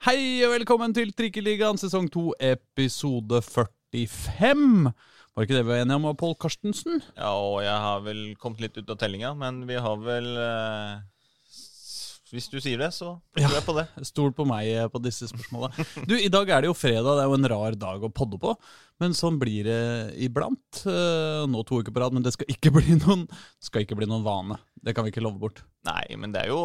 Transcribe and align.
Hei 0.00 0.40
og 0.46 0.54
velkommen 0.54 0.94
til 0.96 1.10
Trikkeligaen 1.12 1.76
sesong 1.76 2.06
2, 2.08 2.22
episode 2.40 3.36
45. 3.44 4.92
Var 5.36 5.44
ikke 5.44 5.58
det 5.58 5.64
vi 5.66 5.68
var 5.74 5.82
enige 5.82 5.98
om, 5.98 6.06
Pål 6.16 6.38
Karstensen? 6.40 7.02
Ja, 7.18 7.34
og 7.36 7.58
jeg 7.60 7.74
har 7.84 8.00
vel 8.06 8.22
kommet 8.40 8.62
litt 8.64 8.78
ut 8.80 8.88
av 8.94 8.96
tellinga, 9.02 9.34
men 9.36 9.58
vi 9.68 9.76
har 9.76 10.00
vel 10.00 10.30
eh, 10.40 11.02
Hvis 12.30 12.46
du 12.52 12.58
sier 12.62 12.78
det, 12.78 12.92
så 12.94 13.16
tror 13.36 13.54
jeg 13.56 13.64
på 13.66 13.74
det. 13.76 13.84
Stol 14.06 14.30
på 14.36 14.44
meg 14.48 14.68
eh, 14.70 14.86
på 14.92 15.00
disse 15.02 15.26
spørsmåla. 15.30 15.70
Du, 16.06 16.14
I 16.14 16.30
dag 16.32 16.50
er 16.54 16.62
det 16.62 16.70
jo 16.70 16.76
fredag, 16.78 17.08
det 17.18 17.24
er 17.24 17.28
jo 17.30 17.38
en 17.38 17.50
rar 17.52 17.76
dag 17.78 18.06
å 18.06 18.12
podde 18.14 18.38
på. 18.42 18.54
Men 19.00 19.14
sånn 19.16 19.38
blir 19.40 19.66
det 19.66 19.80
iblant. 20.22 20.82
Eh, 20.86 21.42
Nå 21.50 21.64
to 21.66 21.80
uker 21.80 21.94
på 21.94 22.02
rad, 22.02 22.14
men 22.14 22.24
det 22.26 22.34
skal 22.36 22.50
ikke 22.52 22.72
bli 22.76 22.98
noen, 23.00 23.26
skal 23.62 23.86
ikke 23.86 23.98
bli 23.98 24.08
noen 24.10 24.26
vane. 24.26 24.58
Det 24.80 24.94
kan 24.96 25.04
vi 25.04 25.12
ikke 25.12 25.24
love 25.24 25.40
bort. 25.42 25.62
Nei, 25.88 26.04
men 26.20 26.32
det 26.32 26.44
er 26.44 26.52
jo 26.52 26.60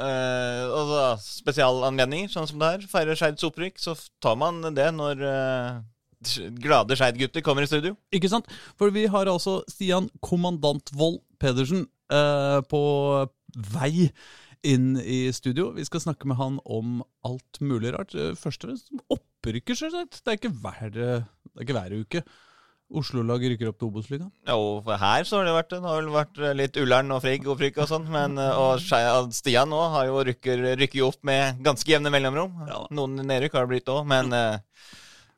eh, 0.00 0.64
altså, 0.66 1.06
spesialanledninger, 1.44 2.32
sånn 2.32 2.48
som 2.50 2.60
det 2.60 2.72
her. 2.74 2.86
Feirer 2.90 3.18
Skeids 3.18 3.46
opprykk, 3.46 3.78
så 3.80 3.94
tar 4.24 4.38
man 4.40 4.62
det 4.76 4.90
når 4.96 5.24
eh, 5.30 5.82
glade 6.64 6.98
Skeid-gutter 6.98 7.44
kommer 7.44 7.64
i 7.64 7.70
studio. 7.70 7.94
Ikke 8.16 8.32
sant? 8.32 8.48
For 8.80 8.92
vi 8.94 9.06
har 9.12 9.30
altså 9.30 9.60
Stian 9.70 10.10
Kommandant 10.24 10.92
Vold 10.96 11.20
Pedersen 11.40 11.86
eh, 12.12 12.60
på 12.70 12.82
vei 13.54 14.08
inn 14.64 14.94
i 15.00 15.26
studio. 15.36 15.70
Vi 15.76 15.84
skal 15.86 16.02
snakke 16.04 16.28
med 16.30 16.40
han 16.40 16.58
om 16.64 16.98
alt 17.26 17.60
mulig 17.60 17.92
rart. 17.94 18.16
Eh, 18.16 18.34
Først 18.38 18.64
og 18.64 18.72
fremst 18.72 18.90
Opprykker 19.04 19.30
opprykket, 19.44 19.76
selvsagt. 19.76 20.20
Det 20.24 20.32
er 20.32 20.38
ikke 20.38 20.56
hver, 20.62 20.90
det 20.94 21.06
er 21.12 21.64
ikke 21.64 21.76
hver 21.76 21.94
uke. 22.00 22.22
Oslo-laget 22.94 23.54
rykker 23.54 23.70
opp 23.70 23.78
til 23.80 23.88
Obos-ligaen. 23.88 24.30
Ja, 24.46 24.56
og 24.60 24.84
for 24.86 25.00
her 25.00 25.24
så 25.26 25.38
har 25.40 25.48
det 25.48 25.54
vært 25.56 25.70
det 25.72 25.80
har 25.82 26.02
vel 26.02 26.10
vært 26.14 26.40
litt 26.56 26.76
Ullern 26.78 27.12
og 27.16 27.22
Frigg 27.24 27.46
opprykk 27.48 27.80
og 27.82 27.88
sånn, 27.90 28.04
men 28.12 28.36
eh, 28.38 28.60
og 28.60 28.84
og 28.84 29.32
Stian 29.34 29.72
nå 29.72 29.80
har 29.96 30.08
jo 30.10 30.20
rykker, 30.28 30.64
rykker 30.80 31.00
jo 31.00 31.08
opp 31.10 31.20
med 31.26 31.60
ganske 31.64 31.90
jevne 31.90 32.12
mellomrom. 32.12 32.54
Ja. 32.68 32.84
Noen 32.94 33.18
nedrykk 33.24 33.56
har 33.56 33.66
det 33.66 33.72
blitt 33.74 33.90
òg, 33.92 34.04
men 34.08 34.32
eh, 34.36 34.60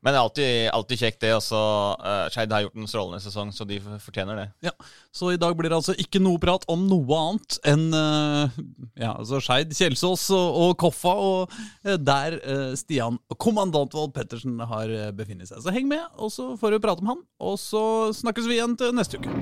men 0.06 0.14
det 0.14 0.18
er 0.20 0.22
alltid, 0.22 0.50
alltid 0.70 1.00
kjekt, 1.00 1.16
det. 1.24 1.32
Også, 1.34 1.58
uh, 1.98 2.28
Skeid 2.30 2.52
har 2.54 2.62
gjort 2.62 2.76
en 2.78 2.86
strålende 2.86 3.18
sesong, 3.24 3.48
så 3.50 3.64
de 3.66 3.80
fortjener 3.98 4.38
det. 4.38 4.44
Ja, 4.68 4.70
Så 5.10 5.32
i 5.34 5.38
dag 5.42 5.56
blir 5.58 5.66
det 5.72 5.80
altså 5.80 5.96
ikke 5.98 6.20
noe 6.22 6.38
prat 6.38 6.62
om 6.70 6.84
noe 6.86 7.18
annet 7.18 7.56
enn 7.66 7.88
uh, 7.90 8.46
ja, 8.94 9.16
altså 9.16 9.40
Skeid, 9.42 9.74
Kjelsås 9.74 10.28
og, 10.30 10.60
og 10.62 10.76
Koffa, 10.78 11.10
og 11.10 11.50
uh, 11.50 11.96
der 11.98 12.38
eh, 12.38 12.78
Stian 12.78 13.18
Kommandant 13.34 13.98
Wold 13.98 14.14
Pettersen 14.14 14.62
har 14.62 14.94
befinnet 15.18 15.50
seg. 15.50 15.58
Så 15.64 15.74
heng 15.74 15.90
med, 15.90 16.06
og 16.14 16.30
så 16.30 16.52
får 16.60 16.76
vi 16.76 16.82
prate 16.86 17.02
om 17.02 17.10
han. 17.16 17.26
Og 17.42 17.58
så 17.58 18.14
snakkes 18.14 18.46
vi 18.46 18.60
igjen 18.60 18.78
til 18.78 18.94
neste 18.94 19.18
uke. 19.18 19.34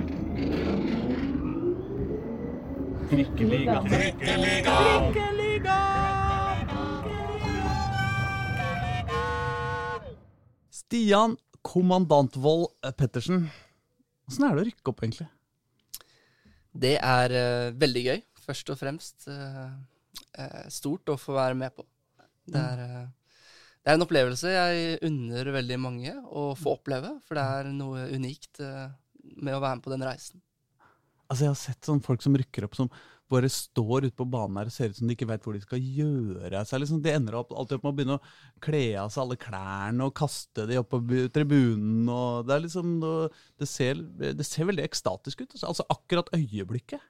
Stian 10.94 11.32
Kommandantvold 11.66 12.68
Pettersen, 12.94 13.48
åssen 14.28 14.44
er 14.46 14.52
det 14.54 14.62
å 14.62 14.66
rykke 14.68 14.90
opp, 14.92 15.00
egentlig? 15.02 15.24
Det 16.70 16.92
er 17.02 17.34
uh, 17.34 17.72
veldig 17.82 18.02
gøy. 18.04 18.20
Først 18.44 18.70
og 18.70 18.78
fremst 18.78 19.26
eh, 19.32 19.72
eh, 20.38 20.68
stort 20.70 21.10
å 21.10 21.16
få 21.18 21.34
være 21.34 21.56
med 21.58 21.74
på. 21.74 21.82
Det 22.46 22.62
er, 22.62 22.84
uh, 22.84 23.42
det 23.82 23.90
er 23.90 23.98
en 23.98 24.06
opplevelse 24.06 24.52
jeg 24.54 25.00
unner 25.08 25.50
veldig 25.56 25.80
mange 25.82 26.14
å 26.30 26.46
få 26.60 26.76
oppleve, 26.76 27.16
for 27.26 27.40
det 27.40 27.48
er 27.56 27.72
noe 27.74 28.06
unikt 28.14 28.62
eh, 28.62 28.86
med 29.34 29.56
å 29.56 29.62
være 29.64 29.80
med 29.80 29.86
på 29.88 29.94
den 29.96 30.06
reisen. 30.06 30.44
Altså, 31.24 31.48
jeg 31.48 31.54
har 31.56 31.62
sett 31.64 31.90
sånn 31.90 32.04
folk 32.06 32.22
som 32.22 32.38
rykker 32.38 32.68
opp 32.68 32.78
som 32.78 32.92
bare 33.34 33.50
står 33.52 34.08
ute 34.08 34.16
på 34.18 34.28
banen 34.30 34.60
her 34.60 34.70
og 34.70 34.74
ser 34.74 34.92
ut 34.92 34.98
som 34.98 35.10
de 35.10 35.16
ikke 35.16 35.28
vet 35.28 35.44
hvor 35.44 35.56
de 35.56 35.62
skal 35.64 35.82
gjøre 35.82 36.60
av 36.60 36.68
seg. 36.68 36.82
Liksom, 36.82 37.02
de 37.04 37.14
ender 37.14 37.38
opp, 37.38 37.52
alltid 37.54 37.78
opp 37.78 37.86
med 37.86 37.92
å 37.92 37.98
begynne 37.98 38.18
å 38.18 38.62
kle 38.64 38.84
av 39.02 39.10
seg 39.12 39.24
alle 39.24 39.40
klærne 39.40 40.08
og 40.08 40.14
kaste 40.18 40.68
de 40.70 40.78
opp 40.80 40.92
på 40.94 41.02
tribunen. 41.34 42.06
Og 42.08 42.46
det, 42.48 42.56
er 42.56 42.64
liksom, 42.66 42.94
det, 43.02 43.68
ser, 43.70 44.00
det 44.24 44.46
ser 44.48 44.70
veldig 44.70 44.86
ekstatisk 44.86 45.44
ut. 45.44 45.50
Altså, 45.50 45.72
altså 45.72 45.89
akkurat 45.92 46.33
øyeblikket. 46.36 47.02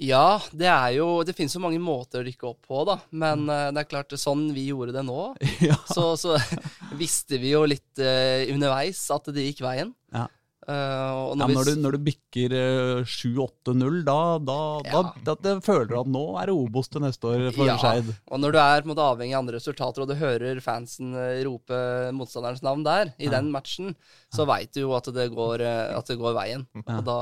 Ja, 0.00 0.40
det 0.56 0.68
er 0.70 0.94
jo 0.96 1.06
Det 1.26 1.34
finnes 1.36 1.52
jo 1.54 1.60
mange 1.60 1.80
måter 1.82 2.22
å 2.22 2.24
rykke 2.24 2.48
opp 2.48 2.64
på, 2.68 2.82
da. 2.88 2.96
Men 3.12 3.44
eh, 3.52 3.68
det 3.74 3.82
er 3.82 3.90
klart, 3.90 4.16
sånn 4.16 4.48
vi 4.56 4.70
gjorde 4.70 4.94
det 4.96 5.04
nå, 5.06 5.34
ja. 5.68 5.76
så, 5.92 6.14
så 6.20 6.38
visste 7.00 7.40
vi 7.40 7.52
jo 7.52 7.66
litt 7.68 8.00
uh, 8.00 8.48
underveis 8.50 9.02
at 9.12 9.28
det 9.34 9.50
gikk 9.50 9.64
veien. 9.66 9.92
Ja. 10.14 10.26
Eh, 10.68 11.12
og 11.16 11.38
Ja, 11.38 11.46
når 11.46 11.54
når, 11.56 11.64
du, 11.70 11.78
når 11.80 11.94
du 11.96 12.00
bikker 12.04 12.52
uh, 12.52 13.08
7-8-0, 13.08 14.02
da, 14.04 14.16
da, 14.44 14.58
Ja. 14.84 15.02
da, 15.24 15.34
da, 15.40 15.54
føler 15.64 15.88
du 15.88 15.94
at 16.02 16.10
nå 16.12 16.24
er 16.36 16.50
det 16.50 16.54
Obos 16.54 16.90
til 16.92 17.00
neste 17.00 17.24
år 17.30 17.46
for 17.56 17.64
Ja. 17.66 17.78
Skeid. 17.80 18.10
Og 18.28 18.42
når 18.42 18.52
du 18.52 18.58
er 18.60 18.86
måte, 18.90 19.06
avhengig 19.08 19.34
av 19.34 19.40
andre 19.40 19.56
resultater, 19.56 20.04
og 20.04 20.08
du 20.12 20.14
hører 20.20 20.60
fansen 20.60 21.14
eh, 21.16 21.40
rope 21.48 21.80
motstanderens 22.12 22.62
navn 22.62 22.84
der, 22.84 23.14
i 23.18 23.32
den 23.32 23.50
matchen, 23.50 23.94
så 24.34 24.44
veit 24.46 24.72
du 24.76 24.82
jo 24.84 24.94
at 24.98 25.08
det 25.16 25.30
går, 25.32 25.64
eh, 25.64 25.96
at 25.96 26.06
det 26.12 26.18
går 26.20 26.36
veien. 26.36 26.66
Og 26.86 27.04
da 27.08 27.20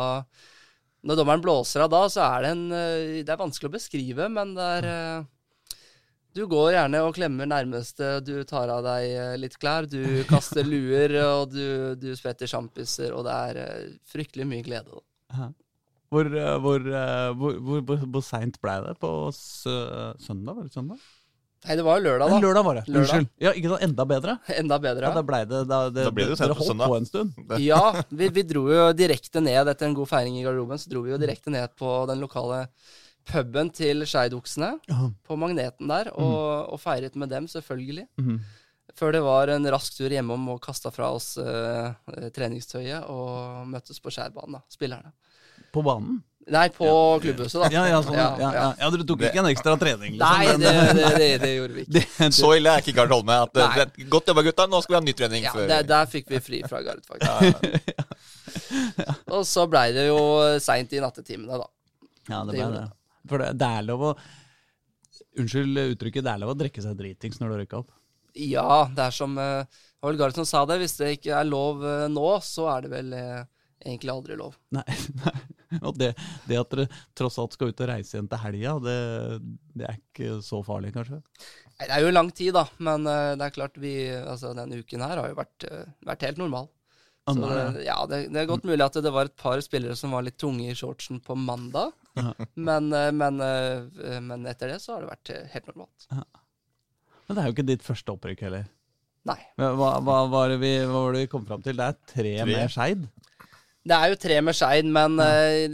Når 1.07 1.15
dommeren 1.15 1.41
blåser 1.41 1.85
av 1.85 1.91
da, 1.95 2.01
så 2.11 2.25
er 2.27 2.43
det 2.43 2.49
en 2.57 2.73
eh, 2.75 3.23
Det 3.23 3.31
er 3.31 3.39
vanskelig 3.39 3.71
å 3.71 3.77
beskrive, 3.79 4.27
men 4.29 4.57
det 4.59 4.65
er 4.81 4.89
eh, 4.91 5.25
Du 6.39 6.45
går 6.47 6.69
gjerne 6.77 6.99
og 7.03 7.17
klemmer 7.17 7.49
nærmeste, 7.51 8.21
du 8.23 8.45
tar 8.47 8.71
av 8.71 8.85
deg 8.87 9.11
eh, 9.11 9.33
litt 9.43 9.57
klær, 9.59 9.89
du 9.91 10.23
kaster 10.29 10.63
luer, 10.73 11.17
og 11.25 11.51
du, 11.51 11.97
du 11.99 12.13
spretter 12.15 12.47
sjampiser, 12.47 13.11
og 13.11 13.25
det 13.27 13.39
er 13.49 13.59
eh, 13.65 13.89
fryktelig 14.07 14.47
mye 14.47 14.63
glede. 14.63 15.01
Da. 15.35 15.49
Hvor, 16.15 16.31
eh, 16.31 16.53
hvor, 16.63 16.85
hvor, 16.87 17.59
hvor, 17.59 17.83
hvor, 17.89 18.05
hvor 18.15 18.23
seint 18.23 18.61
ble 18.63 18.77
det? 18.87 18.95
På 19.03 19.11
søndag? 19.35 20.55
Var 20.61 20.69
det 20.69 20.77
søndag? 20.77 21.03
Nei, 21.67 21.75
det 21.75 21.83
var 21.83 21.99
jo 21.99 22.05
lørdag, 22.07 22.31
Nei, 22.31 22.39
da. 22.39 22.47
lørdag 22.47 22.67
var 22.69 22.79
det. 22.79 22.85
Lørdag. 22.87 23.03
Unnskyld. 23.03 23.29
Ja, 23.43 23.53
ikke 23.59 23.73
sant? 23.73 23.85
Enda 23.89 24.05
bedre? 24.13 24.37
Enda 24.61 24.79
bedre. 24.87 25.09
Ja, 25.09 25.17
da 25.19 25.25
ble 25.27 25.43
det, 25.43 25.65
da, 25.67 25.81
det, 25.91 26.05
Da 26.07 26.15
ble 26.15 26.29
det 26.29 26.37
jo 26.37 26.39
sent 26.39 26.47
Dere 26.47 26.55
på 26.55 26.63
holdt 26.63 26.71
søndag. 26.71 26.93
på 26.93 27.01
en 27.01 27.09
stund. 27.11 27.59
Ja, 27.65 27.83
vi, 28.15 28.31
vi 28.39 28.47
dro 28.47 28.63
jo 28.71 28.87
direkte 28.95 29.43
ned 29.43 29.75
etter 29.75 29.91
en 29.91 29.99
god 29.99 30.07
feiring 30.13 30.39
i 30.39 30.47
garderoben. 30.47 30.79
Så 30.79 30.95
dro 30.95 31.03
vi 31.03 31.17
jo 31.17 31.19
direkte 31.19 31.51
ned 31.51 31.75
på 31.83 31.97
den 32.13 32.23
lokale 32.23 32.63
puben 33.29 33.71
til 33.75 34.05
Skeidoksene, 34.09 34.73
på 35.29 35.37
Magneten 35.41 35.91
der, 35.91 36.11
og, 36.17 36.73
og 36.75 36.81
feiret 36.83 37.17
med 37.21 37.31
dem, 37.33 37.49
selvfølgelig. 37.51 38.07
Mm. 38.21 38.39
Før 38.99 39.13
det 39.15 39.21
var 39.23 39.53
en 39.55 39.69
rask 39.71 39.95
tur 39.95 40.11
hjemom 40.11 40.49
og 40.55 40.63
kasta 40.65 40.91
fra 40.91 41.13
oss 41.15 41.37
eh, 41.39 41.93
treningstøyet 42.35 43.05
og 43.13 43.69
møttes 43.71 44.01
på 44.03 44.11
skjærbanen, 44.11 44.59
da, 44.59 44.65
spillerne. 44.73 45.13
På 45.75 45.85
banen? 45.87 46.23
Nei, 46.49 46.71
på 46.73 46.89
klubbhuset, 47.21 47.61
da. 47.61 47.69
Ja, 47.75 47.83
ja, 47.91 47.99
sånn, 48.01 48.17
ja, 48.17 48.29
ja, 48.41 48.51
ja. 48.57 48.69
ja. 48.81 48.89
Dere 48.95 49.05
tok 49.05 49.21
ikke 49.29 49.43
en 49.43 49.49
ekstra 49.51 49.75
trening? 49.81 50.15
Liksom, 50.17 50.25
Nei, 50.25 50.47
men- 50.49 50.63
det, 50.65 50.73
det, 50.97 51.11
det, 51.21 51.27
det 51.43 51.51
gjorde 51.53 51.75
vi 51.77 51.83
ikke. 51.85 51.93
det, 51.99 52.05
det, 52.23 52.29
Så 52.39 52.53
ille 52.57 52.73
er 52.73 52.81
ikke 52.85 52.95
Gard 52.97 53.13
Holme. 53.13 53.37
At, 53.45 53.53
det, 53.77 54.07
godt 54.09 54.31
jobba, 54.33 54.45
gutta. 54.47 54.67
Nå 54.73 54.81
skal 54.85 54.95
vi 54.95 54.99
ha 54.99 55.05
ny 55.05 55.15
trening. 55.19 55.45
Ja, 55.45 55.53
der, 55.75 55.85
der 55.91 56.09
fikk 56.09 56.33
vi 56.33 56.41
fri 56.41 56.63
fra 56.65 56.81
Gard, 56.87 57.05
faktisk. 57.05 58.09
Og 59.37 59.45
så 59.47 59.67
blei 59.69 59.91
det 59.93 60.07
jo 60.09 60.23
seint 60.65 60.95
i 60.97 61.03
nattetimene, 61.05 61.61
da. 61.61 61.69
ja, 62.33 62.41
det 62.41 62.47
Det 62.49 62.55
ble 62.57 62.63
gjorde 62.63 62.81
det. 62.81 62.89
For 63.31 63.43
det, 63.43 63.53
det 63.61 63.71
er 63.79 63.89
lov 63.89 64.11
å 64.11 64.19
Unnskyld 65.39 65.79
uttrykket, 65.95 66.25
det 66.27 66.31
er 66.33 66.41
lov 66.43 66.51
å 66.53 66.59
drikke 66.59 66.83
seg 66.83 66.97
dritings 66.99 67.39
når 67.39 67.53
du 67.53 67.57
rykker 67.61 67.79
opp. 67.83 67.93
Ja, 68.39 68.89
det 68.95 69.05
er 69.05 69.15
som 69.15 69.37
uh, 69.39 69.67
Gard 70.19 70.35
som 70.35 70.47
sa 70.47 70.65
det. 70.69 70.81
Hvis 70.83 70.97
det 70.99 71.13
ikke 71.17 71.37
er 71.39 71.47
lov 71.47 71.85
uh, 71.85 72.07
nå, 72.11 72.27
så 72.45 72.67
er 72.73 72.87
det 72.87 72.91
vel 72.93 73.15
uh, 73.15 73.47
egentlig 73.85 74.15
aldri 74.15 74.39
lov. 74.39 74.59
Nei, 74.75 74.85
nei. 75.23 75.37
Og 75.85 75.99
det, 76.01 76.15
det 76.49 76.57
at 76.57 76.71
dere 76.73 76.87
tross 77.19 77.37
alt 77.41 77.53
skal 77.53 77.73
ut 77.73 77.83
og 77.85 77.91
reise 77.91 78.17
igjen 78.17 78.29
til 78.31 78.41
helga, 78.41 78.75
det, 78.81 78.99
det 79.77 79.89
er 79.89 79.99
ikke 79.99 80.39
så 80.45 80.63
farlig, 80.65 80.95
kanskje? 80.95 81.21
Nei, 81.21 81.85
Det 81.85 81.93
er 81.99 82.05
jo 82.07 82.15
lang 82.15 82.31
tid, 82.33 82.55
da. 82.57 82.65
Men 82.81 83.05
uh, 83.05 83.35
det 83.37 83.49
er 83.49 83.55
klart 83.55 83.79
vi 83.81 83.95
Altså, 84.09 84.55
denne 84.57 84.81
uken 84.81 85.05
her 85.05 85.21
har 85.21 85.31
jo 85.31 85.39
vært, 85.39 85.69
eh, 85.69 85.95
vært 86.09 86.25
helt 86.29 86.41
normal. 86.41 86.71
Så 87.29 87.49
det, 87.51 87.85
ja, 87.85 87.99
det, 88.09 88.19
det 88.33 88.41
er 88.41 88.49
godt 88.49 88.65
mulig 88.69 88.85
at 88.85 88.97
det 89.05 89.13
var 89.13 89.29
et 89.29 89.37
par 89.39 89.61
spillere 89.65 89.97
som 89.99 90.15
var 90.17 90.25
litt 90.25 90.39
tunge 90.41 90.69
i 90.71 90.77
shortsen 90.77 91.21
på 91.25 91.37
mandag. 91.37 91.93
Men, 92.55 92.93
eh, 92.93 93.13
men, 93.13 93.41
eh, 93.41 94.21
men 94.21 94.47
etter 94.47 94.73
det 94.73 94.81
så 94.83 94.97
har 94.97 95.05
det 95.05 95.13
vært 95.13 95.31
eh, 95.35 95.47
helt 95.55 95.71
normalt. 95.71 96.09
Men 97.29 97.37
det 97.37 97.43
er 97.43 97.49
jo 97.51 97.57
ikke 97.57 97.69
ditt 97.69 97.87
første 97.87 98.15
opprykk 98.15 98.45
heller. 98.47 98.67
Nei. 99.29 99.39
Hva, 99.61 99.91
hva, 100.01 100.19
var 100.33 100.53
det 100.55 100.61
vi, 100.63 100.73
hva 100.89 101.05
var 101.05 101.17
det 101.17 101.27
vi 101.27 101.31
kom 101.31 101.45
fram 101.49 101.63
til? 101.65 101.77
Det 101.77 101.89
er 101.91 101.99
tre, 102.09 102.35
Tre. 102.41 102.49
med 102.49 102.73
Skeid. 102.73 103.09
Det 103.89 103.97
er 103.97 104.13
jo 104.13 104.21
tre 104.21 104.39
med 104.45 104.57
Skeid, 104.57 104.89
men 104.93 105.19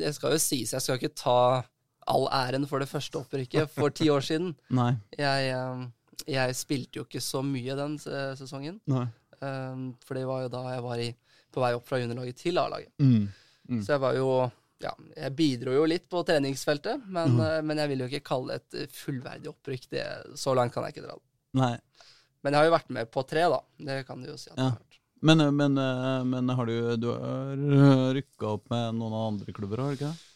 det 0.01 0.11
skal 0.17 0.35
jo 0.35 0.41
sies, 0.43 0.75
jeg 0.75 0.83
skal 0.83 0.99
ikke 0.99 1.15
ta 1.19 1.39
all 2.11 2.27
æren 2.35 2.67
for 2.69 2.83
det 2.83 2.91
første 2.91 3.23
opprykket 3.23 3.71
for 3.73 3.95
ti 3.95 4.11
år 4.13 4.25
siden. 4.27 4.53
Nei. 4.81 4.91
Jeg, 5.17 5.55
jeg 6.29 6.57
spilte 6.59 7.01
jo 7.01 7.07
ikke 7.07 7.23
så 7.23 7.45
mye 7.47 7.77
den 7.79 7.97
sesongen. 8.03 8.81
Nei. 8.91 9.07
For 9.39 10.19
det 10.19 10.27
var 10.27 10.45
jo 10.45 10.51
da 10.53 10.65
jeg 10.73 10.85
var 10.85 11.05
i, 11.05 11.09
på 11.55 11.63
vei 11.63 11.73
opp 11.79 11.87
fra 11.89 12.01
juniorlaget 12.03 12.37
til 12.43 12.59
A-laget. 12.61 12.91
Mm. 13.01 13.29
Mm. 13.71 13.81
Så 13.87 13.95
jeg 13.97 14.03
var 14.05 14.19
jo 14.19 14.29
Ja, 14.83 14.91
jeg 15.17 15.33
bidro 15.39 15.73
jo 15.73 15.85
litt 15.89 16.05
på 16.13 16.21
treningsfeltet, 16.29 17.07
men, 17.09 17.39
mm. 17.39 17.65
men 17.65 17.79
jeg 17.81 17.89
vil 17.93 18.03
jo 18.03 18.09
ikke 18.11 18.25
kalle 18.27 18.57
det 18.59 18.65
et 18.65 18.75
eh, 18.83 18.91
fullverdig 18.93 19.49
opprykk. 19.55 19.87
Det, 19.95 20.03
så 20.37 20.53
langt 20.59 20.75
kan 20.75 20.85
jeg 20.85 20.97
ikke 20.97 21.05
dra 21.07 21.15
det. 21.17 21.25
Nei. 21.57 21.71
Men 22.45 22.53
jeg 22.53 22.59
har 22.61 22.67
jo 22.69 22.75
vært 22.75 22.91
med 22.93 23.09
på 23.15 23.23
tre, 23.31 23.47
da. 23.49 23.61
Det 23.89 23.97
kan 24.09 24.21
du 24.21 24.29
jo 24.29 24.37
si. 24.37 24.51
at 24.51 24.59
Ja. 24.59 24.65
jeg 24.67 24.75
har 24.75 24.83
vært. 24.83 24.99
Men, 25.25 25.41
men, 25.57 25.79
eh, 25.81 26.25
men 26.29 26.53
har 26.59 26.69
du, 26.69 26.75
du 27.01 27.07
har 27.15 28.13
rykka 28.19 28.51
opp 28.59 28.69
med 28.75 28.99
noen 28.99 29.15
av 29.17 29.23
andre 29.31 29.55
klubber, 29.57 29.81
har 29.81 29.95
du 29.95 29.97
ikke 29.97 30.11
det? 30.11 30.31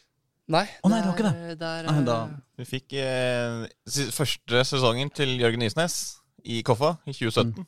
Nei, 0.49 0.63
Å, 0.81 0.89
nei, 0.89 0.97
det 1.03 1.05
var 1.11 1.13
ikke 1.19 1.29
det 1.29 1.57
Der, 1.61 1.83
Nei, 1.91 1.99
da- 2.07 2.23
eh, 2.25 2.37
Vi 2.57 2.65
fikk 2.65 2.93
eh, 2.97 3.67
første 4.15 4.63
sesongen 4.65 5.11
til 5.13 5.35
Jørgen 5.37 5.61
Isnes 5.67 5.99
i 6.41 6.63
Koffa 6.65 6.95
i 7.05 7.13
2017. 7.13 7.67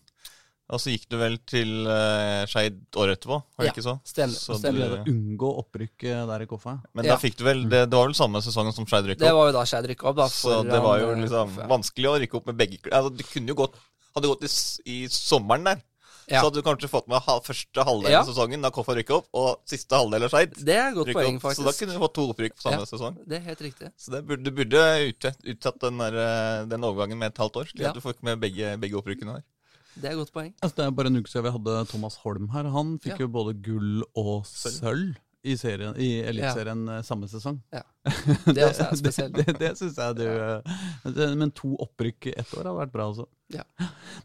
Og 0.71 0.79
så 0.79 0.91
gikk 0.93 1.09
du 1.11 1.17
vel 1.19 1.37
til 1.45 1.85
uh, 1.85 2.45
Skeid 2.47 2.77
året 2.95 3.17
etterpå, 3.19 3.41
Har 3.43 3.65
det 3.65 3.67
Ja, 3.67 3.73
ikke 3.75 3.83
så? 3.83 3.95
stemmer, 4.07 4.39
Så 4.39 4.55
stemmer. 4.61 5.03
du- 5.03 5.11
unngå 5.11 5.49
opprykket 5.59 6.27
der 6.29 6.41
i 6.41 6.47
Koffa. 6.47 6.77
Men 6.95 7.05
Ja. 7.05 7.15
da 7.15 7.17
fikk 7.19 7.35
du 7.37 7.43
vel 7.43 7.63
det, 7.67 7.89
det 7.89 7.97
var 7.97 8.07
vel 8.07 8.15
samme 8.15 8.39
sesongen 8.41 8.73
som 8.73 8.85
Skeid 8.85 9.03
rykka 9.05 9.19
Det 9.19 9.33
var 9.33 9.47
jo 9.51 9.51
da 9.57 9.63
Skeid 9.65 9.85
rykka 9.91 10.07
opp, 10.07 10.15
da. 10.15 10.27
Så 10.31 10.63
det 10.63 10.81
var 10.81 10.99
jo 10.99 11.11
eh, 11.11 11.21
liksom 11.25 11.55
Koffa. 11.55 11.67
vanskelig 11.67 12.07
å 12.07 12.19
rykke 12.23 12.35
opp 12.39 12.45
med 12.47 12.57
begge 12.57 12.79
altså, 12.91 13.15
Du 13.17 13.23
kunne 13.23 13.47
jo 13.47 13.55
gått 13.55 13.75
Hadde 14.15 14.27
gått 14.27 14.43
i, 14.43 14.51
i 14.91 15.07
sommeren 15.07 15.63
der, 15.63 15.81
Ja. 16.27 16.39
så 16.41 16.45
hadde 16.51 16.55
du 16.59 16.61
kanskje 16.63 16.87
fått 16.91 17.07
med 17.07 17.19
ha, 17.21 17.39
første 17.39 17.83
halvdel 17.83 18.11
Ja. 18.11 18.19
av 18.21 18.27
sesongen 18.27 18.61
da 18.61 18.69
Koffa 18.69 18.95
rykka 18.95 19.15
opp, 19.19 19.27
og 19.33 19.59
siste 19.65 19.91
halvdel 19.95 20.23
av 20.23 20.29
Skeid 20.31 20.53
Det 20.65 20.75
er 20.75 20.91
godt 20.93 21.11
poeng, 21.13 21.35
opp. 21.35 21.41
faktisk. 21.43 21.61
Så 21.61 21.65
da 21.65 21.71
kunne 21.71 21.93
du 21.95 21.99
fått 21.99 22.13
to 22.13 22.27
opprykk 22.33 22.55
på 22.55 22.61
samme 22.63 22.79
Ja. 22.83 22.85
sesong. 22.91 23.17
Det 23.27 23.37
er 23.39 23.45
helt 23.47 23.59
riktig. 23.61 23.91
Så 23.97 24.11
det 24.11 24.25
burde, 24.27 24.43
du 24.43 24.51
burde 24.51 25.11
utsatt, 25.11 25.37
utsatt 25.43 25.79
den, 25.79 25.97
der, 25.97 26.13
eh, 26.15 26.65
den 26.65 26.81
overgangen 26.83 27.17
med 27.19 27.31
et 27.31 27.37
halvt 27.37 27.55
år, 27.55 27.65
slik 27.71 27.81
Ja. 27.83 27.89
at 27.89 27.95
du 27.95 28.01
får 28.01 28.13
ikke 28.15 28.23
med 28.23 28.39
begge, 28.39 28.77
begge 28.79 28.95
opprykkene 28.99 29.35
der. 29.35 29.43
Det 29.95 30.07
er 30.07 30.13
et 30.15 30.21
godt 30.21 30.31
poeng. 30.35 30.53
Altså, 30.61 30.75
det 30.77 30.85
er 30.85 30.93
bare 30.95 31.11
en 31.11 31.19
uke 31.19 31.29
siden 31.31 31.45
vi 31.49 31.51
hadde 31.57 31.73
Thomas 31.91 32.15
Holm 32.23 32.47
her. 32.53 32.69
Han 32.71 32.95
fikk 33.03 33.17
Ja. 33.17 33.25
jo 33.25 33.27
både 33.33 33.53
gull 33.65 34.03
og 34.15 34.45
Sølv. 34.47 35.15
i, 35.43 35.55
serien, 35.57 35.95
i 35.97 36.21
Eliteserien 36.29 36.85
ja. 36.87 37.01
samme 37.03 37.27
sesong. 37.27 37.57
Ja. 37.73 37.81
Det 38.55 38.63
også 38.67 38.87
er 38.87 38.95
spesielt. 38.99 39.35
Det, 39.35 39.45
det, 39.49 39.57
det 39.59 39.71
syns 39.79 39.97
jeg 39.97 40.15
du 40.19 40.23
ja. 40.25 40.61
Men 41.35 41.51
to 41.57 41.73
opprykk 41.81 42.29
ett 42.35 42.53
år 42.55 42.63
hadde 42.63 42.77
vært 42.77 42.93
bra 42.93 43.07
altså. 43.11 43.25
Ja. 43.51 43.65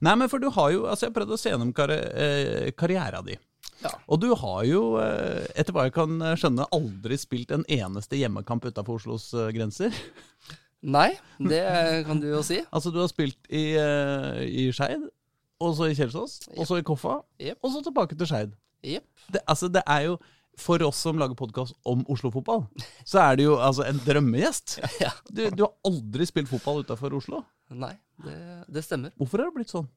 Nei, 0.05 0.15
men 0.15 0.29
for 0.31 0.39
du 0.39 0.51
har 0.55 0.71
jo 0.75 0.85
altså 0.87 1.07
Jeg 1.07 1.11
har 1.15 1.17
prøvd 1.19 1.35
å 1.35 1.41
se 1.41 1.51
gjennom 1.51 1.73
karri 1.77 1.97
eh, 1.99 2.71
karriera 2.79 3.23
di. 3.27 3.35
Ja. 3.83 3.91
Og 4.09 4.21
du 4.23 4.31
har 4.39 4.63
jo, 4.65 4.85
eh, 5.03 5.45
etter 5.59 5.75
hva 5.77 5.89
jeg 5.89 5.97
kan 5.97 6.15
skjønne, 6.39 6.65
aldri 6.73 7.19
spilt 7.21 7.51
en 7.53 7.65
eneste 7.69 8.17
hjemmekamp 8.17 8.65
utafor 8.71 9.01
Oslos 9.01 9.27
eh, 9.37 9.51
grenser. 9.57 9.93
Nei, 10.87 11.11
det 11.41 11.61
kan 12.07 12.21
du 12.23 12.29
jo 12.31 12.43
si. 12.47 12.61
Altså, 12.75 12.93
du 12.95 13.01
har 13.03 13.09
spilt 13.11 13.39
i, 13.51 13.73
eh, 13.81 14.41
i 14.47 14.69
Skeid, 14.77 15.09
og 15.63 15.77
så 15.77 15.91
i 15.91 15.97
Kjelsås, 15.97 16.39
og 16.57 16.67
så 16.69 16.81
i 16.81 16.87
Koffa, 16.87 17.21
yep. 17.41 17.59
og 17.63 17.73
så 17.73 17.83
tilbake 17.85 18.17
til 18.19 18.29
Skeid. 18.29 18.57
Yep. 18.85 19.07
Det, 19.33 19.43
altså, 19.49 19.71
det 19.73 19.83
er 19.87 20.11
jo 20.11 20.19
For 20.57 20.81
oss 20.87 21.03
som 21.05 21.19
lager 21.21 21.37
podkast 21.37 21.75
om 21.85 22.01
Oslo-fotball, 22.09 22.63
så 23.05 23.21
er 23.21 23.37
det 23.37 23.45
jo 23.45 23.59
altså 23.61 23.85
en 23.85 23.99
drømmegjest. 24.01 24.79
Ja. 25.05 25.11
Du, 25.29 25.43
du 25.53 25.67
har 25.67 25.75
aldri 25.85 26.25
spilt 26.25 26.49
fotball 26.49 26.81
utafor 26.81 27.13
Oslo. 27.19 27.43
Nei, 27.77 27.93
det, 28.25 28.37
det 28.73 28.85
stemmer. 28.87 29.13
Hvorfor 29.21 29.43
har 29.43 29.51
det 29.51 29.59
blitt 29.59 29.75
sånn? 29.75 29.91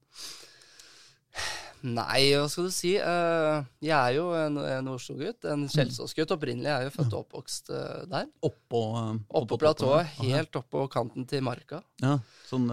Nei, 1.87 2.33
hva 2.35 2.47
skal 2.51 2.67
du 2.67 2.73
si? 2.75 2.91
Eh, 2.99 3.67
jeg 3.85 3.95
er 3.95 4.15
jo 4.17 4.25
en, 4.35 4.57
en 4.59 4.89
Oslo-gutt. 4.91 5.45
En 5.47 5.63
Kjelsås-gutt 5.71 6.33
opprinnelig. 6.35 6.67
Jeg 6.67 6.75
er 6.75 6.89
jo 6.89 6.95
født 6.95 7.15
og 7.15 7.21
oppvokst 7.23 7.71
eh, 7.71 8.01
der. 8.11 8.27
Oppå 8.43 8.81
uh, 8.97 9.13
Oppe 9.29 9.53
på 9.53 9.59
platået, 9.61 10.11
helt 10.19 10.59
oppå 10.59 10.83
kanten 10.91 11.27
til 11.29 11.45
marka. 11.45 11.79
Ja, 12.03 12.17
Sånn 12.49 12.65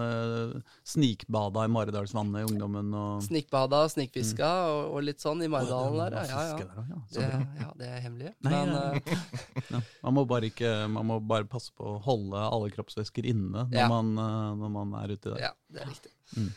snikbada 0.87 1.67
i 1.67 1.69
Maridalsvannet 1.69 2.41
i 2.41 2.47
ungdommen 2.47 2.87
og 2.97 3.19
Snikbada, 3.21 3.83
snikfiska 3.93 4.47
og, 4.71 4.95
og 4.95 5.03
litt 5.05 5.21
sånn 5.21 5.43
i 5.45 5.49
Maridalen 5.53 5.99
der. 6.01 6.31
Ja, 6.31 6.45
ja. 6.57 7.01
Det, 7.13 7.27
ja, 7.61 7.67
det 7.77 7.91
er 7.91 8.01
hemmelig. 8.07 8.31
Men 8.47 8.73
ja. 8.73 8.85
eh, 8.97 9.91
man, 10.01 10.17
må 10.17 10.25
bare 10.29 10.49
ikke, 10.49 10.71
man 10.89 11.05
må 11.11 11.19
bare 11.21 11.45
passe 11.49 11.69
på 11.77 11.93
å 11.93 11.99
holde 12.07 12.41
alle 12.41 12.73
kroppsvæsker 12.73 13.29
inne 13.29 13.67
når, 13.69 13.91
man, 13.93 14.15
når 14.63 14.73
man 14.79 14.97
er 15.03 15.13
uti 15.13 15.29
der. 15.29 15.43
ja, 15.49 15.53
det 15.69 15.85
er 15.85 15.93
riktig. 15.93 16.15
Mm. 16.33 16.49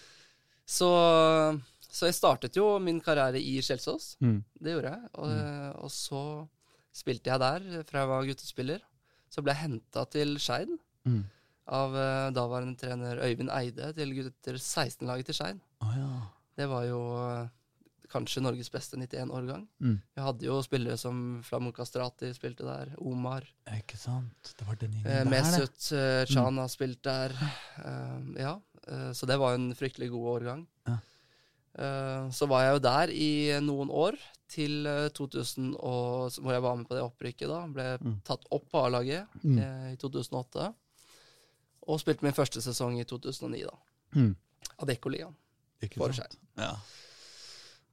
Så, 0.71 0.89
så 1.91 2.09
jeg 2.09 2.17
startet 2.17 2.57
jo 2.57 2.67
min 2.83 3.01
karriere 3.05 3.41
i 3.43 3.59
Kjelsås. 3.65 4.15
Mm. 4.23 4.39
Det 4.61 4.77
gjorde 4.77 4.95
jeg. 4.95 5.11
Og, 5.21 5.85
og 5.85 5.93
så 5.95 6.23
spilte 6.95 7.31
jeg 7.31 7.43
der 7.43 7.85
fra 7.89 8.05
jeg 8.05 8.11
var 8.11 8.31
guttespiller. 8.31 8.87
Så 9.31 9.43
ble 9.45 9.55
jeg 9.55 9.65
henta 9.69 10.07
til 10.11 10.39
Skeid 10.43 10.79
Mm. 11.09 11.23
av 11.73 11.95
uh, 11.97 12.27
daværende 12.35 12.77
trener 12.77 13.23
Øyvind 13.25 13.49
Eide 13.57 13.87
til 13.97 14.11
gutter 14.19 14.59
16-laget 14.59 15.31
til 15.31 15.37
Skeid. 15.39 15.63
Oh, 15.81 15.95
ja. 15.97 16.09
Det 16.59 16.67
var 16.69 16.85
jo 16.85 16.99
uh, 17.17 17.47
kanskje 18.13 18.43
Norges 18.45 18.69
beste 18.69 18.99
91-årgang. 18.99 19.63
Mm. 19.81 19.95
Vi 19.97 20.25
hadde 20.27 20.45
jo 20.45 20.59
spillere 20.67 20.99
som 21.01 21.41
Flamur 21.47 21.73
Strati 21.89 22.35
spilte 22.37 22.67
der, 22.67 22.93
Omar, 22.99 23.47
Ikke 23.79 23.97
sant? 23.97 24.53
Det 24.59 24.67
var 24.67 24.77
den 24.81 24.99
gjengen 24.99 25.09
der. 25.09 25.31
Mesut 25.31 25.89
Chana 26.29 26.59
uh, 26.59 26.65
har 26.67 26.73
spilt 26.75 27.01
der. 27.07 27.37
Ja, 28.37 28.59
så 29.15 29.29
det 29.29 29.39
var 29.39 29.55
en 29.55 29.71
fryktelig 29.79 30.11
god 30.11 30.29
årgang. 30.35 30.67
Ja. 30.89 30.99
Eh, 31.79 32.31
så 32.35 32.49
var 32.51 32.65
jeg 32.65 32.75
jo 32.75 32.83
der 32.85 33.13
i 33.15 33.31
noen 33.63 33.91
år, 33.91 34.17
til 34.51 34.87
eh, 34.87 35.09
2000, 35.15 35.77
og, 35.79 36.33
hvor 36.43 36.53
jeg 36.53 36.63
var 36.63 36.77
med 36.77 36.89
på 36.89 36.97
det 36.97 37.05
opprykket. 37.05 37.47
da, 37.49 37.61
Ble 37.71 37.99
Mm. 38.03 38.17
tatt 38.25 38.45
opp 38.51 38.69
på 38.71 38.85
A-laget 38.85 39.29
Mm. 39.45 39.59
eh, 39.59 39.93
i 39.93 39.97
2008. 39.97 40.75
Og 41.87 42.01
spilte 42.01 42.23
min 42.23 42.33
første 42.33 42.61
sesong 42.61 42.99
i 43.01 43.05
2009, 43.05 43.63
da. 43.63 43.77
Mm. 44.17 44.35
Adeccoligaen. 44.83 45.35
For 45.97 46.13
sant? 46.13 46.37
Ja. 46.59 46.75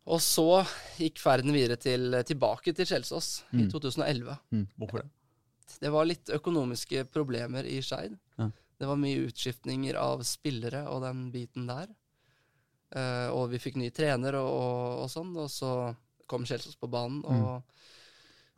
Og 0.07 0.19
så 0.19 0.65
gikk 0.97 1.19
ferden 1.19 1.51
videre 1.53 1.77
til, 1.79 2.11
tilbake 2.23 2.73
til 2.75 2.85
Kjelsås 2.85 3.43
i 3.53 3.63
Mm. 3.63 3.69
2011. 3.71 4.37
Mm. 4.51 4.67
Hvorfor 4.79 5.01
det? 5.03 5.09
Det 5.79 5.91
var 5.91 6.05
litt 6.05 6.25
økonomiske 6.29 7.05
problemer 7.11 7.63
i 7.65 7.79
Skeid. 7.81 8.17
Ja. 8.39 8.49
Det 8.79 8.87
var 8.87 8.95
mye 8.95 9.27
utskiftninger 9.27 9.95
av 9.95 10.21
spillere 10.23 10.87
og 10.87 11.01
den 11.03 11.31
biten 11.31 11.67
der. 11.67 11.87
Eh, 12.95 13.27
og 13.35 13.49
vi 13.51 13.59
fikk 13.59 13.75
ny 13.81 13.89
trener 13.91 14.37
og, 14.39 14.47
og, 14.47 15.01
og 15.03 15.09
sånn, 15.11 15.33
og 15.37 15.49
så 15.51 15.71
kom 16.27 16.45
Kjelsås 16.47 16.77
på 16.79 16.87
banen. 16.91 17.19
Mm. 17.23 17.63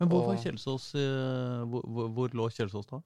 Men 0.00 0.08
hvor 0.10 0.26
var 0.28 0.36
Og- 0.36 0.44
Kjelsås 0.44 0.90
eh, 0.98 1.64
hvor, 1.70 1.82
hvor, 1.86 2.08
hvor 2.14 2.36
lå 2.38 2.46
Kjelsås 2.54 2.86
da? 2.90 3.00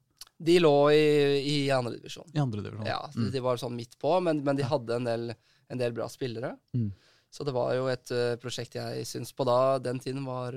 de 0.45 0.57
lå 0.59 0.71
i, 0.91 1.39
i 1.47 1.57
andredivisjon. 1.71 2.27
Andre? 2.35 2.73
Ja, 2.85 2.99
Mm. 3.15 3.29
de 3.31 3.39
var 3.39 3.55
sånn 3.57 3.75
midt 3.77 3.93
på, 4.01 4.17
men, 4.21 4.43
men 4.43 4.57
de 4.59 4.63
hadde 4.67 4.97
en 4.97 5.05
del, 5.07 5.29
en 5.71 5.77
del 5.79 5.93
bra 5.95 6.09
spillere. 6.11 6.57
Mm. 6.75 6.89
Så 7.31 7.45
det 7.47 7.53
var 7.55 7.71
jo 7.77 7.85
et 7.87 8.11
uh, 8.11 8.35
prosjekt 8.39 8.75
jeg 8.75 9.05
syns 9.07 9.31
på 9.35 9.45
da, 9.47 9.77
den 9.79 9.97
tiden 10.03 10.25
var, 10.27 10.51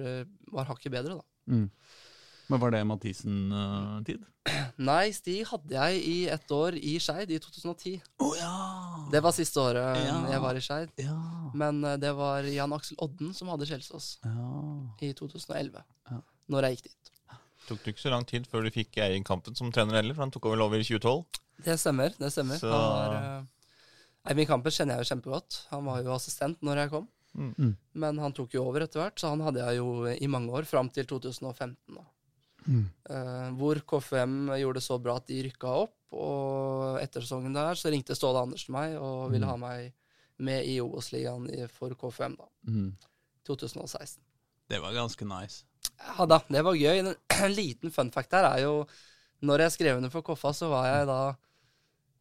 var 0.50 0.66
hakket 0.66 0.92
bedre, 0.92 1.20
da. 1.20 1.24
Mm. 1.54 1.70
Men 2.50 2.60
var 2.62 2.70
det 2.74 2.82
Mathisen-tid? 2.90 4.26
Nei, 4.90 5.10
Stig 5.14 5.44
hadde 5.50 5.74
jeg 5.78 6.02
i 6.10 6.18
ett 6.32 6.50
år 6.54 6.74
i 6.74 6.96
Skeid, 6.98 7.30
i 7.30 7.38
2010. 7.38 8.00
Oh, 8.24 8.34
ja! 8.38 8.52
Det 9.10 9.20
var 9.24 9.32
siste 9.32 9.60
året 9.62 9.96
Ja. 10.04 10.16
jeg 10.30 10.40
var 10.44 10.54
i 10.58 10.60
Skeid. 10.60 10.90
Ja. 11.00 11.16
Men 11.54 11.82
eh, 11.84 11.96
det 11.96 12.10
var 12.16 12.42
Jan 12.44 12.72
Aksel 12.76 12.96
Odden 13.04 13.34
som 13.34 13.48
hadde 13.48 13.66
Kjelsås 13.68 14.18
ja. 14.24 14.48
i 15.00 15.12
2011. 15.16 15.82
Ja. 16.10 16.20
Når 16.48 16.62
jeg 16.68 16.76
gikk 16.78 16.88
dit. 16.90 17.12
Tok 17.68 17.82
det 17.84 17.92
ikke 17.94 18.00
så 18.06 18.10
lang 18.14 18.24
tid 18.28 18.46
før 18.48 18.64
du 18.64 18.70
fikk 18.72 18.96
Eirin 19.04 19.24
Kampen 19.24 19.54
som 19.58 19.70
trener 19.72 19.98
heller, 20.00 20.14
for 20.16 20.24
han 20.24 20.30
tok 20.32 20.46
over 20.48 20.62
over 20.64 20.80
i 20.80 20.84
2012. 20.88 21.24
Det 21.64 21.74
stemmer. 21.80 22.14
det 22.18 22.30
stemmer. 22.32 22.56
Så- 22.60 22.72
eh, 22.72 23.44
Eivind 24.30 24.48
Kampen 24.48 24.72
kjenner 24.72 24.96
jeg 24.98 25.04
jo 25.06 25.14
kjempegodt. 25.14 25.66
Han 25.70 25.84
var 25.84 26.02
jo 26.02 26.12
assistent 26.14 26.60
når 26.62 26.76
jeg 26.82 26.90
kom. 26.90 27.08
Mm. 27.36 27.76
Men 27.94 28.18
han 28.18 28.32
tok 28.32 28.52
jo 28.56 28.64
over 28.64 28.80
etter 28.82 29.00
hvert, 29.00 29.18
så 29.20 29.28
han 29.30 29.40
hadde 29.40 29.60
jeg 29.60 29.76
jo 29.78 30.06
i 30.08 30.26
mange 30.26 30.50
år, 30.52 30.64
fram 30.66 30.88
til 30.90 31.04
2015. 31.06 31.76
da. 31.94 32.04
Mm. 32.66 32.84
Uh, 33.08 33.50
hvor 33.56 33.78
KFM 33.86 34.50
gjorde 34.58 34.74
det 34.80 34.82
så 34.84 34.98
bra 35.00 35.16
at 35.16 35.26
de 35.30 35.42
rykka 35.46 35.68
opp. 35.84 35.94
Og 36.12 36.98
etter 37.02 37.20
sesongen 37.20 37.52
der 37.54 37.74
så 37.76 37.90
ringte 37.92 38.16
Ståle 38.16 38.40
Andersen 38.42 38.72
meg 38.72 38.96
og 38.96 39.30
ville 39.30 39.44
Mm. 39.46 39.50
ha 39.50 39.56
meg 39.56 39.92
med 40.38 40.64
i 40.66 40.78
Obos-ligaen 40.80 41.48
i- 41.52 41.66
for 41.68 41.90
KFM 41.94 42.36
da, 42.36 42.44
Mm. 42.66 42.96
2016. 43.44 44.18
Det 44.68 44.80
var 44.80 44.92
ganske 44.92 45.24
nice. 45.24 45.64
Ja 46.18 46.26
da, 46.26 46.38
det 46.48 46.62
var 46.64 46.74
gøy. 46.74 46.98
En, 46.98 47.14
en 47.44 47.52
liten 47.54 47.90
fun 47.90 48.10
fact 48.10 48.32
her 48.32 48.44
er 48.44 48.62
jo 48.62 48.86
Når 49.40 49.58
jeg 49.60 49.70
skrev 49.72 49.96
under 49.96 50.10
for 50.10 50.20
Koffa, 50.22 50.50
så 50.52 50.68
var 50.68 50.84
jeg 50.86 51.06
da 51.06 51.36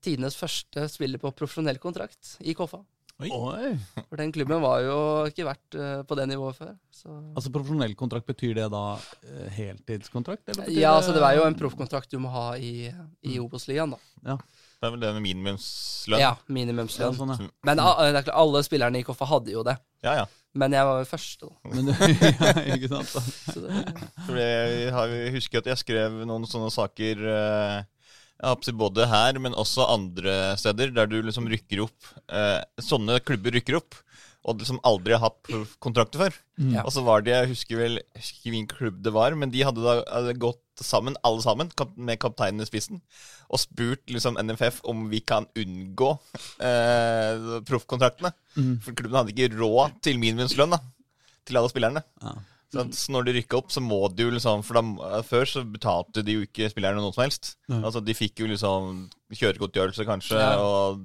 tidenes 0.05 0.35
første 0.37 0.83
spiller 0.87 1.17
på 1.17 1.31
profesjonell 1.33 1.79
kontrakt 1.81 2.35
i 2.45 2.53
Koffa. 2.53 2.83
Oi. 3.17 3.29
Oi! 3.33 3.69
For 4.11 4.19
den 4.19 4.29
klubben 4.35 4.61
var 4.61 4.83
jo 4.85 4.97
ikke 5.31 5.47
vært 5.47 5.73
eh, 5.79 6.01
på 6.05 6.17
det 6.19 6.27
nivået 6.29 6.57
før. 6.59 6.75
Så. 6.93 7.09
Altså 7.33 7.49
Profesjonell 7.55 7.95
kontrakt, 7.97 8.27
betyr 8.29 8.53
det 8.59 8.67
da 8.69 8.83
eh, 9.25 9.47
heltidskontrakt? 9.55 10.43
Eller 10.51 10.67
betyr 10.67 10.81
Ja, 10.83 10.91
altså 10.99 11.15
det 11.15 11.23
er 11.25 11.39
jo 11.39 11.47
en 11.47 11.57
proffkontrakt 11.57 12.13
du 12.13 12.19
må 12.21 12.29
ha 12.35 12.51
i, 12.61 12.91
i 13.25 13.37
Mm. 13.39 13.43
Obos-ligaen, 13.47 13.95
da. 13.95 13.99
Ja. 14.33 14.37
Det 14.77 14.85
er 14.85 14.91
vel 14.93 15.01
det 15.01 15.13
med 15.15 15.23
minimumslønn. 15.25 16.21
Ja, 16.21 16.35
Ja, 16.37 16.53
minimumslønn. 16.53 17.15
sånn, 17.17 17.33
ja. 17.33 17.47
Men 17.65 17.79
ah, 17.81 17.97
er 18.05 18.19
klart, 18.19 18.29
alle 18.37 18.61
spillerne 18.67 19.01
i 19.01 19.05
Koffa 19.07 19.25
hadde 19.25 19.55
jo 19.55 19.63
det. 19.65 19.79
ja. 20.05 20.19
ja. 20.21 20.27
Men 20.57 20.73
jeg 20.73 20.85
var 20.87 21.01
jo 21.03 21.05
først, 21.05 21.41
da. 21.43 21.49
Men, 21.69 21.89
ja, 21.93 22.51
ikke 22.73 22.87
sant? 22.89 23.11
da. 23.13 23.21
Så 23.53 24.33
det, 24.33 24.45
jeg 24.87 25.33
husker 25.35 25.61
at 25.61 25.67
jeg 25.69 25.81
skrev 25.83 26.15
noen 26.25 26.47
sånne 26.49 26.71
saker 26.73 27.21
eh, 27.29 27.83
både 28.77 29.07
her, 29.09 29.39
men 29.39 29.53
også 29.57 29.87
andre 29.89 30.57
steder, 30.57 30.91
der 30.93 31.07
du 31.07 31.21
liksom 31.21 31.47
rykker 31.49 31.81
opp 31.87 32.11
eh, 32.29 32.61
Sånne 32.79 33.19
klubber 33.19 33.51
rykker 33.51 33.79
opp, 33.79 33.95
og 34.47 34.61
liksom 34.61 34.79
aldri 34.87 35.15
har 35.15 35.25
hatt 35.25 35.49
kontrakter 35.83 36.21
før. 36.21 36.37
Mm. 36.57 36.77
Og 36.85 36.91
så 36.93 37.03
var 37.03 37.21
det, 37.21 37.33
jeg 37.33 37.51
husker 37.51 37.81
vel 37.81 37.97
jeg 37.99 38.21
husker 38.21 38.37
ikke 38.37 38.53
hvilken 38.53 38.69
klubb 38.71 39.01
det 39.03 39.13
var, 39.15 39.35
men 39.35 39.51
de 39.51 39.65
hadde 39.67 39.83
da 39.83 39.97
hadde 40.05 40.37
gått 40.39 40.63
sammen, 40.83 41.17
alle 41.25 41.41
sammen, 41.41 41.71
med 41.97 42.19
kapteinen 42.21 42.61
i 42.61 42.67
spissen, 42.69 43.01
og 43.49 43.59
spurt 43.59 44.05
liksom 44.13 44.37
NFF 44.37 44.83
om 44.87 45.07
vi 45.11 45.19
kan 45.25 45.49
unngå 45.57 46.11
eh, 46.63 47.47
proffkontraktene. 47.67 48.31
Mm. 48.55 48.77
For 48.85 48.93
klubben 48.93 49.19
hadde 49.19 49.33
ikke 49.33 49.57
råd 49.57 49.97
til 50.05 50.21
minimumslønn 50.21 50.77
da, 50.77 50.81
til 51.47 51.59
alle 51.59 51.73
spillerne. 51.73 52.05
Ja. 52.21 52.37
Så, 52.73 52.83
når 53.13 53.23
de 53.29 53.33
rykka 53.37 53.55
opp, 53.61 53.69
så 53.71 53.79
må 53.79 54.01
de 54.11 54.25
jo 54.25 54.31
liksom 54.35 54.59
For 54.67 54.75
de, 54.75 55.21
Før 55.23 55.45
så 55.47 55.61
betalte 55.63 56.19
de 56.27 56.33
jo 56.35 56.41
ikke 56.43 56.67
spillerne 56.73 56.99
noe 56.99 57.13
som 57.15 57.23
helst. 57.23 57.53
Nei. 57.71 57.79
Altså 57.79 58.01
De 58.03 58.15
fikk 58.17 58.41
jo 58.43 58.49
liksom 58.51 59.05
kjøregodtgjørelse 59.31 60.03
kanskje, 60.07 60.35
Ja. 60.41 60.57
og 60.59 60.99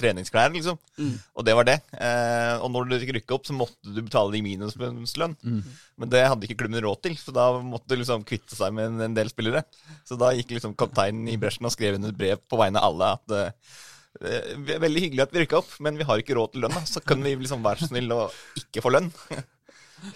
treningsklær, 0.00 0.50
liksom. 0.54 0.78
Mm. 0.98 1.12
Og 1.36 1.44
det 1.46 1.54
var 1.54 1.66
det. 1.68 1.76
Eh, 1.92 2.54
og 2.64 2.70
når 2.72 2.88
du 2.88 2.94
rykke 3.12 3.34
opp, 3.36 3.44
så 3.46 3.54
måtte 3.54 3.92
du 3.94 4.00
betale 4.02 4.32
de 4.32 4.40
minuslønn. 4.42 5.36
Mm. 5.44 5.62
Men 6.00 6.08
det 6.14 6.22
hadde 6.26 6.48
ikke 6.48 6.62
klubben 6.64 6.80
råd 6.82 7.02
til, 7.04 7.14
så 7.20 7.34
da 7.36 7.46
måtte 7.62 7.92
de 7.92 8.00
liksom 8.00 8.24
kvitte 8.26 8.56
seg 8.56 8.72
med 8.74 8.88
en, 8.88 9.00
en 9.10 9.14
del 9.18 9.28
spillere. 9.30 9.62
Så 10.08 10.18
da 10.18 10.32
gikk 10.34 10.56
liksom 10.56 10.74
kapteinen 10.80 11.28
i 11.30 11.36
bresjen 11.40 11.68
og 11.68 11.74
skrev 11.76 11.98
under 12.00 12.14
et 12.14 12.18
brev 12.18 12.42
på 12.50 12.58
vegne 12.58 12.80
av 12.80 12.88
alle 12.90 13.12
at 13.18 13.36
eh, 13.36 13.76
det 14.20 14.74
er 14.74 14.82
veldig 14.82 15.02
hyggelig 15.04 15.22
at 15.22 15.32
vi 15.36 15.44
rykka 15.44 15.60
opp, 15.60 15.70
men 15.86 15.96
vi 16.00 16.04
har 16.08 16.18
ikke 16.18 16.34
råd 16.34 16.54
til 16.56 16.64
lønn. 16.64 16.74
da. 16.74 16.82
Så 16.88 16.98
kan 17.06 17.22
vi 17.22 17.36
liksom 17.38 17.62
være 17.62 17.84
så 17.84 17.90
snill 17.92 18.10
å 18.16 18.24
ikke 18.58 18.82
få 18.82 18.90
lønn. 18.96 19.12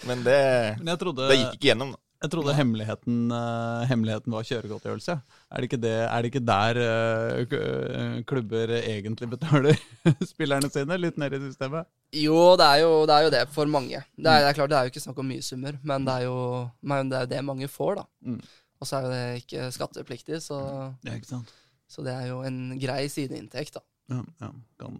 Men 0.07 0.23
det, 0.25 0.41
Men 0.79 0.91
jeg 0.93 1.01
trodde, 1.03 1.29
det 1.29 1.37
gikk 1.39 1.55
ikke 1.57 1.69
gjennom. 1.71 1.93
da. 1.95 1.99
jeg 2.25 2.31
trodde 2.33 2.53
hemmeligheten, 2.57 3.17
uh, 3.29 3.83
hemmeligheten 3.89 4.33
var 4.33 4.47
kjøregodtgjørelse. 4.49 5.15
Er 5.51 5.61
det 5.61 5.69
ikke, 5.69 5.81
det, 5.83 5.93
er 6.05 6.21
det 6.21 6.31
ikke 6.31 6.41
der 6.47 6.79
uh, 6.81 8.21
klubber 8.29 8.75
egentlig 8.79 9.29
betaler 9.35 9.77
spillerne 10.31 10.71
sine? 10.73 10.97
Litt 11.01 11.19
ned 11.21 11.35
i 11.37 11.41
systemet? 11.43 11.89
Jo 12.15 12.55
det, 12.57 12.65
er 12.65 12.83
jo, 12.85 12.91
det 13.09 13.15
er 13.17 13.27
jo 13.27 13.33
det 13.35 13.43
for 13.53 13.69
mange. 13.69 13.99
Det 14.15 14.29
er, 14.29 14.45
det 14.45 14.51
er 14.51 14.57
klart 14.57 14.71
det 14.71 14.77
er 14.79 14.87
jo 14.87 14.93
ikke 14.93 15.03
snakk 15.03 15.19
om 15.21 15.29
mye 15.33 15.45
summer, 15.45 15.77
men 15.83 16.07
det 16.07 16.15
er 16.21 16.29
jo, 16.29 16.37
men 16.81 17.11
det, 17.11 17.25
er 17.25 17.33
det 17.35 17.43
mange 17.45 17.69
får, 17.69 17.99
da. 18.01 18.07
Mm. 18.25 18.39
Og 18.81 18.87
så 18.89 18.97
er 18.97 19.05
jo 19.05 19.11
det 19.13 19.43
ikke 19.43 19.67
skattepliktig, 19.75 20.41
så, 20.43 20.57
Ja, 21.05 21.13
ikke 21.15 21.29
sant? 21.29 21.53
så 21.87 22.03
det 22.03 22.15
er 22.15 22.31
jo 22.31 22.41
en 22.47 22.57
grei 22.81 23.05
sideinntekt, 23.11 23.77
da. 23.77 23.85
Ja, 24.11 24.23
ja. 24.41 24.49
Kan, 24.81 24.97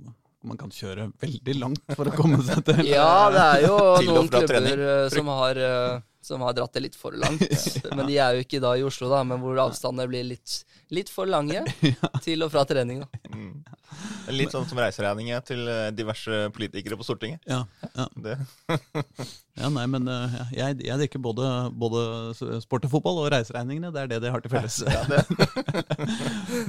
man 0.48 0.58
kan 0.60 0.70
kjøre 0.74 1.08
veldig 1.22 1.56
langt 1.62 1.96
for 1.98 2.10
å 2.10 2.14
komme 2.16 2.40
seg 2.46 2.62
til 2.68 2.84
Ja, 2.96 3.30
det 3.34 3.46
er 3.46 3.66
jo 3.68 3.78
noen 4.10 4.30
klubber 4.30 4.52
trening. 4.54 4.84
eh, 4.86 5.08
som 5.14 5.32
har, 5.34 5.58
eh, 5.58 6.04
som 6.26 6.42
har 6.46 6.54
dratt 6.58 6.74
det 6.76 6.82
litt 6.88 6.98
for 6.98 7.12
langt. 7.16 7.46
Men 7.96 8.06
de 8.10 8.16
er 8.18 8.30
jo 8.36 8.40
ikke 8.46 8.62
da 8.64 8.72
i 8.78 8.86
Oslo, 8.86 9.10
da, 9.12 9.20
men 9.28 9.40
hvor 9.44 9.56
avstandene 9.68 10.08
blir 10.10 10.26
litt, 10.26 10.50
litt 10.94 11.10
for 11.14 11.26
lange 11.30 11.62
til 12.26 12.44
og 12.46 12.50
fra 12.54 12.64
trening. 12.68 12.98
da. 13.06 13.10
Mm. 13.34 13.54
Litt 14.36 14.52
sånn 14.54 14.68
som 14.68 14.80
reiseregninger 14.82 15.40
til 15.46 15.68
eh, 15.70 15.92
diverse 15.96 16.50
politikere 16.56 16.98
på 17.00 17.06
Stortinget. 17.06 17.40
Ja, 17.48 17.62
ja. 17.96 18.06
Det, 18.26 18.34
ja 19.62 19.68
nei, 19.72 19.86
men 19.92 20.04
eh, 20.12 20.36
jeg, 20.56 20.70
jeg 20.88 20.98
drikker 21.02 21.20
både, 21.24 21.46
både 21.72 22.00
sport 22.64 22.86
og 22.88 22.92
fotball 22.98 23.18
og 23.24 23.32
reiseregningene. 23.34 23.94
Det 23.96 24.02
er 24.02 24.08
det 24.12 24.20
de 24.26 24.32
har 24.34 24.42
til 24.44 24.54
felles. 24.54 24.78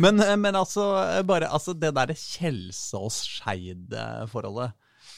men, 0.02 0.14
eh, 0.22 0.36
men 0.38 0.54
altså, 0.58 0.82
eh, 1.02 1.22
bare 1.26 1.46
altså, 1.50 1.72
det 1.76 1.94
derre 1.96 2.14
Kjelsås-Skeid-forholdet. 2.20 4.70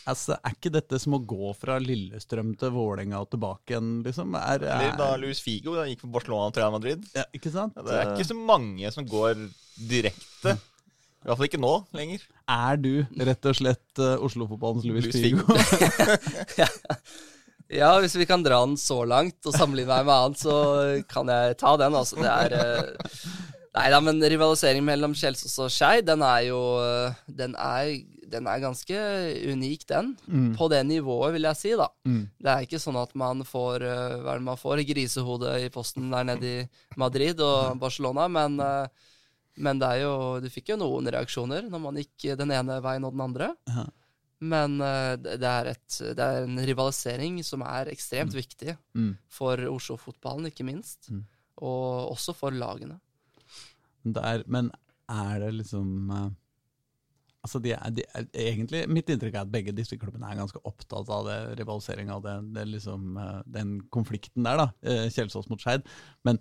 Altså, 0.09 0.37
er 0.39 0.57
ikke 0.57 0.73
dette 0.73 0.99
som 1.03 1.17
å 1.17 1.21
gå 1.21 1.53
fra 1.59 1.79
Lillestrøm 1.83 2.55
til 2.61 2.73
Vålerenga 2.75 3.21
og 3.23 3.31
tilbake 3.35 3.75
igjen, 3.75 3.91
liksom? 4.07 4.35
Er, 4.41 4.65
eller 4.65 4.97
da 4.99 5.11
Louis 5.21 5.39
Luis 5.39 5.45
Figo 5.45 5.77
da 5.77 5.87
gikk 5.89 6.03
for 6.07 6.15
Barcelona 6.17 6.51
til 6.53 6.65
Real 6.65 6.75
Madrid. 6.75 7.07
ja, 7.15 7.25
ikke 7.37 7.53
sant? 7.55 7.77
Ja, 7.77 7.85
Det 7.87 7.99
er 8.01 8.13
ikke 8.17 8.31
så 8.33 8.39
mange 8.39 8.93
som 8.95 9.07
går 9.09 9.47
direkte. 9.89 10.57
I 11.19 11.29
hvert 11.29 11.41
fall 11.41 11.49
ikke 11.49 11.61
nå 11.61 11.73
lenger. 11.97 12.23
Er 12.49 12.79
du 12.81 12.93
rett 13.29 13.51
og 13.51 13.59
slett 13.59 14.01
uh, 14.01 14.15
Oslo-fotballens 14.25 14.87
Louis 14.89 15.09
Luis 15.09 15.19
Figo? 15.19 15.45
Ja, 17.69 17.91
hvis 18.01 18.15
vi 18.17 18.25
kan 18.25 18.41
dra 18.41 18.63
den 18.65 18.79
så 18.81 19.03
langt 19.05 19.45
og 19.45 19.53
sammenligne 19.53 19.93
meg 19.93 20.07
med 20.09 20.15
annet, 20.15 20.41
så 20.41 20.55
kan 21.11 21.29
jeg 21.29 21.59
ta 21.61 21.75
den. 21.77 21.97
altså. 21.99 22.17
Det 22.17 22.31
er 22.33 22.55
uh... 22.57 23.27
Nei 23.77 23.89
da, 23.93 23.99
men 24.03 24.23
rivalisering 24.25 24.81
mellom 24.87 25.13
Kjelsås 25.15 25.59
og 25.61 25.69
Skei, 25.71 26.01
den 26.03 26.23
er 26.25 26.47
jo 26.49 26.59
eh, 26.81 27.19
den 27.29 27.53
er, 27.61 27.91
den 28.31 28.47
er 28.51 28.61
ganske 28.63 28.99
unik, 29.53 29.87
den. 29.91 30.11
Mm. 30.29 30.49
På 30.59 30.69
det 30.73 30.83
nivået, 30.87 31.33
vil 31.37 31.47
jeg 31.49 31.57
si, 31.61 31.71
da. 31.81 31.87
Mm. 32.09 32.23
Det 32.39 32.51
er 32.53 32.67
ikke 32.67 32.81
sånn 32.83 32.99
at 33.01 33.15
man 33.19 33.45
får 33.49 33.85
eh, 33.89 34.17
hva 34.23 34.35
er 34.35 34.41
det 34.43 34.47
man 34.51 34.61
får, 34.61 34.83
grisehode 34.89 35.55
i 35.65 35.69
posten 35.75 36.11
der 36.13 36.27
nede 36.29 36.51
i 36.51 36.67
Madrid 37.01 37.41
og 37.45 37.79
Barcelona, 37.81 38.27
men, 38.29 38.59
eh, 38.61 39.07
men 39.59 39.81
det 39.81 39.89
er 39.91 40.03
jo 40.05 40.13
Du 40.45 40.47
fikk 40.55 40.69
jo 40.71 40.77
noen 40.79 41.09
reaksjoner 41.11 41.65
når 41.67 41.81
man 41.83 41.97
gikk 41.99 42.29
den 42.39 42.53
ene 42.55 42.77
veien 42.85 43.05
og 43.09 43.17
den 43.17 43.25
andre. 43.25 43.49
Aha. 43.73 43.87
Men 44.39 44.77
eh, 44.87 45.17
det 45.19 45.41
er, 45.51 45.73
et, 45.73 45.97
det 46.15 46.23
er 46.23 46.45
en 46.47 46.61
rivalisering 46.63 47.41
som 47.43 47.65
er 47.67 47.91
ekstremt 47.91 48.37
viktig 48.37 48.77
Mm. 48.95 49.17
for 49.29 49.59
Oslo-fotballen, 49.73 50.47
ikke 50.53 50.67
minst. 50.69 51.09
Mm. 51.11 51.25
Og 51.59 52.13
også 52.13 52.37
for 52.39 52.55
lagene. 52.55 53.01
Det 54.07 54.23
er, 54.23 54.45
men 54.47 54.71
er 55.11 55.41
det 55.43 55.51
liksom 55.59 55.89
Altså, 57.49 57.63
de 57.65 57.73
er, 57.73 57.97
de 57.97 58.05
er, 58.13 58.29
egentlig, 58.45 58.85
Mitt 58.93 59.09
inntrykk 59.09 59.39
er 59.39 59.47
at 59.47 59.53
begge 59.53 59.73
disse 59.73 59.97
klubbene 59.97 60.29
er 60.29 60.37
ganske 60.43 60.61
opptatt 60.69 61.09
av 61.15 61.33
rivaliseringa 61.57 62.19
og 62.19 62.27
det, 62.27 62.37
det 62.59 62.69
liksom, 62.75 63.17
eh, 63.17 63.43
den 63.57 63.79
konflikten 63.95 64.45
der, 64.45 64.61
da. 64.61 64.67
eh, 64.85 65.07
Kjelsås 65.15 65.49
mot 65.49 65.63
Skeid. 65.63 65.87
Men, 66.29 66.37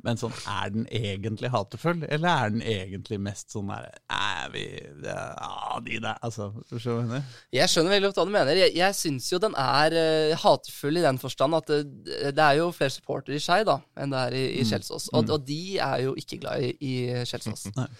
men 0.00 0.16
sånn, 0.16 0.32
er 0.48 0.70
den 0.72 0.86
egentlig 0.96 1.50
hatefull, 1.52 2.06
eller 2.08 2.30
er 2.30 2.54
den 2.54 2.64
egentlig 2.64 3.18
mest 3.20 3.52
sånn 3.52 3.68
der 3.68 3.90
Er 4.16 4.48
vi 4.54 4.62
det, 5.02 5.12
Ja, 5.12 5.76
de 5.84 5.98
der 6.06 6.24
Altså, 6.24 6.48
du 6.70 6.78
mener? 6.78 7.28
Jeg 7.52 7.68
skjønner 7.68 7.92
veldig 7.98 8.08
godt 8.08 8.22
hva 8.22 8.26
du 8.30 8.34
mener. 8.38 8.62
Jeg, 8.62 8.74
jeg 8.80 8.96
syns 8.96 9.28
jo 9.28 9.42
den 9.44 9.58
er 9.60 9.98
uh, 9.98 10.38
hatefull 10.40 11.02
i 11.02 11.04
den 11.04 11.20
forstand 11.20 11.58
at 11.60 11.68
det, 11.68 12.32
det 12.32 12.46
er 12.46 12.62
jo 12.62 12.70
flere 12.72 12.96
supportere 12.96 13.36
i 13.36 13.44
Skeid 13.44 13.68
enn 13.68 14.16
det 14.16 14.24
er 14.24 14.40
i, 14.40 14.46
i 14.62 14.66
Kjelsås. 14.72 15.12
Og, 15.12 15.36
og 15.36 15.44
de 15.44 15.62
er 15.76 16.06
jo 16.06 16.16
ikke 16.24 16.40
glad 16.40 16.64
i, 16.64 16.72
i 16.80 16.96
Kjelsås. 17.28 17.68
Nei. 17.76 17.90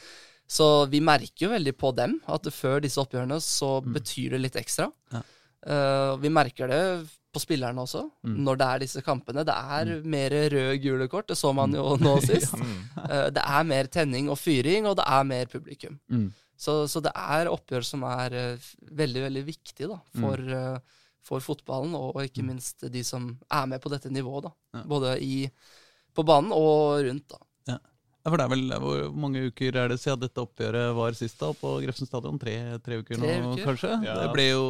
Så 0.50 0.66
vi 0.90 0.98
merker 1.04 1.46
jo 1.46 1.52
veldig 1.52 1.76
på 1.78 1.92
dem 1.94 2.16
at 2.26 2.48
før 2.50 2.80
disse 2.82 2.98
oppgjørene 2.98 3.38
så 3.44 3.76
betyr 3.94 4.34
det 4.34 4.40
litt 4.48 4.56
ekstra. 4.58 4.88
Ja. 5.14 5.22
Uh, 5.60 6.16
vi 6.18 6.30
merker 6.32 6.70
det 6.72 6.82
på 7.30 7.38
spillerne 7.38 7.78
også, 7.84 8.00
Mm. 8.26 8.38
når 8.42 8.56
det 8.58 8.66
er 8.66 8.78
disse 8.82 9.02
kampene. 9.06 9.44
Det 9.46 9.54
er 9.54 10.00
mer 10.02 10.30
rød-gule 10.50 11.06
kort, 11.08 11.28
det 11.30 11.36
så 11.38 11.52
man 11.54 11.70
jo 11.72 11.92
nå 12.00 12.16
sist. 12.26 12.54
Eh, 12.58 13.28
det 13.30 13.44
er 13.44 13.62
mer 13.68 13.86
tenning 13.86 14.26
og 14.32 14.38
fyring, 14.40 14.88
og 14.90 14.96
det 14.98 15.04
er 15.06 15.22
mer 15.28 15.46
publikum. 15.46 16.00
Mm. 16.10 16.32
Så, 16.58 16.74
så 16.90 16.98
det 17.00 17.12
er 17.14 17.46
oppgjør 17.52 17.86
som 17.86 18.02
er 18.02 18.34
uh, 18.34 18.70
veldig, 18.90 19.22
veldig 19.28 19.44
viktig 19.46 19.86
da, 19.92 20.00
for, 20.18 20.42
eh, 20.42 20.98
for 21.22 21.40
fotballen, 21.40 21.94
og 21.94 22.18
ikke 22.24 22.42
minst 22.42 22.82
de 22.90 23.04
som 23.06 23.30
er 23.46 23.70
med 23.70 23.80
på 23.80 23.92
dette 23.94 24.10
nivået. 24.10 24.48
da. 24.50 24.52
Ja. 24.80 24.82
Både 24.90 25.14
i, 25.22 25.44
på 26.12 26.26
banen 26.26 26.50
og 26.56 26.98
rundt. 27.06 27.28
da. 27.30 27.38
For 28.24 28.36
det 28.36 28.44
er 28.44 28.50
vel 28.52 28.64
Hvor 28.82 29.02
mange 29.16 29.40
uker 29.48 29.76
er 29.80 29.88
det 29.88 29.96
siden 30.02 30.20
dette 30.20 30.42
oppgjøret 30.42 30.90
var 30.94 31.14
sist, 31.16 31.38
da? 31.40 31.52
På 31.56 31.78
Grefsen 31.80 32.06
stadion? 32.08 32.36
Tre, 32.42 32.54
tre 32.84 32.98
uker 33.00 33.16
Tre 33.16 33.36
nå, 33.40 33.54
uker. 33.54 33.64
kanskje? 33.70 33.92
Ja. 34.04 34.18
Det 34.20 34.28
ble 34.34 34.46
jo 34.50 34.64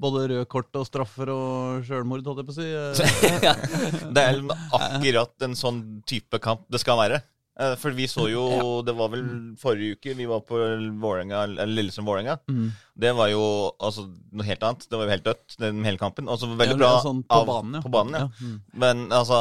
både 0.00 0.22
røde 0.32 0.46
kort 0.48 0.72
og 0.80 0.86
straffer 0.88 1.28
og 1.34 1.84
sjølmord, 1.86 2.24
holdt 2.24 2.40
jeg 2.40 2.48
på 2.48 2.54
å 2.54 2.60
si. 2.60 4.10
Det 4.16 4.22
er 4.22 4.42
akkurat 4.76 5.46
en 5.46 5.56
sånn 5.58 5.80
type 6.08 6.40
kamp 6.42 6.64
det 6.72 6.80
skal 6.82 6.98
være. 7.00 7.20
Eh, 7.60 7.72
For 7.80 7.94
vi 7.96 8.04
så 8.08 8.26
jo 8.28 8.42
Det 8.84 8.92
var 8.98 9.08
vel 9.14 9.22
forrige 9.60 9.96
uke 9.96 10.12
vi 10.18 10.26
var 10.28 10.42
på 10.44 10.58
Vålerenga, 11.00 11.44
eller 11.46 11.70
Lillestrøm-Vålerenga. 11.72 12.38
Mm. 12.52 12.66
Det 13.04 13.12
var 13.16 13.30
jo 13.32 13.44
altså 13.80 14.04
noe 14.32 14.44
helt 14.48 14.64
annet. 14.68 14.88
Det 14.90 14.96
var 15.00 15.06
jo 15.08 15.14
helt 15.14 15.24
dødt, 15.28 15.56
den 15.60 15.84
hele 15.86 16.00
kampen. 16.00 16.28
Altså 16.28 16.50
veldig 16.52 16.76
Ja, 16.76 16.82
bra 16.84 16.92
sånn 17.04 17.22
på 17.24 17.38
av- 17.42 17.46
banen, 17.52 17.78
ja. 17.78 17.84
på 17.86 17.92
banen, 17.94 18.18
ja. 18.20 18.26
Ja, 18.26 18.48
mm. 18.48 18.58
Men 18.84 19.06
altså 19.12 19.40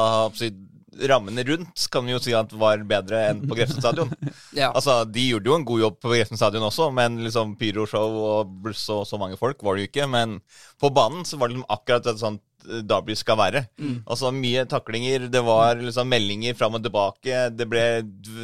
rammene 1.09 1.43
rundt 1.43 1.85
kan 1.91 2.05
vi 2.05 2.13
jo 2.13 2.19
si 2.23 2.33
at 2.37 2.53
var 2.55 2.83
bedre 2.87 3.21
enn 3.31 3.43
på 3.47 3.57
Grefsen 3.57 3.83
stadion. 3.83 4.11
Ja. 4.55 4.69
Altså, 4.71 5.01
De 5.03 5.23
gjorde 5.27 5.49
jo 5.49 5.55
en 5.57 5.67
god 5.67 5.81
jobb 5.81 5.97
på 6.03 6.13
Grefsen 6.13 6.39
stadion 6.39 6.63
også, 6.63 6.89
men 6.95 7.19
liksom 7.25 7.55
pyroshow 7.59 8.19
og 8.23 8.53
bluss 8.63 8.85
og 8.93 9.03
så 9.09 9.19
mange 9.19 9.39
folk 9.39 9.63
var 9.65 9.75
det 9.75 9.85
jo 9.85 9.91
ikke. 9.91 10.07
Men 10.11 10.39
på 10.81 10.91
banen 10.95 11.25
så 11.27 11.39
var 11.39 11.49
det 11.51 11.57
liksom 11.57 11.71
akkurat 11.75 12.07
et 12.11 12.21
sånt 12.21 12.43
Derby 12.87 13.15
skal 13.17 13.37
være. 13.39 13.61
Altså 14.05 14.31
Mye 14.35 14.65
taklinger, 14.69 15.27
det 15.31 15.41
var 15.45 15.79
liksom 15.81 16.09
meldinger 16.11 16.57
fram 16.57 16.77
og 16.77 16.83
tilbake. 16.85 17.45
Det 17.55 17.67
ble 17.69 17.85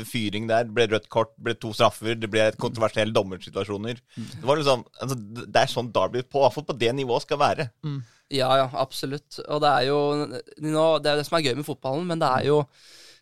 fyring 0.10 0.48
der, 0.50 0.68
det 0.70 0.76
ble 0.78 0.88
rødt 0.94 1.10
kort, 1.12 1.34
det 1.38 1.50
ble 1.50 1.58
to 1.60 1.74
straffer, 1.74 2.16
det 2.16 2.30
ble 2.32 2.48
kontroversielle 2.62 3.14
dommersituasjoner. 3.16 4.02
Det 4.16 4.48
var 4.48 4.62
liksom, 4.62 4.86
altså, 5.02 5.20
det 5.42 5.62
er 5.62 5.72
sånn 5.72 5.92
Derby 5.94 6.24
på, 6.24 6.40
i 6.40 6.46
hvert 6.46 6.58
fall 6.58 6.68
på 6.72 6.80
det 6.82 6.96
nivået 6.98 7.28
skal 7.28 7.42
være. 7.42 7.70
Ja, 8.32 8.50
ja, 8.62 8.68
absolutt. 8.80 9.42
Og 9.48 9.62
det 9.64 9.70
er 9.70 9.90
jo 9.90 10.00
nå, 10.24 10.86
Det 11.04 11.12
er 11.12 11.20
det 11.20 11.28
som 11.28 11.38
er 11.38 11.48
gøy 11.50 11.56
med 11.60 11.68
fotballen, 11.68 12.08
men 12.08 12.22
det 12.22 12.30
er 12.32 12.48
jo 12.48 12.62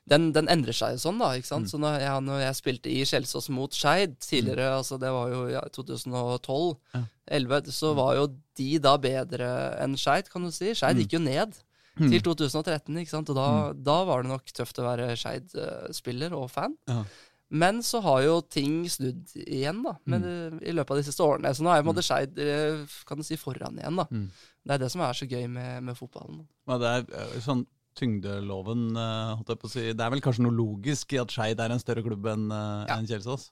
den, 0.09 0.29
den 0.35 0.49
endrer 0.51 0.75
seg 0.75 0.95
jo 0.95 1.01
sånn, 1.03 1.21
da. 1.21 1.31
ikke 1.37 1.49
sant? 1.51 1.69
Så 1.71 1.79
når 1.81 1.99
jeg, 2.01 2.25
når 2.25 2.43
jeg 2.43 2.57
spilte 2.57 2.91
i 2.91 3.05
Kjelsås 3.07 3.49
mot 3.53 3.75
Skeid 3.75 4.17
tidligere, 4.25 4.71
altså 4.79 4.97
det 5.01 5.11
var 5.13 5.31
jo 5.33 5.45
ja, 5.53 5.63
2012 5.75 6.75
Ja. 6.97 7.05
11, 7.29 7.69
så 7.69 7.91
var 7.93 8.15
jo 8.17 8.23
de 8.57 8.69
da 8.81 8.95
bedre 8.97 9.47
enn 9.83 9.93
Skeid, 10.01 10.31
kan 10.33 10.47
du 10.47 10.49
si. 10.49 10.71
Skeid 10.73 10.97
gikk 10.97 11.13
jo 11.19 11.21
ned 11.21 11.53
til 11.99 12.21
2013, 12.25 12.95
ikke 13.01 13.11
sant? 13.11 13.29
og 13.29 13.37
da, 13.37 13.47
da 13.75 13.97
var 14.07 14.23
det 14.23 14.31
nok 14.31 14.53
tøft 14.55 14.79
å 14.81 14.87
være 14.87 15.11
Skeid-spiller 15.19 16.33
og 16.33 16.47
fan. 16.53 16.73
Ja. 16.89 17.03
Men 17.49 17.81
så 17.85 18.01
har 18.05 18.21
jo 18.23 18.35
ting 18.45 18.83
snudd 18.89 19.31
igjen, 19.33 19.81
da, 19.85 19.95
men, 20.09 20.25
i 20.61 20.73
løpet 20.73 20.93
av 20.93 20.99
de 21.01 21.05
siste 21.07 21.25
årene. 21.25 21.53
Så 21.57 21.65
nå 21.65 21.71
er 21.73 21.81
jo 21.81 21.87
måte 21.89 22.05
Skeid 22.05 22.37
eh, 22.41 22.83
kan 23.09 23.21
du 23.21 23.25
si, 23.25 23.37
foran 23.41 23.77
igjen, 23.81 23.97
da. 23.97 24.05
Mm. 24.09 24.27
Det 24.65 24.75
er 24.75 24.83
det 24.83 24.89
som 24.93 25.01
er 25.01 25.17
så 25.17 25.25
gøy 25.29 25.47
med, 25.49 25.83
med 25.87 25.97
fotballen. 25.97 26.43
Ja, 26.69 26.77
det 26.81 26.91
er 26.93 27.07
eh, 27.23 27.39
sånn 27.45 27.65
tyngdeloven, 27.99 28.87
eh, 28.97 29.35
holdt 29.35 29.51
jeg 29.53 29.59
på 29.61 29.67
å 29.69 29.71
si. 29.73 29.85
Det 29.93 30.05
er 30.05 30.13
vel 30.15 30.23
kanskje 30.25 30.45
noe 30.45 30.55
logisk 30.55 31.13
i 31.15 31.19
at 31.21 31.31
Skeid 31.33 31.59
er 31.59 31.73
en 31.75 31.81
større 31.81 32.03
klubb 32.05 32.25
enn 32.31 32.47
eh, 32.51 32.85
Ja. 32.89 32.97
en 32.97 33.07
Kjelsås? 33.09 33.49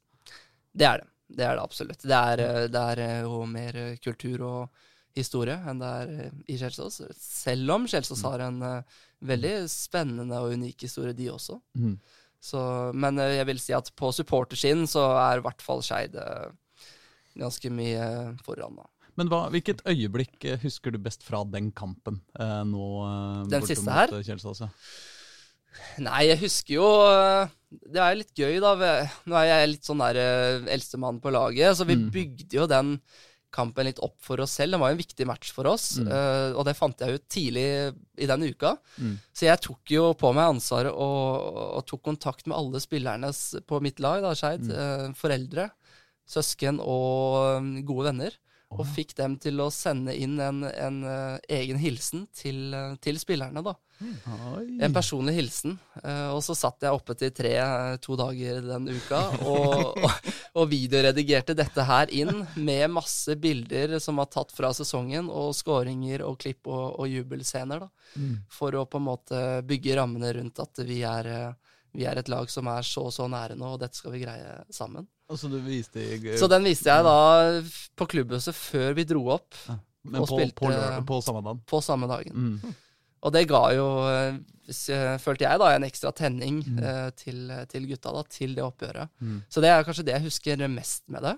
Det 0.77 0.87
er 0.87 1.03
det. 1.03 1.07
Det 1.37 1.43
er 1.43 1.57
det 1.57 1.63
absolutt. 1.63 2.01
Det 2.07 2.17
er, 2.17 2.39
eh, 2.45 2.67
det 2.71 2.83
er 2.97 3.23
jo 3.27 3.41
mer 3.45 3.79
kultur 4.03 4.43
og 4.47 4.83
historie 5.17 5.57
enn 5.67 5.79
det 5.81 5.87
er 6.01 6.31
i 6.47 6.57
Kjelsås. 6.61 7.01
Selv 7.17 7.71
om 7.75 7.87
Kjelsås 7.89 8.21
har 8.23 8.39
en 8.45 8.59
veldig 9.25 9.55
spennende 9.69 10.37
og 10.39 10.53
unik 10.53 10.85
historie, 10.85 11.13
de 11.17 11.27
også. 11.33 11.59
Mm. 11.75 11.97
Så, 12.39 12.93
men 12.93 13.17
jeg 13.17 13.45
vil 13.49 13.59
si 13.59 13.73
at 13.73 13.89
på 13.97 14.11
supportersiden 14.13 14.85
så 14.87 15.07
er 15.17 15.39
i 15.39 15.41
hvert 15.47 15.63
fall 15.65 15.81
Skeid 15.81 16.13
ganske 17.37 17.69
mye 17.73 18.37
foran. 18.45 18.77
da. 18.77 18.85
Men 19.17 19.29
hva, 19.31 19.43
hvilket 19.53 19.81
øyeblikk 19.89 20.45
eh, 20.45 20.59
husker 20.61 20.93
du 20.93 20.99
best 21.01 21.23
fra 21.25 21.43
den 21.49 21.71
kampen 21.75 22.19
eh, 22.39 22.63
nå? 22.69 22.87
eh, 23.03 23.45
Den 23.49 23.65
siste 23.65 23.89
her? 23.91 24.13
eh, 24.13 24.23
Kjelsås, 24.27 24.61
ja. 24.65 24.69
Nei, 26.01 26.23
jeg 26.31 26.39
husker 26.41 26.73
jo 26.79 26.85
eh, 27.05 27.49
Det 27.93 28.01
er 28.01 28.15
litt 28.17 28.31
gøy, 28.37 28.59
da. 28.63 28.71
Nå 29.29 29.37
er 29.37 29.49
jeg 29.51 29.71
litt 29.75 29.87
sånn 29.89 30.01
der 30.01 30.19
eh, 30.21 30.67
eldstemann 30.77 31.19
på 31.23 31.33
laget, 31.33 31.75
så 31.77 31.85
vi 31.89 31.97
Mm. 31.97 32.07
bygde 32.13 32.55
jo 32.61 32.67
den 32.69 32.99
kampen 33.57 33.87
litt 33.87 33.99
opp 34.03 34.15
for 34.21 34.41
oss 34.43 34.51
selv. 34.59 34.75
Det 34.75 34.79
var 34.81 34.89
jo 34.91 34.95
en 34.97 35.01
viktig 35.01 35.25
match 35.25 35.51
for 35.55 35.65
oss, 35.71 35.97
Mm. 35.97 36.07
eh, 36.13 36.53
og 36.57 36.65
det 36.67 36.75
fant 36.77 36.99
jeg 36.99 37.15
ut 37.17 37.25
tidlig 37.31 37.65
i 38.21 38.25
den 38.29 38.43
uka. 38.43 38.75
Mm. 39.01 39.15
Så 39.33 39.47
jeg 39.47 39.61
tok 39.63 39.93
jo 39.95 40.13
på 40.19 40.33
meg 40.35 40.51
ansvaret 40.53 40.91
og, 40.93 41.77
og 41.79 41.85
tok 41.87 42.03
kontakt 42.03 42.45
med 42.45 42.57
alle 42.57 42.79
spillerne 42.83 43.31
på 43.65 43.81
mitt 43.81 43.99
lag, 44.03 44.21
da, 44.21 44.33
Skeid. 44.37 44.67
Mm. 44.67 44.71
eh, 44.77 45.13
foreldre, 45.17 45.69
søsken 46.27 46.79
og 46.83 47.63
gode 47.87 48.09
venner. 48.11 48.31
Og 48.75 48.83
fikk 48.91 49.13
dem 49.15 49.37
til 49.39 49.61
å 49.63 49.69
sende 49.71 50.11
inn 50.11 50.35
en, 50.43 50.65
en 50.67 50.97
eh, 51.07 51.37
egen 51.61 51.77
hilsen 51.79 52.25
til, 52.35 52.73
eh, 52.75 52.95
til 52.99 53.19
spillerne, 53.19 53.63
da. 53.63 53.73
Oi. 54.57 54.65
En 54.83 54.93
personlig 54.93 55.37
hilsen. 55.37 55.77
Eh, 56.03 56.27
og 56.33 56.41
så 56.45 56.53
satt 56.57 56.83
jeg 56.83 56.93
oppe 56.93 57.15
til 57.17 57.31
tre 57.33 57.53
to 58.03 58.17
dager 58.19 58.59
den 58.65 58.89
uka 58.91 59.21
og, 59.39 59.95
og, 60.03 60.27
og 60.59 60.67
videoredigerte 60.69 61.55
dette 61.57 61.85
her 61.87 62.11
inn 62.13 62.43
med 62.59 62.91
masse 62.93 63.37
bilder 63.39 63.95
som 64.03 64.19
var 64.19 64.27
tatt 64.35 64.51
fra 64.53 64.73
sesongen, 64.75 65.31
og 65.31 65.55
skåringer 65.55 66.25
og 66.27 66.35
klipp 66.43 66.67
og, 66.67 66.99
og 66.99 67.07
jubelscener, 67.07 67.87
da. 67.87 68.19
Mm. 68.19 68.35
For 68.51 68.75
å 68.75 68.83
på 68.89 68.99
en 68.99 69.07
måte 69.07 69.45
bygge 69.67 69.95
rammene 70.01 70.35
rundt 70.41 70.59
at 70.59 70.83
vi 70.83 71.01
er, 71.07 71.31
vi 71.97 72.05
er 72.05 72.19
et 72.21 72.29
lag 72.29 72.49
som 72.53 72.67
er 72.69 72.85
så 72.85 73.07
og 73.09 73.13
så 73.15 73.25
nære 73.31 73.55
nå, 73.57 73.73
og 73.75 73.79
dette 73.81 73.97
skal 73.97 74.13
vi 74.13 74.21
greie 74.21 74.57
sammen. 74.73 75.07
Så, 75.33 75.49
du 75.51 75.57
viste 75.65 76.03
Så 76.39 76.47
den 76.47 76.63
viste 76.63 76.87
jeg 76.93 77.03
da 77.03 77.15
på 77.99 78.05
klubbhuset 78.13 78.55
før 78.55 78.93
vi 78.95 79.03
dro 79.09 79.25
opp 79.33 79.57
men 80.07 80.21
og 80.21 80.27
på, 80.29 80.37
spilte- 80.37 80.55
på, 80.61 80.69
lørdag- 80.71 81.05
på 81.09 81.17
samme 81.25 81.41
dagen. 81.43 81.63
på 81.67 81.81
samme 81.83 82.07
dagen. 82.07 82.33
Mm. 82.61 82.75
Og 83.27 83.33
det 83.33 83.41
ga 83.49 83.63
jo, 83.75 83.87
eh, 84.07 84.37
jeg- 84.69 85.19
følte 85.19 85.43
jeg, 85.49 85.59
da, 85.59 85.71
en 85.75 85.83
ekstra 85.83 86.13
tenning 86.15 86.61
Mm. 86.63 86.77
eh, 86.79 87.09
til, 87.17 87.51
til 87.67 87.87
gutta 87.89 88.13
da, 88.13 88.23
til 88.29 88.53
det 88.55 88.63
oppgjøret. 88.63 89.09
Mm. 89.19 89.41
Så 89.49 89.59
det 89.65 89.69
er 89.73 89.83
kanskje 89.83 90.05
det 90.05 90.13
jeg 90.15 90.23
husker 90.29 90.67
mest 90.69 91.03
med 91.09 91.23
det. 91.23 91.35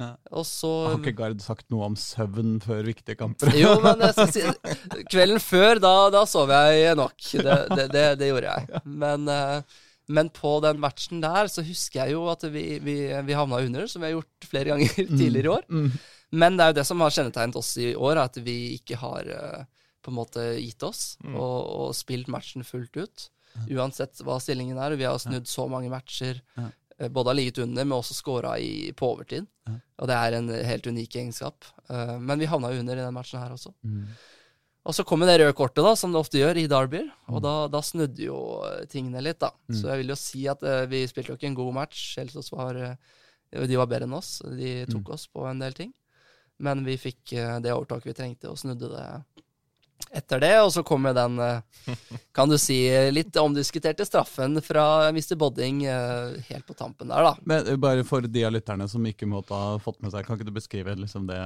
Ja. 0.00 0.16
Og 0.32 0.44
så 0.44 0.68
Har 0.90 0.98
ikke 0.98 1.16
Gard 1.16 1.40
sagt 1.40 1.70
noe 1.70 1.84
om 1.86 1.94
søvn 1.96 2.58
før 2.60 2.82
viktige 2.84 3.16
kamper? 3.16 3.52
Jo, 3.56 3.78
men 3.80 4.00
si, 4.32 4.40
kvelden 5.12 5.40
før, 5.40 5.78
da, 5.80 6.10
da 6.10 6.24
sov 6.28 6.48
jeg 6.50 6.96
nok. 6.96 7.16
Det, 7.32 7.56
det, 7.76 7.86
det, 7.92 8.04
det 8.20 8.28
gjorde 8.32 8.52
jeg. 8.58 8.82
Men, 8.84 9.28
eh, 9.28 9.62
men 10.10 10.28
på 10.34 10.56
den 10.64 10.80
matchen 10.82 11.20
der 11.22 11.46
så 11.52 11.62
husker 11.66 12.02
jeg 12.04 12.16
jo 12.16 12.24
at 12.32 12.42
vi, 12.50 12.64
vi, 12.82 12.94
vi 13.26 13.36
havna 13.38 13.60
under, 13.62 13.86
som 13.90 14.02
vi 14.02 14.08
har 14.10 14.16
gjort 14.18 14.48
flere 14.50 14.72
ganger 14.74 14.94
tidligere 15.20 15.46
i 15.46 15.54
år. 15.56 15.66
Mm. 15.70 15.90
Men 16.42 16.56
det 16.58 16.64
er 16.64 16.72
jo 16.72 16.78
det 16.80 16.86
som 16.86 17.00
har 17.04 17.14
kjennetegnet 17.14 17.56
oss 17.58 17.70
i 17.82 17.92
år, 17.98 18.20
at 18.22 18.36
vi 18.46 18.56
ikke 18.78 18.98
har 19.00 19.30
eh, 19.34 19.64
på 20.02 20.12
en 20.12 20.18
måte 20.20 20.44
gitt 20.62 20.82
oss 20.86 21.16
Mm. 21.22 21.34
og, 21.36 21.58
og 21.80 21.94
spilt 21.98 22.28
matchen 22.32 22.64
fullt 22.66 22.96
ut. 22.96 23.28
Uansett 23.70 24.20
hva 24.24 24.36
stillingen 24.40 24.78
er. 24.78 24.94
Vi 24.96 25.04
har 25.08 25.18
snudd 25.20 25.48
så 25.50 25.64
mange 25.70 25.90
matcher. 25.92 26.38
Eh, 27.00 27.08
Både 27.10 27.30
har 27.32 27.38
ligget 27.38 27.58
under, 27.64 27.84
men 27.84 27.96
også 27.98 28.14
scora 28.14 28.54
på 28.96 29.08
overtid. 29.14 29.46
Og 30.00 30.08
det 30.10 30.16
er 30.16 30.36
en 30.38 30.48
helt 30.52 30.86
unik 30.86 31.16
egenskap. 31.22 31.64
Eh, 31.90 32.16
Men 32.18 32.38
vi 32.42 32.46
havna 32.50 32.70
under 32.78 32.96
i 32.98 33.04
den 33.06 33.14
matchen 33.16 33.40
her 33.42 33.50
også. 33.56 33.72
Og 34.88 34.94
så 34.96 35.04
kom 35.04 35.20
det 35.20 35.34
røde 35.42 35.52
kortet, 35.52 35.84
da, 35.84 35.92
som 35.94 36.10
det 36.14 36.20
ofte 36.22 36.38
gjør 36.40 36.56
i 36.56 36.66
derbyer. 36.70 37.10
Og 37.28 37.36
Mm. 37.38 37.42
da, 37.44 37.54
da 37.68 37.80
snudde 37.84 38.22
jo 38.24 38.38
eh, 38.64 38.86
tingene 38.88 39.20
litt, 39.22 39.38
da. 39.38 39.50
Mm. 39.68 39.76
Så 39.76 39.90
jeg 39.90 39.98
vil 40.00 40.08
jo 40.14 40.16
si 40.16 40.46
at 40.48 40.62
uh, 40.64 40.86
vi 40.88 41.02
spilte 41.06 41.34
jo 41.34 41.36
ikke 41.36 41.50
en 41.50 41.58
god 41.58 41.74
match. 41.76 42.16
Kjelsås 42.16 42.48
var 42.54 42.76
eh, 42.80 42.96
De 43.68 43.76
var 43.76 43.86
bedre 43.90 44.08
enn 44.08 44.14
oss. 44.16 44.38
De 44.46 44.86
tok 44.88 45.04
Mm. 45.04 45.12
oss 45.14 45.26
på 45.28 45.44
en 45.50 45.58
del 45.60 45.72
ting. 45.76 45.92
Men 46.58 46.82
vi 46.84 46.96
fikk 46.96 47.34
uh, 47.36 47.58
det 47.60 47.72
overtaket 47.76 48.08
vi 48.08 48.16
trengte, 48.22 48.48
og 48.48 48.56
snudde 48.58 48.88
det 48.88 49.06
etter 50.16 50.40
det. 50.40 50.54
Og 50.64 50.72
så 50.72 50.82
kommer 50.82 51.12
den, 51.14 51.36
uh, 51.38 51.60
kan 52.32 52.48
du 52.48 52.56
si, 52.58 52.80
litt 53.12 53.36
omdiskuterte 53.36 54.06
straffen 54.08 54.62
fra 54.64 55.10
Mr. 55.12 55.36
Bodding 55.36 55.84
helt 55.84 56.64
på 56.66 56.74
tampen 56.74 57.12
der, 57.12 57.22
da. 57.28 57.36
Men 57.44 57.68
bare 57.80 58.02
for 58.08 58.24
de 58.24 58.44
av 58.48 58.56
lytterne 58.56 58.88
som 58.88 59.04
ikke 59.04 59.28
måtte 59.28 59.52
ha 59.54 59.76
fått 59.78 60.00
med 60.00 60.10
seg, 60.16 60.24
kan 60.24 60.40
ikke 60.40 60.48
du 60.48 60.56
beskrive 60.56 60.96
liksom 60.96 61.28
det 61.28 61.42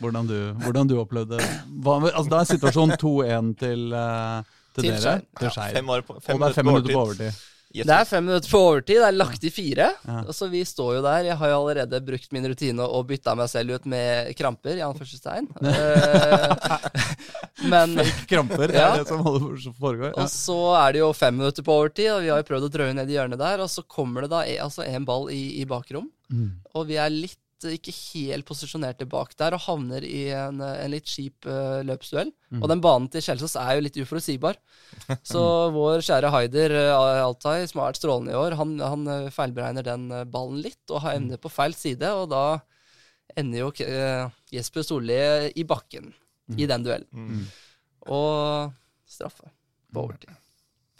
Hvordan 0.00 0.26
du, 0.26 0.36
hvordan 0.64 0.88
du 0.90 0.96
opplevde 0.98 1.38
hva, 1.84 1.98
altså, 2.10 2.28
Da 2.32 2.40
er 2.42 2.48
situasjonen 2.50 2.96
2-1 2.98 3.52
til, 3.60 3.92
eh, 3.94 4.42
til, 4.74 4.82
Til 4.82 4.90
dere. 4.96 5.20
Til 5.38 5.50
Skeid. 5.54 5.76
Fem, 5.78 5.88
år 5.94 6.02
på, 6.08 6.16
Og 6.18 6.26
det 6.42 6.48
er 6.50 6.58
fem 6.58 6.66
minutter 6.66 6.92
på 6.96 7.04
overtid. 7.04 7.46
Yes. 7.70 7.86
Det 7.86 7.94
er 7.94 8.04
fem 8.10 8.24
minutter 8.26 8.50
på 8.50 8.58
overtid, 8.66 8.96
det 8.98 9.06
er 9.06 9.14
lagt 9.14 9.44
i 9.46 9.50
fire. 9.54 9.84
Ja. 10.08 10.22
Så 10.34 10.48
vi 10.50 10.64
står 10.66 10.96
jo 10.96 11.02
der. 11.04 11.28
Jeg 11.28 11.36
har 11.38 11.52
jo 11.52 11.58
allerede 11.60 12.00
brukt 12.02 12.32
min 12.34 12.48
rutine 12.50 12.82
og 12.82 13.06
bytta 13.06 13.36
meg 13.38 13.46
selv 13.52 13.76
ut 13.78 13.86
med 13.86 14.32
kramper, 14.34 14.74
i 14.74 14.82
anførselstegn. 14.82 15.46
Eh, 17.60 17.68
Men 17.70 17.92
Kramper, 18.26 18.66
det 18.72 18.74
Ja. 18.78 18.94
er 18.94 19.02
det 19.04 19.08
som 19.08 19.74
foregår. 19.76 20.14
Ja. 20.16 20.22
Og 20.22 20.28
så 20.32 20.56
er 20.80 20.92
det 20.96 21.00
jo 21.02 21.12
fem 21.12 21.36
minutter 21.36 21.62
på 21.62 21.74
overtid, 21.76 22.08
og 22.14 22.22
vi 22.24 22.30
har 22.32 22.40
jo 22.40 22.46
prøvd 22.48 22.66
å 22.68 22.72
drøye 22.72 22.94
ned 22.96 23.10
i 23.10 23.16
hjørnet 23.18 23.38
der. 23.38 23.60
Og 23.60 23.68
så 23.68 23.84
kommer 23.86 24.22
det 24.24 24.30
da 24.32 24.40
e- 24.48 24.58
altså 24.64 24.82
en 24.86 25.04
ball 25.04 25.28
i, 25.30 25.60
i 25.60 25.64
bakrom, 25.68 26.08
Mm. 26.30 26.50
og 26.78 26.86
vi 26.86 26.94
er 26.96 27.10
litt 27.10 27.36
ikke 27.68 27.92
helt 27.92 28.46
posisjonerte 28.48 29.06
bak 29.10 29.34
der 29.38 29.54
og 29.56 29.62
havner 29.66 30.04
i 30.06 30.30
en, 30.32 30.62
en 30.64 30.92
litt 30.92 31.08
kjip 31.10 31.46
uh, 31.48 31.80
løpsduell. 31.86 32.32
Mm. 32.50 32.62
Og 32.62 32.66
den 32.72 32.82
banen 32.84 33.08
til 33.12 33.24
Kjelsås 33.24 33.56
er 33.60 33.76
jo 33.76 33.84
litt 33.84 33.98
uforutsigbar. 34.00 34.58
Så 35.32 35.42
vår 35.74 36.04
kjære 36.06 36.32
Haider 36.32 36.76
uh, 36.78 37.26
Altai, 37.26 37.58
som 37.68 37.82
har 37.82 37.90
vært 37.90 38.00
strålende 38.00 38.34
i 38.34 38.40
år, 38.40 38.56
han, 38.60 38.74
han 38.80 39.06
eh, 39.12 39.30
feilberegner 39.34 39.86
den 39.86 40.08
ballen 40.32 40.60
litt 40.64 40.94
og 40.94 41.04
har 41.04 41.18
ender 41.18 41.40
på 41.42 41.52
feil 41.52 41.76
side, 41.76 42.12
og 42.16 42.30
da 42.32 42.44
ender 43.38 43.66
jo 43.66 43.70
uh, 43.70 44.32
Jesper 44.54 44.86
Solli 44.86 45.20
i 45.54 45.66
bakken 45.68 46.12
i 46.58 46.66
den 46.66 46.86
duellen. 46.86 47.10
Mm. 47.14 47.44
Og 48.10 48.72
straffe 49.10 49.52
på 49.92 50.06
overtid. 50.06 50.39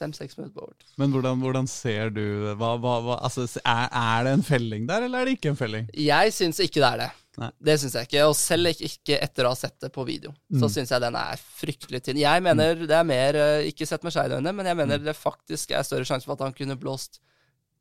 Fem-seks 0.01 0.39
minutter 0.39 0.57
på 0.57 0.65
overtid. 0.65 0.89
Men 1.01 1.13
hvordan, 1.13 1.41
hvordan 1.45 1.67
ser 1.69 2.11
du 2.17 2.23
hva, 2.57 2.71
hva, 2.81 2.95
hva, 3.05 3.17
altså, 3.27 3.45
er, 3.61 3.89
er 3.93 4.25
det 4.25 4.33
en 4.39 4.45
felling 4.47 4.87
der, 4.89 5.05
eller 5.07 5.21
er 5.21 5.29
det 5.29 5.35
ikke 5.39 5.53
en 5.53 5.59
felling? 5.61 5.91
Jeg 5.95 6.33
syns 6.33 6.61
ikke 6.65 6.81
det 6.81 6.89
er 6.89 7.03
det. 7.05 7.09
Nei. 7.41 7.51
Det 7.69 7.75
syns 7.81 7.95
jeg 7.97 8.09
ikke. 8.09 8.25
Og 8.29 8.35
selv 8.37 8.73
ikke, 8.73 9.19
etter 9.23 9.47
å 9.47 9.53
ha 9.53 9.59
sett 9.61 9.77
det 9.85 9.93
på 9.95 10.03
video, 10.09 10.33
så 10.51 10.67
Mm. 10.67 10.73
syns 10.75 10.91
jeg 10.93 11.01
den 11.05 11.17
er 11.21 11.39
fryktelig 11.61 12.01
tynn. 12.05 12.19
Jeg 12.21 12.43
mener 12.43 12.75
det 12.87 12.97
er 12.97 13.05
mer 13.07 13.37
eh, 13.39 13.69
Ikke 13.71 13.87
sett 13.87 14.03
med 14.03 14.13
Skeid 14.13 14.35
men 14.43 14.65
jeg 14.67 14.77
Mm. 14.77 14.81
mener 14.83 14.99
det 15.05 15.17
faktisk 15.17 15.71
er 15.77 15.83
større 15.87 16.05
sjanse 16.09 16.25
for 16.27 16.33
at 16.35 16.41
han 16.49 16.53
kunne 16.57 16.77
blåst 16.81 17.21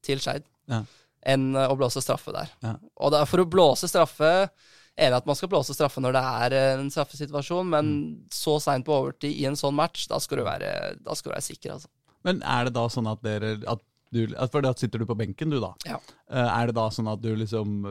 til 0.04 0.20
Skeid 0.20 0.44
Ja. 0.70 0.84
enn 1.26 1.56
eh, 1.56 1.68
å 1.68 1.76
blåse 1.80 2.04
straffe 2.04 2.32
der. 2.36 2.50
Ja. 2.64 2.76
Og 3.00 3.16
for 3.28 3.40
å 3.44 3.50
blåse 3.50 3.88
straffe 3.90 4.50
Enig 5.00 5.16
at 5.16 5.26
man 5.26 5.36
skal 5.38 5.48
blåse 5.48 5.72
straffe 5.72 6.02
når 6.04 6.12
det 6.12 6.22
er 6.28 6.54
eh, 6.58 6.74
en 6.80 6.90
straffesituasjon, 6.92 7.70
men 7.72 7.86
Mm. 7.90 8.24
så 8.36 8.58
seint 8.60 8.84
på 8.86 8.92
overtid 8.92 9.32
i 9.40 9.46
en 9.48 9.56
sånn 9.56 9.74
match, 9.74 10.08
da 10.10 10.18
skal 10.20 10.38
du 10.40 10.44
være, 10.44 10.98
da 11.02 11.14
skal 11.16 11.32
du 11.32 11.36
være 11.38 11.46
sikker, 11.46 11.72
altså. 11.72 11.88
Men 12.28 12.42
er 12.44 12.68
det 12.68 12.74
da 12.76 12.86
sånn 12.92 13.08
at 13.08 13.22
dere 13.24 13.56
at 13.70 13.84
du, 14.12 14.24
For 14.50 14.66
da 14.66 14.72
sitter 14.74 15.04
du 15.04 15.06
på 15.06 15.16
benken, 15.20 15.52
du, 15.54 15.60
da. 15.62 15.74
Ja. 15.86 16.00
Eh, 16.32 16.48
Er 16.62 16.72
det 16.72 16.76
da 16.80 16.88
sånn 16.90 17.08
at 17.12 17.22
du 17.22 17.30
liksom 17.38 17.84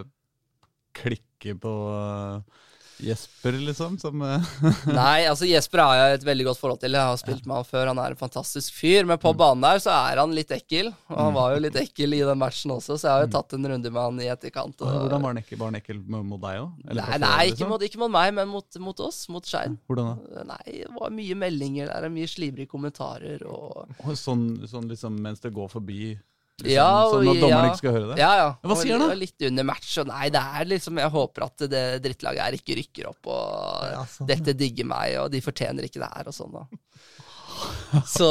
klikker 0.99 1.55
på 1.62 1.73
eh, 1.95 2.57
Jesper, 3.04 3.58
liksom? 3.62 3.98
Som 4.02 4.22
eh, 4.26 4.48
Nei, 4.87 5.26
altså 5.30 5.46
Jesper 5.48 5.82
har 5.84 5.98
jeg 5.98 6.18
et 6.18 6.26
veldig 6.28 6.48
godt 6.50 6.61
forhold 6.62 6.82
til. 6.82 6.96
Jeg 6.98 7.11
har 7.11 7.20
spilt 7.20 7.46
med 7.46 7.61
han 7.61 7.68
før. 7.68 7.90
Han 7.92 8.00
er 8.02 8.14
en 8.14 8.20
fantastisk 8.20 8.74
fyr. 8.74 9.06
Men 9.08 9.20
på 9.22 9.32
banen 9.38 9.64
der 9.64 9.82
så 9.84 9.94
er 9.94 10.22
han 10.22 10.34
litt 10.37 10.52
ekkel. 10.54 10.90
Og 11.11 11.20
han 11.20 11.37
var 11.37 11.54
jo 11.54 11.62
litt 11.64 11.78
ekkel 11.78 12.18
i 12.18 12.22
den 12.26 12.40
matchen 12.40 12.74
også, 12.74 12.98
så 12.98 13.08
jeg 13.08 13.14
har 13.14 13.26
jo 13.26 13.32
tatt 13.37 13.54
en 13.56 13.70
runde 13.72 13.92
med 13.92 14.02
han 14.02 14.22
i 14.24 14.30
etterkant. 14.32 14.76
Og... 14.82 14.98
Hvordan 15.04 15.24
var 15.24 15.34
han 15.34 15.42
ekkel, 15.42 15.61
var 15.61 15.72
han 15.72 15.80
ekkel 15.80 16.02
mot 16.04 16.26
mot 16.28 16.42
deg 16.42 16.62
òg? 16.62 16.82
Nei, 16.98 17.18
nei 17.22 17.44
ikke, 17.52 17.68
mot, 17.70 17.84
ikke 17.84 18.02
mot 18.02 18.12
meg, 18.12 18.32
men 18.37 18.50
mot, 18.50 18.80
mot 18.82 19.04
oss. 19.06 19.22
Mot 19.32 19.46
Skein. 19.46 19.78
Hvordan 19.88 20.12
da? 20.12 20.44
Nei, 20.54 20.62
det 20.82 20.92
var 20.94 21.14
mye 21.14 21.38
meldinger 21.38 21.92
der, 21.92 22.11
mye 22.12 22.28
slibrige 22.30 22.70
kommentarer 22.70 23.44
og 23.46 23.68
og 23.78 24.16
Sånn, 24.18 24.48
sånn 24.68 24.88
liksom 24.90 25.18
mens 25.22 25.42
det 25.44 25.52
går 25.54 25.70
forbi? 25.72 26.12
Liksom, 26.59 26.75
Ja, 26.75 27.05
og- 27.07 27.12
sånn 27.14 27.29
at 27.31 27.40
dommeren 27.42 27.64
ja. 27.64 27.71
ikke 27.71 27.79
skal 27.79 27.92
høre 27.94 28.07
det? 28.11 28.18
Ja, 28.18 28.31
ja. 28.35 28.47
Hva 28.66 28.77
sier 28.81 28.99
han 28.99 29.09
da? 29.09 29.14
Litt 29.14 29.44
under 29.47 29.66
match, 29.68 29.92
og 30.03 30.09
nei, 30.11 30.25
det 30.35 30.40
er 30.42 30.64
liksom 30.73 30.99
Jeg 30.99 31.11
håper 31.14 31.44
at 31.47 31.64
det 31.71 31.83
drittlaget 32.03 32.42
her 32.42 32.57
ikke 32.59 32.77
rykker 32.81 33.09
opp, 33.12 33.29
og 33.31 33.85
Ja, 33.92 34.03
sånn, 34.11 34.27
dette 34.27 34.55
digger 34.59 34.88
meg, 34.90 35.14
og 35.23 35.31
de 35.31 35.40
fortjener 35.44 35.87
ikke 35.87 36.03
det 36.03 36.11
her, 36.16 36.27
og 36.27 36.35
sånn, 36.35 36.57
da. 36.59 38.03
Så 38.18 38.31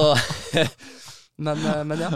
men, 1.48 1.66
eh, 1.66 1.84
men 1.88 2.00
ja. 2.04 2.12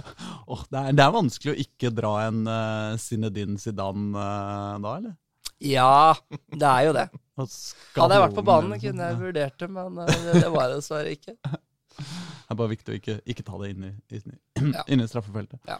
Åh, 0.47 0.65
det, 0.69 0.83
er, 0.83 0.91
det 0.99 1.05
er 1.05 1.15
vanskelig 1.15 1.53
å 1.53 1.59
ikke 1.63 1.93
dra 1.95 2.13
en 2.27 2.43
uh, 2.47 2.97
Zinedine 2.99 3.59
Zidane 3.61 4.11
uh, 4.11 4.75
da, 4.83 4.95
eller? 4.97 5.15
Ja, 5.61 6.15
det 6.49 6.65
er 6.67 6.87
jo 6.87 6.93
det. 6.97 7.07
Hadde 7.37 8.15
jeg 8.17 8.23
vært 8.25 8.37
på 8.37 8.43
banen, 8.47 8.73
kunne 8.81 9.05
jeg 9.07 9.13
liksom. 9.13 9.25
vurdert 9.27 9.59
det, 9.61 9.67
men 9.69 9.99
det, 10.09 10.15
det 10.41 10.47
var 10.51 10.67
jeg 10.67 10.79
dessverre 10.81 11.17
ikke. 11.17 11.35
Det 12.01 12.55
er 12.55 12.57
bare 12.59 12.71
viktig 12.71 12.91
å 12.91 12.95
ikke, 12.97 13.13
ikke 13.31 13.43
ta 13.47 13.57
det 13.61 13.67
inn 13.71 13.83
i, 13.87 13.89
inn 14.17 14.31
i, 14.33 14.37
Ja. 14.75 14.81
inn 14.91 15.03
i 15.03 15.05
straffefeltet. 15.07 15.59
Ja. 15.69 15.77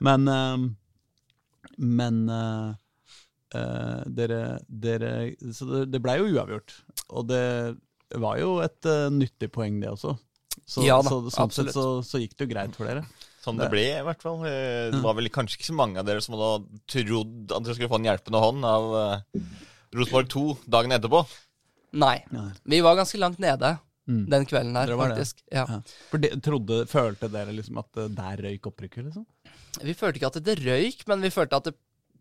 Men 0.00 0.28
ehm, 0.28 0.64
Men 1.78 2.20
eh, 2.28 2.70
eh, 3.60 4.02
dere, 4.06 4.40
dere 4.66 5.12
Så 5.52 5.68
det, 5.70 5.84
det 5.94 6.00
blei 6.04 6.18
jo 6.20 6.28
uavgjort. 6.34 6.74
Og 7.10 7.26
det 7.30 7.44
var 8.20 8.38
jo 8.40 8.58
et 8.64 8.86
eh, 8.90 9.08
nyttig 9.14 9.50
poeng, 9.54 9.80
det 9.82 9.90
også. 9.92 10.16
Så, 10.66 10.82
Ja 10.86 10.98
da, 11.02 11.10
så 11.10 11.20
sånn 11.32 11.52
sett 11.54 11.72
så, 11.74 11.84
så 12.06 12.20
gikk 12.22 12.36
det 12.38 12.46
jo 12.48 12.52
greit 12.54 12.74
for 12.78 12.88
dere. 12.90 13.04
Sånn 13.40 13.56
det 13.60 13.70
ble, 13.72 13.84
i 13.96 14.04
hvert 14.04 14.20
fall. 14.24 14.42
Eh, 14.48 14.88
Det 14.92 15.00
var 15.04 15.14
vel 15.16 15.30
kanskje 15.32 15.58
ikke 15.60 15.70
så 15.70 15.76
mange 15.78 16.00
av 16.02 16.08
dere 16.08 16.20
som 16.24 16.36
hadde 16.36 16.80
trodd 16.90 17.54
at 17.56 17.64
dere 17.64 17.76
skulle 17.78 17.92
få 17.92 18.00
en 18.00 18.08
hjelpende 18.10 18.42
hånd 18.42 18.66
av 18.68 18.88
eh, 19.02 19.44
Rosenborg 19.96 20.28
2 20.34 20.42
dagen 20.76 20.92
etterpå. 20.96 21.22
Nei. 22.00 22.16
Vi 22.70 22.82
var 22.84 22.98
ganske 23.00 23.18
langt 23.22 23.40
nede 23.42 23.76
Mm. 24.10 24.24
den 24.26 24.44
kvelden 24.48 24.74
her, 24.74 24.90
faktisk. 24.98 25.38
Ja. 25.52 25.62
Ja. 25.68 25.76
For 26.10 26.18
de, 26.18 26.30
trodde, 26.42 26.80
Følte 26.90 27.28
dere 27.30 27.52
liksom 27.54 27.76
at 27.78 27.98
eh, 28.00 28.08
der 28.10 28.40
røyk 28.42 28.66
opprykket, 28.66 29.04
liksom? 29.06 29.26
Vi 29.78 29.94
følte 29.94 30.20
ikke 30.20 30.32
at 30.32 30.42
det 30.44 30.58
røyk, 30.64 31.06
men 31.10 31.22
vi 31.24 31.32
følte 31.34 31.60
at 31.60 31.70
det 31.70 31.76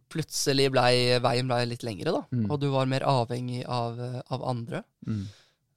plutselig 0.09 0.69
blei, 0.73 0.93
veien 1.21 1.49
blei 1.49 1.63
litt 1.69 1.83
lengre, 1.85 2.13
da. 2.15 2.23
Mm. 2.33 2.47
Og 2.49 2.57
du 2.61 2.69
var 2.73 2.89
mer 2.89 3.05
avhengig 3.07 3.61
av, 3.69 3.99
av 4.33 4.45
andre. 4.49 4.83
Mm. 5.05 5.27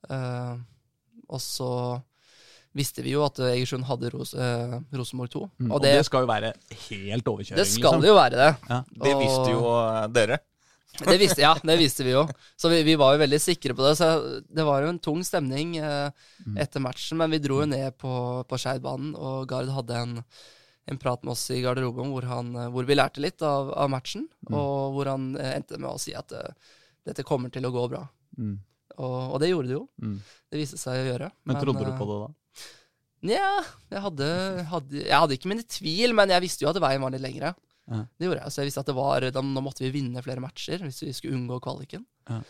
Uh, 0.08 0.54
og 1.32 1.42
så 1.42 1.72
visste 2.72 3.04
vi 3.04 3.12
jo 3.12 3.24
at 3.26 3.36
Egersund 3.44 3.84
hadde 3.84 4.08
Ros 4.14 4.32
uh, 4.32 4.78
Rosenborg 4.96 5.34
2. 5.34 5.42
Mm. 5.60 5.74
Og 5.74 5.82
det, 5.84 5.92
skal 6.08 6.24
jo 6.24 6.30
være 6.30 6.54
helt 6.86 7.28
overkjøring, 7.28 7.60
det 7.60 7.68
skal 7.68 8.06
jo 8.08 8.16
være 8.16 8.40
det. 8.40 8.80
Det 9.04 9.12
visste 9.20 9.52
jo 9.52 9.66
eh, 9.74 10.06
dere. 10.16 10.40
Det 10.92 11.16
visste, 11.20 11.40
ja, 11.40 11.52
det 11.56 11.76
visste 11.80 12.04
vi 12.04 12.12
jo. 12.12 12.24
Så 12.56 12.68
vi, 12.72 12.82
vi 12.84 12.96
var 13.00 13.14
jo 13.14 13.20
veldig 13.22 13.40
sikre 13.40 13.76
på 13.76 13.84
det. 13.84 13.92
Så 14.00 14.08
det 14.44 14.64
var 14.68 14.84
jo 14.84 14.90
en 14.92 15.00
tung 15.00 15.22
stemning 15.24 15.78
Mm. 16.42 16.56
etter 16.58 16.82
matchen, 16.82 17.20
men 17.20 17.30
vi 17.30 17.38
dro 17.38 17.60
jo 17.60 17.68
ned 17.70 17.94
på, 18.02 18.12
på 18.50 18.56
Skeidbanen, 18.58 19.12
og 19.14 19.44
Gard 19.46 19.68
hadde 19.70 20.00
en, 20.00 20.16
en 20.90 20.98
prat 20.98 21.22
med 21.22 21.32
oss 21.32 21.44
i 21.54 21.60
garderoben 21.62 22.10
hvor, 22.10 22.26
han, 22.26 22.50
eh, 22.56 22.68
hvor 22.74 22.86
vi 22.88 22.96
lærte 22.96 23.22
litt 23.22 23.42
av, 23.46 23.70
av 23.78 23.90
matchen, 23.92 24.28
Mm. 24.48 24.54
og 24.58 24.96
hvor 24.96 25.06
han 25.12 25.36
eh, 25.38 25.52
endte 25.60 25.78
med 25.78 25.90
å 25.92 25.98
si 26.02 26.14
at 26.18 26.32
eh, 26.34 26.52
dette 27.06 27.22
kommer 27.26 27.50
til 27.54 27.64
å 27.66 27.70
gå 27.74 27.84
bra. 27.92 28.02
Mm. 28.38 28.56
Og, 28.98 29.18
og 29.32 29.40
det 29.40 29.48
gjorde 29.52 29.70
det 29.70 29.76
jo. 29.76 29.84
Mm. 30.02 30.16
Det 30.50 30.58
viste 30.60 30.78
seg 30.80 30.98
å 31.00 31.06
gjøre. 31.12 31.30
Men, 31.48 31.60
trodde 31.62 31.84
du 31.86 31.92
på 31.96 32.08
det 32.10 32.18
da? 32.24 32.30
Nja, 33.22 33.50
jeg 33.94 34.02
hadde, 34.02 34.28
hadde, 34.66 34.98
jeg 34.98 35.14
hadde 35.14 35.36
ikke 35.38 35.50
mine 35.52 35.62
tvil, 35.70 36.12
men 36.18 36.32
jeg 36.34 36.42
visste 36.42 36.64
jo 36.66 36.72
at 36.72 36.80
veien 36.82 37.04
var 37.04 37.14
litt 37.14 37.22
lengre. 37.22 37.52
Ja. 37.86 38.02
Det 38.18 38.26
gjorde 38.26 38.42
jeg. 38.42 38.52
Så 38.54 38.60
jeg 38.62 38.68
visste 38.68 38.82
at 38.82 38.90
det 38.90 38.96
var, 38.98 39.26
da, 39.34 39.42
nå 39.46 39.62
måtte 39.62 39.84
vi 39.86 39.92
vinne 39.94 40.22
flere 40.26 40.42
matcher 40.42 40.82
hvis 40.82 40.98
vi 41.06 41.12
skulle 41.14 41.38
unngå 41.38 41.60
kvaliken. 41.62 42.02
Ja. 42.30 42.40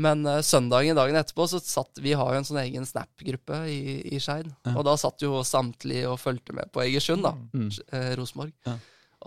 Men 0.00 0.22
uh, 0.26 0.38
søndagen 0.44 0.96
dagen 0.96 1.18
etterpå 1.18 1.46
så 1.50 1.60
satt 1.62 2.00
Vi 2.02 2.14
har 2.16 2.32
jo 2.32 2.40
en 2.40 2.46
sånn 2.46 2.62
egen 2.62 2.86
Snap-gruppe 2.88 3.64
i, 3.70 3.80
i 4.14 4.20
Skeid. 4.22 4.48
Ja. 4.66 4.76
Og 4.76 4.86
da 4.88 4.96
satt 5.00 5.22
jo 5.24 5.42
samtlige 5.46 6.08
og 6.10 6.20
fulgte 6.22 6.56
med 6.56 6.70
på 6.72 6.84
Egersund, 6.86 7.26
da. 7.26 7.34
Mm. 7.52 7.68
Eh, 7.68 8.08
Rosenborg. 8.20 8.54
Ja. 8.68 8.78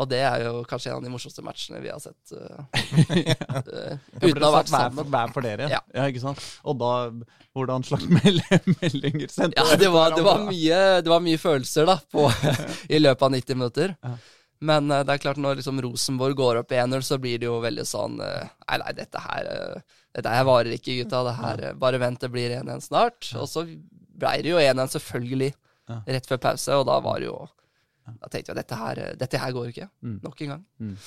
Og 0.01 0.09
det 0.09 0.23
er 0.25 0.47
jo 0.47 0.63
kanskje 0.65 0.89
en 0.89 0.97
av 0.97 1.03
de 1.05 1.11
morsomste 1.13 1.43
matchene 1.45 1.81
vi 1.83 1.91
har 1.93 2.01
sett. 2.01 2.33
Uh, 2.33 2.63
Ja. 3.23 3.37
Ja, 3.53 4.29
uten 4.29 4.41
å 4.41 4.49
ha 4.49 4.53
vært 4.55 4.71
sammen. 4.71 5.09
hver 5.13 5.33
for 5.35 5.45
dere? 5.45 5.69
Ja. 5.69 5.81
ikke 6.07 6.23
sant? 6.23 6.41
Og 6.65 6.79
da, 6.81 6.93
hvordan 7.53 7.85
slags 7.85 8.07
meldinger 8.81 9.29
sendte 9.29 9.59
Ja, 9.59 9.77
det 9.77 9.91
var, 9.93 10.15
det, 10.17 10.23
var 10.25 10.45
mye, 10.47 10.79
det 11.03 11.11
var 11.11 11.21
mye 11.23 11.41
følelser 11.41 11.89
da 11.89 11.99
på, 12.01 12.29
i 12.89 13.01
løpet 13.03 13.27
av 13.27 13.35
90 13.35 13.59
minutter. 13.59 13.97
Ja. 14.01 14.15
Men 14.63 14.87
uh, 14.89 15.03
det 15.03 15.17
er 15.17 15.25
klart 15.27 15.41
når 15.43 15.59
liksom 15.59 15.81
Rosenborg 15.83 16.39
går 16.39 16.63
opp 16.63 16.71
1-0, 16.73 17.03
så 17.05 17.19
blir 17.21 17.41
det 17.41 17.51
jo 17.51 17.59
veldig 17.61 17.83
sånn 17.85 18.15
Nei, 18.23 18.77
nei, 18.79 18.93
dette 18.95 19.21
her 19.21 19.51
Dette 20.13 20.29
her 20.29 20.45
varer 20.45 20.75
ikke, 20.75 20.99
gutta. 21.01 21.23
Det 21.25 21.35
her, 21.39 21.65
bare 21.81 21.99
vent, 22.01 22.21
det 22.21 22.31
blir 22.33 22.53
1-1 22.59 22.87
snart. 22.87 23.31
Og 23.39 23.47
så 23.49 23.65
blei 23.65 24.39
det 24.45 24.53
jo 24.53 24.61
1-1, 24.61 24.93
selvfølgelig, 24.97 25.53
rett 26.05 26.29
før 26.29 26.41
pause. 26.49 26.79
Og 26.79 26.87
da 26.89 26.99
var 27.03 27.21
det 27.21 27.31
jo 27.31 27.37
Da 28.03 28.27
tenkte 28.27 28.51
jeg 28.51 28.59
dette 28.59 28.77
her, 28.77 28.99
dette 29.15 29.39
her 29.39 29.55
går 29.55 29.71
ikke. 29.71 29.87
Mm. 30.03 30.19
Nok 30.25 30.41
en 30.43 30.53
gang. 30.53 30.65
Mm. 30.83 30.97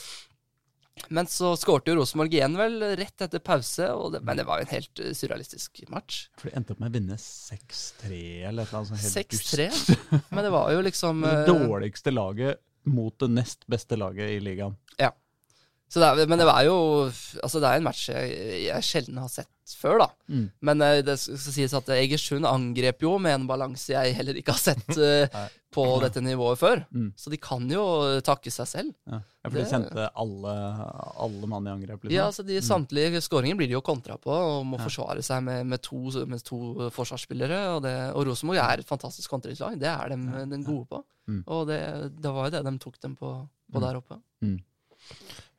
Men 1.12 1.28
så 1.28 1.50
skårte 1.60 1.92
jo 1.92 1.98
Rosenborg 1.98 2.32
igjen, 2.32 2.54
vel, 2.56 2.80
rett 2.96 3.22
etter 3.26 3.42
pause. 3.44 3.88
Det, 4.14 4.22
men 4.24 4.38
det 4.40 4.46
var 4.48 4.60
jo 4.62 4.66
en 4.66 4.72
helt 4.72 5.02
eh, 5.04 5.12
surrealistisk 5.16 5.82
match. 5.92 6.22
For 6.40 6.48
de 6.48 6.56
endte 6.56 6.72
opp 6.72 6.80
med 6.82 6.88
å 6.88 6.96
vinne 6.96 7.18
6-3 7.20 8.20
eller 8.48 8.64
et 8.64 8.72
eller 8.72 8.78
annet 8.80 8.90
sånt 8.90 9.04
helt 9.04 9.36
6-3. 9.36 9.66
dust. 9.74 10.30
Men 10.32 10.46
det 10.46 10.52
var 10.56 10.72
jo 10.72 10.86
liksom 10.86 11.20
Det 11.26 11.34
eh, 11.42 11.50
dårligste 11.52 12.14
laget 12.16 12.62
mot 12.88 13.12
det 13.20 13.28
nest 13.34 13.66
beste 13.68 13.98
laget 13.98 14.38
i 14.38 14.40
ligaen. 14.40 14.76
Så 14.96 15.10
det 15.94 16.02
er, 16.02 16.26
men 16.26 16.40
det 16.40 16.46
er 16.50 16.64
jo 16.66 16.78
Altså, 17.42 17.60
det 17.62 17.68
er 17.70 17.78
en 17.78 17.84
match 17.86 18.08
jeg, 18.10 18.32
jeg 18.66 18.82
sjelden 18.82 19.20
har 19.22 19.28
sett 19.30 19.52
før, 19.66 19.98
da. 19.98 20.06
Mm. 20.30 20.44
Men 20.66 20.82
eh, 20.82 21.00
det 21.06 21.14
skal 21.18 21.54
sies 21.54 21.72
at 21.74 21.88
Egersund 21.94 22.46
angrep 22.46 23.00
jo 23.02 23.16
med 23.22 23.34
en 23.34 23.46
balanse 23.48 23.94
jeg 23.94 24.14
heller 24.14 24.36
ikke 24.38 24.54
har 24.54 24.60
sett 24.62 24.98
uh, 24.98 25.46
på 25.74 25.84
dette 26.04 26.22
nivået 26.22 26.58
før. 26.60 26.82
Mm. 26.94 27.08
Så 27.18 27.30
de 27.32 27.38
kan 27.42 27.64
jo 27.70 27.82
takke 28.26 28.50
seg 28.54 28.68
selv. 28.70 28.92
Ja. 29.10 29.18
ja, 29.22 29.48
for 29.50 29.58
de 29.58 29.64
sendte 29.70 30.06
alle, 30.22 30.54
alle 31.26 31.50
mann 31.50 31.66
i 31.66 31.72
angrep, 31.74 32.06
liksom. 32.06 32.14
Ja, 32.14 32.28
altså 32.30 32.46
de 32.46 32.60
Samtlige 32.62 33.22
skåringer 33.26 33.58
blir 33.58 33.70
de 33.70 33.74
jo 33.78 33.82
kontra 33.86 34.18
på 34.22 34.30
og 34.34 34.62
må 34.70 34.78
Ja. 34.78 34.86
forsvare 34.86 35.22
seg 35.26 35.42
med, 35.46 35.66
med, 35.66 35.82
to, 35.86 35.98
med 36.30 36.42
to 36.46 36.60
forsvarsspillere. 36.94 37.58
Og, 37.76 37.82
det, 37.86 37.96
og 38.14 38.26
Rosenborg 38.30 38.62
er 38.62 38.82
et 38.82 38.90
fantastisk 38.90 39.30
kontringslag. 39.34 39.78
Det 39.82 39.90
er 39.90 40.14
de, 40.14 40.46
den 40.54 40.62
gode 40.66 40.86
på. 40.94 41.02
Mm. 41.26 41.42
Og 41.46 41.66
det, 41.70 41.80
det 42.22 42.30
var 42.38 42.46
jo 42.50 42.54
det 42.58 42.64
de 42.70 42.78
tok 42.86 43.02
dem 43.02 43.18
på, 43.18 43.34
på 43.70 43.78
Mm. 43.82 43.82
der 43.82 43.98
oppe. 43.98 44.22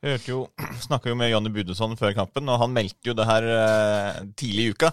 Jeg 0.04 0.22
jo, 0.28 0.44
snakka 0.86 1.10
jo 1.10 1.18
med 1.18 1.32
Jonny 1.32 1.50
Budesson 1.54 1.96
før 1.98 2.14
kampen, 2.16 2.48
og 2.50 2.60
han 2.62 2.74
meldte 2.74 3.10
jo 3.10 3.16
det 3.18 3.26
her 3.28 3.48
eh, 3.54 4.22
tidlig 4.38 4.68
i 4.68 4.76
uka. 4.76 4.92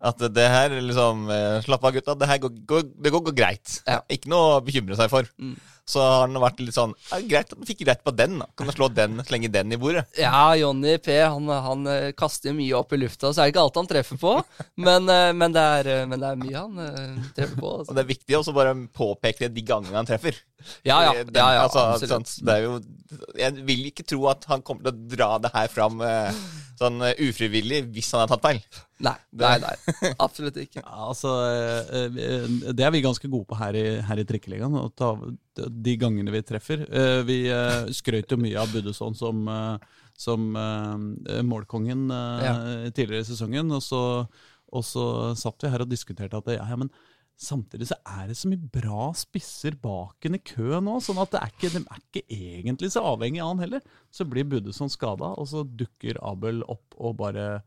At 0.00 0.22
det 0.32 0.46
her 0.48 0.72
liksom 0.80 1.26
eh, 1.28 1.58
Slapp 1.66 1.82
av, 1.84 1.92
gutta. 1.92 2.14
Det 2.16 2.28
her 2.30 2.38
går, 2.40 2.54
går, 2.68 2.86
det 3.04 3.12
går, 3.12 3.24
går 3.26 3.36
greit. 3.36 3.74
Ja. 3.84 3.98
Ikke 4.08 4.32
noe 4.32 4.54
å 4.56 4.62
bekymre 4.64 4.96
seg 4.96 5.12
for. 5.12 5.28
Mm. 5.36 5.58
Så 5.90 6.02
har 6.04 6.20
han 6.22 6.38
vært 6.42 6.60
litt 6.62 6.76
sånn 6.76 6.92
ja, 7.10 7.18
Greit 7.32 7.50
at 7.50 7.56
han 7.58 7.66
fikk 7.68 7.82
rett 7.88 8.02
på 8.06 8.12
den. 8.14 8.38
da 8.42 8.46
Kan 8.56 8.70
du 8.70 8.74
slå 8.76 8.88
den, 8.94 9.18
slenge 9.26 9.50
den 9.52 9.74
i 9.74 9.78
bordet? 9.80 10.06
Ja, 10.20 10.52
Jonny 10.58 10.96
P 11.02 11.16
han, 11.20 11.48
han 11.66 11.86
eh, 11.90 12.10
kaster 12.18 12.54
mye 12.56 12.76
opp 12.78 12.94
i 12.94 13.00
lufta, 13.00 13.32
så 13.34 13.42
er 13.42 13.48
det 13.50 13.54
ikke 13.56 13.64
alt 13.66 13.80
han 13.80 13.90
treffer 13.90 14.20
på. 14.20 14.34
Men, 14.80 15.08
eh, 15.10 15.30
men, 15.36 15.54
det, 15.56 15.64
er, 15.80 15.90
eh, 15.96 16.04
men 16.10 16.22
det 16.22 16.30
er 16.30 16.40
mye 16.44 16.62
han 16.62 16.78
treffer 17.36 17.56
på. 17.58 17.66
Og 17.74 17.78
Altså. 17.80 17.94
det 17.96 18.02
er 18.04 18.10
viktig 18.12 18.36
også 18.38 18.54
bare 18.56 18.76
påpeke 18.94 19.46
det 19.48 19.54
de 19.56 19.66
gangene 19.66 19.96
han 19.98 20.08
treffer. 20.08 20.36
Ja, 20.84 21.00
ja. 21.08 21.12
Den- 21.24 21.34
ja, 21.40 21.48
ja 21.56 21.66
altså, 21.66 21.86
absolutt. 21.96 22.28
sånn, 22.28 22.46
det 22.46 22.54
er 22.58 22.64
jo 22.66 22.72
Jeg 23.40 23.64
vil 23.66 23.86
ikke 23.90 24.04
tro 24.06 24.26
at 24.30 24.44
han 24.50 24.62
kommer 24.62 24.84
til 24.86 24.92
å 24.92 25.08
dra 25.16 25.30
det 25.42 25.50
her 25.54 25.70
fram 25.72 26.02
sånn 26.80 27.00
ufrivillig 27.20 27.82
hvis 27.92 28.10
han 28.14 28.22
har 28.22 28.30
tatt 28.30 28.44
feil. 28.44 28.60
Nei, 29.04 29.14
nei, 29.40 29.54
nei. 29.62 30.12
Absolutt 30.20 30.56
ikke. 30.60 30.82
Ja, 30.84 31.08
altså, 31.08 31.32
Det 31.90 32.84
er 32.86 32.92
vi 32.94 33.02
ganske 33.04 33.28
gode 33.32 33.48
på 33.50 33.58
her 33.58 33.76
i, 33.76 33.84
her 34.04 34.20
i 34.20 34.26
Trikkeligaen. 34.28 34.76
Å 34.80 34.88
ta 34.96 35.10
de 35.68 35.96
gangene 36.00 36.32
vi 36.34 36.40
treffer. 36.46 36.86
Eh, 36.88 37.22
Vi 37.28 37.38
eh, 37.52 37.90
skrøt 37.96 38.30
jo 38.32 38.38
mye 38.40 38.56
av 38.60 38.72
Budesson 38.72 39.14
som, 39.18 39.42
eh, 39.48 40.00
som 40.16 40.50
eh, 40.56 41.42
målkongen 41.46 42.08
eh, 42.10 42.44
Ja. 42.46 42.54
tidligere 42.90 43.24
i 43.26 43.30
sesongen. 43.30 43.70
Og 43.76 43.82
så, 43.84 44.02
og 44.72 44.84
så 44.86 45.06
satt 45.36 45.62
vi 45.66 45.70
her 45.72 45.82
og 45.84 45.90
diskuterte 45.90 46.38
at 46.40 46.46
ja, 46.56 46.64
ja, 46.68 46.76
men 46.76 46.90
samtidig 47.40 47.86
så 47.88 47.96
er 48.04 48.26
det 48.28 48.36
så 48.36 48.50
mye 48.52 48.60
bra 48.74 49.10
spisser 49.16 49.72
bak 49.80 50.26
en 50.28 50.36
i 50.36 50.42
kø 50.44 50.76
nå. 50.84 50.98
sånn 51.00 51.20
at 51.22 51.30
det 51.32 51.40
er 51.40 51.54
ikke, 51.54 51.70
de 51.72 51.80
er 51.86 52.02
ikke 52.04 52.24
egentlig 52.36 52.90
så 52.92 53.00
avhengig 53.14 53.40
av 53.40 53.54
han 53.54 53.62
heller. 53.64 53.80
Så 54.12 54.26
blir 54.28 54.44
Budesson 54.44 54.92
skada, 54.92 55.32
og 55.40 55.48
så 55.48 55.64
dukker 55.64 56.20
Abel 56.20 56.60
opp 56.68 56.94
og 57.00 57.16
bare 57.16 57.62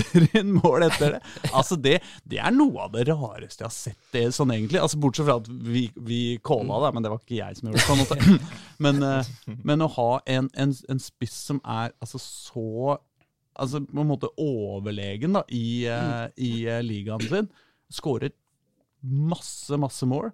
bøtter 0.00 0.40
inn 0.40 0.54
mål 0.56 0.86
etter 0.88 1.16
det. 1.16 1.20
Altså 1.52 1.78
det, 1.80 1.98
det 2.28 2.40
er 2.42 2.54
noe 2.54 2.86
av 2.86 2.94
det 2.96 3.06
rareste 3.10 3.64
jeg 3.64 3.68
har 3.68 3.76
sett. 3.76 4.00
det 4.14 4.24
sånn 4.36 4.54
egentlig. 4.54 4.80
Altså 4.82 5.00
Bortsett 5.02 5.28
fra 5.28 5.38
at 5.40 5.50
vi, 5.50 5.86
vi 5.96 6.22
calla 6.44 6.80
det, 6.86 6.94
men 6.96 7.06
det 7.06 7.12
var 7.12 7.22
ikke 7.22 7.38
jeg 7.38 7.60
som 7.60 7.70
gjorde 7.70 7.86
det. 7.86 8.00
måte. 8.00 8.40
Men, 8.80 9.02
eh, 9.04 9.30
men 9.68 9.84
å 9.84 9.90
ha 9.92 10.10
en, 10.32 10.46
en, 10.56 10.74
en 10.88 11.00
spiss 11.02 11.34
som 11.50 11.58
er 11.68 11.92
altså 12.00 12.20
så 12.22 12.96
altså 13.60 13.82
på 13.84 14.00
en 14.00 14.08
måte 14.08 14.30
overlegen 14.40 15.36
da, 15.36 15.42
i, 15.52 15.84
eh, 15.90 16.26
i 16.40 16.52
eh, 16.64 16.82
ligaen 16.84 17.24
sin, 17.26 17.50
skårer 17.92 18.32
masse, 19.00 19.76
masse 19.80 20.06
mål, 20.08 20.30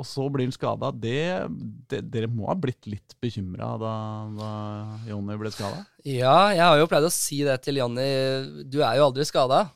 og 0.00 0.06
så 0.08 0.24
blir 0.32 0.48
han 0.48 0.54
skada. 0.56 0.88
Dere 0.96 2.28
må 2.32 2.48
ha 2.48 2.54
blitt 2.58 2.88
litt 2.88 3.14
bekymra 3.20 3.74
da, 3.80 3.92
da 4.38 4.50
Jonny 5.10 5.36
ble 5.40 5.52
skada? 5.52 5.82
Ja, 6.08 6.50
jeg 6.56 6.64
har 6.64 6.78
jo 6.80 6.88
pleid 6.88 7.04
å 7.06 7.12
si 7.12 7.42
det 7.44 7.58
til 7.66 7.76
Jonny. 7.82 8.08
Du 8.72 8.78
er 8.80 8.96
jo 8.98 9.06
aldri 9.10 9.26
skada. 9.28 9.66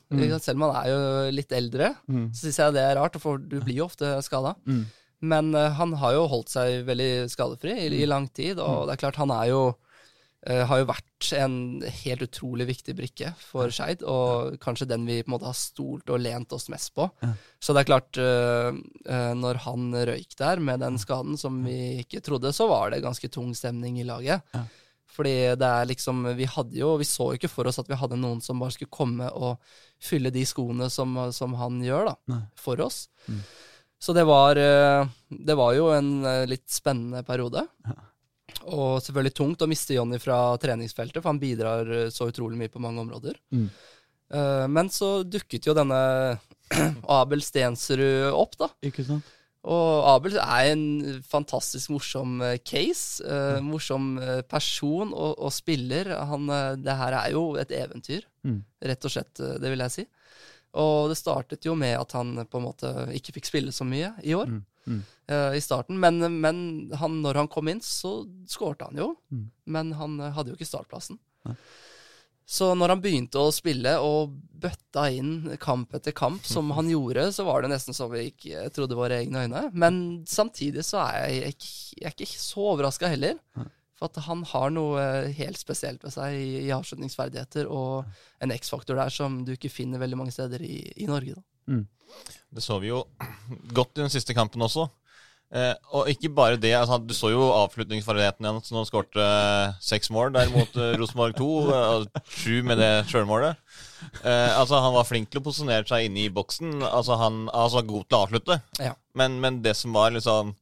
Selv 0.41 0.57
om 0.57 0.67
han 0.67 0.77
er 0.81 0.91
jo 0.91 0.99
litt 1.37 1.53
eldre, 1.55 1.93
Mm. 2.09 2.27
så 2.33 2.47
syns 2.47 2.59
jeg 2.61 2.73
det 2.75 2.83
er 2.89 2.95
rart, 2.99 3.15
for 3.21 3.37
du 3.37 3.59
blir 3.61 3.79
jo 3.83 3.85
ofte 3.89 4.09
skada. 4.25 4.55
Mm. 4.65 4.83
Men 5.25 5.55
uh, 5.55 5.69
han 5.77 5.93
har 6.01 6.13
jo 6.17 6.25
holdt 6.29 6.51
seg 6.53 6.83
veldig 6.85 7.29
skadefri 7.31 7.71
i, 7.85 7.87
i 8.03 8.05
lang 8.09 8.27
tid, 8.35 8.59
og 8.59 8.85
det 8.89 8.95
er 8.97 9.01
klart 9.05 9.17
han 9.21 9.31
er 9.33 9.47
jo 9.53 9.61
har 10.45 10.77
jo 10.81 10.87
vært 10.89 11.29
en 11.33 11.55
helt 12.03 12.21
utrolig 12.21 12.67
viktig 12.69 12.93
brikke 12.97 13.31
for 13.41 13.71
Skeid, 13.73 14.03
og 14.05 14.59
kanskje 14.61 14.87
den 14.91 15.07
vi 15.07 15.21
på 15.23 15.29
en 15.31 15.33
måte 15.35 15.49
har 15.49 15.57
stolt 15.57 16.11
og 16.13 16.21
lent 16.21 16.53
oss 16.53 16.67
mest 16.69 16.93
på. 16.93 17.07
Ja. 17.23 17.31
Så 17.57 17.73
det 17.73 17.81
er 17.81 17.89
klart, 17.89 18.19
eh, 18.21 18.77
eh, 19.09 19.31
når 19.33 19.61
han 19.65 19.89
røyk 20.11 20.35
der 20.37 20.61
med 20.61 20.83
den 20.85 20.99
skaden 21.01 21.39
som 21.41 21.63
vi 21.65 22.03
ikke 22.03 22.21
trodde, 22.25 22.53
så 22.53 22.69
var 22.69 22.93
det 22.93 23.01
ganske 23.05 23.29
tung 23.33 23.55
stemning 23.57 23.97
i 23.99 24.05
laget. 24.07 24.45
Ja. 24.53 24.65
Fordi 25.15 25.35
det 25.55 25.67
er 25.67 25.85
liksom 25.87 26.25
Vi 26.35 26.47
hadde 26.49 26.75
jo 26.75 26.97
Vi 26.99 27.05
så 27.07 27.29
jo 27.29 27.37
ikke 27.37 27.47
for 27.47 27.69
oss 27.69 27.77
at 27.79 27.87
vi 27.87 27.95
hadde 27.95 28.17
noen 28.19 28.41
som 28.43 28.59
bare 28.59 28.73
skulle 28.75 28.91
komme 28.91 29.29
og 29.31 29.61
fylle 30.03 30.31
de 30.33 30.43
skoene 30.43 30.89
som, 30.91 31.13
som 31.31 31.55
han 31.55 31.79
gjør, 31.85 32.09
da, 32.09 32.15
Nei. 32.33 32.41
for 32.59 32.81
oss. 32.83 33.05
Mm. 33.29 33.39
Så 34.01 34.13
det 34.13 34.25
var, 34.27 34.59
eh, 34.59 35.07
det 35.29 35.55
var 35.57 35.73
jo 35.77 35.87
en 35.95 36.11
eh, 36.27 36.43
litt 36.49 36.67
spennende 36.69 37.23
periode. 37.25 37.63
Ja. 37.87 37.95
Og 38.65 38.99
selvfølgelig 39.03 39.35
tungt 39.37 39.61
å 39.65 39.67
miste 39.69 39.95
Jonny 39.97 40.19
fra 40.21 40.37
treningsfeltet, 40.61 41.21
for 41.21 41.31
han 41.33 41.41
bidrar 41.41 41.89
eh, 41.91 42.09
så 42.13 42.27
utrolig 42.31 42.57
mye 42.59 42.71
på 42.73 42.81
mange 42.83 43.01
områder. 43.03 43.37
Mm. 43.53 43.67
Eh, 44.33 44.65
Men 44.67 44.89
så 44.93 45.23
dukket 45.23 45.65
jo 45.69 45.75
denne 45.77 45.99
Abel 47.19 47.41
Stensrud 47.45 48.31
opp, 48.33 48.55
da. 48.61 48.69
Ikke 48.85 49.05
sant? 49.07 49.31
Og 49.65 50.05
Abel 50.11 50.35
er 50.37 50.67
en 50.75 50.83
fantastisk 51.25 51.89
morsom 51.89 52.35
eh, 52.45 52.59
case. 52.61 53.23
eh, 53.25 53.57
morsom 53.65 54.11
eh, 54.21 54.41
person 54.45 55.09
og, 55.13 55.39
og 55.41 55.53
spiller. 55.53 56.11
Han, 56.29 56.45
det 56.85 56.97
her 56.99 57.17
er 57.23 57.31
jo 57.37 57.47
et 57.61 57.73
eventyr, 57.73 58.25
Mm. 58.45 58.59
rett 58.85 59.05
og 59.07 59.09
slett. 59.09 59.39
Det 59.41 59.69
vil 59.73 59.81
jeg 59.81 59.89
si. 59.95 60.03
Og 60.77 61.07
det 61.09 61.15
startet 61.17 61.65
jo 61.65 61.73
med 61.73 61.95
at 61.97 62.11
han 62.13 62.35
på 62.45 62.59
en 62.59 62.65
måte 62.67 62.91
ikke 63.17 63.33
fikk 63.39 63.47
spille 63.49 63.71
så 63.73 63.87
mye 63.89 64.11
i 64.21 64.35
år. 64.37 64.51
Mm. 64.53 64.59
Mm. 64.85 65.01
eh, 65.27 65.57
I 65.57 65.61
starten. 65.63 65.99
Men, 65.99 66.21
men 66.41 66.61
han, 67.01 67.19
når 67.25 67.41
han 67.43 67.51
kom 67.51 67.71
inn, 67.71 67.81
så 67.81 68.19
skårte 68.49 68.89
han 68.89 69.01
jo. 69.01 69.11
Mm. 69.33 69.49
Men 69.75 69.91
han 69.99 70.19
eh, 70.19 70.33
hadde 70.35 70.53
jo 70.53 70.59
ikke 70.59 70.69
startplassen. 70.69 71.19
Nei. 71.49 71.57
Så 72.45 72.67
når 72.77 72.91
han 72.93 72.99
begynte 73.01 73.41
å 73.41 73.49
spille 73.49 73.95
og 74.05 74.35
bøtta 74.61 75.07
inn 75.09 75.55
kamp 75.57 75.95
etter 75.97 76.13
kamp, 76.13 76.45
som 76.45 76.69
han 76.77 76.91
gjorde, 76.91 77.23
så 77.33 77.41
var 77.47 77.63
det 77.63 77.71
nesten 77.71 77.97
som 77.97 78.11
vi 78.13 78.27
ikke 78.29 78.67
trodde 78.75 78.97
våre 78.97 79.17
egne 79.23 79.47
øyne. 79.47 79.63
Men 79.73 79.97
samtidig 80.29 80.85
så 80.85 81.01
er 81.07 81.23
jeg 81.33 81.55
ikke, 81.55 81.71
jeg 82.03 82.11
er 82.11 82.13
ikke 82.27 82.43
så 82.43 82.67
overraska 82.75 83.09
heller. 83.09 83.41
For 83.95 84.11
at 84.11 84.21
han 84.27 84.43
har 84.51 84.73
noe 84.75 85.01
eh, 85.01 85.31
helt 85.39 85.57
spesielt 85.57 86.05
ved 86.05 86.13
seg 86.13 86.37
i, 86.37 86.67
i 86.67 86.71
avslutningsferdigheter, 86.75 87.65
og 87.71 88.05
en 88.43 88.53
X-faktor 88.53 88.99
der 88.99 89.13
som 89.13 89.41
du 89.47 89.53
ikke 89.55 89.71
finner 89.71 90.01
veldig 90.03 90.19
mange 90.19 90.35
steder 90.35 90.61
i, 90.61 90.81
i 91.01 91.09
Norge. 91.09 91.37
Da. 91.39 91.45
Det 92.55 92.63
så 92.63 92.77
vi 92.79 92.91
jo 92.93 93.03
godt 93.75 93.97
i 93.97 94.05
den 94.05 94.13
siste 94.13 94.35
kampen 94.37 94.63
også. 94.63 94.87
Eh, 95.55 95.73
og 95.93 96.09
ikke 96.09 96.31
bare 96.35 96.57
det. 96.59 96.73
Altså, 96.75 96.97
du 96.97 97.13
så 97.15 97.29
jo 97.31 97.45
avslutningsferdigheten 97.53 98.47
hans 98.49 98.71
når 98.71 98.81
han 98.81 98.89
skårte 98.89 99.21
eh, 99.23 99.75
seks 99.83 100.09
mål 100.11 100.33
der 100.35 100.49
mot 100.53 100.79
eh, 100.81 100.95
Rosenborg 100.99 101.37
2. 101.37 101.49
eh, 101.75 102.23
sju 102.41 102.63
med 102.65 102.81
det 102.81 102.91
sjølmålet. 103.11 103.61
Eh, 104.23 104.51
altså, 104.57 104.81
han 104.83 104.95
var 104.97 105.07
flink 105.07 105.29
til 105.29 105.41
å 105.41 105.45
posisjonere 105.45 105.87
seg 105.89 106.09
inne 106.09 106.25
i 106.25 106.33
boksen. 106.33 106.79
Altså, 106.89 107.19
han 107.21 107.45
altså, 107.53 107.85
god 107.85 108.07
til 108.07 108.17
å 108.17 108.23
avslutte. 108.25 108.59
Ja. 108.81 108.95
Men, 109.15 109.39
men 109.43 109.61
det 109.65 109.77
som 109.79 109.95
var 109.95 110.15
liksom 110.15 110.55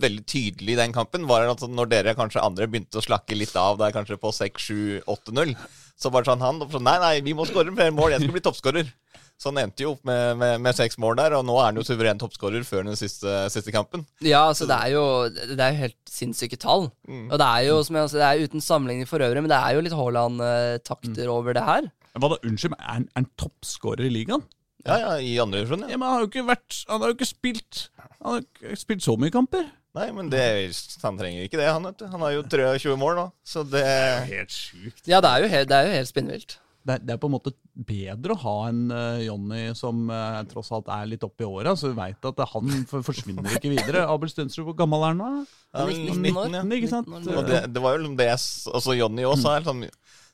veldig 0.00 0.24
tydelig 0.30 0.76
i 0.76 0.78
den 0.78 0.94
kampen, 0.94 1.26
var 1.28 1.50
at 1.50 1.66
når 1.66 1.90
dere 1.90 2.16
kanskje 2.16 2.40
andre 2.44 2.68
begynte 2.70 3.00
å 3.00 3.04
slakke 3.04 3.36
litt 3.36 3.52
av 3.58 3.80
der 3.80 3.92
kanskje 3.92 4.16
på 4.22 4.30
6-7-8-0, 4.32 5.56
så 6.00 6.12
var 6.14 6.22
det 6.22 6.30
sånn 6.30 6.44
han 6.44 6.62
sånn, 6.70 6.86
Nei, 6.86 6.96
nei, 7.02 7.14
vi 7.26 7.34
må 7.36 7.44
skåre 7.48 7.74
flere 7.74 7.92
mål. 7.92 8.14
Jeg 8.14 8.22
skal 8.22 8.36
bli 8.38 8.44
toppskårer. 8.46 8.92
Så 9.40 9.48
han 9.48 9.60
endte 9.62 9.86
jo 9.86 9.94
opp 9.94 10.02
med, 10.04 10.36
med, 10.36 10.58
med 10.60 10.76
seks 10.76 10.98
mål 11.00 11.16
der, 11.16 11.34
og 11.38 11.46
nå 11.48 11.54
er 11.56 11.70
han 11.70 11.78
jo 11.80 11.84
suveren 11.86 12.18
toppskårer 12.20 12.64
før 12.68 12.84
den 12.84 12.98
siste, 13.00 13.38
siste 13.48 13.72
kampen. 13.72 14.02
Ja, 14.20 14.42
altså 14.50 14.66
det 14.68 14.76
er 14.76 14.92
jo 14.92 15.04
Det 15.32 15.56
er 15.56 15.72
jo 15.72 15.80
helt 15.86 16.12
sinnssyke 16.12 16.58
tall. 16.60 16.90
Og 17.08 17.36
det 17.40 17.46
er 17.48 17.64
jo 17.70 17.78
som 17.86 17.96
jeg, 17.96 18.04
altså, 18.04 18.20
det 18.20 18.28
er 18.28 18.44
uten 18.44 18.64
sammenligning 18.64 19.08
for 19.08 19.24
øvrig, 19.24 19.40
men 19.40 19.48
det 19.52 19.56
er 19.56 19.78
jo 19.78 19.84
litt 19.86 19.96
Haaland-takter 19.96 21.32
over 21.32 21.56
det 21.56 21.64
her. 21.64 21.88
Hva 22.20 22.32
da, 22.34 22.40
Unnskyld, 22.44 22.74
men 22.74 22.82
er 22.84 22.92
han, 22.98 23.08
er 23.08 23.22
han 23.22 23.30
toppskårer 23.40 24.08
i 24.10 24.12
ligaen? 24.12 24.44
Ja, 24.84 24.96
ja, 25.00 25.16
i 25.24 25.34
andre 25.40 25.60
divisjon, 25.60 25.84
ja. 25.84 25.92
Ja, 25.94 26.00
men 26.00 26.08
han 26.08 26.16
har 26.16 26.22
jo 26.24 26.30
ikke 26.30 26.46
vært 26.48 26.78
Han 26.88 27.02
har 27.02 27.10
jo 27.10 27.16
ikke 27.18 27.26
spilt 27.28 27.80
Han 28.22 28.30
har 28.30 28.44
ikke 28.46 28.78
spilt 28.80 29.04
så 29.04 29.12
mye 29.20 29.32
kamper. 29.34 29.66
Nei, 29.98 30.06
men 30.14 30.28
det, 30.30 30.40
han 31.02 31.16
trenger 31.18 31.48
ikke 31.48 31.58
det, 31.58 31.66
han, 31.66 31.82
vet 31.88 31.98
du. 31.98 32.06
Han 32.12 32.22
har 32.22 32.36
jo 32.36 32.44
23 32.46 32.94
mål 33.00 33.16
nå, 33.18 33.24
så 33.42 33.64
det 33.66 33.82
er 33.82 34.20
Helt 34.28 34.54
sjukt. 34.54 35.02
Ja, 35.10 35.18
det 35.24 35.32
er 35.32 35.44
jo 35.44 35.50
helt, 35.50 35.70
det 35.72 35.78
er 35.80 35.88
jo 35.88 35.96
helt 35.96 36.10
spinnvilt. 36.12 36.59
Det, 36.80 36.94
er- 36.94 37.02
det 37.04 37.12
er 37.14 37.18
på 37.20 37.28
en 37.28 37.34
måte 37.34 37.52
bedre 37.90 38.32
å 38.34 38.40
ha 38.44 38.54
en 38.70 38.78
uh, 38.92 39.18
Jonny 39.20 39.74
som 39.76 40.06
uh, 40.08 40.40
tross 40.48 40.70
alt 40.72 40.88
er 40.94 41.10
litt 41.10 41.24
oppe 41.26 41.44
i 41.44 41.48
åra, 41.48 41.74
så 41.76 41.90
vi 41.90 41.98
veit 41.98 42.24
at 42.30 42.40
han 42.54 42.70
forsvinner 43.10 43.58
ikke 43.58 43.72
videre. 43.74 44.06
Abel 44.08 44.32
Stensrud, 44.32 44.64
hvor 44.70 44.78
gammel 44.78 45.04
er 45.04 45.12
han 45.14 45.20
nå? 45.20 45.30
Ja, 45.76 45.84
19 45.84 46.32
år. 46.34 46.48
19, 46.48 46.56
ja. 46.56 46.64
19, 46.64 46.72
ikke 46.80 46.92
sant? 46.94 47.12
19. 47.12 47.36
Og 47.36 47.46
det, 47.52 47.60
det 47.76 47.84
var 47.84 47.98
jo 48.00 48.14
det 48.16 48.30
jeg 48.32 48.40
altså 48.74 48.96
Jonny 48.96 49.28
også 49.28 49.44
sa. 49.44 49.58
Liksom, 49.60 49.84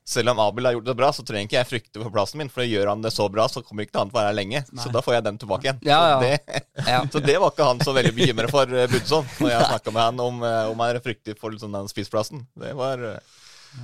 selv 0.06 0.30
om 0.30 0.38
Abel 0.38 0.68
har 0.68 0.74
gjort 0.76 0.87
det 0.87 0.94
bra, 1.00 1.09
så 1.11 1.24
trenger 1.26 1.48
ikke 1.48 1.56
jeg 1.59 1.66
frykte 1.66 1.98
for 1.98 2.14
plassen 2.14 2.38
min. 2.38 2.50
For 2.54 2.62
gjør 2.62 2.92
han 2.92 3.00
det 3.02 3.11
så 3.11 3.24
bra, 3.26 3.48
så 3.50 3.59
kommer 3.66 3.82
ikke 3.88 3.98
han 3.98 4.12
til 4.12 4.14
å 4.14 4.20
være 4.20 4.28
her 4.30 4.37
lenge. 4.38 4.61
Så 4.78 4.92
da 4.94 5.00
får 5.02 5.16
jeg 5.16 5.24
den 5.26 5.40
tilbake 5.42 5.66
igjen. 5.66 5.80
Ja, 5.88 5.98
ja. 6.12 6.20
Så, 6.20 6.22
det, 6.22 6.61
Ja. 6.87 7.00
så 7.16 7.22
det 7.26 7.35
var 7.42 7.50
ikke 7.50 7.66
han 7.72 7.82
så 7.82 7.94
veldig 7.96 8.12
bekymra 8.14 8.52
for, 8.52 8.70
eh, 8.70 8.87
Budson, 8.92 9.26
når 9.42 9.50
jeg 9.50 9.66
snakka 9.72 9.94
med 9.96 10.04
han 10.06 10.22
om, 10.28 10.38
eh, 10.46 10.70
om 10.70 10.85
han 10.87 11.00
frykter 11.02 11.35
for 11.40 11.50
liksom, 11.56 11.74
den 11.74 11.90
spiseplassen. 11.90 12.46
Det 12.54 12.70
var 12.78 13.02
eh, 13.02 13.18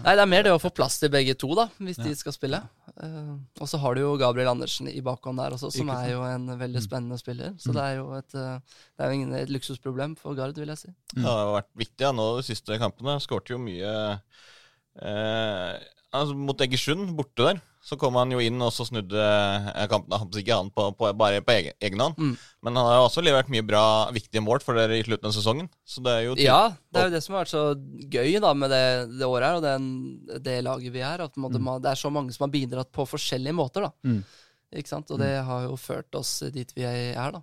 Nei, 0.02 0.14
det 0.16 0.22
er 0.24 0.30
mer 0.30 0.44
det 0.46 0.52
å 0.54 0.60
få 0.62 0.70
plass 0.74 0.98
til 1.00 1.10
begge 1.12 1.34
to, 1.38 1.50
da, 1.58 1.66
hvis 1.82 2.00
de 2.00 2.12
skal 2.18 2.34
spille. 2.34 2.60
Uh, 2.92 3.36
og 3.60 3.68
så 3.70 3.80
har 3.82 3.96
du 3.96 4.02
jo 4.02 4.12
Gabriel 4.20 4.50
Andersen 4.52 4.88
i 4.90 5.02
bakhånd 5.04 5.40
der 5.40 5.56
også, 5.56 5.70
som 5.74 5.92
er 5.94 6.10
jo 6.12 6.24
en 6.26 6.50
veldig 6.60 6.82
spennende 6.84 7.18
spiller. 7.20 7.54
Så 7.60 7.74
det 7.76 7.84
er 7.84 7.98
jo 8.00 8.10
et, 8.18 8.36
eh, 8.38 8.82
det 8.96 9.06
er 9.06 9.16
ingen, 9.16 9.34
et 9.38 9.52
luksusproblem 9.52 10.16
for 10.20 10.38
Gard, 10.38 10.58
vil 10.58 10.72
jeg 10.74 10.80
si. 10.80 10.92
Det 11.14 11.26
har 11.26 11.54
vært 11.54 11.70
viktig 11.84 12.08
ja, 12.08 12.12
nå 12.16 12.28
de 12.38 12.46
siste 12.46 12.78
kampene. 12.82 13.18
Skårte 13.22 13.54
jo 13.54 13.60
mye 13.62 13.92
eh, 15.02 15.74
altså, 16.12 16.36
Mot 16.38 16.60
Egersund, 16.64 17.12
borte 17.18 17.46
der, 17.48 17.60
så 17.82 17.96
kom 17.98 18.14
han 18.20 18.30
jo 18.30 18.38
inn 18.42 18.60
og 18.62 18.70
så 18.74 18.84
snudde 18.86 19.18
eh, 19.18 19.86
kampen 19.90 20.14
han 20.14 20.28
ikke 20.38 20.58
han 20.58 20.68
på, 20.70 20.84
på, 20.98 21.08
bare 21.18 21.40
på 21.42 21.54
egen, 21.56 21.74
egen 21.82 22.04
hånd. 22.04 22.20
Mm. 22.20 22.34
Men 22.62 22.78
han 22.78 22.88
har 22.88 23.00
jo 23.00 23.06
også 23.08 23.24
levert 23.26 23.50
mye 23.52 23.64
bra, 23.66 23.84
viktige 24.14 24.44
mål 24.44 24.62
for 24.62 24.78
dere 24.78 25.00
i 25.00 25.06
slutten 25.06 25.30
av 25.30 25.34
sesongen. 25.34 25.70
Så 25.82 26.04
det 26.04 26.14
er 26.14 26.26
jo 26.28 26.36
Ja, 26.40 26.60
det 26.92 27.00
er 27.02 27.08
jo 27.10 27.14
det 27.16 27.22
som 27.24 27.34
har 27.34 27.44
vært 27.44 27.54
så 27.54 27.64
gøy 28.14 28.38
da 28.44 28.52
med 28.54 28.70
det, 28.70 28.84
det 29.16 29.28
året 29.28 29.48
her, 29.48 29.58
og 29.58 29.66
den, 29.66 29.88
det 30.46 30.60
laget 30.66 30.94
vi 30.94 31.02
er. 31.02 31.26
At 31.26 31.34
på 31.34 31.42
mm. 31.42 31.58
man- 31.58 31.82
det 31.82 31.90
er 31.92 32.02
så 32.04 32.12
mange 32.14 32.34
som 32.36 32.46
har 32.46 32.54
bidratt 32.54 32.92
på 32.94 33.08
forskjellige 33.08 33.58
måter, 33.58 33.88
da. 33.88 33.92
Mm. 34.06 34.22
Ikke 34.78 34.88
sant? 34.94 35.10
Og 35.12 35.18
det 35.20 35.34
har 35.44 35.66
jo 35.66 35.74
ført 35.76 36.14
oss 36.16 36.38
dit 36.54 36.70
vi 36.76 36.86
er, 36.86 37.34
da. 37.34 37.42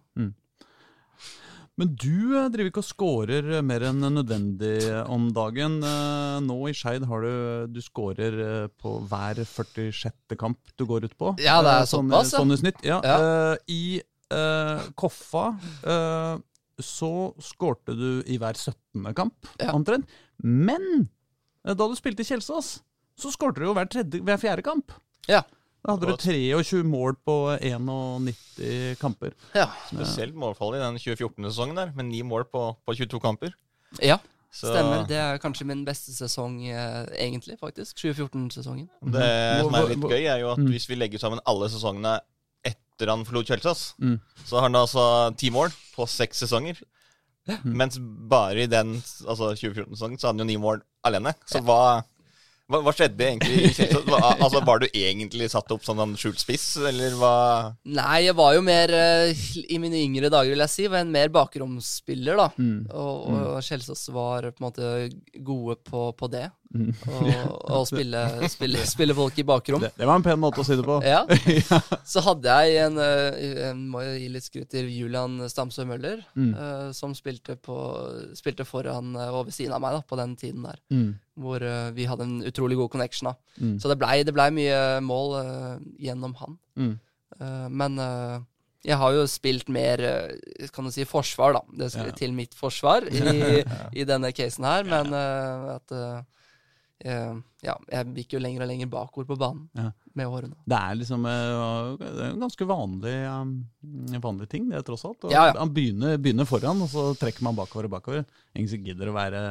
Men 1.79 1.93
du 1.95 2.35
eh, 2.35 2.49
driver 2.51 2.69
ikke 2.73 2.81
og 2.83 2.87
scorer 2.89 3.45
eh, 3.55 3.63
mer 3.63 3.85
enn 3.87 4.01
nødvendig 4.11 4.73
om 5.07 5.29
dagen. 5.35 5.77
Eh, 5.87 6.39
Nå 6.43 6.57
i 6.67 6.73
Skeid 6.75 7.05
har 7.07 7.23
du 7.23 7.71
Du 7.71 7.79
scorer 7.85 8.35
eh, 8.43 8.67
på 8.81 8.97
hver 9.07 9.39
46. 9.47 10.35
kamp 10.39 10.59
du 10.75 10.83
går 10.89 11.07
ut 11.07 11.15
på. 11.19 11.31
Ja, 11.39 11.61
det 11.63 11.71
er 11.77 11.85
Eh, 11.85 11.89
sånn, 11.93 12.11
såpass. 12.11 12.33
Sånn 12.35 12.51
i 12.51 12.59
snitt. 12.59 12.83
Ja. 12.83 12.99
Ja. 13.05 13.17
Eh, 13.23 13.55
I 13.71 13.81
uh, 14.35 14.83
Koffa 14.99 15.45
uh, 15.87 16.35
så 16.79 17.11
skårte 17.43 17.95
du 17.97 18.09
i 18.29 18.37
hver 18.39 18.55
17. 18.59 19.07
kamp, 19.17 19.47
Ja. 19.59 19.71
omtrent. 19.75 20.05
Men 20.43 20.85
eh, 21.65 21.73
da 21.73 21.87
du 21.87 21.95
spilte 21.97 22.23
i 22.23 22.27
Kjelsås, 22.27 22.81
så 23.19 23.31
skårte 23.33 23.59
du 23.63 23.65
jo 23.67 23.73
hver, 23.75 23.87
tredje, 23.91 24.21
hver 24.23 24.39
fjerde 24.39 24.63
kamp. 24.63 24.93
Ja. 25.27 25.41
Da 25.85 25.93
hadde 25.95 26.09
du 26.11 26.15
23 26.19 26.83
mål 26.83 27.15
på 27.25 27.35
91 27.61 28.97
kamper. 28.99 29.31
Ja. 29.55 29.67
spesielt 29.87 30.35
målfall 30.35 30.75
i 30.75 30.81
den 30.81 30.97
2014-sesongen 30.99 31.75
der, 31.79 31.93
med 31.95 32.05
ni 32.11 32.21
mål 32.21 32.43
på, 32.51 32.65
på 32.85 32.95
22 32.99 33.19
kamper. 33.23 33.55
ja. 34.03 34.17
Så 34.51 34.65
Stemmer. 34.73 35.03
Det 35.05 35.13
er 35.21 35.37
kanskje 35.37 35.65
min 35.69 35.83
beste 35.85 36.09
sesong, 36.09 36.55
eh, 36.65 37.05
egentlig, 37.21 37.53
faktisk. 37.61 37.93
2014-sesongen. 38.01 38.87
det 39.13 39.61
som 39.61 39.75
er 39.77 39.87
litt 39.91 40.01
gøy, 40.09 40.23
er 40.25 40.39
jo 40.41 40.47
at 40.55 40.57
Mm. 40.57 40.71
hvis 40.73 40.87
vi 40.89 40.95
legger 40.97 41.19
sammen 41.21 41.39
alle 41.45 41.67
sesongene 41.69 42.15
etter 42.65 43.11
han 43.13 43.23
forlot 43.25 43.45
Kjelsås, 43.45 43.93
Mm. 44.01 44.19
så 44.47 44.55
har 44.57 44.61
han 44.63 44.73
altså 44.75 45.37
ti 45.37 45.51
mål 45.51 45.69
på 45.95 46.07
seks 46.09 46.41
sesonger. 46.41 46.81
Mens 47.63 47.99
bare 48.01 48.63
i 48.63 48.65
den 48.65 48.95
altså 49.27 49.53
2014-sesongen 49.53 50.17
så 50.17 50.27
hadde 50.31 50.39
han 50.41 50.49
jo 50.49 50.49
ni 50.49 50.57
mål 50.57 50.81
alene. 51.05 51.35
Så 51.45 51.61
hva, 51.61 52.01
hva, 52.69 52.82
hva 52.86 52.93
skjedde 52.93 53.25
egentlig 53.25 53.88
Altså, 54.39 54.62
var 54.65 54.82
du 54.82 54.88
egentlig 54.88 55.49
satt 55.51 55.71
opp 55.73 55.86
som 55.86 55.99
en 56.03 56.15
skjult 56.19 56.41
spiss, 56.41 56.67
eller 56.89 57.15
hva? 57.17 57.34
Nei, 57.89 58.25
jeg 58.27 58.38
var 58.38 58.53
jo 58.55 58.63
mer 58.65 58.93
eh, 58.93 59.43
I 59.65 59.79
mine 59.82 59.99
yngre 60.03 60.29
dager, 60.29 60.53
vil 60.53 60.63
jeg 60.65 60.73
si, 60.75 60.88
var 60.91 61.03
en 61.03 61.13
mer 61.13 61.32
bakromsspiller, 61.34 62.38
da. 62.39 62.49
Mm. 62.62 62.86
Og, 62.93 63.25
og 63.55 63.65
Kjelsås 63.65 64.05
var 64.13 64.51
på 64.51 64.62
en 64.62 64.67
måte 64.67 64.93
gode 65.45 65.79
på, 65.89 66.10
på 66.19 66.32
det. 66.32 66.45
Mm. 66.69 66.91
Og, 67.10 67.63
og 67.79 67.86
spille, 67.89 68.19
spille, 68.51 68.82
spille 68.86 69.15
folk 69.17 69.39
i 69.41 69.45
bakrom. 69.47 69.82
Det, 69.82 69.89
det 69.97 70.05
var 70.05 70.19
en 70.19 70.25
pen 70.25 70.38
måte 70.41 70.62
å 70.62 70.65
si 70.67 70.75
det 70.77 70.86
på. 70.86 70.99
Ja. 71.01 71.23
Så 72.13 72.21
hadde 72.25 72.45
jeg 72.62 72.84
en 72.84 72.99
en 72.99 73.34
Jeg 73.39 73.73
må 73.79 74.03
jo 74.05 74.12
gi 74.19 74.27
litt 74.36 74.45
skryt 74.45 74.69
til 74.69 74.89
Julian 74.93 75.39
Stamsø 75.49 75.86
Møller, 75.89 76.21
Mm. 76.38 76.51
uh, 76.53 76.91
som 76.93 77.15
spilte, 77.17 77.55
på, 77.58 77.75
spilte 78.38 78.65
foran 78.69 79.15
eh, 79.17 79.32
og 79.34 79.47
ved 79.49 79.55
siden 79.58 79.73
av 79.75 79.82
meg 79.82 79.97
da, 79.97 80.03
på 80.05 80.17
den 80.19 80.36
tiden 80.39 80.63
der. 80.67 80.77
Mm. 80.93 81.10
Hvor 81.39 81.63
uh, 81.65 81.89
vi 81.97 82.05
hadde 82.10 82.27
en 82.29 82.38
utrolig 82.45 82.77
god 82.77 82.89
connection. 82.93 83.32
da. 83.32 83.36
Mm. 83.60 83.75
Så 83.82 83.89
det 83.91 83.97
blei 83.99 84.21
ble 84.29 84.49
mye 84.55 84.79
mål 85.05 85.36
uh, 85.39 85.75
gjennom 85.99 86.36
han. 86.39 86.58
Mm. 86.77 86.95
Eh, 87.39 87.67
men 87.69 87.99
eh, 88.03 88.39
jeg 88.89 88.97
har 88.99 89.13
jo 89.15 89.25
spilt 89.29 89.69
mer 89.71 90.01
eh, 90.03 90.67
kan 90.73 90.88
du 90.88 90.91
si, 90.91 91.05
forsvar, 91.08 91.53
da. 91.58 91.62
Det 91.82 91.91
skal 91.93 92.10
Ja. 92.10 92.15
til 92.17 92.34
mitt 92.36 92.55
forsvar 92.58 93.05
i, 93.08 93.63
i 94.01 94.05
denne 94.08 94.32
casen 94.36 94.65
her. 94.67 94.84
Men 94.88 95.13
eh, 95.15 95.69
at 95.75 95.93
eh, 95.95 96.17
eh, 96.17 96.23
Ja, 97.03 97.75
jeg 97.91 98.13
gikk 98.15 98.33
jo 98.35 98.39
lenger 98.43 98.63
og 98.65 98.69
lenger 98.71 98.89
bakover 98.91 99.27
på 99.27 99.38
banen 99.39 99.69
Ja. 99.75 99.89
med 100.15 100.27
årene. 100.27 100.55
Det 100.67 100.79
er 100.79 100.95
liksom 100.99 101.25
eh, 101.27 102.29
en 102.29 102.39
ganske 102.43 102.67
vanlig, 102.67 103.13
um, 103.27 103.53
vanlig 104.23 104.49
ting, 104.51 104.69
det 104.69 104.81
tross 104.88 105.05
alt. 105.07 105.23
Og 105.23 105.31
Ja, 105.31 105.45
ja. 105.49 105.53
Han 105.59 105.73
begynner, 105.75 106.17
begynner 106.19 106.47
foran, 106.47 106.81
og 106.83 106.89
så 106.91 107.09
trekker 107.19 107.43
man 107.47 107.55
bakover 107.55 107.88
og 107.88 107.95
bakover. 107.97 108.25
Ingen 108.55 108.71
som 108.71 108.83
gidder 108.83 109.12
å 109.12 109.15
være, 109.15 109.41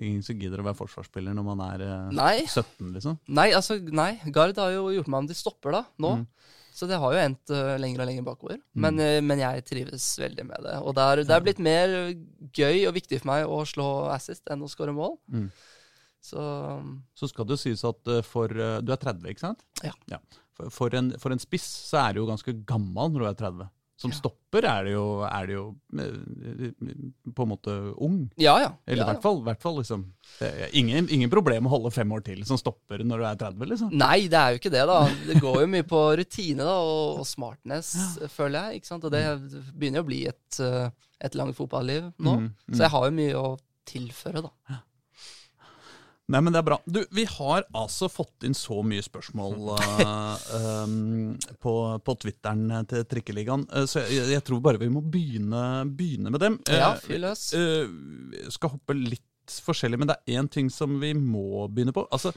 ingen 0.00 0.22
som 0.24 0.38
gidder 0.40 0.60
å 0.62 0.66
være 0.68 0.80
forsvarsspiller 0.80 1.36
når 1.36 1.46
man 1.50 1.64
er 1.68 1.84
eh, 1.86 2.10
Nei, 2.16 2.34
17, 2.46 2.92
liksom. 2.96 3.18
nei, 3.28 3.50
altså, 3.52 3.78
nei. 3.80 4.12
Gard 4.32 4.56
har 4.60 4.72
jo 4.76 4.88
gjort 4.96 5.08
meg 5.12 5.24
om 5.24 5.30
til 5.32 5.40
stopper, 5.40 5.76
da, 5.80 5.84
nå. 6.00 6.16
Mm. 6.22 6.26
Så 6.78 6.86
det 6.86 7.00
har 7.02 7.10
jo 7.12 7.18
endt 7.18 7.50
uh, 7.50 7.74
lenger 7.80 8.04
og 8.04 8.06
lenger 8.06 8.22
bakover. 8.28 8.60
Men, 8.78 9.00
uh, 9.02 9.18
men 9.24 9.40
jeg 9.42 9.64
trives 9.66 10.04
veldig 10.20 10.44
med 10.46 10.62
det. 10.68 10.76
Og 10.86 10.94
det 10.94 11.06
er, 11.10 11.22
det 11.26 11.34
er 11.34 11.42
blitt 11.42 11.58
mer 11.64 11.94
gøy 12.54 12.84
og 12.86 12.94
viktig 12.94 13.18
for 13.18 13.32
meg 13.32 13.48
å 13.50 13.64
slå 13.66 13.88
assist 14.14 14.46
enn 14.52 14.62
å 14.62 14.70
skåre 14.70 14.94
mål. 14.94 15.16
Mm. 15.32 15.48
Så 16.28 16.42
Så 17.18 17.30
skal 17.30 17.48
det 17.48 17.58
sies 17.62 17.84
at 17.88 18.12
eh, 18.12 18.22
for 18.26 18.52
eh, 18.52 18.78
Du 18.84 18.92
er 18.94 19.00
30, 19.00 19.24
ikke 19.32 19.46
sant? 19.46 19.64
Ja. 19.84 19.94
For, 20.58 20.70
for, 20.74 20.94
en, 20.98 21.12
for 21.22 21.34
en 21.34 21.42
spiss 21.42 21.66
så 21.88 22.02
er 22.08 22.14
du 22.14 22.24
jo 22.24 22.30
ganske 22.30 22.54
gammel 22.68 23.12
når 23.14 23.24
du 23.24 23.28
er 23.32 23.42
30. 23.46 23.74
Som 23.98 24.12
stopper 24.14 24.62
er 24.62 24.84
det 24.86 24.92
jo, 24.92 25.04
er 25.26 25.48
det 25.48 25.54
jo 25.56 25.62
eh, 25.98 26.68
på 27.34 27.42
en 27.42 27.50
måte 27.50 27.72
ung. 27.98 28.20
Ja, 28.38 28.52
ja. 28.62 28.68
Eller 28.86 29.02
i 29.02 29.02
ja, 29.02 29.08
hvert 29.10 29.24
fall, 29.24 29.40
hvert 29.42 29.62
fall 29.64 29.80
liksom 29.80 30.04
ingen, 30.70 31.08
ingen 31.10 31.32
problem 31.32 31.66
å 31.66 31.72
holde 31.72 31.90
fem 31.96 32.12
år 32.14 32.22
til 32.28 32.44
som 32.46 32.60
stopper 32.60 33.02
når 33.02 33.24
du 33.24 33.26
er 33.26 33.40
30, 33.40 33.70
liksom. 33.72 33.96
Nei, 33.98 34.28
det 34.30 34.38
er 34.38 34.54
jo 34.54 34.60
ikke 34.60 34.74
det, 34.76 34.84
da. 34.86 35.00
Det 35.26 35.40
går 35.42 35.64
jo 35.64 35.70
mye 35.74 35.88
på 35.90 36.02
rutine 36.20 36.62
da, 36.62 36.76
og, 36.78 37.24
og 37.24 37.26
smartness, 37.26 37.90
føler 38.30 38.68
jeg. 38.68 38.82
ikke 38.82 38.92
sant? 38.92 39.08
Og 39.08 39.16
det 39.16 39.24
begynner 39.74 40.04
jo 40.04 40.06
å 40.06 40.10
bli 40.12 40.20
et, 40.30 40.60
et 41.26 41.40
langt 41.40 41.58
fotballiv 41.58 42.12
nå. 42.22 42.36
Mm, 42.38 42.52
mm. 42.54 42.76
Så 42.76 42.84
jeg 42.86 42.94
har 42.94 43.08
jo 43.08 43.18
mye 43.18 43.42
å 43.42 43.48
tilføre, 43.88 44.44
da. 44.46 44.78
Nei, 46.28 46.42
men 46.44 46.52
det 46.52 46.60
er 46.60 46.66
bra. 46.66 46.76
Du, 46.84 47.00
vi 47.16 47.24
har 47.24 47.64
altså 47.76 48.10
fått 48.12 48.44
inn 48.44 48.56
så 48.56 48.82
mye 48.84 49.00
spørsmål 49.04 49.54
uh, 49.80 50.34
um, 50.84 51.38
på, 51.62 51.72
på 52.04 52.14
Twitteren 52.20 52.84
til 52.90 53.06
Trikkeligaen, 53.08 53.64
uh, 53.72 53.86
så 53.88 54.04
jeg, 54.04 54.26
jeg 54.34 54.44
tror 54.44 54.60
bare 54.64 54.80
vi 54.82 54.90
må 54.92 55.00
begynne, 55.00 55.62
begynne 55.88 56.34
med 56.34 56.44
dem. 56.44 56.60
Ja, 56.68 56.92
Eh, 56.92 57.00
fyr 57.04 57.22
løs. 57.22 57.46
Uh, 57.56 58.52
skal 58.52 58.74
hoppe 58.74 58.96
litt 58.96 59.24
forskjellig, 59.64 60.02
men 60.02 60.10
det 60.10 60.18
er 60.18 60.42
én 60.42 60.52
ting 60.52 60.68
som 60.72 60.98
vi 61.00 61.14
må 61.16 61.64
begynne 61.72 61.96
på. 61.96 62.04
Altså, 62.12 62.34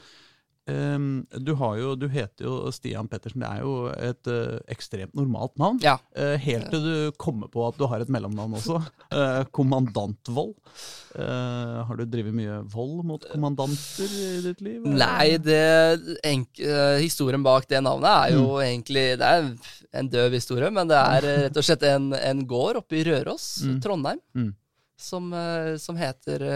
ehm, 0.70 1.26
du, 1.42 1.52
har 1.58 1.76
jo, 1.80 1.94
du 1.98 2.06
heter 2.08 2.44
jo 2.46 2.70
Stian 2.74 3.08
Pettersen. 3.10 3.42
Det 3.42 3.48
er 3.48 3.60
jo 3.64 3.72
et 3.92 4.28
uh, 4.30 4.58
ekstremt 4.70 5.14
normalt 5.18 5.56
navn. 5.58 5.80
Ja. 5.82 5.96
Uh, 6.16 6.36
helt 6.38 6.68
til 6.70 6.84
du 6.84 7.12
kommer 7.18 7.48
på 7.52 7.64
at 7.68 7.78
du 7.80 7.86
har 7.90 8.00
et 8.04 8.12
mellomnavn 8.12 8.54
også. 8.60 8.78
Uh, 9.12 9.42
kommandantvold. 9.58 10.54
Har 11.12 11.98
du 11.98 12.06
drevet 12.08 12.32
mye 12.32 12.54
vold 12.72 13.02
mot 13.04 13.24
kommandanter 13.28 14.08
i 14.16 14.28
ditt 14.46 14.62
liv? 14.64 14.78
eller? 14.80 14.96
Nei, 14.96 15.36
det 15.44 16.22
enk 16.24 16.62
historien 17.02 17.44
bak 17.44 17.66
det 17.68 17.82
navnet 17.84 18.08
er 18.30 18.32
jo 18.38 18.46
egentlig 18.64 19.02
Det 19.20 19.28
er 19.28 19.50
en 20.00 20.08
døv 20.08 20.32
historie, 20.32 20.70
men 20.72 20.88
det 20.88 20.96
er 20.96 21.26
rett 21.44 21.60
og 21.60 21.66
slett 21.68 21.84
en, 21.84 22.14
en 22.16 22.40
gård 22.48 22.80
oppe 22.80 22.96
i 22.96 23.04
Røros, 23.04 23.50
Mm. 23.66 23.76
Trondheim, 23.84 24.22
Mm. 24.32 24.48
som, 24.96 25.28
som 25.84 26.00
heter 26.00 26.46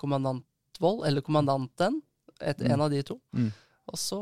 Kommandantvold, 0.00 1.04
eller 1.06 1.20
Kommandanten. 1.20 2.00
Et, 2.40 2.62
En 2.70 2.80
av 2.86 2.90
de 2.92 3.02
to. 3.02 3.18
Mm. 3.34 3.50
Og 3.88 3.96
så, 3.96 4.18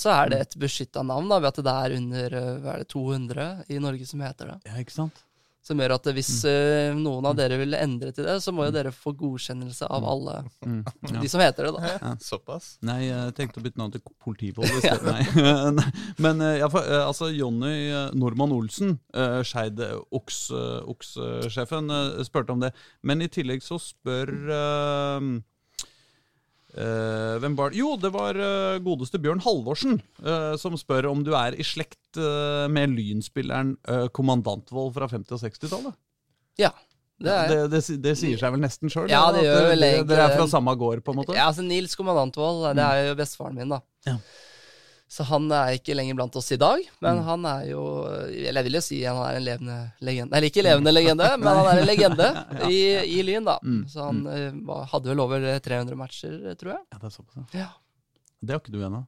så 0.00 0.12
er 0.14 0.30
det 0.32 0.38
et 0.46 0.54
beskytta 0.62 1.02
navn, 1.04 1.28
da, 1.28 1.38
ved 1.44 1.50
at 1.52 1.64
det 1.66 1.72
er 1.86 1.96
under 1.98 2.38
eh, 2.38 2.52
hva 2.64 2.76
er 2.78 2.84
det, 2.86 2.88
200 2.94 3.50
i 3.68 3.80
Norge 3.84 4.06
som 4.08 4.22
heter 4.24 4.54
det. 4.54 4.60
Ja, 4.70 4.78
ikke 4.80 4.96
sant? 4.96 5.26
Som 5.60 5.76
gjør 5.76 5.92
at 5.98 6.06
hvis 6.16 6.28
uh, 6.48 6.94
noen 6.96 7.26
av 7.28 7.34
dere 7.36 7.58
vil 7.60 7.76
endre 7.76 8.14
til 8.16 8.24
det, 8.24 8.38
så 8.40 8.48
må 8.56 8.64
jo 8.64 8.72
dere 8.72 8.88
få 8.96 9.12
godkjennelse 9.12 9.84
av 9.92 10.06
alle 10.08 10.38
Mm. 10.64 10.78
Ja. 11.10 11.20
de 11.20 11.28
som 11.28 11.40
heter 11.44 11.66
det, 11.68 11.72
da. 11.76 12.14
Såpass. 12.24 12.70
Nei, 12.84 13.10
jeg 13.10 13.34
tenkte 13.36 13.60
å 13.60 13.64
bytte 13.66 13.78
navn 13.80 13.92
til 13.92 14.00
politivold 14.24 14.72
i 14.72 14.80
stedet. 14.86 15.36
Nei. 15.76 15.84
Men 16.16 16.40
eh, 16.46 16.56
ja, 16.62 16.70
for, 16.72 16.88
altså, 17.04 17.28
Jonny 17.36 17.92
Normann 18.16 18.56
Olsen, 18.56 18.96
uh, 19.12 19.42
Skeid 19.44 19.84
Oks, 20.16 20.46
Oks-sjefen, 20.94 21.92
uh, 21.92 22.24
spurte 22.24 22.56
om 22.56 22.64
det. 22.64 22.72
Men 23.04 23.20
i 23.24 23.28
tillegg 23.32 23.60
så 23.64 23.76
spør 23.80 24.32
eh, 24.56 25.28
eh, 26.74 27.38
Hvem 27.42 27.56
var 27.58 27.72
det? 27.72 27.80
Jo, 27.80 27.94
det 28.00 28.10
var 28.14 28.38
uh, 28.38 28.80
godeste 28.84 29.20
Bjørn 29.22 29.42
Halvorsen 29.44 29.98
uh, 30.24 30.54
som 30.60 30.76
spør 30.78 31.10
om 31.10 31.24
du 31.26 31.32
er 31.38 31.56
i 31.58 31.66
slekt 31.66 31.98
med 32.10 32.90
Lynspilleren 32.90 33.76
uh, 33.86 34.08
Kommandantvold 34.10 34.94
fra 34.96 35.06
50- 35.06 35.36
og 35.36 35.42
60-tallet. 35.44 35.98
Ja, 36.58 36.72
det 37.22 37.30
er 37.30 37.52
Det, 37.52 37.58
det, 37.70 37.82
det 38.02 38.14
sier 38.18 38.40
seg 38.40 38.54
vel 38.54 38.64
nesten 38.64 38.90
sjøl? 38.90 39.06
Ja, 39.12 39.28
det 39.34 39.44
gjør 39.44 39.68
vel 39.68 39.86
egentlig 39.86 40.10
Dere 40.10 40.26
er 40.26 40.38
fra 40.40 40.48
samme 40.50 40.74
gård, 40.80 41.04
på 41.06 41.14
en 41.14 41.20
måte? 41.20 41.36
Ja, 41.38 41.46
altså 41.52 41.62
Nils 41.62 41.94
Kommandantvold, 41.98 42.64
det 42.78 42.86
er 42.86 43.10
jo 43.10 43.18
bestefaren 43.20 43.60
min, 43.60 43.70
da. 43.76 43.82
Ja. 44.08 44.16
Så 45.10 45.24
han 45.26 45.48
er 45.50 45.72
ikke 45.74 45.96
lenger 45.98 46.14
blant 46.14 46.36
oss 46.38 46.52
i 46.54 46.58
dag, 46.60 46.84
men 47.02 47.16
Mm. 47.18 47.24
han 47.26 47.46
er 47.50 47.62
jo 47.72 47.80
Eller 48.06 48.60
jeg 48.60 48.66
vil 48.68 48.76
jo 48.78 48.82
si 48.86 48.98
han 49.02 49.16
er 49.26 49.36
en 49.40 49.44
levende 49.44 49.78
legende. 50.06 50.36
Eller 50.36 50.46
ikke 50.52 50.62
levende 50.62 50.92
legende, 50.94 51.30
men 51.42 51.48
han 51.58 51.66
er 51.72 51.80
en 51.82 51.88
legende 51.88 52.28
i, 52.70 52.80
i 53.18 53.22
Lyn, 53.26 53.44
da. 53.48 53.56
Mm. 53.64 53.80
Så 53.90 54.04
han 54.06 54.20
mm. 54.22 54.68
hadde 54.92 55.10
vel 55.10 55.20
over 55.26 55.46
300 55.58 55.98
matcher, 55.98 56.36
tror 56.60 56.76
jeg. 56.76 56.84
Ja, 56.92 56.98
det 57.02 57.08
er 57.10 57.16
såpass, 57.16 57.40
ja. 57.40 57.64
Ja. 57.64 57.70
Det 58.40 58.54
har 58.54 58.62
ikke 58.62 58.72
du 58.76 58.84
ennå. 58.86 59.02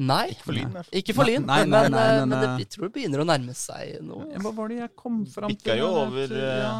Nei, 0.00 0.30
Ikke 0.30 0.44
For 0.46 0.54
Lyn. 0.56 0.70
fall. 0.72 0.90
ikke 0.96 1.14
for 1.16 1.28
Lyn, 1.28 1.46
Nei, 1.46 1.56
nei, 1.66 1.80
men, 1.82 1.92
nei, 1.92 2.02
eh, 2.06 2.18
men, 2.20 2.28
men 2.30 2.38
det, 2.40 2.48
eh, 2.48 2.58
jeg 2.62 2.68
tror 2.72 2.86
det 2.86 2.92
begynner 2.94 3.22
å 3.22 3.26
nærme 3.26 3.54
seg 3.58 3.96
noe. 4.06 4.26
Hva 4.42 4.52
var 4.56 4.70
det 4.70 4.76
jeg 4.78 4.92
kom 4.96 5.16
fram 5.28 5.50
til? 5.50 5.58
Bikka 5.58 5.76
jo 5.80 5.88
over, 6.02 6.34
ja, 6.34 6.70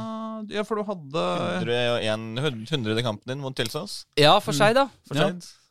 ja, 0.55 0.63
for 0.65 0.81
du 0.81 0.87
hadde 0.89 1.25
101 1.61 2.71
100. 2.71 3.03
kampen 3.07 3.35
din 3.35 3.43
mot 3.43 3.55
Tilsås. 3.59 4.05
Ja, 4.19 4.37
for 4.41 4.57
seg, 4.57 4.75
da. 4.79 4.87
For 5.11 5.19
Ja. 5.21 5.31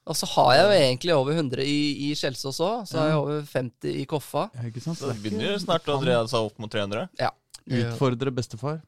Og 0.09 0.17
så 0.17 0.25
har 0.31 0.53
jeg 0.55 0.63
jo 0.63 0.75
egentlig 0.75 1.13
over 1.13 1.35
100 1.37 1.61
i, 1.69 1.79
i 2.07 2.13
Kjelsås 2.17 2.57
òg. 2.65 2.87
Så 2.89 2.97
har 2.97 3.11
jeg 3.11 3.19
over 3.19 3.43
50 3.45 3.99
i 4.01 4.07
Koffa. 4.09 4.47
ja, 4.57 4.65
ikke 4.71 4.81
sant? 4.81 4.97
Så 4.97 5.11
det 5.11 5.19
er 5.19 5.21
begynner 5.21 5.51
jo 5.51 5.59
snart 5.61 5.89
å 5.91 5.99
dra 6.01 6.23
seg 6.31 6.49
opp 6.49 6.57
mot 6.61 6.73
300. 6.73 7.05
Ja. 7.21 7.29
Utfordre 7.69 8.33
bestefar. 8.33 8.81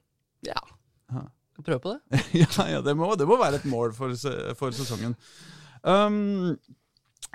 Ja. 0.47 0.57
Ja. 1.13 1.27
Skal 1.53 1.67
prøve 1.67 1.83
på 1.83 1.93
det. 1.93 2.21
ja, 2.41 2.67
ja 2.73 2.81
det, 2.81 2.97
må, 2.97 3.13
det 3.19 3.29
må 3.29 3.37
være 3.39 3.61
et 3.61 3.69
mål 3.69 3.93
for, 3.93 4.17
for 4.57 4.73
sesongen. 4.73 5.13
Um, 5.85 6.57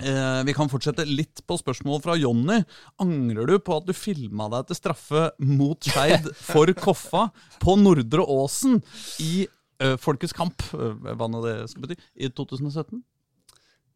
eh, 0.03 0.42
vi 0.49 0.55
kan 0.57 0.70
fortsette 0.72 1.07
litt 1.07 1.44
på 1.46 1.59
spørsmål 1.62 2.03
fra 2.03 2.18
Jonny. 2.18 2.62
Angrer 3.03 3.53
du 3.53 3.59
på 3.62 3.79
at 3.79 3.87
du 3.87 3.94
filma 3.94 4.51
deg 4.51 4.66
til 4.66 4.83
straffe 4.83 5.29
mot 5.38 5.79
Skeid 5.79 6.27
for 6.51 6.75
Koffa 6.75 7.29
på 7.62 7.79
Nordre 7.79 8.27
Åsen 8.27 8.81
i 9.22 9.46
eh, 9.46 9.94
Folkets 10.03 10.35
kamp, 10.35 10.64
eh, 10.75 11.12
hva 11.14 11.31
nå 11.31 11.46
det 11.46 11.61
skal 11.70 11.87
bety, 11.87 12.01
i 12.18 12.35
2017? 12.35 13.05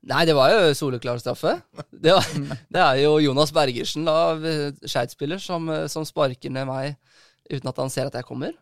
Nei, 0.09 0.23
det 0.25 0.33
var 0.33 0.49
jo 0.55 0.61
soleklar 0.79 1.19
straffe. 1.21 1.59
Det, 1.93 2.15
var, 2.17 2.25
det 2.75 2.81
er 2.87 3.01
jo 3.03 3.19
Jonas 3.21 3.51
Bergersen, 3.53 4.07
da, 4.09 4.15
Skeid-spiller, 4.89 5.41
som, 5.43 5.69
som 5.93 6.07
sparker 6.09 6.53
ned 6.55 6.69
meg 6.71 6.95
uten 7.51 7.67
at 7.67 7.81
han 7.83 7.91
ser 7.91 8.07
at 8.07 8.15
jeg 8.15 8.23
kommer. 8.29 8.53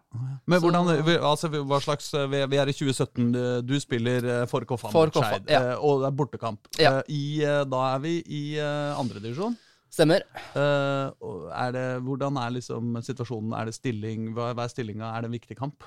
Men 0.48 0.62
hvordan, 0.64 0.86
altså, 1.20 1.50
hva 1.52 1.76
slags, 1.84 2.06
vi 2.32 2.38
vi 2.48 2.56
er 2.56 2.70
i 2.72 2.72
2017, 2.72 3.26
du- 3.68 3.74
spiller 3.84 4.24
eh, 4.24 4.44
for 4.48 4.64
Koffan 4.64 4.94
For 4.94 5.10
mot 5.10 5.12
Koffa, 5.18 5.34
Skeid, 5.36 5.50
ja. 5.52 5.60
eh, 5.74 5.82
og 5.84 6.00
det 6.00 6.08
er 6.08 6.14
bortekamp. 6.16 6.70
Ja. 6.80 6.92
Eh, 7.02 7.12
I, 7.12 7.22
eh, 7.44 7.64
da 7.68 7.82
er 7.90 8.00
vi 8.06 8.14
i 8.24 8.42
eh, 8.56 8.96
andredivisjon. 8.96 9.58
Stemmer. 9.92 10.24
Er 10.56 11.70
det, 11.76 11.84
hvordan 12.04 12.36
er 12.40 12.56
liksom 12.56 12.96
situasjonen? 13.04 13.52
Er 13.60 13.68
det 13.68 13.76
stilling? 13.76 14.32
Hva, 14.36 14.50
er 14.56 14.72
stillinga? 14.72 15.12
Er 15.16 15.24
det 15.24 15.30
en 15.30 15.36
viktig 15.36 15.56
kamp? 15.60 15.84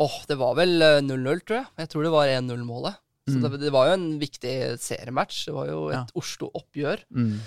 Åh, 0.00 0.20
det 0.28 0.36
var 0.40 0.54
vel 0.60 0.76
eh, 0.80 1.00
0-0, 1.04 1.42
tror 1.44 1.58
jeg. 1.62 1.68
Jeg 1.82 1.90
tror 1.92 2.06
det 2.06 2.12
var 2.14 2.30
1-0-målet. 2.36 3.00
Så 3.30 3.38
Mm. 3.40 3.50
det, 3.50 3.60
det 3.60 3.72
var 3.72 3.86
jo 3.88 3.92
en 3.94 4.18
viktig 4.20 4.54
seriematch. 4.78 5.44
Det 5.46 5.54
var 5.54 5.66
jo 5.70 5.88
et 5.88 5.94
Ja. 5.94 6.06
Oslo-oppgjør 6.14 7.04
Mm. 7.14 7.38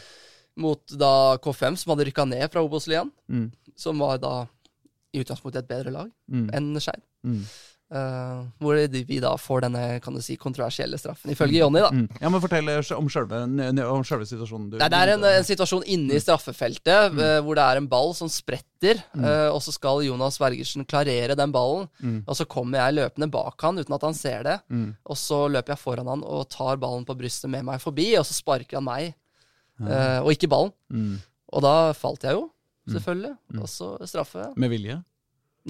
mot 0.57 0.85
da 0.97 1.37
K5, 1.37 1.77
som 1.77 1.91
hadde 1.97 2.05
rykka 2.11 2.25
ned 2.27 2.51
fra 2.51 2.61
Obos-ligaen. 2.63 3.11
Mm. 3.29 3.51
Som 3.75 3.99
var 3.99 4.17
da 4.19 4.47
i 5.13 5.19
utgangspunktet 5.23 5.63
et 5.63 5.67
bedre 5.67 5.91
lag 5.91 6.11
Mm. 6.31 6.49
enn 6.53 6.79
Skeid. 6.79 7.01
Mm. 7.93 7.99
Eh, 7.99 8.45
hvor 8.63 8.79
vi 9.07 9.19
da 9.21 9.33
får 9.37 9.65
denne 9.67 9.81
kan 10.03 10.15
du 10.15 10.21
si, 10.23 10.35
kontroversielle 10.39 10.97
straffen, 10.97 11.31
ifølge 11.33 11.59
Jonny. 11.61 11.81
da. 11.83 11.91
Mm. 11.93 12.07
Ja, 12.21 12.29
men 12.33 12.41
Fortell 12.41 12.71
eh, 12.73 12.91
om 12.97 13.09
selve, 13.11 13.41
om 13.85 14.05
selve 14.07 14.27
situasjonen. 14.29 14.71
Du, 14.71 14.77
Nei, 14.81 14.89
det 14.89 15.01
er 15.01 15.13
en, 15.13 15.25
en 15.29 15.47
situasjon 15.47 15.85
inne 15.85 16.17
i 16.17 16.21
straffefeltet 16.23 17.19
eh, 17.19 17.39
hvor 17.45 17.59
det 17.59 17.65
er 17.67 17.81
en 17.81 17.89
ball 17.91 18.15
som 18.17 18.31
spretter, 18.31 19.03
eh, 19.19 19.49
og 19.51 19.61
så 19.63 19.75
skal 19.75 20.03
Jonas 20.07 20.39
Bergersen 20.41 20.87
klarere 20.89 21.37
den 21.37 21.53
ballen. 21.53 21.87
Mm. 22.01 22.19
Og 22.25 22.39
så 22.39 22.47
kommer 22.49 22.81
jeg 22.81 22.97
løpende 22.97 23.29
bak 23.33 23.67
han 23.67 23.77
uten 23.79 23.97
at 23.99 24.07
han 24.09 24.17
ser 24.17 24.47
det. 24.47 24.57
Mm. 24.73 24.89
Og 25.05 25.19
så 25.19 25.43
løper 25.51 25.75
jeg 25.75 25.83
foran 25.83 26.09
han 26.09 26.25
og 26.25 26.49
tar 26.53 26.81
ballen 26.81 27.05
på 27.07 27.17
brystet 27.19 27.51
med 27.53 27.67
meg 27.69 27.83
forbi, 27.83 28.09
og 28.17 28.25
så 28.27 28.35
sparker 28.37 28.81
han 28.81 28.89
meg, 28.89 29.13
og 30.23 30.33
ikke 30.33 30.49
ballen. 30.51 30.73
Mm. 30.89 31.15
Og 31.53 31.61
da 31.61 31.75
falt 31.97 32.25
jeg 32.25 32.37
jo, 32.37 32.47
selvfølgelig. 32.89 33.35
Og 33.61 33.69
så 33.69 33.95
straffe. 34.09 34.49
Med 34.57 34.73
vilje? 34.73 34.97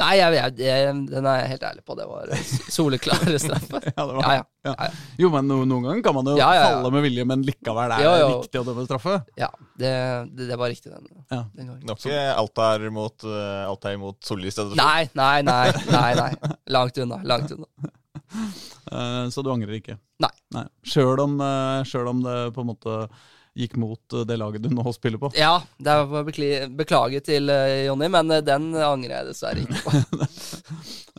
Nei, 0.01 0.13
jeg, 0.17 0.33
jeg, 0.33 0.53
jeg, 0.65 0.93
den 1.11 1.25
er 1.29 1.35
jeg 1.43 1.49
helt 1.51 1.63
ærlig 1.67 1.83
på. 1.85 1.93
Det 1.99 2.05
var 2.09 2.31
soleklare 2.77 3.35
straffe. 3.37 3.81
Ja, 3.91 4.05
var, 4.09 4.21
Ja, 4.23 4.31
ja. 4.65 4.73
ja. 4.73 4.87
Jo, 5.21 5.29
men 5.35 5.45
no, 5.51 5.59
noen 5.69 5.85
ganger 5.85 6.01
kan 6.07 6.15
man 6.17 6.31
jo 6.31 6.33
Ja, 6.39 6.47
ja, 6.57 6.63
ja. 6.63 6.69
falle 6.79 6.89
med 6.95 7.05
vilje, 7.05 7.25
men 7.29 7.43
likevel 7.45 7.93
er 7.93 8.01
det 8.01 8.29
viktig 8.31 8.61
å 8.61 8.65
dømme 8.71 8.85
straffe. 8.87 9.19
ja 9.37 9.51
det, 9.77 9.91
det, 10.33 10.47
det 10.49 10.57
var 10.57 10.73
riktig 10.73 10.89
den, 10.95 11.05
Ja. 11.29 11.43
den 11.53 11.67
gangen. 11.69 11.83
Det 11.85 11.93
er 11.93 11.99
ikke 12.01 12.23
Altar 12.41 12.87
imot, 12.89 13.27
uh, 13.27 13.67
Altar 13.69 13.99
mot 14.01 14.17
Solli 14.25 14.49
stadion. 14.55 14.79
Nei, 14.81 15.05
nei, 15.13 15.43
nei, 15.45 15.67
nei, 15.97 16.09
nei. 16.17 16.31
Langt 16.73 16.97
unna. 17.05 17.21
Langt 17.29 17.53
unna. 17.53 17.69
uh, 18.91 19.29
så 19.29 19.43
du 19.45 19.51
angrer 19.53 19.77
ikke? 19.77 19.99
Nei. 20.23 20.33
Nei. 20.57 20.65
Sjøl 20.87 21.21
om, 21.21 21.37
uh, 21.41 22.07
om 22.09 22.25
det 22.25 22.37
på 22.55 22.65
en 22.65 22.69
måte 22.73 22.97
gikk 23.57 23.75
mot 23.77 24.13
eh, 24.17 24.23
det 24.25 24.37
laget 24.41 24.63
du 24.65 24.69
nå 24.73 24.85
spiller 24.95 25.19
på? 25.21 25.29
Ja, 25.37 25.59
det 25.77 25.95
var 26.09 26.23
bekli- 26.27 26.65
beklage 26.77 27.21
til 27.25 27.49
eh, 27.53 27.85
Jonny, 27.87 28.07
men 28.13 28.31
eh, 28.33 28.41
den 28.45 28.71
angrer 28.75 29.19
jeg 29.19 29.29
dessverre 29.31 29.61
ikke 29.61 29.81
på. 29.85 29.91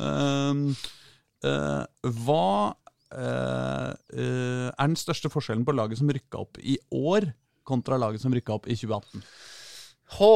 Um, 0.02 0.64
uh, 1.46 1.84
hva 2.24 2.46
uh, 3.14 3.90
er 4.10 4.74
den 4.88 4.96
største 4.98 5.30
forskjellen 5.30 5.64
på 5.68 5.74
laget 5.76 6.00
som 6.00 6.10
rykka 6.10 6.40
opp 6.42 6.58
i 6.62 6.78
år, 6.94 7.28
kontra 7.64 7.96
laget 8.00 8.20
som 8.24 8.34
rykka 8.34 8.56
opp 8.58 8.66
i 8.68 8.74
2018? 8.76 9.22
Hå, 10.18 10.32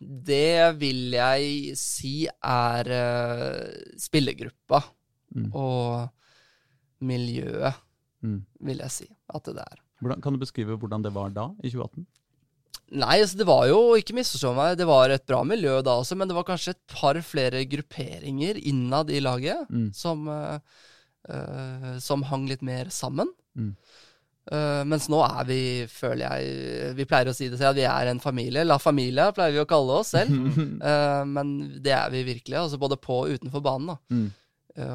det 0.00 0.76
vil 0.80 1.16
jeg 1.16 1.74
si 1.80 2.14
er 2.30 2.92
uh, 2.92 3.96
spillergruppa 4.00 4.84
Mm. 5.36 5.48
og 5.58 6.06
miljøet, 7.04 7.74
Mm. 8.22 8.38
vil 8.62 8.78
jeg 8.80 8.92
si 8.94 9.06
at 9.34 9.44
det 9.50 9.58
er. 9.60 9.80
Hvordan, 10.02 10.22
kan 10.22 10.36
du 10.36 10.40
beskrive 10.42 10.76
hvordan 10.76 11.04
det 11.04 11.12
var 11.14 11.32
da, 11.34 11.50
i 11.64 11.70
2018? 11.72 12.06
Nei, 12.94 13.16
altså 13.18 13.40
det 13.40 13.46
var 13.48 13.64
jo, 13.66 13.78
ikke 13.98 14.14
misforstå 14.14 14.52
meg, 14.54 14.76
det 14.78 14.86
var 14.86 15.10
et 15.10 15.24
bra 15.26 15.40
miljø 15.42 15.80
da 15.82 15.96
også, 15.98 16.14
men 16.18 16.30
det 16.30 16.36
var 16.36 16.46
kanskje 16.46 16.76
et 16.76 16.82
par 16.92 17.18
flere 17.26 17.64
grupperinger 17.66 18.60
innad 18.62 19.10
i 19.10 19.22
laget 19.24 19.66
Mm. 19.72 19.88
som, 19.96 20.28
uh, 20.28 21.98
som 21.98 22.22
hang 22.30 22.46
litt 22.46 22.62
mer 22.62 22.92
sammen. 22.94 23.32
Mm. 23.58 23.72
Uh, 24.46 24.84
mens 24.86 25.08
nå 25.10 25.18
er 25.26 25.46
vi, 25.48 25.60
føler 25.90 26.22
jeg 26.22 26.92
Vi 26.94 27.04
pleier 27.10 27.26
å 27.26 27.34
si 27.34 27.48
det 27.50 27.58
selv, 27.58 27.72
at 27.72 27.80
vi 27.80 27.86
er 27.90 28.06
en 28.12 28.22
familie. 28.22 28.62
La 28.62 28.78
familia 28.78 29.32
pleier 29.34 29.56
vi 29.56 29.64
å 29.64 29.66
kalle 29.66 29.98
oss 30.04 30.14
selv. 30.14 30.30
uh, 30.30 31.24
men 31.36 31.80
det 31.82 31.96
er 31.96 32.12
vi 32.14 32.22
virkelig, 32.28 32.54
altså 32.60 32.78
både 32.78 33.00
på 33.02 33.24
og 33.24 33.34
utenfor 33.34 33.64
banen. 33.64 33.96
da. 33.96 33.98
Mm. 34.14 34.26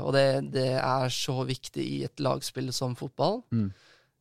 Og 0.06 0.12
det, 0.14 0.26
det 0.54 0.76
er 0.78 1.10
så 1.10 1.42
viktig 1.42 1.82
i 1.84 2.04
et 2.06 2.22
lagspill 2.22 2.68
som 2.72 2.94
fotball. 2.96 3.42
Mm. 3.52 3.72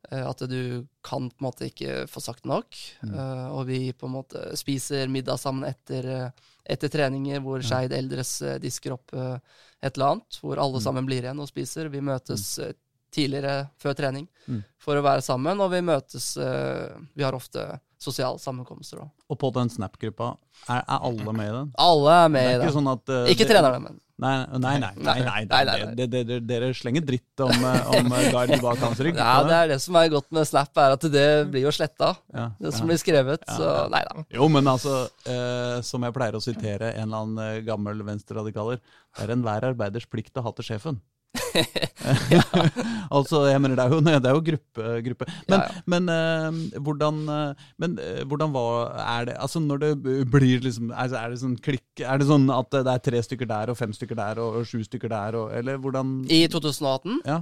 Eh, 0.09 0.23
At 0.27 0.39
du 0.49 0.87
kan 1.03 1.29
på 1.29 1.37
en 1.41 1.45
måte 1.47 1.67
ikke 1.69 2.07
få 2.09 2.21
sagt 2.23 2.45
nok. 2.45 2.75
Mm. 3.03 3.13
Uh, 3.13 3.47
og 3.57 3.67
vi 3.67 3.91
på 3.93 4.07
en 4.09 4.15
måte 4.15 4.57
spiser 4.57 5.07
middag 5.11 5.37
sammen 5.39 5.67
etter, 5.69 6.07
eh, 6.09 6.47
etter 6.65 6.89
treninger 6.89 7.41
hvor 7.43 7.61
Skeid 7.61 7.93
Eldres 7.93 8.41
disker 8.61 8.93
opp 8.97 9.13
uh, 9.13 9.37
et 9.81 9.93
eller 9.97 10.15
annet. 10.15 10.39
Hvor 10.41 10.57
alle 10.61 10.79
Mm. 10.79 10.85
sammen 10.87 11.05
blir 11.05 11.21
igjen 11.25 11.39
og 11.39 11.49
spiser. 11.49 11.89
Vi 11.89 12.01
møtes 12.01 12.57
mm. 12.59 12.73
tidligere 13.11 13.69
før 13.77 13.93
trening 13.97 14.27
Mm. 14.47 14.63
for 14.79 14.95
å 14.95 15.03
være 15.05 15.21
sammen. 15.21 15.59
Og 15.61 15.71
vi 15.71 15.81
møtes 15.81 16.37
uh, 16.37 16.97
Vi 17.15 17.23
har 17.23 17.33
ofte 17.33 17.79
sosiale 18.01 18.39
sammenkomster 18.41 19.03
òg. 19.03 19.09
Og 19.31 19.37
på 19.41 19.51
den 19.55 19.69
Snap-gruppa, 19.71 20.33
er, 20.67 20.81
er 20.81 21.03
alle 21.09 21.33
med 21.35 21.49
i 21.49 21.57
den? 21.57 21.73
Alle 21.81 22.15
er 22.25 22.31
med 22.33 22.47
i 22.47 22.55
i 22.55 22.57
ikke 22.61 22.73
sånn 22.75 22.89
at 22.91 23.13
uh, 23.13 23.29
Ikke 23.31 23.47
trenerne, 23.49 23.83
men 23.83 23.99
Nei, 24.21 24.35
nei, 24.61 24.75
nei. 24.77 24.89
nei, 25.01 25.61
nei, 25.65 26.35
Dere 26.45 26.67
slenger 26.77 27.01
dritt 27.01 27.41
om, 27.41 27.63
eh, 27.65 27.87
om 27.97 28.11
eh, 28.13 28.27
Gard 28.29 28.51
bak 28.61 28.83
hans 28.83 28.99
rygg. 29.01 29.17
ja, 29.17 29.39
det 29.47 29.55
er 29.57 29.71
det 29.71 29.77
som 29.81 29.97
er 29.97 30.11
godt 30.13 30.27
med 30.35 30.45
Snap, 30.45 30.77
er 30.77 30.93
at 30.93 31.07
det 31.09 31.23
blir 31.49 31.65
jo 31.65 31.71
sletta. 31.73 32.11
Ja, 32.29 32.51
Det 32.61 32.69
som 32.75 32.85
ja. 32.85 32.91
blir 32.91 33.01
skrevet. 33.01 33.47
Ja, 33.47 33.55
Så 33.57 33.71
nei 33.89 34.03
da. 34.05 34.21
Jo, 34.37 34.45
men 34.53 34.69
altså, 34.69 35.07
eh, 35.25 35.79
som 35.87 36.05
jeg 36.05 36.13
pleier 36.13 36.37
å 36.37 36.43
sitere 36.43 36.91
en 36.93 37.07
eller 37.07 37.23
annen 37.25 37.65
gammel 37.65 38.05
venstreradikaler, 38.05 38.77
det 38.77 39.25
er 39.25 39.33
enhver 39.33 39.71
arbeiders 39.71 40.05
plikt 40.05 40.37
å 40.37 40.45
hate 40.45 40.67
sjefen. 40.69 41.01
altså, 43.15 43.45
jeg 43.47 43.61
mener, 43.63 43.75
det 43.77 43.83
er 43.85 43.93
jo, 43.93 43.99
det 44.03 44.29
er 44.29 44.35
jo 44.35 44.41
gruppe, 44.49 44.87
gruppe. 45.05 45.27
Men, 45.47 45.53
Ja, 45.53 45.59
ja. 45.63 45.83
men, 45.93 46.09
uh, 46.09 46.79
hvordan, 46.83 47.21
eh, 47.29 47.69
men 47.79 47.95
uh, 47.99 48.23
hvordan 48.27 48.53
var, 48.53 48.91
er 48.99 49.25
det 49.29 49.35
Altså, 49.39 49.59
når 49.59 49.77
det 49.77 49.91
blir 50.31 50.59
liksom 50.59 50.91
altså, 50.91 51.17
Er 51.21 51.29
det 51.31 51.39
sånn 51.39 51.55
klikk 51.63 52.03
Er 52.03 52.19
det 52.19 52.27
sånn 52.27 52.49
at 52.51 52.71
det 52.73 52.83
er 52.83 53.05
tre 53.05 53.23
stykker 53.23 53.47
der, 53.47 53.71
og 53.71 53.79
fem 53.79 53.93
stykker 53.95 54.19
der, 54.19 54.41
og 54.43 54.67
sju 54.67 54.83
stykker 54.83 55.11
der, 55.11 55.39
og 55.39 55.55
Eller 55.55 55.79
hvordan 55.81 56.21
I 56.29 56.43
2018? 56.51 57.21
Ja. 57.25 57.41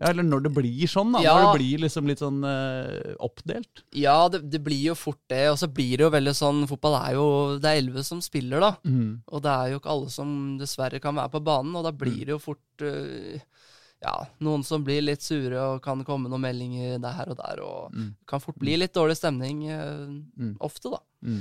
Ja, 0.00 0.10
eller 0.12 0.22
når 0.22 0.44
det 0.46 0.52
blir 0.54 0.86
sånn, 0.90 1.10
da. 1.16 1.20
Ja. 1.24 1.32
Når 1.34 1.46
det 1.48 1.58
blir 1.60 1.80
liksom 1.84 2.06
litt 2.06 2.20
sånn 2.22 2.38
eh, 2.46 3.14
oppdelt. 3.24 3.82
Ja, 3.98 4.28
det, 4.30 4.42
det 4.50 4.60
blir 4.62 4.84
jo 4.92 4.94
fort 4.94 5.18
det. 5.32 5.44
Og 5.50 5.58
så 5.58 5.66
blir 5.66 5.96
det 5.98 6.04
jo 6.06 6.10
veldig 6.14 6.34
sånn 6.38 6.60
Fotball 6.70 6.94
er 7.00 7.16
jo 7.16 7.24
Det 7.58 7.66
er 7.72 7.80
elleve 7.82 8.04
som 8.06 8.20
spiller, 8.22 8.60
da. 8.62 8.70
Mm. 8.86 9.22
Og 9.26 9.42
det 9.42 9.50
er 9.56 9.72
jo 9.72 9.80
ikke 9.80 9.90
alle 9.96 10.10
som 10.14 10.36
dessverre 10.60 11.00
kan 11.02 11.18
være 11.18 11.32
på 11.34 11.42
banen, 11.50 11.74
og 11.74 11.84
da 11.88 11.90
blir 11.90 12.20
det 12.28 12.36
jo 12.36 12.38
fort 12.38 12.86
øh, 12.86 13.40
ja, 13.98 14.12
noen 14.46 14.62
som 14.62 14.84
blir 14.86 15.02
litt 15.02 15.24
sure 15.26 15.58
og 15.72 15.80
kan 15.82 16.04
komme 16.06 16.30
noen 16.30 16.44
meldinger 16.46 17.00
der 17.02 17.32
og 17.32 17.40
der, 17.40 17.62
og 17.66 17.90
Mm. 17.90 18.12
kan 18.30 18.38
fort 18.44 18.58
bli 18.62 18.76
litt 18.78 18.94
dårlig 18.94 19.16
stemning 19.18 19.64
øh, 19.66 20.04
Mm. 20.38 20.52
ofte, 20.62 20.92
da. 20.94 21.00
Mm. 21.26 21.40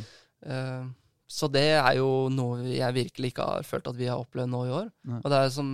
Eh, 0.49 0.87
så 1.29 1.51
det 1.51 1.67
er 1.77 1.97
jo 1.99 2.29
noe 2.33 2.63
jeg 2.65 2.93
virkelig 2.95 3.29
ikke 3.35 3.45
har 3.45 3.61
følt 3.67 3.85
at 3.91 3.97
vi 3.99 4.07
har 4.09 4.17
opplevd 4.17 4.49
nå 4.49 4.61
i 4.65 4.73
år. 4.73 4.89
Nei. 5.05 5.21
Og 5.23 5.29
det 5.29 5.37
er 5.43 5.49
som 5.53 5.73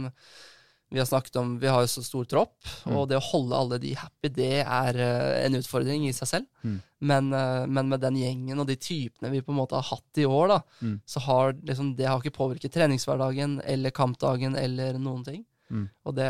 vi 0.93 0.99
har 1.01 1.07
snakket 1.09 1.35
om, 1.41 1.55
vi 1.59 1.67
har 1.71 1.81
jo 1.81 1.89
så 1.89 2.03
stor 2.05 2.25
tropp, 2.29 2.53
Mm. 2.85 2.95
og 2.95 3.07
det 3.09 3.17
å 3.17 3.23
holde 3.31 3.57
alle 3.57 3.79
de 3.81 3.93
happy, 3.97 4.29
det 4.29 4.49
er 4.61 4.99
eh, 5.01 5.45
en 5.47 5.55
utfordring 5.57 6.05
i 6.07 6.11
seg 6.13 6.27
selv. 6.29 6.45
Mm. 6.63 6.75
Men, 7.01 7.31
eh, 7.33 7.65
men 7.65 7.89
med 7.89 7.99
den 8.05 8.15
gjengen 8.21 8.59
og 8.61 8.67
de 8.69 8.75
typene 8.77 9.31
vi 9.33 9.41
på 9.41 9.51
en 9.51 9.57
måte 9.57 9.73
har 9.79 9.83
hatt 9.89 10.21
i 10.21 10.27
år, 10.29 10.47
da, 10.53 10.59
Mm. 10.83 10.99
så 11.05 11.19
har 11.25 11.53
liksom, 11.53 11.95
det 11.97 12.05
har 12.07 12.21
ikke 12.21 12.37
påvirket 12.37 12.71
treningshverdagen 12.77 13.59
eller 13.65 13.91
kampdagen 13.91 14.55
eller 14.55 14.99
noen 15.01 15.25
ting. 15.25 15.43
Mm. 15.71 15.89
Og 16.05 16.15
det 16.15 16.29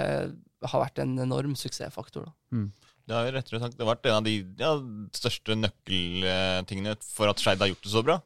har 0.64 0.80
vært 0.86 0.99
en 1.03 1.18
enorm 1.20 1.55
suksessfaktor. 1.59 2.26
da. 2.51 2.66
Det 3.05 3.14
har 3.14 3.26
jo 3.28 3.32
rettere 3.36 3.59
sagt 3.59 3.76
det 3.78 3.86
har 3.86 3.95
vært 3.97 4.05
en 4.07 4.16
av 4.16 4.24
de 4.24 4.38
ja, 4.57 4.78
største 5.11 5.57
nøkkeltingene 5.59 6.95
for 7.03 7.28
at 7.28 7.41
Skeid 7.43 7.59
har 7.59 7.68
gjort 7.72 7.84
det 7.84 7.91
så 7.91 8.03
bra. 8.05 8.22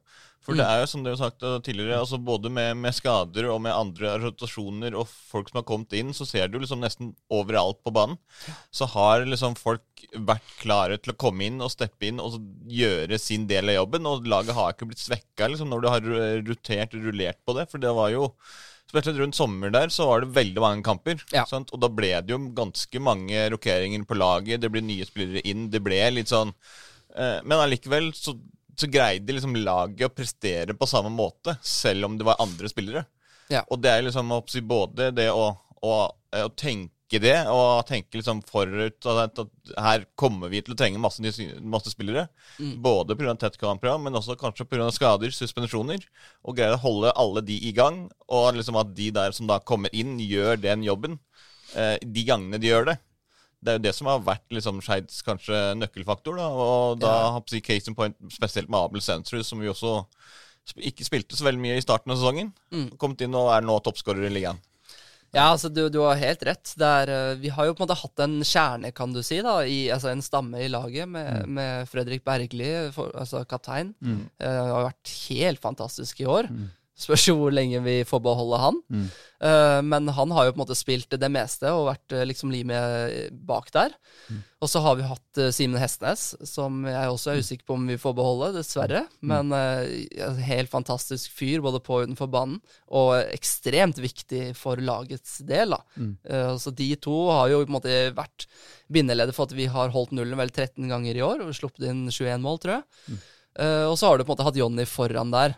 For 0.48 0.56
det 0.56 0.64
Mm. 0.64 0.72
er 0.72 0.80
jo 0.80 0.88
som 0.88 1.02
dere 1.04 1.18
har 1.18 1.20
sagt 1.26 1.44
uh, 1.44 1.58
tidligere, 1.60 1.98
altså 2.00 2.18
både 2.24 2.48
med, 2.50 2.78
med 2.80 2.96
skader 2.96 3.50
og 3.52 3.58
med 3.66 3.76
andre 3.76 4.14
rotasjoner 4.22 4.96
og 4.96 5.10
folk 5.12 5.50
som 5.52 5.60
har 5.60 5.66
kommet 5.68 5.92
inn, 6.00 6.14
så 6.16 6.24
ser 6.26 6.48
du 6.48 6.56
liksom 6.62 6.80
nesten 6.80 7.10
overalt 7.28 7.82
på 7.84 7.92
banen. 7.92 8.16
Så 8.72 8.88
har 8.94 9.26
liksom 9.28 9.58
folk 9.60 10.06
vært 10.16 10.48
klare 10.62 10.96
til 11.04 11.12
å 11.12 11.18
komme 11.20 11.50
inn 11.50 11.60
og 11.60 11.74
steppe 11.74 12.08
inn 12.08 12.24
og 12.24 12.40
gjøre 12.72 13.20
sin 13.20 13.44
del 13.52 13.74
av 13.74 13.82
jobben. 13.82 14.08
Og 14.08 14.24
laget 14.32 14.56
har 14.56 14.72
ikke 14.72 14.88
blitt 14.88 15.04
svekka 15.04 15.52
liksom, 15.52 15.68
når 15.74 15.84
du 15.84 15.92
har 15.92 16.10
rotert 16.48 16.96
og 16.96 17.04
rullert 17.10 17.44
på 17.44 17.58
det. 17.60 17.68
For 17.74 17.84
det 17.84 17.92
var 18.00 18.16
jo 18.16 18.32
Spesielt 18.88 19.18
rundt 19.20 19.36
sommer 19.36 19.68
der 19.68 19.90
så 19.92 20.06
var 20.08 20.22
det 20.24 20.30
veldig 20.32 20.62
mange 20.64 20.84
kamper. 20.88 21.20
Ja. 21.36 21.42
Sant? 21.44 21.74
Og 21.76 21.82
da 21.84 21.90
ble 21.92 22.14
det 22.24 22.32
jo 22.32 22.38
ganske 22.56 23.02
mange 23.04 23.42
rokeringer 23.52 24.06
på 24.08 24.16
laget. 24.16 24.62
Det 24.64 24.70
ble 24.72 24.80
nye 24.80 25.04
spillere 25.04 25.42
inn. 25.44 25.66
Det 25.74 25.82
ble 25.84 25.98
litt 26.16 26.32
sånn 26.32 26.54
eh, 27.12 27.42
Men 27.44 27.60
allikevel 27.66 28.14
så, 28.16 28.32
så 28.78 28.90
greide 28.92 29.34
liksom 29.34 29.56
laget 29.58 30.06
å 30.08 30.14
prestere 30.14 30.76
på 30.78 30.90
samme 30.90 31.10
måte, 31.14 31.58
selv 31.66 32.06
om 32.06 32.18
det 32.18 32.28
var 32.28 32.42
andre 32.44 32.70
spillere. 32.70 33.06
Ja. 33.50 33.64
Og 33.72 33.82
det 33.82 33.94
er 33.94 34.06
liksom 34.06 34.30
både 34.68 35.12
det 35.16 35.32
å, 35.32 35.50
å, 35.82 35.96
å 36.12 36.50
tenke 36.60 37.22
det, 37.24 37.38
og 37.48 37.88
tenke 37.88 38.20
liksom 38.20 38.42
forut 38.50 39.08
at, 39.08 39.40
at 39.40 39.72
her 39.80 40.04
kommer 40.20 40.52
vi 40.52 40.60
til 40.62 40.76
å 40.76 40.78
trenge 40.78 41.00
masse, 41.02 41.24
masse 41.64 41.94
spillere. 41.94 42.28
Mm. 42.60 42.76
Både 42.84 43.16
pga. 43.16 43.34
tett 43.40 43.58
kampprogram, 43.62 44.04
men 44.04 44.20
også 44.20 44.36
kanskje 44.40 44.68
pga. 44.68 44.90
skader, 44.92 45.32
suspensjoner. 45.32 46.04
Og 46.44 46.60
greie 46.60 46.76
å 46.76 46.84
holde 46.84 47.16
alle 47.16 47.46
de 47.48 47.58
i 47.70 47.74
gang, 47.76 48.06
og 48.28 48.60
liksom 48.60 48.78
at 48.84 48.92
de 48.98 49.10
der 49.16 49.34
som 49.34 49.48
da 49.50 49.62
kommer 49.64 49.94
inn, 49.96 50.20
gjør 50.20 50.60
den 50.60 50.84
jobben. 50.86 51.18
Eh, 51.76 51.96
de 52.04 52.28
gangene 52.28 52.60
de 52.62 52.70
gjør 52.70 52.92
det. 52.92 53.00
Det 53.68 53.74
er 53.74 53.80
jo 53.82 53.84
det 53.84 53.96
som 53.98 54.08
har 54.08 54.24
vært 54.24 54.56
liksom 54.56 54.80
Skeids 54.86 55.20
kanskje 55.28 55.58
nøkkelfaktor. 55.76 56.40
da, 56.40 56.48
Og 56.48 57.00
da 57.04 57.08
Ja. 57.12 57.32
har 57.36 57.44
jeg 57.52 57.64
case 57.68 57.90
in 57.92 57.96
point 57.96 58.16
spesielt 58.32 58.70
med 58.70 58.80
Abel 58.80 59.02
Sensrud, 59.02 59.44
som 59.46 59.60
vi 59.60 59.68
også 59.68 60.06
ikke 60.78 61.06
spilte 61.08 61.36
så 61.36 61.44
veldig 61.48 61.60
mye 61.60 61.78
i 61.78 61.84
starten 61.84 62.12
av 62.12 62.18
sesongen. 62.18 62.54
Mm. 62.72 62.98
Kommet 62.98 63.22
inn 63.22 63.36
og 63.36 63.52
er 63.52 63.62
nå 63.62 63.78
toppskårer 63.84 64.26
i 64.28 64.34
ligaen. 64.34 64.60
Ja, 65.36 65.52
altså 65.52 65.68
du, 65.70 65.90
du 65.92 66.00
har 66.06 66.16
helt 66.20 66.44
rett. 66.48 66.72
Det 66.80 66.88
er, 66.88 67.12
eh, 67.12 67.36
vi 67.42 67.52
har 67.52 67.68
jo 67.68 67.76
på 67.76 67.84
en 67.84 67.88
måte 67.88 68.00
hatt 68.00 68.24
en 68.24 68.40
kjerne, 68.48 68.94
kan 68.96 69.12
du 69.14 69.22
si, 69.26 69.42
da, 69.44 69.60
i, 69.68 69.90
altså 69.92 70.10
en 70.14 70.24
stamme 70.24 70.62
i 70.64 70.70
laget 70.72 71.08
med, 71.12 71.48
med 71.52 71.90
Fredrik 71.92 72.24
Bergli, 72.24 72.72
for, 72.96 73.12
altså 73.12 73.44
kaptein. 73.50 73.94
Mm. 74.02 74.24
Uh, 74.40 74.64
har 74.72 74.88
vært 74.88 75.14
helt 75.28 75.62
fantastisk 75.64 76.24
i 76.24 76.30
år. 76.32 76.48
Mm. 76.50 76.70
Spørs 76.98 77.28
jo 77.30 77.36
hvor 77.38 77.54
lenge 77.54 77.82
vi 77.86 78.00
får 78.08 78.22
beholde 78.26 78.60
han. 78.62 78.78
Mm. 78.90 79.08
Uh, 79.38 79.80
men 79.86 80.10
han 80.18 80.32
har 80.34 80.48
jo 80.48 80.54
på 80.56 80.58
en 80.58 80.64
måte 80.64 80.78
spilt 80.78 81.14
det 81.14 81.30
meste 81.30 81.70
og 81.70 81.92
vært 81.92 82.16
eh, 82.16 82.24
liksom 82.26 82.50
limet 82.50 83.36
bak 83.46 83.70
der. 83.76 83.94
Mm. 84.34 84.40
Og 84.66 84.72
så 84.72 84.82
har 84.82 84.98
vi 84.98 85.06
hatt 85.06 85.42
uh, 85.44 85.52
Simen 85.54 85.78
Hestnes, 85.78 86.32
som 86.50 86.80
jeg 86.90 87.12
også 87.14 87.36
er 87.36 87.44
usikker 87.44 87.68
på 87.70 87.78
om 87.78 87.86
vi 87.86 88.00
får 88.02 88.16
beholde, 88.18 88.50
dessverre. 88.56 89.04
Mm. 89.22 89.30
Men 89.30 89.54
uh, 89.54 90.42
helt 90.48 90.74
fantastisk 90.74 91.38
fyr 91.38 91.62
både 91.62 91.84
på 91.86 91.98
og 91.98 92.08
utenfor 92.08 92.30
banen, 92.32 92.58
og 92.88 93.14
ekstremt 93.34 94.00
viktig 94.02 94.52
for 94.58 94.82
lagets 94.82 95.40
del. 95.48 95.76
da. 95.76 95.82
Mm. 95.96 96.12
Eh, 96.24 96.52
så 96.62 96.74
de 96.76 96.90
to 97.02 97.16
har 97.32 97.52
jo 97.52 97.62
på 97.64 97.72
en 97.72 97.78
måte 97.78 97.98
vært 98.18 98.48
bindeleder 98.94 99.36
for 99.36 99.50
at 99.50 99.56
vi 99.58 99.68
har 99.72 99.94
holdt 99.94 100.14
nullen 100.16 100.40
vel 100.40 100.52
13 100.54 100.88
ganger 100.92 101.18
i 101.18 101.26
år, 101.26 101.46
og 101.46 101.56
sluppet 101.58 101.90
inn 101.90 102.06
21 102.10 102.44
mål, 102.44 102.62
tror 102.64 102.78
jeg. 102.78 103.20
Eh, 103.58 103.86
og 103.88 103.98
så 104.00 104.10
har 104.10 104.18
du 104.18 104.26
på 104.26 104.32
en 104.32 104.36
måte 104.36 104.48
hatt 104.48 104.60
Jonny 104.60 104.88
foran 104.90 105.34
der. 105.34 105.58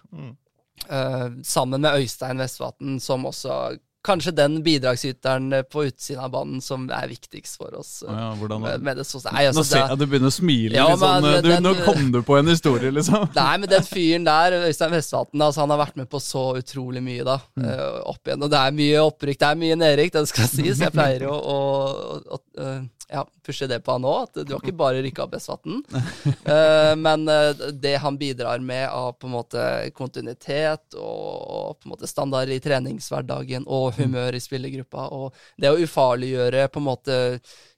Eh, 0.89 1.29
sammen 1.43 1.81
med 1.81 1.99
Øystein 1.99 2.39
Vestvatn, 2.39 2.97
som 2.99 3.25
også 3.25 3.77
Kanskje 4.09 4.33
den 4.35 4.59
bidragsyteren 4.65 5.53
eh, 5.53 5.63
på 5.69 5.85
utsiden 5.89 6.23
av 6.25 6.33
banen 6.33 6.63
som 6.65 6.87
er 6.89 7.07
viktigst 7.11 7.59
for 7.61 7.77
oss. 7.79 7.99
eh, 8.07 8.13
ja, 8.13 8.29
hvordan 8.39 8.63
med, 8.65 8.85
med 8.89 8.99
det 9.01 9.05
så, 9.07 9.21
Nei, 9.29 9.45
Nå 9.45 9.53
altså, 9.53 9.65
ser 9.69 9.83
jeg 9.83 9.93
jeg 9.93 10.01
du 10.01 10.05
begynner 10.09 10.33
å 10.33 10.35
smile. 10.35 10.75
Ja, 10.75 10.87
sånn, 10.97 11.21
men- 11.23 11.33
eh, 11.33 11.41
du, 11.45 11.49
den- 11.53 11.63
nå 11.67 11.73
kom 11.85 12.11
du 12.15 12.21
på 12.25 12.39
en 12.39 12.51
historie, 12.51 12.91
liksom. 12.95 13.29
Nei, 13.39 13.55
men 13.61 13.69
den 13.71 13.85
fyren 13.87 14.27
der, 14.27 14.59
Øystein 14.69 14.93
Vestvatn, 14.97 15.41
altså, 15.45 15.63
han 15.63 15.73
har 15.75 15.83
vært 15.85 15.99
med 16.01 16.09
på 16.09 16.21
så 16.23 16.45
utrolig 16.59 17.03
mye, 17.05 17.25
da. 17.27 17.39
mm. 17.55 17.67
opp 18.09 18.27
igjen. 18.27 18.43
Og 18.45 18.51
det 18.51 18.61
er 18.61 18.77
mye 18.83 19.03
opprykk, 19.05 19.39
det 19.41 19.51
er 19.51 19.59
mye 19.65 19.81
nedrykk, 19.85 20.15
det 20.17 20.29
skal 20.31 20.49
sies. 20.51 20.81
Jeg 20.81 20.95
pleier 20.97 21.27
jo 21.29 21.35
å, 21.35 21.59
å, 21.59 22.39
å 22.39 22.41
eh, 22.65 22.79
ja, 23.09 23.23
pushe 23.45 23.67
det 23.67 23.79
på 23.85 23.95
han 23.95 24.05
òg, 24.05 24.27
at 24.27 24.43
du 24.45 24.53
har 24.53 24.61
ikke 24.61 24.75
bare 24.77 25.01
rykka 25.01 25.23
opp 25.25 25.33
Vestvatn. 25.33 25.79
uh, 25.89 26.93
men 27.05 27.25
eh, 27.31 27.63
det 27.73 27.95
han 28.03 28.17
bidrar 28.21 28.61
med 28.61 28.85
av 28.89 29.15
på 29.17 29.27
en 29.27 29.33
måte 29.33 29.63
kontinuitet 29.97 30.97
og 30.99 31.79
på 31.79 31.87
en 31.87 31.93
måte 31.95 32.09
standard 32.09 32.51
i 32.53 32.59
treningshverdagen 32.61 33.65
og 33.65 33.97
humør 33.99 34.37
i 34.37 34.43
spillergruppa, 34.43 35.09
og 35.15 35.35
det 35.59 35.71
å 35.71 35.79
ufarliggjøre 35.79 36.67
på 36.73 36.81
en 36.81 36.87
måte 36.87 37.17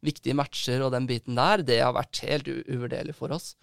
viktige 0.05 0.37
matcher 0.37 0.85
og 0.85 0.93
den 0.95 1.07
biten 1.09 1.39
der, 1.39 1.65
det 1.65 1.81
har 1.83 1.95
vært 1.97 2.23
helt 2.25 2.49
uvurderlig 2.51 3.17
for 3.17 3.33
oss. 3.35 3.55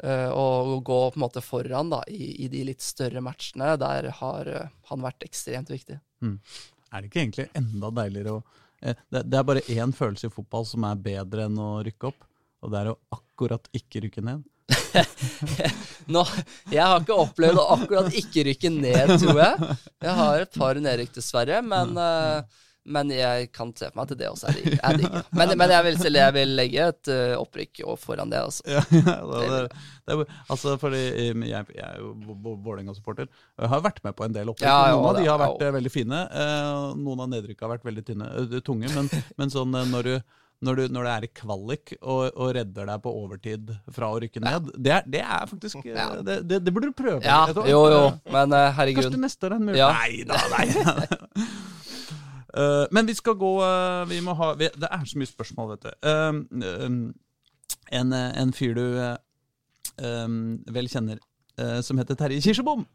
Eh, 0.00 0.30
og 0.32 0.74
å 0.74 0.78
gå 0.84 0.98
på 1.12 1.18
en 1.18 1.24
måte 1.26 1.42
foran 1.44 1.90
da, 1.92 2.00
i, 2.08 2.32
i 2.46 2.48
de 2.52 2.64
litt 2.70 2.84
større 2.84 3.20
matchene, 3.24 3.74
der 3.80 4.08
har 4.20 4.48
uh, 4.48 4.70
han 4.88 5.04
vært 5.04 5.26
ekstremt 5.26 5.72
viktig. 5.72 5.98
Er 6.90 7.02
det 7.02 7.10
ikke 7.10 7.20
egentlig 7.20 7.48
enda 7.58 7.90
deiligere 8.00 8.38
å 8.38 8.40
eh, 8.80 8.96
det, 9.12 9.26
det 9.28 9.38
er 9.38 9.46
bare 9.50 9.66
én 9.68 9.92
følelse 9.96 10.30
i 10.30 10.32
fotball 10.32 10.64
som 10.68 10.86
er 10.88 11.02
bedre 11.04 11.44
enn 11.50 11.60
å 11.60 11.72
rykke 11.84 12.08
opp, 12.12 12.24
og 12.64 12.72
det 12.72 12.80
er 12.80 12.92
å 12.94 12.98
akkurat 13.16 13.68
ikke 13.76 14.06
rykke 14.06 14.24
ned. 14.24 14.46
Nå, 16.14 16.24
jeg 16.72 16.82
har 16.82 17.02
ikke 17.02 17.18
opplevd 17.26 17.60
å 17.60 17.68
akkurat 17.76 18.16
ikke 18.18 18.46
rykke 18.50 18.72
ned, 18.74 19.12
tror 19.20 19.38
jeg. 19.38 19.76
Jeg 20.02 20.16
har 20.22 20.42
et 20.46 20.58
par 20.58 20.80
nedrykk, 20.82 21.12
dessverre, 21.20 21.60
men, 21.62 21.92
uh, 21.94 22.66
men 22.90 23.12
jeg 23.14 23.50
kan 23.54 23.70
se 23.76 23.86
for 23.90 24.00
meg 24.00 24.08
at 24.08 24.18
det 24.18 24.30
også 24.30 24.48
er 24.50 24.56
digg. 24.98 25.14
Men, 25.36 25.52
men 25.60 25.74
jeg, 25.76 25.84
vil, 25.86 26.18
jeg 26.18 26.34
vil 26.34 26.54
legge 26.58 26.88
et 26.90 27.12
uh, 27.12 27.36
opprykk 27.42 27.82
foran 28.02 28.32
det, 28.32 28.40
altså. 28.48 28.66
Ja, 28.66 28.82
ja, 28.96 29.16
det, 29.30 29.44
det, 29.52 30.18
det, 30.24 30.26
altså 30.50 30.74
fordi 30.82 31.04
eh, 31.12 31.30
jeg, 31.52 31.70
jeg 31.76 31.86
er 31.86 32.00
jo 32.02 32.10
Vå- 32.26 32.38
Vå- 32.48 32.56
Vålerenga-supporter. 32.66 33.30
Jeg 33.60 33.70
har 33.76 33.86
vært 33.86 34.02
med 34.06 34.18
på 34.18 34.26
en 34.26 34.34
del 34.34 34.50
opprykk. 34.50 34.66
Ja, 34.66 34.96
noen 34.96 35.12
av 35.12 35.20
de 35.20 35.28
har 35.30 35.42
vært 35.44 35.62
eh, 35.68 35.74
veldig 35.78 35.94
fine. 35.94 36.24
Uh, 36.34 36.90
Noen 36.98 37.22
av 37.26 37.30
nedrykka 37.36 37.68
har 37.68 37.76
vært 37.76 37.86
veldig 37.86 38.06
tynne, 38.10 38.30
tunge. 38.66 38.90
Men, 38.96 39.12
men 39.38 39.52
sånn 39.54 39.78
når 39.94 40.10
du 40.10 40.14
når, 40.60 40.76
du, 40.76 40.94
når 40.94 41.06
det 41.06 41.12
er 41.12 41.26
i 41.26 41.30
kvalik 41.40 41.94
og, 42.00 42.22
og 42.34 42.52
redder 42.56 42.90
deg 42.90 43.02
på 43.04 43.14
overtid 43.22 43.72
fra 43.94 44.10
å 44.12 44.18
rykke 44.20 44.42
ned, 44.44 44.68
det, 44.76 44.92
er, 44.98 45.08
det 45.08 45.22
er 45.24 45.48
faktisk 45.48 45.80
eh, 45.84 46.12
det, 46.26 46.36
det, 46.50 46.60
det 46.66 46.74
burde 46.74 46.90
du 46.90 46.96
prøve. 46.96 47.22
Ja, 47.24 47.46
du 47.54 47.62
jo, 47.68 47.80
jo, 47.92 48.02
men 48.34 48.56
eh, 48.56 48.68
herregud. 48.76 49.08
Kanskje 49.08 49.22
neste 49.24 49.48
år 49.48 49.56
er 49.56 49.62
en 49.62 49.70
mulighet. 49.70 49.82
Ja. 49.82 49.90
Nei 49.96 50.12
da, 50.28 50.36
nei. 50.52 51.48
uh, 52.58 52.84
men 52.96 53.08
vi 53.08 53.16
skal 53.16 53.38
gå 53.40 53.50
uh, 53.62 54.04
Vi 54.10 54.20
må 54.24 54.36
ha 54.36 54.52
vi, 54.60 54.68
Det 54.76 54.88
er 54.92 55.08
så 55.08 55.20
mye 55.20 55.32
spørsmål, 55.32 55.74
vet 55.74 55.88
du. 55.88 55.92
Um, 56.06 57.10
en, 57.90 58.12
eh, 58.12 58.42
en 58.42 58.52
fyr 58.54 58.74
du 58.74 58.84
eh, 59.02 59.16
um, 60.24 60.58
vel 60.70 60.90
kjenner, 60.90 61.18
eh, 61.58 61.80
som 61.86 61.98
heter 61.98 62.18
Terje 62.18 62.42
Kirsebom. 62.44 62.86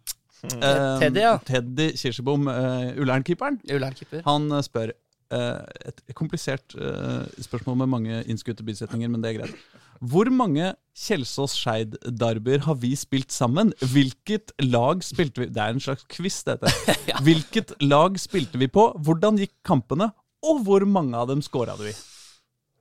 Teddy, 0.46 1.24
ja. 1.24 1.38
Teddy 1.48 1.90
Kirsebom, 1.98 2.48
uh, 2.48 2.92
Ullern-keeperen. 3.02 3.60
Ullern-keeper. 3.72 4.22
Han 4.28 4.52
eh, 4.52 4.62
spør 4.66 4.92
eh, 4.92 5.00
et 5.34 6.04
komplisert 6.18 6.76
eh, 6.78 7.26
spørsmål 7.42 7.80
med 7.84 7.92
mange 7.92 8.22
innskutte 8.30 8.66
bisetninger, 8.66 9.10
men 9.10 9.24
det 9.24 9.32
er 9.32 9.40
greit. 9.40 9.66
Hvor 10.04 10.28
mange 10.30 10.74
Kjelsås-Skeid-derbyer 11.00 12.66
har 12.68 12.78
vi 12.82 12.92
spilt 13.00 13.32
sammen? 13.32 13.72
Hvilket 13.80 14.52
lag 14.64 15.02
spilte 15.08 15.42
vi 15.42 15.48
Det 15.56 15.62
er 15.64 15.74
en 15.74 15.82
slags 15.82 16.06
quiz, 16.12 16.42
dette. 16.48 16.70
Hvilket 17.26 17.74
lag 17.82 18.20
spilte 18.20 18.60
vi 18.60 18.68
på? 18.68 18.90
Hvordan 19.02 19.40
gikk 19.40 19.56
kampene? 19.66 20.12
Og 20.46 20.62
hvor 20.68 20.86
mange 20.86 21.18
av 21.18 21.32
dem 21.32 21.42
scora 21.42 21.78
vi? 21.80 21.96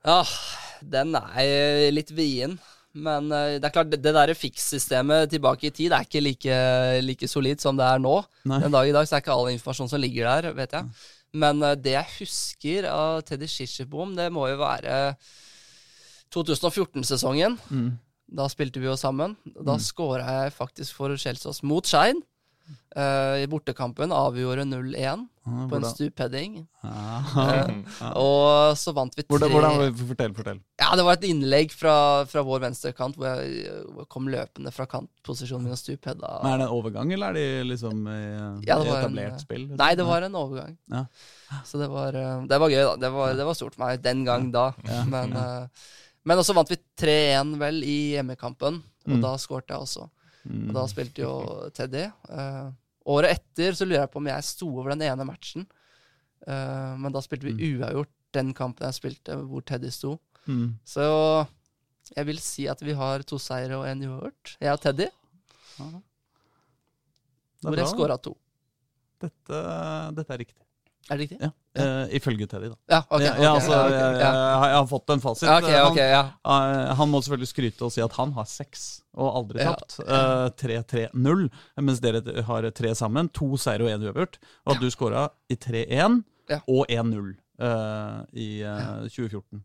Ja, 0.04 0.20
den 0.84 1.14
er 1.16 1.88
litt 1.94 2.10
vien 2.12 2.58
Men 2.92 3.30
eh, 3.32 3.56
det 3.56 3.64
er 3.70 3.72
klart, 3.72 3.88
det, 3.94 4.02
det 4.04 4.12
der 4.14 4.34
fikssystemet 4.36 5.30
tilbake 5.32 5.70
i 5.70 5.74
tid 5.74 5.94
er 5.94 6.04
ikke 6.04 6.20
like, 6.22 6.58
like 7.02 7.30
solid 7.30 7.62
som 7.62 7.78
det 7.78 7.86
er 7.88 8.02
nå. 8.02 8.18
Nei. 8.50 8.60
Den 8.66 8.74
dag 8.74 8.90
i 8.90 8.94
dag 8.94 9.08
så 9.08 9.16
er 9.16 9.24
ikke 9.24 9.34
all 9.34 9.54
informasjon 9.54 9.90
som 9.90 10.02
ligger 10.02 10.28
der, 10.28 10.52
vet 10.58 10.76
jeg. 10.76 10.90
Men 11.34 11.62
eh, 11.66 11.76
det 11.78 11.96
jeg 11.96 12.12
husker 12.20 12.88
av 12.90 13.24
Teddy 13.28 13.48
Shishibom, 13.50 14.14
det 14.18 14.30
må 14.34 14.46
jo 14.52 14.60
være 14.62 15.14
2014-sesongen. 16.34 17.58
Mm. 17.70 17.90
Da 18.34 18.46
spilte 18.50 18.80
vi 18.82 18.88
jo 18.88 18.96
sammen. 18.98 19.36
Da 19.54 19.76
mm. 19.76 19.82
skåra 19.84 20.38
jeg 20.40 20.54
faktisk 20.56 20.96
for 20.96 21.14
Kjelsås 21.18 21.62
mot 21.66 21.86
Skeid. 21.86 22.22
Eh, 22.96 23.42
I 23.42 23.46
bortekampen 23.50 24.12
avgjorde 24.14 24.62
0-1 24.70 25.24
Ah, 25.46 25.66
på 25.68 25.76
en 25.76 25.84
stupheading. 25.84 26.52
ah, 26.82 27.20
Eh, 27.36 28.12
Og 28.16 28.76
så 28.80 28.94
vant 28.94 29.12
vi 29.16 29.22
tre 29.24 29.28
hvordan, 29.28 29.50
hvordan, 29.52 29.96
fortell, 30.08 30.32
fortell. 30.32 30.60
Ja, 30.80 30.94
det 30.96 31.04
var 31.04 31.18
et 31.18 31.26
innlegg 31.28 31.72
fra, 31.74 32.24
fra 32.30 32.42
vår 32.46 32.62
venstre 32.62 32.92
kant 32.96 33.16
hvor 33.18 33.26
jeg 33.34 34.06
kom 34.08 34.30
løpende 34.32 34.72
fra 34.72 34.86
kantposisjonen 34.86 35.64
min 35.66 35.72
og 35.76 35.80
stupheada. 35.82 36.30
Er 36.48 36.62
det 36.62 36.68
en 36.68 36.72
overgang, 36.78 37.12
eller 37.12 37.34
er 37.34 37.34
de 37.34 37.68
liksom 37.74 38.06
i, 38.08 38.64
Ja, 38.66 38.78
det 38.78 38.86
i 38.88 38.94
etablert 38.94 39.32
en- 39.34 39.38
spill? 39.44 39.66
Nei, 39.76 39.94
det 39.94 40.06
var 40.06 40.22
en 40.22 40.32
overgang. 40.40 40.78
Ja. 40.88 41.04
Så 41.64 41.78
det 41.82 41.90
var, 41.90 42.14
eh, 42.16 42.46
det 42.46 42.60
var 42.60 42.68
gøy, 42.70 42.84
da. 42.84 42.96
Det 42.96 43.12
var, 43.12 43.34
det 43.34 43.44
var 43.50 43.54
stort 43.54 43.74
for 43.74 43.84
meg 43.84 44.00
den 44.02 44.24
gang 44.24 44.50
da. 44.54 44.72
Ja, 44.88 45.04
Men, 45.04 45.32
eh, 45.36 45.66
men 46.24 46.38
også 46.38 46.54
vant 46.54 46.70
vi 46.70 46.78
3-1 46.96 47.58
vel 47.58 47.82
i 47.84 48.14
hjemmekampen, 48.16 48.80
og 49.06 49.12
Mm. 49.18 49.20
da 49.20 49.34
skårte 49.36 49.68
jeg 49.68 49.80
også. 49.84 50.08
Mm. 50.44 50.68
Og 50.68 50.74
da 50.76 50.84
spilte 50.90 51.24
jo 51.24 51.32
Teddy. 51.76 52.04
Uh, 52.28 52.68
året 53.14 53.38
etter 53.38 53.76
så 53.76 53.86
lurer 53.88 54.02
jeg 54.04 54.12
på 54.12 54.20
om 54.20 54.28
jeg 54.28 54.46
sto 54.46 54.68
over 54.68 54.94
den 54.94 55.02
ene 55.08 55.24
matchen. 55.28 55.66
Uh, 56.46 56.94
men 57.00 57.12
da 57.14 57.22
spilte 57.24 57.48
Mm. 57.48 57.56
vi 57.56 57.72
uavgjort 57.78 58.12
den 58.34 58.52
kampen 58.56 58.84
jeg 58.88 58.98
spilte 58.98 59.36
hvor 59.40 59.62
Teddy 59.64 59.90
sto. 59.94 60.18
Mm. 60.46 60.74
Så 60.84 61.04
jeg 62.16 62.26
vil 62.28 62.40
si 62.42 62.66
at 62.68 62.82
vi 62.84 62.92
har 62.92 63.22
to 63.24 63.38
seire 63.40 63.78
og 63.78 63.86
en 63.88 64.02
uavgjort. 64.04 64.56
Jeg 64.60 64.72
og 64.72 64.80
Teddy, 64.82 65.06
hvor 67.62 67.76
jeg 67.80 67.88
scora 67.88 68.18
to. 68.20 68.34
Dette, 69.22 69.60
dette 70.18 70.34
er 70.34 70.42
riktig. 70.42 70.63
Er 71.10 71.18
det 71.18 71.24
riktig? 71.26 71.38
Ja. 71.42 71.50
Uh, 71.76 72.06
ifølge 72.16 72.46
Teddy, 72.48 72.68
da. 72.70 72.76
Ja, 72.88 72.98
ok. 73.10 73.20
ja, 73.20 73.32
ok, 73.34 73.40
ja, 73.42 73.50
altså, 73.54 73.72
ja, 73.72 73.80
ok, 73.84 73.92
jeg, 73.92 74.20
jeg, 74.22 74.76
har- 74.78 74.86
fått 74.88 75.10
en 75.12 75.20
fasit. 75.20 75.48
Ja, 75.48 75.88
ja. 76.08 76.22
Han, 76.48 76.74
eh, 76.78 76.92
han 76.96 77.10
må 77.12 77.20
selvfølgelig 77.20 77.50
skryte 77.50 77.84
og 77.84 77.92
si 77.92 78.00
at 78.00 78.12
han 78.16 78.32
har 78.32 78.46
seks 78.48 78.84
og 79.12 79.28
aldri 79.42 79.60
Ja. 79.60 79.74
tapt. 79.74 79.98
Uh, 80.00 80.48
3-3-0, 80.62 81.44
mens 81.84 82.00
dere 82.00 82.22
har 82.48 82.70
tre 82.70 82.94
sammen. 82.94 83.28
To 83.36 83.50
seier 83.60 83.84
og 83.84 83.90
én 83.92 84.00
uavgjort. 84.06 84.38
Og 84.64 84.76
at 84.76 84.80
du 84.80 84.88
scora 84.90 85.26
i 85.52 85.56
3-1 85.60 86.22
Ja. 86.48 86.60
og 86.68 86.86
1-0 86.88 87.34
eh, 87.60 88.18
i 88.40 88.48
eh, 88.62 89.04
2014. 89.08 89.62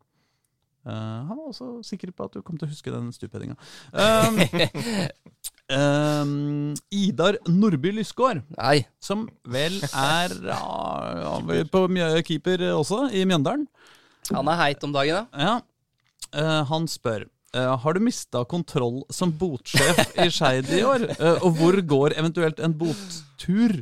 Eh, 0.88 0.92
han 0.92 1.36
var 1.38 1.48
også 1.54 1.84
sikker 1.84 2.12
på 2.16 2.26
at 2.28 2.34
du 2.36 2.42
kom 2.42 2.58
til 2.58 2.68
å 2.68 2.72
huske 2.72 2.92
den 2.92 3.12
stupheadinga. 3.16 3.56
Um, 3.94 4.40
um, 5.70 6.74
Idar 6.94 7.38
Nordby 7.48 7.94
Lysgård 8.00 8.42
Nei. 8.58 8.84
som 9.04 9.28
vel 9.48 9.78
er 9.90 10.36
ja, 10.50 11.40
på 11.72 11.86
keeper 12.28 12.66
også, 12.74 13.08
i 13.14 13.26
Mjøndalen. 13.30 13.68
Han 14.34 14.50
er 14.52 14.62
heit 14.62 14.84
om 14.86 14.94
dagen, 14.94 15.26
da. 15.26 15.42
Ja. 15.42 15.58
Uh, 16.30 16.62
han 16.70 16.84
spør 16.86 17.24
uh, 17.56 17.74
Har 17.82 17.96
du 17.98 18.04
mista 18.06 18.44
kontroll 18.46 19.00
som 19.10 19.32
botsjef 19.34 20.02
i 20.22 20.28
Skeid 20.34 20.70
i 20.76 20.84
år. 20.86 21.08
Uh, 21.18 21.38
og 21.48 21.56
hvor 21.58 21.80
går 21.82 22.18
eventuelt 22.20 22.62
en 22.62 22.76
bottur 22.78 23.80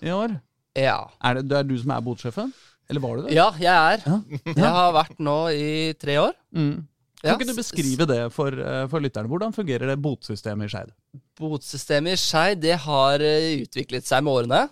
i 0.00 0.12
år? 0.12 0.36
Ja. 0.76 1.06
Er 1.24 1.40
det, 1.40 1.48
det 1.50 1.58
er 1.58 1.70
du 1.70 1.76
som 1.80 1.94
er 1.94 2.04
botsjefen? 2.04 2.52
Eller 2.90 3.02
var 3.02 3.16
du 3.16 3.26
det? 3.26 3.34
Ja, 3.36 3.48
jeg 3.60 3.70
er. 3.70 4.04
Ja. 4.04 4.18
Jeg 4.50 4.70
har 4.76 4.94
vært 4.96 5.20
nå 5.22 5.36
i 5.54 5.92
tre 6.00 6.16
år. 6.20 6.34
Mm. 6.50 6.88
Ja, 7.20 7.34
Kan 7.34 7.42
ikke 7.42 7.52
du 7.52 7.58
beskrive 7.58 8.06
det 8.08 8.20
for, 8.32 8.48
eh, 8.48 8.86
for 8.88 9.04
lytterne? 9.04 9.28
Hvordan 9.28 9.52
fungerer 9.52 9.90
det 9.92 9.98
botsystemet 10.00 10.70
i 10.70 10.72
Skeid? 10.72 10.92
Botsystemet 11.40 12.16
i 12.16 12.20
Skeid 12.20 12.62
det 12.64 12.78
har 12.86 13.20
eh, 13.20 13.60
utviklet 13.66 14.08
seg 14.08 14.24
med 14.24 14.38
årene. 14.40 14.62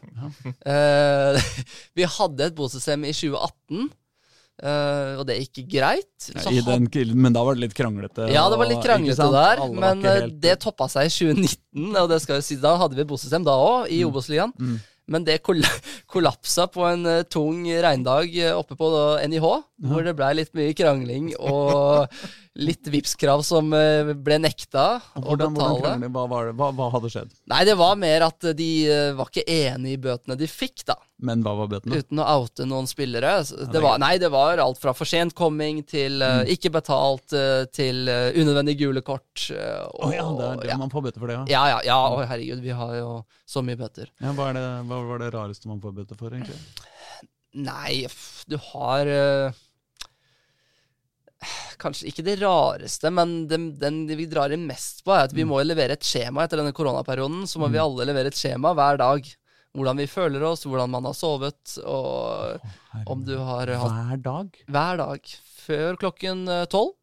Ja. 0.65 1.39
vi 1.99 2.09
hadde 2.19 2.49
et 2.49 2.57
botsystem 2.57 3.05
i 3.05 3.13
2018, 3.13 3.91
Uh, 4.59 5.21
og 5.21 5.27
det 5.29 5.37
gikk 5.39 5.69
greit. 5.71 6.25
I 6.51 6.59
den, 6.67 6.89
men 7.15 7.35
da 7.35 7.45
var 7.47 7.55
det 7.55 7.69
litt 7.69 7.77
kranglete? 7.79 8.25
ja, 8.35 8.43
det 8.51 8.57
var 8.59 8.67
litt 8.67 8.83
kranglete 8.83 9.29
der, 9.31 9.61
men 9.71 10.03
eh, 10.03 10.17
helt- 10.17 10.41
det 10.43 10.57
toppa 10.65 10.89
seg 10.91 11.07
i 11.07 11.13
2019. 11.15 11.93
Og 11.95 12.09
det 12.11 12.19
skal 12.25 12.41
jo 12.41 12.47
si, 12.49 12.57
Da 12.59 12.73
hadde 12.81 12.99
vi 12.99 13.05
et 13.05 13.11
botsystem 13.11 13.47
da 13.47 13.55
òg, 13.55 13.87
i 13.95 14.01
Obos-ligaen. 14.03 14.51
Mm. 14.59 14.81
Men 15.09 15.25
det 15.27 15.41
koll 15.47 15.65
kollapsa 16.13 16.69
på 16.73 16.85
en 16.89 17.07
eh, 17.09 17.25
tung 17.29 17.65
regndag 17.69 18.37
eh, 18.37 18.55
oppe 18.57 18.77
på 18.79 18.91
NIH, 19.29 19.49
hvor 19.89 20.05
det 20.05 20.17
blei 20.19 20.35
litt 20.39 20.55
mye 20.57 20.77
krangling 20.77 21.33
og 21.39 22.09
litt 22.59 22.89
Vipps-krav 22.91 23.43
som 23.47 23.71
eh, 23.77 24.11
ble 24.19 24.39
nekta 24.43 24.87
hvordan, 25.15 25.55
å 25.55 25.75
betale. 25.79 26.09
hva, 26.11 26.25
hva, 26.59 26.71
hva 26.75 26.89
hadde 26.95 27.11
skjedd? 27.13 27.35
Nei, 27.51 27.61
det 27.69 27.77
var 27.79 27.99
mer 28.01 28.25
at 28.27 28.49
de 28.59 28.71
eh, 28.91 29.11
var 29.19 29.31
ikke 29.31 29.45
enig 29.47 29.95
i 29.95 30.01
bøtene 30.09 30.37
de 30.39 30.49
fikk, 30.51 30.83
da. 30.89 30.97
Men 31.23 31.45
hva 31.47 31.55
var 31.61 31.71
bøtene? 31.71 32.01
Uten 32.03 32.23
å 32.23 32.27
oute 32.39 32.67
noen 32.69 32.91
spillere. 32.91 33.37
Det 33.47 33.71
Det 33.75 33.83
var, 33.83 34.01
nei, 34.03 34.17
det 34.23 34.31
var 34.35 34.63
alt 34.63 34.81
fra 34.83 34.95
for 34.97 35.09
sent 35.09 35.37
komming 35.39 35.85
til 35.87 36.23
eh, 36.23 36.27
Mm. 36.39 36.51
ikke 36.53 36.71
betalt 36.71 37.33
til 37.75 38.09
uh, 38.11 38.29
unødvendig 38.37 38.75
gule 38.79 39.01
kort. 39.03 39.49
Å 39.51 39.89
oh, 40.05 40.13
ja, 40.13 40.27
det 40.37 40.45
er 40.45 40.61
det 40.61 40.69
ja. 40.71 40.77
man 40.79 40.93
får 40.93 41.07
bøter 41.09 41.23
for 41.23 41.31
det, 41.31 41.39
ja. 41.39 41.45
ja, 41.51 41.63
ja, 41.73 41.79
ja, 41.89 41.97
å 42.15 42.21
herregud, 42.29 42.61
vi 42.63 42.75
har 42.77 42.93
jo 42.99 43.09
så 43.49 43.63
mye 43.65 43.79
bøter. 43.81 44.13
ja 44.23 44.35
hva, 44.37 44.51
det, 44.55 44.63
hva 44.91 45.01
var 45.09 45.23
det 45.25 45.31
rareste 45.35 45.71
man 45.71 45.81
får 45.83 45.97
bøter 45.97 46.21
for, 46.21 46.37
egentlig? 46.37 46.59
Nei, 47.59 48.05
du 48.47 48.59
har 48.71 49.09
eh, 49.09 49.59
Kanskje 51.79 52.09
ikke 52.11 52.25
det 52.27 52.39
rareste, 52.41 53.11
men 53.15 53.47
den, 53.51 53.69
den 53.79 54.01
vi 54.11 54.27
drar 54.27 54.51
inn 54.55 54.65
mest 54.67 55.05
på, 55.07 55.13
er 55.15 55.29
at 55.29 55.35
vi 55.37 55.45
Mm. 55.45 55.53
må 55.53 55.61
levere 55.63 55.95
et 55.95 56.03
skjema 56.03 56.43
etter 56.45 56.59
denne 56.59 56.73
koronaperioden. 56.75 57.45
Så 57.47 57.61
må 57.63 57.69
vi 57.71 57.79
alle 57.79 58.05
levere 58.09 58.33
et 58.33 58.39
skjema 58.39 58.73
hver 58.75 58.99
dag. 58.99 59.29
Hvordan 59.79 59.97
vi 60.01 60.07
føler 60.11 60.43
oss, 60.43 60.65
hvordan 60.67 60.91
man 60.91 61.05
har 61.07 61.15
sovet, 61.15 61.79
og 61.87 62.59
om 63.07 63.23
du 63.25 63.37
har 63.39 63.69
hatt 63.71 63.93
Hver 63.93 64.23
dag? 64.25 64.49
hver 64.67 64.97
dag 64.97 65.21
før 65.69 65.97
klokken 66.01 66.49
eh, 66.49 66.65
tolv. 66.73 66.95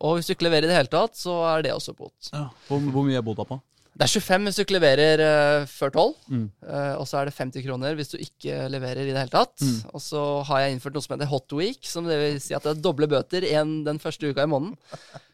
Og 0.00 0.16
hvis 0.16 0.28
du 0.30 0.34
ikke 0.36 0.46
leverer 0.46 0.64
i 0.64 0.70
det 0.70 0.76
hele 0.76 0.92
tatt, 0.92 1.16
så 1.18 1.34
er 1.56 1.62
det 1.66 1.72
også 1.74 1.92
bot. 1.96 2.30
Ja. 2.32 2.46
Hvor, 2.68 2.78
hvor 2.92 3.04
mye 3.08 3.18
er 3.18 3.24
bota 3.26 3.44
på? 3.48 3.58
Det 3.98 4.06
er 4.06 4.12
25 4.22 4.46
hvis 4.46 4.56
du 4.56 4.62
ikke 4.62 4.76
leverer 4.78 5.22
uh, 5.22 5.64
før 5.68 5.92
tolv. 5.92 6.12
Mm. 6.30 6.44
Eh, 6.64 6.92
og 6.96 7.08
så 7.10 7.18
er 7.20 7.28
det 7.28 7.34
50 7.36 7.64
kroner 7.66 7.96
hvis 7.98 8.12
du 8.12 8.20
ikke 8.22 8.68
leverer 8.72 9.02
i 9.02 9.10
det 9.10 9.18
hele 9.18 9.32
tatt. 9.32 9.56
Mm. 9.60 9.90
Og 9.92 10.04
så 10.04 10.22
har 10.48 10.62
jeg 10.62 10.76
innført 10.76 10.96
noe 10.96 11.04
som 11.04 11.16
heter 11.16 11.30
hot 11.32 11.56
week, 11.58 11.82
som 11.84 12.06
det 12.08 12.20
vil 12.20 12.38
si 12.40 12.54
at 12.56 12.64
det 12.64 12.76
er 12.76 12.84
doble 12.86 13.10
bøter 13.10 13.44
en 13.50 13.80
den 13.84 14.00
første 14.00 14.30
uka 14.30 14.46
i 14.46 14.52
måneden. 14.52 14.78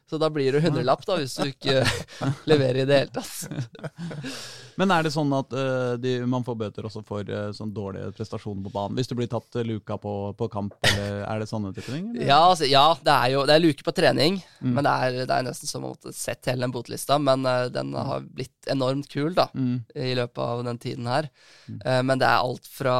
Så 0.07 0.19
da 0.23 0.29
blir 0.31 0.55
det 0.55 0.61
hundrelapp 0.63 1.03
da, 1.07 1.17
hvis 1.19 1.35
du 1.41 1.49
ikke 1.51 1.81
leverer 2.51 2.85
i 2.85 2.87
det 2.87 3.01
hele 3.01 3.15
tatt. 3.17 4.05
Men 4.77 4.93
er 4.93 5.07
det 5.07 5.11
sånn 5.15 5.31
at 5.33 5.55
uh, 5.57 5.95
de, 5.97 6.19
man 6.29 6.45
får 6.45 6.57
bøter 6.61 6.85
også 6.85 7.01
for 7.09 7.25
uh, 7.33 7.49
sånn 7.57 7.71
dårlige 7.75 8.11
prestasjoner 8.19 8.67
på 8.67 8.73
banen? 8.75 8.99
Hvis 8.99 9.09
du 9.09 9.15
blir 9.17 9.31
tatt 9.33 9.57
eh, 9.57 9.65
luka 9.65 9.97
på, 9.99 10.13
på 10.37 10.49
kamp, 10.53 10.77
eller 10.85 11.23
er 11.25 11.41
det 11.41 11.49
sånne 11.49 11.73
type 11.73 11.89
ting? 11.89 12.11
Ja, 12.21 12.43
altså, 12.51 12.69
ja 12.69 12.85
det 13.01 13.15
er 13.15 13.33
jo 13.33 13.45
det 13.49 13.57
er 13.57 13.65
luke 13.65 13.87
på 13.87 13.95
trening, 13.97 14.37
men 14.61 14.85
det 14.85 14.93
er, 14.93 15.17
det 15.25 15.33
er 15.39 15.47
nesten 15.49 15.71
som 15.71 15.87
å 15.89 15.95
måtte 15.95 16.13
sett 16.13 16.51
hele 16.51 16.67
den 16.67 16.75
botlista. 16.77 17.17
Men 17.17 17.49
uh, 17.49 17.71
den 17.73 17.95
har 17.97 18.27
blitt 18.29 18.69
enormt 18.71 19.09
kul 19.13 19.33
da, 19.37 19.49
Mm. 19.57 19.79
i 19.95 20.13
løpet 20.19 20.41
av 20.43 20.61
den 20.67 20.79
tiden 20.83 21.07
her. 21.09 21.29
Eh, 21.71 22.01
men 22.05 22.19
det 22.21 22.27
er 22.29 22.43
alt 22.45 22.67
fra 22.69 22.97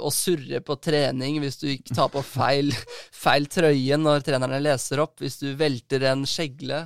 å 0.00 0.08
surre 0.14 0.62
på 0.64 0.76
trening 0.80 1.40
hvis 1.42 1.58
du 1.60 1.66
ikke 1.74 1.96
tar 1.98 2.08
på 2.14 2.22
feil, 2.24 2.70
feil 3.26 3.44
trøye 3.50 3.98
når 4.00 4.24
trenerne 4.24 4.62
leser 4.62 5.02
opp, 5.04 5.18
hvis 5.20 5.36
du 5.42 5.50
velter 5.60 6.06
en 6.12 6.24
skjegle 6.40 6.82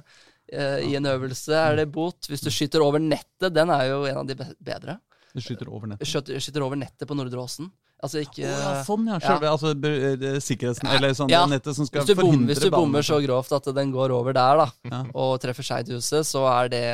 eh, 0.53 0.85
i 0.91 0.93
en 0.99 1.09
øvelse, 1.15 1.55
er 1.55 1.81
det 1.81 1.89
bot. 1.95 2.29
Hvis 2.31 2.45
du 2.45 2.51
skyter 2.53 2.85
over 2.85 3.03
nettet, 3.03 3.53
den 3.55 3.73
er 3.73 3.89
jo 3.93 4.05
en 4.11 4.23
av 4.25 4.29
de 4.29 4.37
bedre. 4.59 4.99
Du 5.35 5.43
skyter 5.43 5.71
over 5.71 5.91
nettet? 5.91 6.11
Skyter, 6.11 6.39
skyter 6.43 6.67
over 6.67 6.79
nettet 6.79 7.09
på 7.09 7.17
Nordre 7.19 7.43
Åsen. 7.43 7.73
Altså 8.05 8.21
ikke 8.21 8.45
oh, 8.45 8.53
ja, 8.53 8.73
sånn 8.85 9.07
ja. 9.09 9.19
Selve 9.23 9.49
altså, 9.49 9.71
eh, 9.73 10.37
sikkerheten, 10.43 10.89
eller 10.93 11.15
sånn 11.17 11.31
Ja. 11.33 11.45
nettet 11.49 11.77
som 11.77 11.87
skal 11.89 12.05
Hvis 12.05 12.19
du, 12.19 12.25
hvis 12.51 12.61
du 12.61 12.69
bommer 12.75 13.07
så 13.07 13.17
grovt 13.25 13.55
at 13.57 13.71
den 13.79 13.95
går 13.95 14.13
over 14.13 14.37
der, 14.37 14.61
da, 14.61 14.67
Ja. 14.91 14.99
og 15.15 15.39
treffer 15.41 15.65
skeidhuset, 15.65 16.27
så 16.29 16.45
er 16.51 16.69
det 16.75 16.85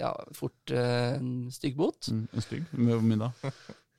ja, 0.00 0.10
fort 0.34 0.72
uh, 0.74 1.14
en 1.14 1.52
stygg 1.54 1.76
bot. 1.78 2.10
Mm, 2.10 2.24
en 2.32 2.42
stygg? 2.42 2.64
Hvor 2.72 3.04
mye 3.06 3.20
da? 3.22 3.52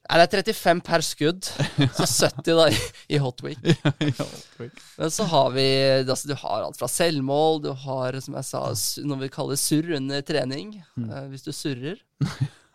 Nei, 0.10 0.18
det 0.26 0.40
er 0.40 0.42
35 0.54 0.80
per 0.88 1.04
skudd, 1.06 1.48
så 1.94 2.06
70 2.42 2.56
da 2.58 2.64
i, 3.14 3.18
hot 3.22 3.44
week. 3.46 3.60
Men 4.98 5.12
så 5.14 5.28
har 5.30 5.52
vi 5.54 5.66
altså, 6.02 6.32
Du 6.32 6.36
har 6.42 6.64
alt 6.66 6.80
fra 6.80 6.90
selvmål, 6.90 7.60
du 7.68 7.70
har 7.86 8.18
som 8.24 8.38
jeg 8.40 8.48
sa, 8.48 8.64
noe 9.06 9.20
vi 9.22 9.30
kaller 9.34 9.60
surr 9.60 9.92
under 10.00 10.24
trening. 10.26 10.80
eh, 10.98 11.28
hvis 11.30 11.46
du 11.46 11.52
surrer. 11.54 12.02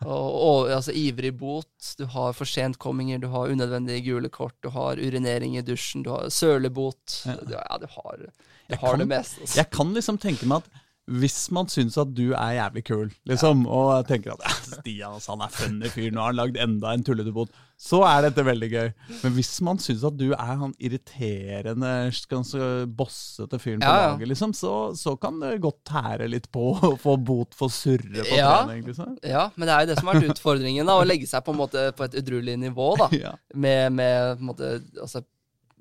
Og, 0.05 0.25
og 0.45 0.71
altså, 0.75 0.93
ivrig 0.95 1.31
bot, 1.39 1.91
du 1.99 2.05
har 2.13 2.33
forsentkomminger, 2.37 3.19
du 3.23 3.27
har 3.33 3.51
unødvendige 3.51 4.03
gule 4.05 4.29
kort, 4.29 4.55
du 4.63 4.69
har 4.75 4.99
urinering 5.01 5.55
i 5.57 5.63
dusjen, 5.65 6.03
du 6.05 6.11
har 6.13 6.27
sølebot. 6.31 7.21
Ja. 7.25 7.35
Du, 7.41 7.53
ja, 7.55 7.77
du 7.81 7.87
har, 7.97 8.25
du 8.25 8.75
har 8.75 8.91
kan- 8.95 9.01
det 9.03 9.07
meste. 9.11 9.41
Altså. 9.43 9.59
Jeg 9.59 9.71
kan 9.75 9.93
liksom 9.95 10.19
tenke 10.21 10.47
meg 10.51 10.63
at 10.63 10.81
hvis 11.05 11.51
man 11.53 11.67
syns 11.69 11.95
at 12.01 12.15
du 12.17 12.31
er 12.33 12.55
jævlig 12.57 12.81
kul, 12.87 13.09
liksom, 13.29 13.67
og 13.69 14.07
tenker 14.09 14.33
at 14.33 14.41
ja, 14.41 14.53
Stian 14.79 15.11
altså, 15.13 15.35
han 15.35 15.43
er 15.45 15.51
funny 15.53 15.89
fyr, 15.93 16.07
nå 16.09 16.23
har 16.23 16.31
han 16.31 16.39
lagd 16.39 16.55
enda 16.57 16.93
en 16.97 17.03
tullete 17.05 17.29
bot, 17.35 17.51
så 17.77 17.99
er 18.07 18.23
dette 18.25 18.41
veldig 18.47 18.69
gøy. 18.71 18.87
Men 19.21 19.35
hvis 19.35 19.51
man 19.67 19.77
syns 19.83 20.01
at 20.07 20.17
du 20.17 20.31
er 20.33 20.55
han 20.63 20.73
irriterende, 20.81 21.91
ganske 22.31 22.69
bossete 22.97 23.59
fyren 23.61 23.83
på 23.83 23.89
Ja, 23.91 23.99
ja. 24.01 24.07
laget, 24.15 24.31
liksom, 24.31 24.55
så, 24.57 24.71
så 24.97 25.13
kan 25.21 25.37
det 25.43 25.59
godt 25.61 25.83
tære 25.91 26.25
litt 26.31 26.49
på 26.55 26.71
å 26.73 26.95
få 26.97 27.17
bot 27.21 27.53
for 27.53 27.69
surre 27.69 28.25
på 28.25 28.39
Ja. 28.39 28.63
trening, 28.65 28.87
liksom. 28.89 29.13
Ja, 29.21 29.49
men 29.55 29.67
det 29.69 29.75
er 29.75 29.85
jo 29.85 29.91
det 29.93 29.99
som 29.99 30.09
har 30.09 30.17
vært 30.19 30.33
utfordringen, 30.33 30.89
da, 30.89 30.97
å 30.97 31.05
legge 31.05 31.29
seg 31.29 31.45
på 31.45 31.53
en 31.53 31.61
måte 31.61 31.85
på 31.93 32.07
et 32.07 32.17
udruelig 32.23 32.57
nivå, 32.65 32.89
da, 33.03 33.11
Ja. 33.27 33.35
med, 33.53 33.93
med 34.01 34.41
måte, 34.41 34.79
altså, 34.97 35.21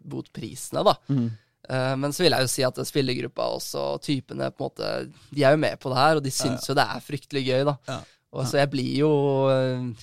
botprisene, 0.05 0.85
da. 0.85 0.99
Mm. 1.09 1.31
Eh, 1.69 1.93
men 2.01 2.13
så 2.13 2.25
vil 2.25 2.35
jeg 2.37 2.45
jo 2.45 2.51
si 2.53 2.65
at 2.67 2.81
spillergruppa 2.89 3.47
også, 3.57 3.85
typene, 4.05 4.51
på 4.53 4.65
en 4.65 4.69
måte, 4.69 4.91
de 5.31 5.45
er 5.45 5.55
jo 5.57 5.63
med 5.63 5.79
på 5.81 5.93
det 5.93 6.01
her, 6.01 6.21
og 6.21 6.27
de 6.27 6.33
syns 6.35 6.69
jo 6.69 6.77
det 6.77 6.85
er 6.85 7.05
fryktelig 7.05 7.45
gøy, 7.47 7.63
da. 7.71 7.79
Ja. 7.91 8.01
Og 8.35 8.49
så 8.51 8.59
jeg 8.59 8.71
blir 8.73 8.97
jo 8.99 9.11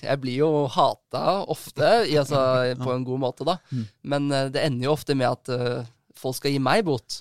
Jeg 0.00 0.20
blir 0.22 0.38
jo 0.38 0.46
hata 0.72 1.42
ofte, 1.52 1.90
i, 2.08 2.16
altså, 2.16 2.38
på 2.84 2.94
en 2.94 3.04
god 3.04 3.20
måte, 3.26 3.46
da. 3.48 3.58
Mm. 3.70 3.84
Men 4.14 4.30
eh, 4.32 4.48
det 4.54 4.64
ender 4.66 4.88
jo 4.88 4.96
ofte 4.96 5.18
med 5.18 5.28
at 5.30 5.52
eh, 5.52 5.90
folk 6.18 6.38
skal 6.38 6.54
gi 6.54 6.62
meg 6.62 6.86
bot. 6.88 7.20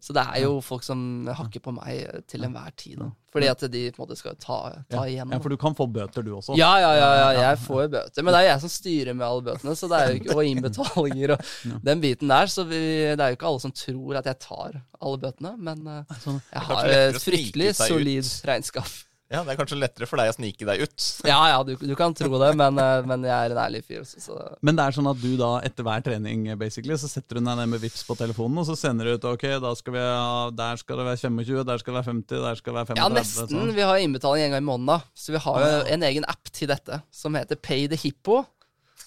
Så 0.00 0.14
det 0.16 0.22
er 0.32 0.46
jo 0.46 0.60
folk 0.64 0.84
som 0.86 1.28
hakker 1.36 1.60
på 1.60 1.74
meg 1.76 1.98
eh, 2.06 2.20
til 2.30 2.46
enhver 2.46 2.70
tid, 2.80 2.96
da. 3.02 3.10
Fordi 3.30 3.46
at 3.52 3.60
de 3.70 3.82
på 3.92 4.00
en 4.00 4.06
måte 4.06 4.16
skal 4.18 4.34
ta, 4.40 4.56
ta 4.90 5.02
igjen. 5.06 5.30
ja, 5.30 5.38
for 5.44 5.52
du 5.52 5.58
kan 5.60 5.76
få 5.76 5.84
bøter, 5.92 6.24
du 6.26 6.32
også. 6.38 6.56
Ja, 6.58 6.70
ja, 6.80 6.88
ja, 6.96 7.10
ja, 7.20 7.26
jeg 7.44 7.58
får 7.62 7.82
jo 7.84 7.90
bøter. 7.92 8.24
Men 8.24 8.32
det 8.34 8.40
er 8.40 8.46
jo 8.46 8.50
jeg 8.50 8.62
som 8.64 8.72
styrer 8.74 9.14
med 9.18 9.26
alle 9.28 9.44
bøtene, 9.50 9.74
så 9.78 9.90
det 9.92 10.00
er 10.00 10.08
jo 10.08 10.16
ikke, 10.22 10.34
og 10.34 10.48
innbetalinger 10.48 11.34
og 11.36 11.44
den 11.86 12.00
biten 12.02 12.32
der. 12.32 12.50
Så 12.50 12.64
vi, 12.66 12.80
det 13.12 13.20
er 13.20 13.34
jo 13.34 13.38
ikke 13.38 13.50
alle 13.52 13.62
som 13.66 13.76
tror 13.76 14.18
at 14.22 14.32
jeg 14.32 14.40
tar 14.46 14.80
alle 14.80 15.20
bøtene, 15.26 15.52
men 15.68 15.86
eh, 15.98 16.16
Sånn. 16.24 16.40
jeg 16.48 16.66
har 16.72 16.90
et 16.96 17.20
fryktelig 17.22 17.70
solid 17.78 18.32
regnskap. 18.50 18.90
Ja, 19.30 19.44
Det 19.46 19.52
er 19.52 19.58
kanskje 19.60 19.76
lettere 19.78 20.08
for 20.10 20.18
deg 20.18 20.32
å 20.32 20.34
snike 20.34 20.66
deg 20.66 20.80
ut. 20.82 21.04
Ja, 21.30 21.36
ja, 21.52 21.58
du, 21.62 21.76
du 21.78 21.92
kan 21.94 22.10
tro 22.18 22.30
det, 22.42 22.48
men, 22.58 22.78
eh, 22.82 23.04
men 23.06 23.22
jeg 23.28 23.30
er 23.30 23.54
en 23.54 23.60
ærlig 23.62 23.84
fyr. 23.86 24.00
Også, 24.02 24.18
så. 24.24 24.38
Men 24.66 24.74
det 24.74 24.86
er 24.88 24.96
sånn 24.96 25.06
at 25.12 25.20
du 25.22 25.28
da 25.38 25.50
etter 25.68 25.86
hver 25.86 26.02
trening 26.02 26.48
basically, 26.58 26.96
så 26.98 27.06
setter 27.12 27.38
du 27.38 27.44
deg 27.44 27.46
ned 27.60 27.70
med 27.70 27.82
Vips 27.84 28.02
på 28.08 28.16
telefonen, 28.18 28.58
og 28.58 28.66
så 28.66 28.74
sender 28.80 29.06
du 29.06 29.14
ut 29.20 29.28
ok, 29.30 29.46
da 29.62 29.70
skal 29.78 29.94
vi 29.94 30.02
ha, 30.02 30.50
der 30.50 30.80
skal 30.82 30.98
det 30.98 31.06
være 31.12 31.22
25, 31.30 31.64
der 31.70 31.82
skal 31.84 31.92
det 31.94 31.98
være 32.00 32.10
50, 32.10 32.42
der 32.48 32.58
skal 32.58 32.72
det 32.72 32.78
være 32.80 32.90
35. 32.90 33.02
Ja, 33.04 33.10
nesten. 33.20 33.52
Sånn. 33.54 33.74
Vi 33.78 33.86
har 33.92 34.02
innbetaling 34.02 34.48
en 34.48 34.56
gang 34.56 34.64
i 34.64 34.68
måneden, 34.72 34.90
da. 34.96 34.98
Så 35.14 35.36
vi 35.36 35.44
har 35.46 35.60
jo 35.66 35.76
en 35.94 36.08
egen 36.10 36.26
app 36.34 36.50
til 36.58 36.72
dette 36.74 36.98
som 37.14 37.38
heter 37.38 37.60
Pay 37.62 37.86
the 37.92 38.00
Hippo. 38.02 38.42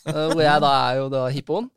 eh, 0.08 0.14
hvor 0.32 0.42
jeg 0.44 0.60
da 0.64 0.72
er 0.88 0.98
jo 1.02 1.06
da 1.12 1.26
hippoen. 1.32 1.68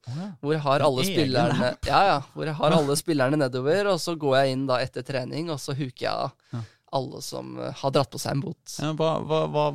Hvor 0.43 0.55
jeg 0.55 0.63
har 0.65 0.83
alle 0.87 1.05
spillerne 1.07 1.69
Ja, 1.87 2.01
ja. 2.13 2.17
Hvor 2.35 2.47
jeg 2.49 2.57
har 2.59 2.75
alle 2.79 2.97
spillerne 2.99 3.39
nedover, 3.43 3.91
og 3.93 4.01
så 4.03 4.15
går 4.19 4.39
jeg 4.41 4.55
inn 4.57 4.65
da 4.71 4.79
etter 4.83 5.03
trening, 5.07 5.51
og 5.55 5.59
så 5.63 5.75
huker 5.79 6.07
jeg 6.09 6.15
av 6.15 6.65
alle 6.97 7.21
som 7.25 7.55
eh, 7.61 7.75
har 7.81 7.93
dratt 7.95 8.11
på 8.13 8.21
seg 8.21 8.37
en 8.37 8.43
bot. 8.45 8.77
Ja, 8.81 8.93
hva, 8.97 9.11
hva, 9.23 9.41
hva, 9.53 9.67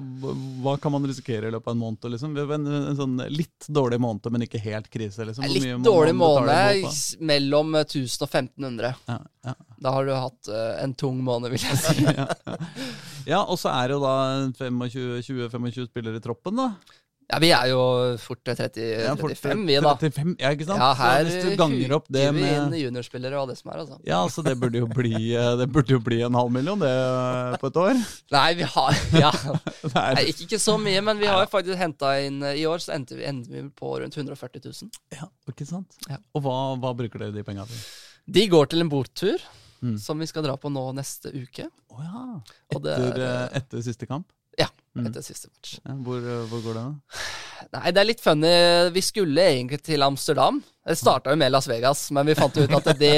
hva 0.64 0.76
kan 0.82 0.94
man 0.96 1.06
risikere 1.08 1.50
i 1.50 1.54
løpet 1.54 1.70
av 1.70 1.76
en 1.76 1.82
måned? 1.82 2.08
Liksom? 2.16 2.38
En, 2.42 2.70
en 2.82 2.98
sånn 2.98 3.18
litt 3.32 3.68
dårlig 3.70 4.02
måned, 4.02 4.30
men 4.34 4.48
ikke 4.48 4.62
helt 4.64 4.90
krise? 4.94 5.26
Liksom. 5.28 5.48
Litt 5.52 5.86
dårlig 5.86 6.16
måned, 6.18 6.90
mellom 7.32 7.76
eh, 7.80 7.86
1000 7.88 8.26
og 8.26 8.30
1500. 8.30 8.82
da? 8.82 8.96
Ja, 9.14 9.20
ja. 9.52 9.56
Da 9.82 9.96
har 9.96 10.06
du 10.06 10.14
hatt 10.14 10.50
uh, 10.54 10.76
en 10.84 10.92
tung 10.94 11.24
måned, 11.26 11.54
vil 11.54 11.64
jeg 11.64 11.80
si. 11.86 12.04
ja, 13.32 13.42
og 13.42 13.58
så 13.58 13.72
er 13.74 13.90
det 13.90 13.98
jo 13.98 14.04
da 14.04 14.16
25-25 14.60 15.88
spillere 15.90 16.22
i 16.22 16.24
troppen, 16.24 16.60
da. 16.60 17.00
Ja, 17.32 17.38
vi 17.40 17.50
er 17.56 17.70
jo 17.72 17.82
fort 18.20 18.42
til 18.44 18.58
30, 18.60 18.88
Ja, 19.06 19.14
fort 19.16 19.32
35, 19.40 19.62
vi, 19.70 19.76
da. 19.80 19.94
35, 20.02 20.34
ja, 20.42 20.50
ikke 20.52 20.66
sant? 20.68 20.82
Ja, 20.84 20.90
her 21.00 21.30
så 21.32 21.54
ganger 21.62 21.94
opp 21.96 22.10
det 22.12 22.26
med 22.36 22.50
inn 22.50 22.76
juniorspillere 22.76 23.40
og 23.40 23.48
det 23.48 23.56
som 23.60 23.72
er, 23.72 23.84
altså. 23.86 24.00
Ja, 24.10 24.20
så 24.34 24.44
det 24.44 24.58
burde 24.60 24.82
jo 24.82 24.90
bli, 24.92 25.14
eh, 25.40 25.52
det 25.62 25.70
burde 25.72 25.96
jo 25.96 26.02
bli 26.04 26.20
en 26.28 26.36
halv 26.36 26.52
million 26.52 26.82
det 26.84 26.92
eh, 26.92 27.56
på 27.62 27.72
et 27.72 27.80
år. 27.86 28.02
Nei, 28.36 28.50
vi 28.60 28.68
har 28.74 29.00
Ja. 29.16 29.32
Nei, 29.96 30.26
ikke, 30.34 30.50
ikke 30.50 30.60
så 30.60 30.76
mye, 30.82 31.06
men 31.08 31.22
vi 31.24 31.30
har 31.32 31.40
jo 31.46 31.48
faktisk 31.54 31.80
henta 31.80 32.12
inn 32.26 32.44
eh, 32.44 32.60
I 32.60 32.68
år 32.68 32.84
så 32.84 32.98
endte 32.98 33.16
vi, 33.16 33.24
endte 33.30 33.54
vi 33.56 33.64
på 33.80 33.96
rundt 34.04 34.20
140 34.20 34.68
000. 34.68 34.92
ja, 35.16 35.32
ikke 35.48 35.70
sant? 35.70 35.96
Ja. 36.12 36.20
Og 36.36 36.44
hva, 36.44 36.58
hva 36.84 36.92
bruker 37.00 37.24
dere 37.24 37.36
de 37.38 37.48
penga 37.48 37.64
til? 37.70 37.80
De 38.28 38.48
går 38.52 38.74
til 38.76 38.84
en 38.84 38.92
borttur. 38.92 39.48
Mm. 39.82 39.96
som 39.98 40.20
vi 40.22 40.28
skal 40.30 40.44
dra 40.46 40.54
på 40.62 40.70
nå 40.70 40.84
neste 40.94 41.32
uke. 41.34 41.64
Å 41.90 42.04
ja. 42.06 42.20
Og 42.76 42.84
det 42.86 42.92
er, 43.02 43.16
eh, 43.26 43.58
etter 43.58 43.82
siste 43.82 44.06
kamp? 44.06 44.28
Mm. 44.98 45.06
etter 45.08 45.24
siste 45.24 45.48
match. 45.48 45.78
Ja, 45.88 45.94
hvor, 46.04 46.18
eh, 46.20 46.42
hvor 46.52 46.62
går 46.66 46.76
det, 46.76 46.82
da? 46.84 47.20
Nei, 47.78 47.92
det 47.96 48.02
er 48.02 48.08
litt 48.10 48.20
funny. 48.24 48.50
Vi 48.92 49.02
skulle 49.06 49.46
egentlig 49.54 49.80
til 49.86 50.04
Amsterdam. 50.04 50.58
Det 50.84 50.98
starta 51.00 51.32
jo 51.32 51.40
med 51.40 51.52
Las 51.54 51.68
Vegas, 51.70 52.02
men 52.12 52.28
vi 52.28 52.36
fant 52.36 52.58
ut 52.60 52.74
at 52.76 52.90
det, 53.00 53.14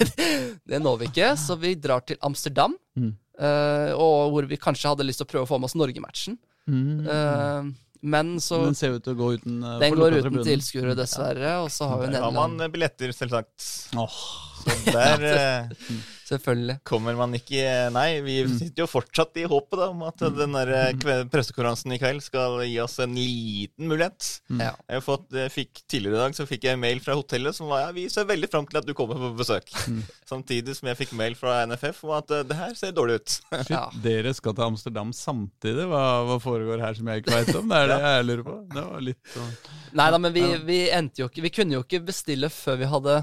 det 0.70 0.78
når 0.84 1.00
vi 1.00 1.08
ikke. 1.10 1.32
Så 1.40 1.56
vi 1.58 1.74
drar 1.74 2.04
til 2.06 2.20
Amsterdam, 2.22 2.76
Mm. 2.98 3.12
eh, 3.38 3.92
og 3.94 4.32
hvor 4.34 4.46
vi 4.50 4.56
kanskje 4.60 4.90
hadde 4.92 5.06
lyst 5.06 5.18
til 5.22 5.26
å 5.26 5.30
prøve 5.30 5.46
å 5.46 5.50
få 5.50 5.58
med 5.58 5.70
oss 5.70 5.76
Norgematchen. 5.78 6.36
Mm. 6.68 7.06
Uh, 7.08 7.70
men 8.02 8.34
så 8.40 8.60
Den 8.66 8.76
ser 8.78 8.94
ut 8.94 9.02
til 9.04 9.14
å 9.16 9.18
gå 9.18 9.28
uten 9.40 9.62
uh, 9.64 9.78
Den 9.80 9.96
går 9.98 10.18
uten 10.20 10.36
tilskuere, 10.44 10.94
dessverre. 10.94 11.56
Og 11.64 11.70
så 11.72 11.88
har 11.90 12.04
jo 12.04 12.10
Der 12.12 12.22
har 12.22 12.34
man 12.36 12.54
billetter, 12.70 13.10
selvsagt. 13.16 13.64
Åh, 13.98 14.18
Så 14.60 14.92
der 14.92 15.24
eh, 15.32 15.96
Selvfølgelig. 16.30 16.78
kommer 16.86 17.16
man 17.18 17.34
ikke 17.36 17.64
Nei, 17.94 18.20
vi 18.24 18.36
sitter 18.48 18.84
jo 18.84 18.88
fortsatt 18.90 19.36
i 19.40 19.46
håpet 19.50 19.80
da, 19.80 19.88
om 19.90 20.04
at 20.06 20.22
den 20.36 20.54
der 20.56 20.72
eh, 20.76 21.24
pressekonferansen 21.30 21.94
i 21.96 22.00
kveld 22.00 22.22
skal 22.24 22.60
gi 22.64 22.76
oss 22.82 22.98
en 23.02 23.16
liten 23.18 23.90
mulighet. 23.90 24.28
Ja. 24.60 24.72
Jeg 24.90 25.04
fått, 25.06 25.28
fikk, 25.52 25.82
tidligere 25.90 26.18
i 26.18 26.22
dag 26.24 26.36
så 26.38 26.46
fikk 26.48 26.68
jeg 26.68 26.80
mail 26.80 27.02
fra 27.04 27.16
hotellet 27.18 27.56
som 27.56 27.70
var 27.72 27.86
ja, 27.86 27.90
vi 27.96 28.06
ser 28.12 28.28
veldig 28.28 28.50
fram 28.52 28.68
til 28.70 28.80
at 28.80 28.86
du 28.88 28.94
kommer 28.96 29.18
på 29.20 29.32
besøk. 29.40 29.72
Samtidig 30.30 30.76
som 30.78 30.90
jeg 30.90 31.00
fikk 31.00 31.16
mail 31.18 31.36
fra 31.38 31.60
NFF 31.68 32.04
om 32.06 32.14
at 32.18 32.30
eh, 32.36 32.46
det 32.46 32.58
her 32.58 32.76
ser 32.78 32.94
dårlig 32.96 33.20
ut. 33.20 33.36
shit, 33.66 33.74
Ja. 33.74 33.84
Dere 34.04 34.32
skal 34.36 34.54
til 34.56 34.66
Amsterdam 34.66 35.12
samtidig? 35.16 35.86
Hva, 35.90 36.04
hva 36.28 36.38
foregår 36.42 36.82
her 36.82 36.96
som 36.98 37.08
jeg 37.10 37.22
ikke 37.22 37.34
veit 37.34 37.52
om? 37.58 37.68
Det 37.70 37.82
er 37.82 37.92
det 37.92 37.98
jeg 38.14 38.28
lurer 38.28 38.46
på. 38.46 38.56
Det 38.70 38.86
var 38.92 39.04
litt 39.10 39.34
sånn 39.34 39.52
Nei 39.98 40.06
da, 40.14 40.18
men 40.22 40.34
vi, 40.34 40.42
vi 40.66 40.80
endte 40.94 41.24
jo 41.24 41.26
ikke 41.30 41.42
Vi 41.42 41.50
kunne 41.54 41.74
jo 41.74 41.82
ikke 41.82 42.02
bestille 42.10 42.50
før 42.52 42.78
vi 42.78 42.88
hadde 42.90 43.16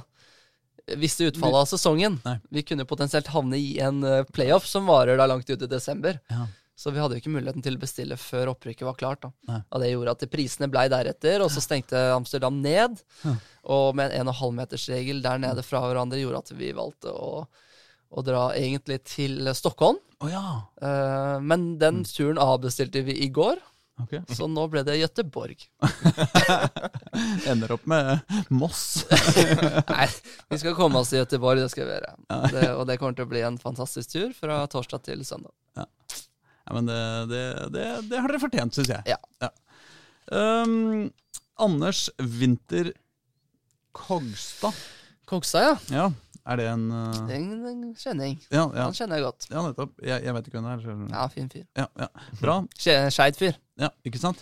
visste 0.95 1.27
utfallet 1.27 1.65
av 1.65 1.65
sesongen. 1.65 2.19
Nei. 2.23 2.37
Vi 2.49 2.63
kunne 2.63 2.85
potensielt 2.87 3.27
havne 3.33 3.59
i 3.59 3.75
en 3.83 4.03
eh, 4.07 4.23
playoff 4.33 4.67
som 4.67 4.87
varer 4.87 5.19
da 5.19 5.27
langt 5.27 5.49
ut 5.49 5.61
i 5.61 5.69
desember. 5.69 6.19
Ja. 6.31 6.47
Så 6.77 6.91
vi 6.93 7.01
hadde 7.01 7.17
jo 7.17 7.23
ikke 7.23 7.33
muligheten 7.33 7.63
til 7.65 7.73
å 7.73 7.81
bestille 7.81 8.15
før 8.21 8.51
opprykket 8.51 8.85
var 8.85 8.97
klart. 8.99 9.25
da. 9.25 9.61
Og 9.73 9.81
det 9.81 9.89
gjorde 9.89 10.13
at 10.13 10.25
prisene 10.29 10.69
blei 10.69 10.85
deretter, 10.93 11.41
og 11.41 11.49
så 11.49 11.63
stengte 11.63 11.97
Amsterdam 12.13 12.59
ned. 12.61 12.99
Og 13.65 13.95
med 13.97 14.13
en 14.13 14.29
1,5-metersregel 14.29 15.23
der 15.25 15.41
nede 15.41 15.63
fra 15.65 15.81
hverandre 15.81 16.21
gjorde 16.21 16.43
at 16.45 16.51
vi 16.53 16.69
valgte 16.77 17.09
å, 17.09 17.47
å 18.13 18.25
dra 18.25 18.51
egentlig 18.53 18.99
til 19.09 19.49
Stockholm. 19.57 19.97
Oh, 20.21 20.29
ja. 20.29 20.43
uh, 20.81 21.41
men 21.41 21.65
den 21.81 22.03
turen 22.05 22.37
avbestilte 22.41 23.01
vi 23.09 23.17
i 23.25 23.31
går. 23.33 23.57
Ok. 24.03 24.13
Så 24.37 24.47
nå 24.51 24.65
ble 24.71 24.83
det 24.87 24.97
Gøteborg. 24.99 25.63
Ender 27.49 27.73
opp 27.77 27.87
med 27.89 28.21
Moss. 28.53 29.05
Nei, 29.93 30.07
vi 30.51 30.59
skal 30.61 30.77
komme 30.77 31.01
oss 31.01 31.13
til 31.13 31.23
Gøteborg, 31.23 31.61
det 31.63 31.71
skal 31.73 31.87
vi 31.87 31.95
gjøre. 31.95 32.13
Det, 32.53 32.65
og 32.75 32.85
det 32.89 32.99
kommer 33.01 33.17
til 33.17 33.27
å 33.27 33.31
bli 33.31 33.43
en 33.47 33.59
fantastisk 33.61 34.13
tur 34.13 34.35
fra 34.37 34.61
torsdag 34.71 35.07
til 35.09 35.25
søndag. 35.27 35.53
Ja, 35.77 36.75
men 36.75 36.89
det, 36.89 36.99
det, 37.31 37.85
det, 38.11 38.19
har 38.19 38.27
dere 38.27 38.43
fortjent, 38.43 38.75
syns 38.75 38.91
jeg. 38.91 39.15
Ja. 39.15 39.51
Um, 40.27 41.07
Anders 41.63 42.09
Winther 42.19 42.91
Kogstad. 43.95 44.75
Kogstad, 45.27 45.63
ja. 45.63 45.77
Ja, 45.89 46.11
er 46.47 46.59
det 46.61 46.67
en 46.71 46.85
uh, 46.91 47.17
Den, 47.27 47.47
den 47.65 47.81
kjenner 47.99 48.29
jeg. 48.29 48.37
ja, 48.51 48.63
ja, 48.71 48.85
Han 48.87 48.95
kjenner 48.95 49.19
jeg 49.19 49.25
godt. 49.27 49.47
ja, 49.51 49.63
nettopp. 49.65 49.91
Jeg, 50.05 50.23
jeg 50.27 50.33
vet 50.37 50.47
ikke 50.47 50.57
hvem 50.61 50.69
det 50.69 50.75
er. 50.77 50.85
så- 50.85 51.11
Ja, 51.17 51.27
fin 51.33 51.49
fyr. 51.51 51.65
Ja, 51.81 51.87
ja. 51.99 52.07
Bra. 52.41 52.55
Skeid 53.17 53.37
fyr. 53.39 53.59
Ja, 53.81 53.89
ikke 54.07 54.21
sant? 54.23 54.41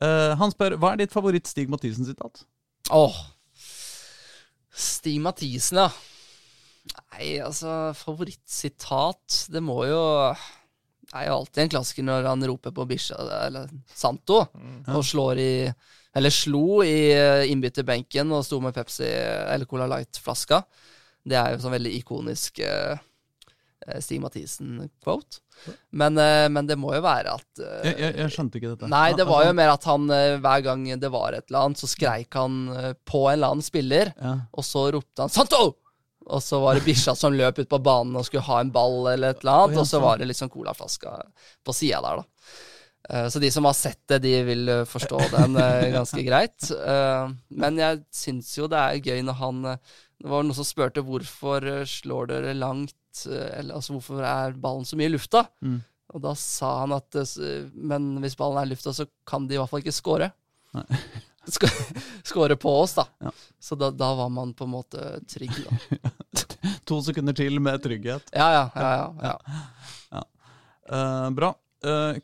Uh, 0.00 0.32
han 0.40 0.52
spør 0.54 0.78
hva 0.80 0.94
er 0.94 1.02
ditt 1.02 1.12
favoritt-Stig 1.12 1.68
Mathisen-sitat? 1.72 2.44
Åh. 2.96 3.18
Stig 4.72 5.18
Mathisen, 5.20 5.82
ja. 5.82 5.90
Nei, 7.12 7.34
altså, 7.44 7.92
favorittsitat 7.94 9.42
Det 9.52 9.60
må 9.62 9.82
jo 9.84 9.98
Det 10.32 11.12
er 11.20 11.26
jo 11.28 11.34
alltid 11.36 11.60
en 11.66 11.72
klassiker 11.74 12.06
når 12.06 12.24
han 12.30 12.46
roper 12.48 12.72
på 12.74 12.86
Bisha, 12.88 13.18
eller 13.46 13.68
Santo, 13.92 14.40
og 14.88 15.02
slår 15.04 15.42
i 15.42 15.50
Eller 16.16 16.32
slo 16.34 16.80
i 16.82 17.12
eh, 17.12 17.44
innbytterbenken 17.52 18.32
og 18.34 18.42
sto 18.48 18.58
med 18.64 18.74
Pepsi 18.74 19.06
eller 19.06 19.68
Cola 19.70 19.86
Light-flaska. 19.92 20.62
Det 21.26 21.36
er 21.36 21.54
jo 21.54 21.62
sånn 21.62 21.74
veldig 21.76 21.92
ikonisk 21.98 22.62
eh, 22.64 22.98
Stig 24.00 24.20
Mathisen-quote. 24.20 25.40
Men, 25.90 26.16
uh, 26.16 26.46
men 26.52 26.68
det 26.68 26.76
må 26.80 26.94
jo 26.94 27.02
være 27.04 27.34
at 27.36 27.60
uh, 27.60 27.82
Jeg, 27.84 27.96
jeg, 27.98 28.14
jeg 28.22 28.32
skjønte 28.32 28.60
ikke 28.60 28.72
dette. 28.72 28.88
Nei, 28.92 29.10
det 29.16 29.26
var 29.28 29.44
jo 29.44 29.50
Altså, 29.50 29.58
mer 29.58 29.72
at 29.74 29.86
han 29.90 30.14
hver 30.44 30.64
gang 30.64 30.86
det 31.02 31.12
var 31.12 31.36
et 31.36 31.46
eller 31.50 31.66
annet, 31.66 31.82
så 31.82 31.90
skreik 31.90 32.38
han 32.38 32.58
på 33.08 33.26
en 33.26 33.38
eller 33.38 33.54
annen 33.54 33.66
spiller, 33.66 34.12
ja. 34.16 34.34
og 34.52 34.66
så 34.66 34.88
ropte 34.96 35.26
han 35.26 35.32
'Santo!' 35.32 35.76
Og 36.30 36.42
så 36.44 36.60
var 36.62 36.76
det 36.76 36.84
bikkja 36.84 37.14
som 37.16 37.34
løp 37.34 37.58
ut 37.58 37.68
på 37.68 37.78
banen 37.82 38.14
og 38.14 38.26
skulle 38.26 38.44
ha 38.46 38.60
en 38.62 38.70
ball 38.70 39.08
eller 39.10 39.32
et 39.32 39.40
eller 39.40 39.64
annet, 39.64 39.78
og 39.80 39.86
så 39.88 39.98
var 39.98 40.20
det 40.20 40.28
liksom 40.28 40.50
colaflaska 40.52 41.14
på 41.66 41.74
sida 41.74 41.98
der, 42.04 42.20
da. 42.20 43.26
Så 43.32 43.40
de 43.42 43.50
som 43.50 43.66
har 43.66 43.74
sett 43.74 43.98
det, 44.12 44.20
de 44.22 44.34
vil 44.46 44.70
forstå 44.86 45.18
den 45.32 45.56
ganske 45.96 46.22
greit. 46.22 46.68
Men 47.48 47.80
jeg 47.80 48.04
syns 48.14 48.52
jo 48.60 48.68
det 48.70 48.78
er 48.78 49.10
gøy 49.10 49.24
når 49.26 49.38
han 49.40 49.64
Det 50.20 50.28
var 50.28 50.44
noen 50.44 50.56
som 50.56 50.66
spurte 50.68 51.00
hvorfor 51.06 51.64
eh, 51.70 51.84
slår 51.88 52.28
dere 52.28 52.52
langt 52.58 53.24
eh, 53.26 53.46
Eller 53.58 53.78
altså 53.78 53.94
hvorfor 53.96 54.20
er 54.26 54.52
ballen 54.60 54.84
så 54.88 54.98
mye 55.00 55.08
i 55.08 55.14
lufta? 55.14 55.46
Mm. 55.64 55.78
Og 56.12 56.22
da 56.24 56.34
sa 56.36 56.74
han 56.82 56.92
at 56.96 57.16
eh, 57.22 57.64
Men 57.72 58.10
hvis 58.20 58.36
ballen 58.38 58.60
er 58.60 58.68
i 58.68 58.72
lufta, 58.74 58.92
så 58.96 59.06
kan 59.28 59.46
de 59.48 59.56
i 59.56 59.60
hvert 59.60 59.70
fall 59.72 59.80
ikke 59.84 59.94
score. 59.96 60.30
Nei. 60.76 60.84
Sk- 61.50 61.70
Score 62.28 62.54
på 62.60 62.70
oss, 62.82 62.92
da. 62.98 63.06
Ja. 63.24 63.30
Så 63.58 63.74
da, 63.80 63.88
da 63.90 64.10
var 64.18 64.28
man 64.30 64.52
på 64.54 64.66
en 64.68 64.74
måte 64.74 65.06
trygg, 65.30 65.56
da. 65.64 66.12
To 66.90 66.98
sekunder 67.06 67.32
til 67.38 67.56
med 67.62 67.80
trygghet. 67.82 68.28
Ja, 68.36 68.50
ja, 68.52 68.64
ja. 68.76 68.92
ja, 69.24 69.34
ja. 70.12 70.22
Uh, 70.90 71.30
bra. 71.34 71.54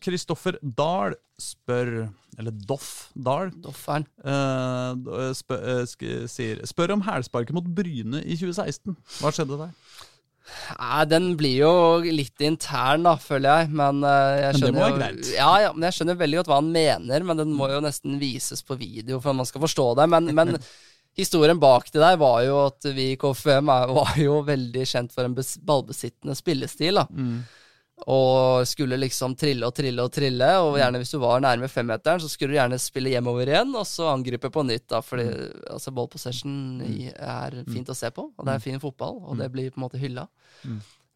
Kristoffer 0.03 0.59
Dahl 0.63 1.15
spør 1.41 2.09
Eller 2.39 2.53
Doff 2.69 3.11
Dahl 3.17 3.51
Dofferen. 3.65 4.05
Uh, 4.21 5.33
spør, 5.37 5.63
uh, 5.65 5.85
sk- 5.89 6.27
sier 6.29 6.61
Spør 6.69 6.93
om 6.97 7.05
hælsparket 7.07 7.57
mot 7.57 7.65
Bryne 7.77 8.21
i 8.25 8.37
2016. 8.37 8.97
Hva 9.23 9.33
skjedde 9.33 9.57
der? 9.63 9.73
Nei, 10.79 11.05
den 11.11 11.25
blir 11.41 11.57
jo 11.65 11.71
litt 12.07 12.39
intern, 12.47 13.03
da, 13.03 13.17
føler 13.19 13.63
jeg. 13.65 13.71
Men 13.75 14.05
eh, 14.07 14.35
jeg 14.39 14.45
Men 14.45 14.53
det 14.53 14.61
skjønner 14.61 14.77
må 14.77 14.85
være 14.85 14.99
greit. 15.01 15.31
Ja, 15.35 15.49
ja, 15.65 15.73
men 15.75 15.87
jeg 15.89 15.97
skjønner 15.97 16.21
veldig 16.21 16.39
godt 16.39 16.51
hva 16.53 16.59
han 16.61 16.69
mener, 16.77 17.25
men 17.27 17.41
den 17.41 17.55
må 17.57 17.67
jo 17.73 17.81
nesten 17.83 18.21
vises 18.23 18.63
på 18.63 18.77
video 18.79 19.19
for 19.19 19.33
at 19.33 19.41
man 19.41 19.49
skal 19.49 19.65
forstå 19.65 19.87
det. 19.99 20.07
Men, 20.13 20.31
men 20.39 20.55
historien 21.19 21.59
bak 21.59 21.91
det 21.91 21.99
der 21.99 22.21
var 22.21 22.45
jo 22.47 22.61
at 22.69 22.87
vi 22.95 23.09
i 23.15 23.19
KFM 23.19 23.73
var 23.97 24.15
jo 24.23 24.39
veldig 24.47 24.87
kjent 24.87 25.17
for 25.17 25.27
en 25.27 25.35
ballbesittende 25.35 26.37
spillestil. 26.39 27.03
da. 27.03 27.09
Og 28.05 28.66
skulle 28.68 28.99
liksom 29.01 29.32
trille 29.40 29.64
og 29.64 29.72
trille 29.74 30.05
og 30.05 30.12
trille, 30.12 30.49
og 30.61 30.74
gjerne 30.76 30.99
hvis 31.01 31.14
du 31.14 31.18
var 31.22 31.40
nærme 31.40 31.68
femmeteren, 31.72 32.20
så 32.20 32.28
skulle 32.28 32.53
du 32.53 32.59
gjerne 32.59 32.76
spille 32.78 33.09
hjemover 33.14 33.49
igjen, 33.49 33.72
og 33.74 33.86
så 33.88 34.11
angripe 34.12 34.51
på 34.53 34.62
nytt, 34.68 34.84
da, 34.92 35.01
fordi 35.03 35.24
altså, 35.72 35.94
ball 35.97 36.11
possession 36.12 36.82
er 37.16 37.57
fint 37.72 37.88
å 37.88 37.97
se 37.97 38.11
på, 38.12 38.28
og 38.36 38.44
det 38.44 38.53
er 38.53 38.61
fin 38.66 38.82
fotball, 38.82 39.22
og 39.24 39.40
det 39.40 39.49
blir 39.55 39.70
på 39.72 39.80
en 39.80 39.86
måte 39.88 39.99
hylla. 40.03 40.26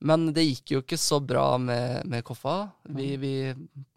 Men 0.01 0.31
det 0.33 0.47
gikk 0.47 0.71
jo 0.73 0.81
ikke 0.81 0.97
så 0.97 1.21
bra 1.21 1.59
med, 1.61 2.07
med 2.09 2.25
Koffa. 2.25 2.71
Vi, 2.97 3.11
vi 3.21 3.35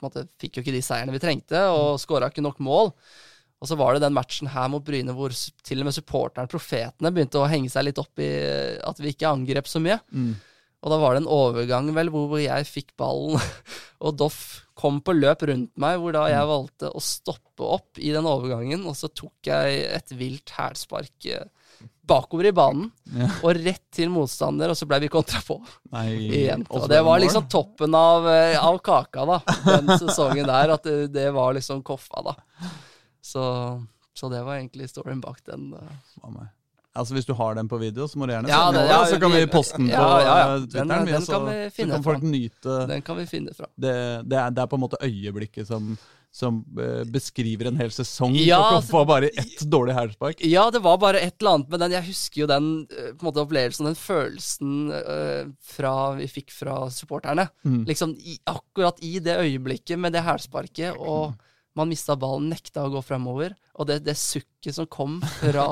måte, 0.03 0.25
fikk 0.37 0.57
jo 0.57 0.61
ikke 0.65 0.75
de 0.75 0.81
seierne 0.83 1.15
vi 1.15 1.23
trengte, 1.23 1.61
og 1.71 1.95
skåra 2.03 2.27
ikke 2.27 2.43
nok 2.43 2.59
mål. 2.59 2.91
Og 3.63 3.69
så 3.69 3.77
var 3.79 3.93
det 3.95 4.03
den 4.03 4.13
matchen 4.13 4.49
her 4.51 4.67
mot 4.67 4.83
Bryne 4.83 5.15
hvor 5.15 5.31
til 5.31 5.79
og 5.79 5.87
med 5.87 5.95
supporteren, 5.95 6.49
profetene, 6.51 7.13
begynte 7.15 7.39
å 7.39 7.47
henge 7.47 7.71
seg 7.71 7.87
litt 7.87 8.01
opp 8.03 8.19
i 8.19 8.27
at 8.83 8.99
vi 8.99 9.13
ikke 9.15 9.31
angrep 9.31 9.71
så 9.71 9.79
mye. 9.79 10.01
Og 10.83 10.91
da 10.91 10.97
var 10.99 11.15
det 11.15 11.21
en 11.23 11.31
overgang 11.31 11.89
vel 11.95 12.09
hvor 12.11 12.35
jeg 12.43 12.67
fikk 12.67 12.89
ballen, 12.99 13.39
og 14.03 14.17
Doff 14.19 14.41
kom 14.75 14.97
på 15.05 15.13
løp 15.15 15.45
rundt 15.47 15.71
meg, 15.79 15.99
hvor 16.01 16.11
da 16.15 16.25
jeg 16.27 16.47
valgte 16.49 16.89
å 16.91 16.99
stoppe 17.03 17.63
opp 17.63 17.99
i 18.03 18.09
den 18.11 18.25
overgangen, 18.27 18.83
og 18.89 18.95
så 18.99 19.07
tok 19.15 19.47
jeg 19.47 19.83
et 19.95 20.11
vilt 20.19 20.51
hælspark 20.57 21.27
eh, 21.31 21.45
bakover 22.03 22.49
i 22.49 22.51
banen, 22.55 22.89
Ja. 23.15 23.29
og 23.45 23.55
rett 23.61 23.83
til 23.95 24.09
motstander, 24.11 24.73
og 24.73 24.75
så 24.75 24.87
ble 24.89 24.99
vi 25.05 25.11
kontra 25.13 25.39
på 25.45 25.55
Nei, 25.93 26.57
og 26.67 26.89
det 26.91 26.99
var 27.07 27.21
liksom 27.23 27.45
toppen 27.53 27.95
av, 27.95 28.27
eh, 28.33 28.57
av 28.59 28.79
kaka, 28.83 29.23
da, 29.29 29.37
den 29.69 29.93
sesongen 30.01 30.49
der, 30.49 30.73
at 30.75 30.83
det, 30.89 30.97
det 31.15 31.29
var 31.37 31.53
liksom 31.55 31.79
koffa, 31.85 32.25
da. 32.27 32.35
Så, 33.23 33.45
så 34.17 34.29
det 34.33 34.41
var 34.43 34.57
egentlig 34.59 34.89
storyen 34.91 35.21
bak 35.23 35.39
den. 35.47 35.69
eh. 35.79 35.95
Altså 36.95 37.13
Hvis 37.17 37.25
du 37.25 37.33
har 37.33 37.55
den 37.57 37.67
på 37.69 37.77
video, 37.81 38.05
så 38.07 38.19
må 38.21 38.27
du 38.29 38.33
gjerne 38.35 38.47
Ja, 38.51 38.59
sende 38.67 38.79
den, 38.83 38.89
ja, 38.93 39.05
så 39.09 39.19
kan 39.19 39.31
vi 39.33 39.45
poste 39.49 39.77
den 39.79 39.87
på 39.89 39.93
ja, 39.97 40.17
ja, 40.21 40.33
eh, 40.55 40.59
Den- 40.59 40.67
Twitteren. 40.69 41.05
vi, 41.07 41.11
den 41.11 41.21
så- 41.25 41.31
kan 41.31 41.71
så 41.71 41.87
kan 41.93 42.03
folk 42.03 42.23
nyte 42.23 42.75
Den 42.87 43.01
kan 43.01 43.17
vi 43.17 43.25
finne 43.25 43.53
fra. 43.57 43.65
det, 43.75 43.93
det, 44.29 44.37
er, 44.37 44.49
det 44.51 44.61
er 44.61 44.67
på 44.69 44.75
en 44.77 44.83
måte 44.83 44.99
øyeblikket 45.01 45.65
som, 45.67 45.95
som 46.31 46.59
eh, 46.77 47.03
beskriver 47.09 47.67
en 47.71 47.77
hel 47.81 47.89
sesong 47.93 48.35
Ja, 48.37 48.59
Koffa, 48.75 49.01
bare 49.09 49.29
ett 49.33 49.65
dårlig 49.73 49.95
hælspark. 49.97 50.41
Ja, 50.45 50.67
det 50.73 50.81
var 50.85 50.97
bare 51.01 51.17
et 51.21 51.33
eller 51.41 51.55
annet 51.57 51.69
med 51.73 51.79
den. 51.79 51.91
Jeg 51.97 52.05
husker 52.11 52.41
jo 52.41 52.47
den 52.47 52.67
eh, 52.93 53.11
på 53.17 53.25
måte 53.25 53.41
opplevelsen, 53.41 53.85
den 53.89 53.95
følelsen 53.97 54.91
eh, 54.93 55.45
fra, 55.61 55.95
vi 56.17 56.27
fikk 56.29 56.51
fra 56.53 56.77
supporterne. 56.93 57.47
Mm. 57.65 57.85
Liksom 57.89 58.13
i, 58.17 58.37
akkurat 58.45 59.01
i 59.01 59.17
det 59.19 59.37
øyeblikket 59.41 59.97
med 59.99 60.13
det 60.13 60.21
hælsparket, 60.25 60.93
og 60.97 61.33
man 61.75 61.89
mista 61.89 62.15
ballen, 62.19 62.49
nekta 62.53 62.85
å 62.85 62.91
gå 62.93 63.01
fremover. 63.05 63.55
Og 63.73 63.87
det, 63.89 63.99
det 64.05 64.13
sukket 64.19 64.75
som 64.75 64.85
kom 64.85 65.15
fra, 65.39 65.65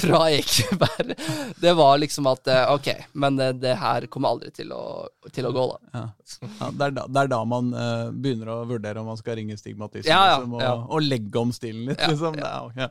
fra 0.00 0.18
Ekeberg, 0.30 1.14
det 1.60 1.72
var 1.78 1.96
liksom 2.02 2.28
at 2.28 2.50
eh, 2.52 2.72
Ok, 2.74 2.90
men 3.16 3.38
det, 3.40 3.52
det 3.62 3.72
her 3.80 4.06
kommer 4.12 4.34
aldri 4.34 4.52
til 4.54 4.74
å, 4.76 5.06
til 5.32 5.48
å 5.48 5.54
gå, 5.54 5.64
da. 5.72 5.78
Ja. 5.94 6.04
Ja, 6.58 6.68
det, 6.68 6.90
er 6.90 6.98
da, 6.98 7.06
det 7.08 7.22
er 7.22 7.32
da 7.32 7.40
man 7.48 7.72
uh, 7.76 8.10
begynner 8.12 8.52
å 8.52 8.58
vurdere 8.68 9.00
om 9.00 9.08
man 9.12 9.20
skal 9.20 9.38
ringe 9.40 9.56
Stig 9.60 9.76
Mathisen 9.80 10.08
Ja, 10.10 10.20
ja, 10.28 10.36
liksom, 10.38 10.58
og, 10.58 10.62
ja. 10.64 10.74
og 10.84 11.08
legge 11.08 11.40
om 11.40 11.52
stilen 11.56 11.88
litt. 11.88 12.00
Ja, 12.00 12.12
liksom. 12.12 12.38
Er 12.40 12.84
ja. 12.84 12.90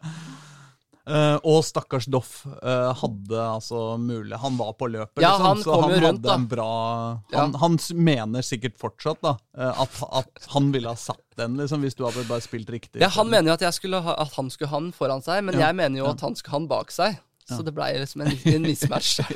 Eh, 1.04 1.38
og 1.44 1.66
stakkars 1.68 2.06
Doff 2.08 2.46
uh, 2.48 2.94
hadde 2.96 3.36
altså 3.36 3.98
mulig 4.00 4.38
Han 4.40 4.56
var 4.56 4.70
på 4.80 4.88
løpet, 4.88 5.20
Ja, 5.20 5.34
liksom, 5.34 5.48
han 5.50 5.64
så 5.66 5.74
han 5.82 5.92
rundt, 5.92 6.06
hadde 6.06 6.22
da. 6.24 6.36
en 6.38 6.46
bra 6.48 6.68
Ja. 7.34 7.42
han, 7.42 7.58
han 7.60 7.76
mener 7.92 8.46
sikkert 8.48 8.78
fortsatt 8.80 9.20
da 9.26 9.34
eh, 9.58 9.82
at, 9.84 10.00
at 10.22 10.48
han 10.54 10.72
ville 10.72 10.88
ha 10.88 10.96
satt 10.96 11.20
den, 11.36 11.58
liksom, 11.60 11.84
hvis 11.84 12.00
du 12.00 12.06
hadde 12.08 12.24
bare 12.30 12.46
spilt 12.46 12.72
riktig. 12.72 13.02
Ja, 13.04 13.12
han 13.18 13.28
mener 13.28 13.52
jo 13.52 13.58
at, 13.58 13.68
skulle 13.76 14.00
ha, 14.06 14.16
at 14.22 14.32
han 14.38 14.48
skulle 14.54 14.72
ha 14.72 14.80
den 14.80 14.94
foran 14.96 15.26
seg, 15.26 15.44
men 15.44 15.60
Ja, 15.60 15.74
jeg 15.74 15.82
mener 15.82 16.00
jo 16.06 16.08
at 16.08 16.24
han 16.24 16.40
skulle 16.40 16.56
ha 16.56 16.64
den 16.64 16.72
bak 16.72 16.94
seg. 16.94 17.20
Så 17.52 17.60
det 17.68 17.74
blei 17.76 17.92
liksom 18.00 18.24
en, 18.24 18.36
en 18.56 18.68
mismatch. 18.70 19.20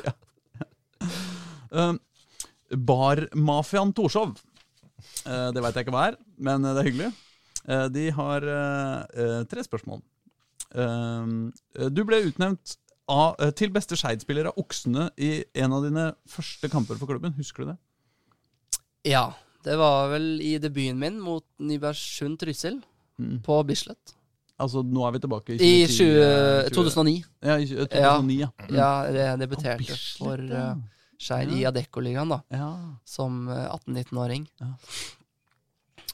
Uh, 1.68 1.92
Barmafiaen 2.72 3.90
Torshov. 3.92 4.38
Uh, 5.28 5.50
det 5.52 5.60
veit 5.60 5.76
jeg 5.76 5.84
ikke 5.84 5.92
hva 5.92 6.06
er, 6.08 6.16
men 6.40 6.64
det 6.64 6.78
er 6.80 6.88
hyggelig. 6.88 7.10
De 7.92 8.06
har 8.16 8.46
tre 9.52 9.62
spørsmål. 9.66 10.00
Eh, 10.74 11.88
du 11.88 12.04
ble 12.04 12.22
utnevnt 12.28 12.76
av, 13.08 13.36
eh, 13.40 13.50
til 13.56 13.70
beste 13.72 13.96
Skeid-spiller 13.96 14.50
av 14.50 14.58
Oksene 14.60 15.10
i 15.16 15.44
en 15.54 15.72
av 15.72 15.84
dine 15.86 16.10
første 16.28 16.68
kamper 16.72 16.98
for 17.00 17.08
klubben. 17.08 17.32
Husker 17.38 17.64
du 17.64 17.72
det? 17.72 17.78
Ja, 19.08 19.32
det 19.64 19.78
var 19.80 20.10
vel 20.12 20.40
i 20.44 20.58
debuten 20.60 20.98
min 21.00 21.20
mot 21.20 21.44
Nybergsund 21.58 22.38
Trysil 22.38 22.82
Mm. 23.18 23.40
på 23.42 23.62
Bislett. 23.66 24.14
Altså, 24.58 24.82
nå 24.82 25.04
er 25.06 25.14
vi 25.14 25.18
tilbake 25.22 25.54
I 25.54 25.86
2010, 25.86 25.96
20, 25.96 26.22
eh, 26.22 26.68
2009. 26.70 27.24
Ja, 27.42 27.56
i 27.58 27.66
2009, 27.66 28.38
ja. 28.38 28.48
Ja, 28.70 28.90
jeg 29.10 29.38
debuterte 29.40 29.78
Bislett, 29.78 30.18
for 30.18 30.42
ja. 30.42 30.64
uh, 30.72 30.76
Skeid 31.18 31.52
i 31.54 31.64
Adeccoligaen, 31.66 32.30
da, 32.30 32.40
ja. 32.54 32.68
som 33.06 33.48
eh, 33.50 33.68
18-19-åring. 33.74 34.48
Ja. 34.60 34.72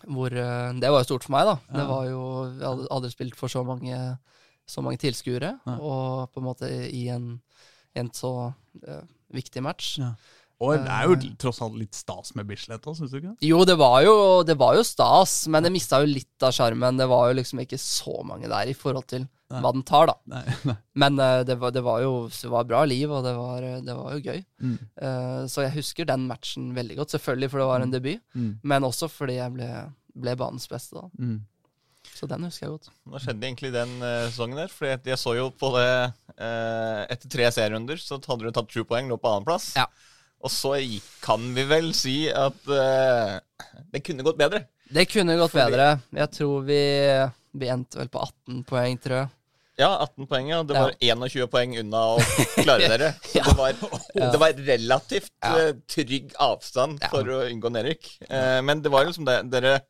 Hvor 0.05 0.33
uh, 0.33 0.73
Det 0.81 0.91
var 0.93 1.01
jo 1.01 1.09
stort 1.09 1.25
for 1.25 1.33
meg, 1.33 1.49
da. 1.49 1.57
Ja. 1.69 1.77
Det 1.79 1.87
var 1.89 2.09
jo 2.11 2.23
Jeg 2.53 2.67
hadde 2.69 2.89
aldri 2.93 3.11
spilt 3.15 3.37
for 3.37 3.49
så 3.53 3.65
mange, 3.65 4.01
så 4.67 4.85
mange 4.85 5.01
tilskuere, 5.03 5.57
ja. 5.67 5.75
og 5.77 6.33
på 6.33 6.41
en 6.41 6.47
måte 6.47 6.71
i 6.89 7.07
en, 7.13 7.35
en 7.95 8.09
så 8.17 8.33
uh, 8.53 9.03
viktig 9.35 9.63
match. 9.65 9.99
Ja. 10.01 10.15
Og 10.63 10.79
det 10.79 10.93
er 10.95 11.09
jo 11.11 11.33
tross 11.41 11.59
alt 11.65 11.77
litt 11.77 11.97
stas 11.99 12.31
med 12.39 12.47
Bislett 12.49 12.85
òg, 12.87 12.95
syns 12.97 13.13
du 13.13 13.19
ikke? 13.19 13.35
Jo, 13.45 13.65
det 13.67 13.75
var 13.81 13.99
jo, 14.07 14.15
det 14.47 14.55
var 14.57 14.77
jo 14.79 14.85
stas, 14.87 15.45
men 15.51 15.67
det 15.67 15.73
mista 15.75 15.99
jo 16.01 16.09
litt 16.09 16.47
av 16.47 16.55
sjarmen. 16.55 17.01
Det 17.01 17.09
var 17.11 17.29
jo 17.29 17.39
liksom 17.41 17.65
ikke 17.65 17.81
så 17.81 18.21
mange 18.27 18.49
der 18.49 18.71
i 18.71 18.77
forhold 18.79 19.09
til 19.11 19.27
hva 19.55 19.71
den 19.75 19.85
tar, 19.87 20.09
da. 20.11 20.15
Nei, 20.31 20.43
nei. 20.71 20.77
Men 20.99 21.19
uh, 21.21 21.43
det, 21.47 21.59
var, 21.61 21.75
det 21.75 21.83
var 21.85 22.01
jo 22.03 22.15
det 22.31 22.51
var 22.55 22.69
bra 22.71 22.85
liv, 22.89 23.11
og 23.13 23.27
det 23.27 23.35
var, 23.37 23.67
eh, 23.67 23.81
det 23.85 23.97
var 23.99 24.15
jo 24.17 24.23
gøy. 24.25 24.41
Mm. 24.65 24.79
Uh, 24.99 25.43
så 25.51 25.67
jeg 25.67 25.77
husker 25.77 26.09
den 26.09 26.25
matchen 26.31 26.73
veldig 26.75 26.97
godt. 27.03 27.15
Selvfølgelig 27.15 27.51
fordi 27.53 27.65
det 27.65 27.73
var 27.75 27.85
en 27.85 27.95
debut, 27.95 28.23
Mm. 28.35 28.53
men 28.63 28.87
også 28.89 29.11
fordi 29.13 29.37
jeg 29.37 29.55
ble, 29.55 29.69
ble 30.25 30.37
banens 30.41 30.67
beste 30.71 30.97
da. 30.97 31.05
Mm. 31.19 31.37
Så 32.15 32.29
den 32.31 32.45
husker 32.47 32.67
jeg 32.69 32.75
godt. 32.77 32.89
Hva 33.11 33.19
skjedde 33.23 33.47
egentlig 33.49 33.73
den 33.75 33.95
uh, 33.99 34.29
sesongen 34.31 34.61
der? 34.61 34.71
For 34.71 34.87
jeg 34.87 35.19
så 35.19 35.33
jo 35.35 35.49
på 35.51 35.73
det 35.75 35.89
uh, 36.39 37.01
Etter 37.11 37.29
tre 37.33 37.49
serierunder 37.55 37.99
så 37.99 38.21
hadde 38.23 38.47
du 38.47 38.53
tatt 38.55 38.71
sju 38.71 38.85
poeng, 38.87 39.09
lå 39.11 39.19
på 39.19 39.33
annenplass. 39.33 39.73
Ja. 39.79 39.89
Og 40.45 40.53
så 40.53 40.75
kan 41.25 41.47
vi 41.57 41.65
vel 41.67 41.91
si 41.97 42.29
at 42.31 42.69
uh, 42.71 43.39
det 43.91 44.03
kunne 44.07 44.23
gått 44.27 44.39
bedre. 44.39 44.67
Det 44.95 45.07
kunne 45.11 45.35
gått 45.41 45.51
Fordi- 45.55 45.73
bedre. 45.73 45.89
Jeg 46.21 46.31
tror 46.37 46.63
vi, 46.69 46.81
vi 47.59 47.71
endte 47.73 47.99
vel 47.99 48.11
på 48.13 48.23
18 48.23 48.61
poeng, 48.69 48.99
tror 49.03 49.19
jeg. 49.25 49.33
Ja, 49.81 49.89
18 50.05 50.29
poeng. 50.31 50.49
ja. 50.53 50.61
Det 50.63 50.77
Ja. 50.77 50.83
var 51.19 51.27
21 51.27 51.49
poeng 51.51 51.73
unna 51.81 52.03
å 52.15 52.19
klare 52.61 52.87
dere. 52.93 53.09
Så 53.27 53.43
det, 53.43 53.57
var, 53.59 53.75
Ja. 54.15 54.29
det 54.31 54.39
var 54.45 54.53
relativt 54.69 55.33
Ja. 55.43 55.73
trygg 55.91 56.31
avstand 56.39 57.01
Ja. 57.03 57.09
for 57.11 57.25
å 57.27 57.41
unngå 57.49 57.73
nedrykk. 57.75 58.07
Men 58.63 58.83
det 58.85 58.93
var 58.95 59.05
liksom 59.11 59.27
det 59.27 59.41
dere 59.51 59.81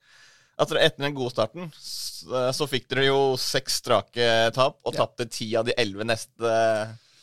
altså 0.59 0.79
Etter 0.81 1.05
den 1.07 1.15
gode 1.17 1.33
starten 1.35 1.71
så, 1.79 2.49
så 2.57 2.69
fikk 2.71 2.89
dere 2.93 3.09
jo 3.11 3.21
seks 3.41 3.81
strake 3.83 4.29
tap, 4.57 4.79
og 4.85 4.95
Ja. 4.95 5.05
tapte 5.05 5.29
ti 5.31 5.51
av 5.57 5.67
de 5.69 5.75
elleve 5.79 6.05
neste 6.09 6.53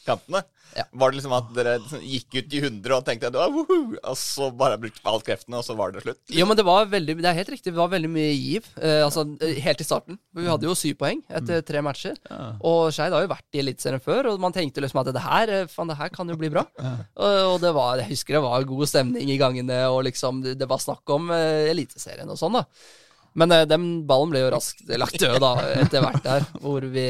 kampene. 0.06 0.42
Ja. 0.72 0.86
Var 0.96 1.12
det 1.12 1.18
liksom 1.20 1.34
at 1.36 1.50
dere 1.52 1.74
liksom 1.82 2.00
gikk 2.08 2.36
ut 2.38 2.54
i 2.56 2.60
100 2.64 2.94
og 2.96 3.04
tenkte 3.04 3.28
«Ah, 3.36 3.50
woohoo», 3.52 3.98
og 4.08 4.16
så 4.16 4.48
bare 4.56 4.78
brukte 4.80 5.02
alle 5.04 5.20
kreftene, 5.28 5.58
og 5.60 5.66
så 5.68 5.76
var 5.76 5.92
det 5.92 6.00
slutt? 6.06 6.22
Jo, 6.32 6.46
men 6.48 6.56
det 6.56 6.64
var 6.64 6.86
veldig 6.88 7.18
Det 7.20 7.28
er 7.28 7.36
helt 7.42 7.52
riktig, 7.52 7.74
det 7.74 7.82
var 7.82 7.90
veldig 7.92 8.08
mye 8.14 8.30
giv. 8.32 8.70
Eh, 8.80 9.02
altså, 9.04 9.26
eh, 9.44 9.60
helt 9.66 9.84
i 9.84 9.88
starten. 9.90 10.18
Vi 10.34 10.48
hadde 10.48 10.70
jo 10.70 10.76
syv 10.80 10.96
poeng 11.02 11.20
etter 11.28 11.60
tre 11.68 11.82
matcher. 11.84 12.16
Ja. 12.30 12.54
Og 12.64 12.88
Skeid 12.96 13.12
har 13.12 13.26
jo 13.26 13.34
vært 13.34 13.60
i 13.60 13.60
Eliteserien 13.66 14.00
før, 14.06 14.32
og 14.32 14.40
man 14.40 14.56
tenkte 14.56 14.80
liksom 14.86 15.02
at 15.04 15.12
det 15.12 15.26
her, 15.28 15.54
fan, 15.68 15.92
det 15.92 16.00
her 16.00 16.10
kan 16.16 16.32
jo 16.32 16.40
bli 16.40 16.50
bra. 16.56 16.64
Og, 17.20 17.36
og 17.52 17.60
det 17.62 17.74
var, 17.76 18.00
jeg 18.00 18.14
husker 18.16 18.40
det 18.40 18.46
var 18.48 18.64
god 18.72 18.88
stemning 18.88 19.28
i 19.30 19.38
gangene, 19.42 19.84
og 19.92 20.06
liksom 20.08 20.40
det, 20.46 20.56
det 20.62 20.70
var 20.72 20.80
snakk 20.80 21.04
om 21.14 21.28
eh, 21.36 21.68
Eliteserien 21.76 22.32
og 22.32 22.40
sånn, 22.40 22.56
da. 22.62 22.64
Men 23.40 23.54
eh, 23.56 23.66
den 23.70 23.86
ballen 24.08 24.34
ble 24.34 24.44
jo 24.44 24.52
raskt 24.54 24.84
lagt 25.00 25.20
død, 25.22 25.40
da, 25.44 25.54
etter 25.84 26.04
hvert 26.04 26.24
der, 26.26 26.48
hvor 26.60 26.86
vi 26.92 27.08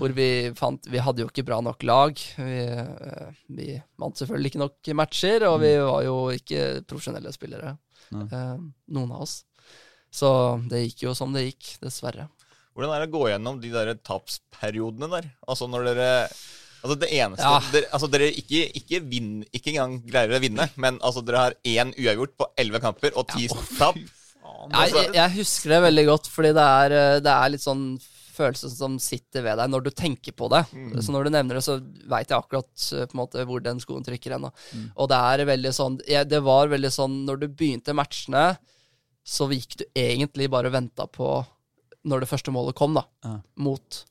hvor 0.00 0.10
vi 0.16 0.50
fant 0.58 0.86
Vi 0.90 0.98
hadde 0.98 1.22
jo 1.22 1.28
ikke 1.30 1.44
bra 1.46 1.60
nok 1.62 1.84
lag. 1.86 2.18
Vi, 2.18 2.58
eh, 2.64 3.30
vi 3.54 3.68
vant 4.00 4.18
selvfølgelig 4.18 4.52
ikke 4.52 4.62
nok 4.64 4.92
matcher, 4.98 5.46
og 5.50 5.60
vi 5.62 5.74
var 5.78 6.02
jo 6.06 6.16
ikke 6.34 6.64
profesjonelle 6.90 7.32
spillere, 7.34 7.76
eh, 8.14 8.56
noen 8.96 9.14
av 9.14 9.26
oss. 9.26 9.42
Så 10.10 10.30
det 10.70 10.82
gikk 10.88 11.06
jo 11.06 11.14
som 11.14 11.34
det 11.36 11.46
gikk, 11.46 11.76
dessverre. 11.84 12.26
Hvordan 12.74 12.94
er 12.96 13.04
det 13.04 13.10
å 13.10 13.18
gå 13.18 13.28
gjennom 13.30 13.60
de 13.62 13.70
der 13.74 13.92
tapsperiodene 14.06 15.10
der? 15.12 15.30
Altså 15.46 15.68
når 15.70 15.90
dere 15.90 16.10
Altså 16.80 16.94
det 16.96 17.10
eneste 17.12 17.44
Ja. 17.44 17.58
Dere, 17.74 17.88
altså 17.92 18.08
dere 18.08 18.30
ikke, 18.32 18.62
ikke, 18.78 19.02
vinn, 19.04 19.42
ikke 19.52 19.74
engang 19.74 19.98
greier 20.00 20.32
å 20.32 20.40
vinne, 20.40 20.64
men 20.80 20.96
altså 21.04 21.20
dere 21.20 21.42
har 21.42 21.56
én 21.60 21.92
uavgjort 21.92 22.38
på 22.40 22.46
elleve 22.56 22.80
kamper 22.80 23.12
og 23.20 23.28
ti 23.28 23.50
tap. 23.76 23.98
Jeg, 24.68 24.94
jeg, 24.94 25.12
jeg 25.16 25.36
husker 25.38 25.74
det 25.74 25.84
veldig 25.86 26.06
godt, 26.10 26.30
fordi 26.30 26.54
det 26.56 26.64
er, 26.84 26.96
eh, 27.00 27.20
det 27.24 27.34
er 27.34 27.52
litt 27.54 27.64
sånn 27.64 27.84
følelse 28.40 28.70
som 28.72 28.96
sitter 29.02 29.44
ved 29.44 29.58
deg 29.60 29.70
når 29.72 29.86
du 29.86 29.90
tenker 29.92 30.34
på 30.36 30.48
det. 30.52 30.62
Så 31.04 31.12
når 31.14 31.26
du 31.26 31.32
nevner 31.34 31.58
det, 31.58 31.64
så 31.66 31.78
veit 32.10 32.30
jeg 32.30 32.38
akkurat 32.38 32.86
eh, 32.96 33.06
på 33.06 33.16
en 33.16 33.22
måte 33.22 33.46
hvor 33.48 33.62
den 33.64 33.80
skoen 33.82 34.06
trykker 34.06 34.36
ennå. 34.36 34.52
Mm. 34.72 34.86
Og 34.96 35.10
det 35.12 35.20
er 35.32 35.46
veldig 35.50 35.72
sånn 35.76 35.98
jeg, 36.08 36.28
Det 36.30 36.42
var 36.46 36.70
veldig 36.72 36.90
sånn 36.94 37.16
Når 37.28 37.40
du 37.42 37.46
begynte 37.48 37.96
matchene, 37.96 38.44
så 39.26 39.48
gikk 39.52 39.80
du 39.80 39.84
egentlig 39.98 40.48
bare 40.52 40.70
og 40.70 40.76
venta 40.78 41.06
på 41.10 41.32
når 42.08 42.22
det 42.22 42.30
første 42.30 42.52
målet 42.54 42.76
kom, 42.78 42.94
da. 42.96 43.02
Ja. 43.26 43.34
Mot. 43.60 44.04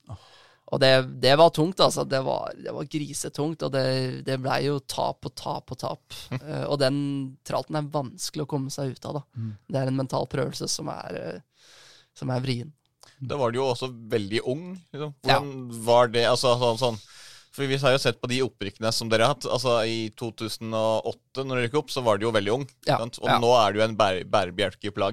Og 0.69 0.81
det, 0.81 0.91
det 1.23 1.33
var 1.39 1.49
tungt, 1.49 1.79
altså. 1.81 2.03
Det 2.05 2.19
var, 2.25 2.51
det 2.53 2.73
var 2.75 2.89
grisetungt, 2.93 3.63
og 3.65 3.71
det, 3.73 3.85
det 4.27 4.37
blei 4.41 4.59
jo 4.67 4.77
tap 4.85 5.25
og 5.25 5.33
tap 5.37 5.73
og 5.73 5.79
tap. 5.81 6.17
Uh, 6.35 6.65
og 6.71 6.77
den 6.81 6.99
tralten 7.47 7.79
er 7.79 7.89
vanskelig 7.93 8.45
å 8.45 8.49
komme 8.49 8.73
seg 8.73 8.93
ut 8.93 9.07
av, 9.09 9.21
da. 9.21 9.47
Det 9.65 9.81
er 9.81 9.89
en 9.89 9.97
mental 9.97 10.29
prøvelse 10.29 10.69
som 10.69 10.91
er, 10.93 11.17
eh, 11.17 11.71
som 12.17 12.29
er 12.33 12.43
vrien. 12.45 12.69
Da 13.19 13.35
var 13.39 13.51
du 13.51 13.59
jo 13.59 13.67
også 13.67 13.89
veldig 14.11 14.43
ung. 14.47 14.67
Liksom. 14.93 15.15
Hvordan 15.25 15.49
var 15.89 16.13
det? 16.13 16.23
Altså, 16.29 16.53
sånn, 16.61 16.79
sånn. 16.79 16.99
For 17.59 17.67
Vi 17.67 17.75
har 17.75 17.91
jo 17.91 17.99
sett 17.99 18.21
på 18.23 18.29
de 18.31 18.37
opprykkene 18.45 18.87
som 18.95 19.09
dere 19.11 19.25
har 19.27 19.33
hatt. 19.35 19.43
Altså 19.51 19.81
I 19.83 20.13
2008, 20.15 21.43
når 21.43 21.57
dere 21.57 21.65
gikk 21.67 21.79
opp, 21.81 21.89
så 21.91 21.99
var 22.05 22.15
du 22.15 22.29
jo 22.29 22.31
veldig 22.31 22.53
ung. 22.53 22.61
Ja? 22.87 23.01
Og 23.03 23.25
ja. 23.27 23.35
nå 23.43 23.49
er 23.59 23.75
du 23.75 23.81
en 23.83 23.97
bær, 23.99 24.21
bærebjelke 24.23 24.93
på. 24.95 25.09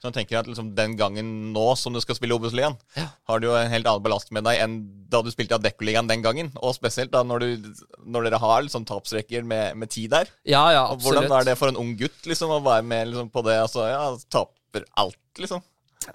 Så 0.00 0.08
jeg 0.08 0.14
tenker 0.16 0.40
at 0.40 0.48
liksom, 0.48 0.70
den 0.74 0.94
gangen 0.96 1.28
nå 1.52 1.66
som 1.76 1.92
du 1.92 2.00
skal 2.00 2.16
spille 2.16 2.34
Obos-ligaen, 2.34 2.78
Ja. 2.96 3.10
har 3.28 3.42
du 3.42 3.50
jo 3.50 3.58
en 3.58 3.68
helt 3.70 3.86
annen 3.86 4.02
ballast 4.02 4.32
med 4.32 4.42
deg 4.48 4.62
enn 4.64 4.78
da 5.12 5.20
du 5.22 5.28
spilte 5.30 5.58
Adeccoligaen 5.60 6.08
den 6.08 6.24
gangen. 6.24 6.48
Og 6.64 6.72
spesielt 6.78 7.12
da 7.12 7.20
når, 7.28 7.44
du, 7.44 7.84
når 8.00 8.30
dere 8.30 8.40
har 8.40 8.64
liksom, 8.64 8.88
tapsrekker 8.88 9.44
med, 9.44 9.76
med 9.76 9.92
tid 9.92 10.16
der. 10.16 10.32
Ja, 10.48 10.64
ja, 10.72 10.86
Og 10.86 10.96
absolutt. 10.96 11.28
hvordan 11.28 11.36
er 11.42 11.50
det 11.50 11.58
for 11.60 11.68
en 11.68 11.78
ung 11.84 11.92
gutt 12.00 12.24
liksom, 12.24 12.56
å 12.56 12.62
være 12.64 12.88
med 12.88 13.12
liksom, 13.12 13.28
på 13.36 13.44
det? 13.44 13.58
Altså, 13.66 13.84
ja, 13.92 14.08
taper 14.32 14.88
alt, 14.96 15.20
liksom. 15.36 15.60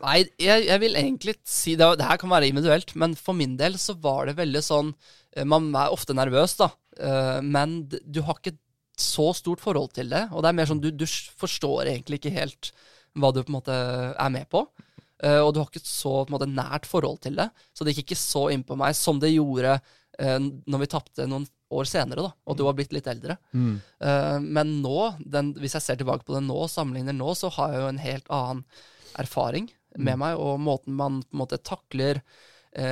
Nei, 0.02 0.18
jeg, 0.42 0.66
jeg 0.68 0.82
vil 0.84 0.98
egentlig 1.00 1.38
si 1.48 1.78
det, 1.80 1.88
det 2.02 2.10
her 2.10 2.20
kan 2.20 2.34
være 2.34 2.50
individuelt, 2.50 2.92
men 3.00 3.14
for 3.16 3.38
min 3.38 3.56
del 3.62 3.78
så 3.80 3.96
var 4.02 4.28
det 4.28 4.36
veldig 4.42 4.64
sånn 4.66 4.92
Man 5.48 5.70
er 5.76 5.94
ofte 5.94 6.16
nervøs, 6.18 6.56
da, 6.60 6.72
eh, 6.98 7.40
men 7.46 7.82
du 7.88 8.22
har 8.26 8.40
ikke 8.40 8.58
så 8.98 9.30
stort 9.38 9.62
forhold 9.62 9.94
til 9.94 10.10
det. 10.10 10.24
Og 10.34 10.42
det 10.42 10.50
er 10.50 10.58
mer 10.58 10.70
sånn 10.70 10.82
du, 10.82 10.90
du 10.90 11.06
forstår 11.38 11.92
egentlig 11.92 12.22
ikke 12.22 12.34
helt 12.34 12.72
hva 13.18 13.32
du 13.34 13.44
på 13.44 13.52
en 13.52 13.58
måte 13.60 13.76
er 14.14 14.34
med 14.34 14.50
på. 14.50 14.64
eh, 15.24 15.40
og 15.42 15.54
du 15.54 15.62
har 15.62 15.70
ikke 15.70 15.86
så 15.86 16.24
på 16.24 16.32
en 16.32 16.38
måte, 16.38 16.50
nært 16.50 16.90
forhold 16.90 17.22
til 17.26 17.38
det. 17.38 17.50
Så 17.74 17.86
det 17.86 17.94
gikk 17.94 18.08
ikke 18.08 18.22
så 18.22 18.48
inn 18.54 18.66
på 18.66 18.78
meg 18.80 18.98
som 18.98 19.22
det 19.22 19.34
gjorde 19.34 19.78
eh, 19.78 20.40
når 20.40 20.84
vi 20.84 20.92
tapte 20.92 21.30
noen 21.30 21.48
år 21.74 21.88
senere, 21.90 22.24
da, 22.24 22.32
og 22.48 22.58
du 22.58 22.64
har 22.64 22.76
blitt 22.78 22.94
litt 22.96 23.08
eldre. 23.12 23.36
Mm. 23.52 23.74
Eh, 24.00 24.38
men 24.44 24.78
nå, 24.84 25.00
den, 25.20 25.52
hvis 25.60 25.76
jeg 25.78 25.84
ser 25.84 26.00
tilbake 26.00 26.26
på 26.28 26.38
det 26.38 26.46
nå, 26.46 26.62
sammenligner 26.72 27.18
nå, 27.18 27.34
så 27.36 27.52
har 27.58 27.74
jeg 27.74 27.84
jo 27.84 27.90
en 27.92 28.06
helt 28.06 28.32
annen 28.34 28.64
erfaring 29.18 29.68
med 29.98 30.20
meg, 30.22 30.38
og 30.38 30.62
måten 30.62 30.94
man 30.94 31.22
på 31.26 31.36
en 31.36 31.42
måte 31.42 31.58
takler 31.66 32.22
eh, 32.22 32.24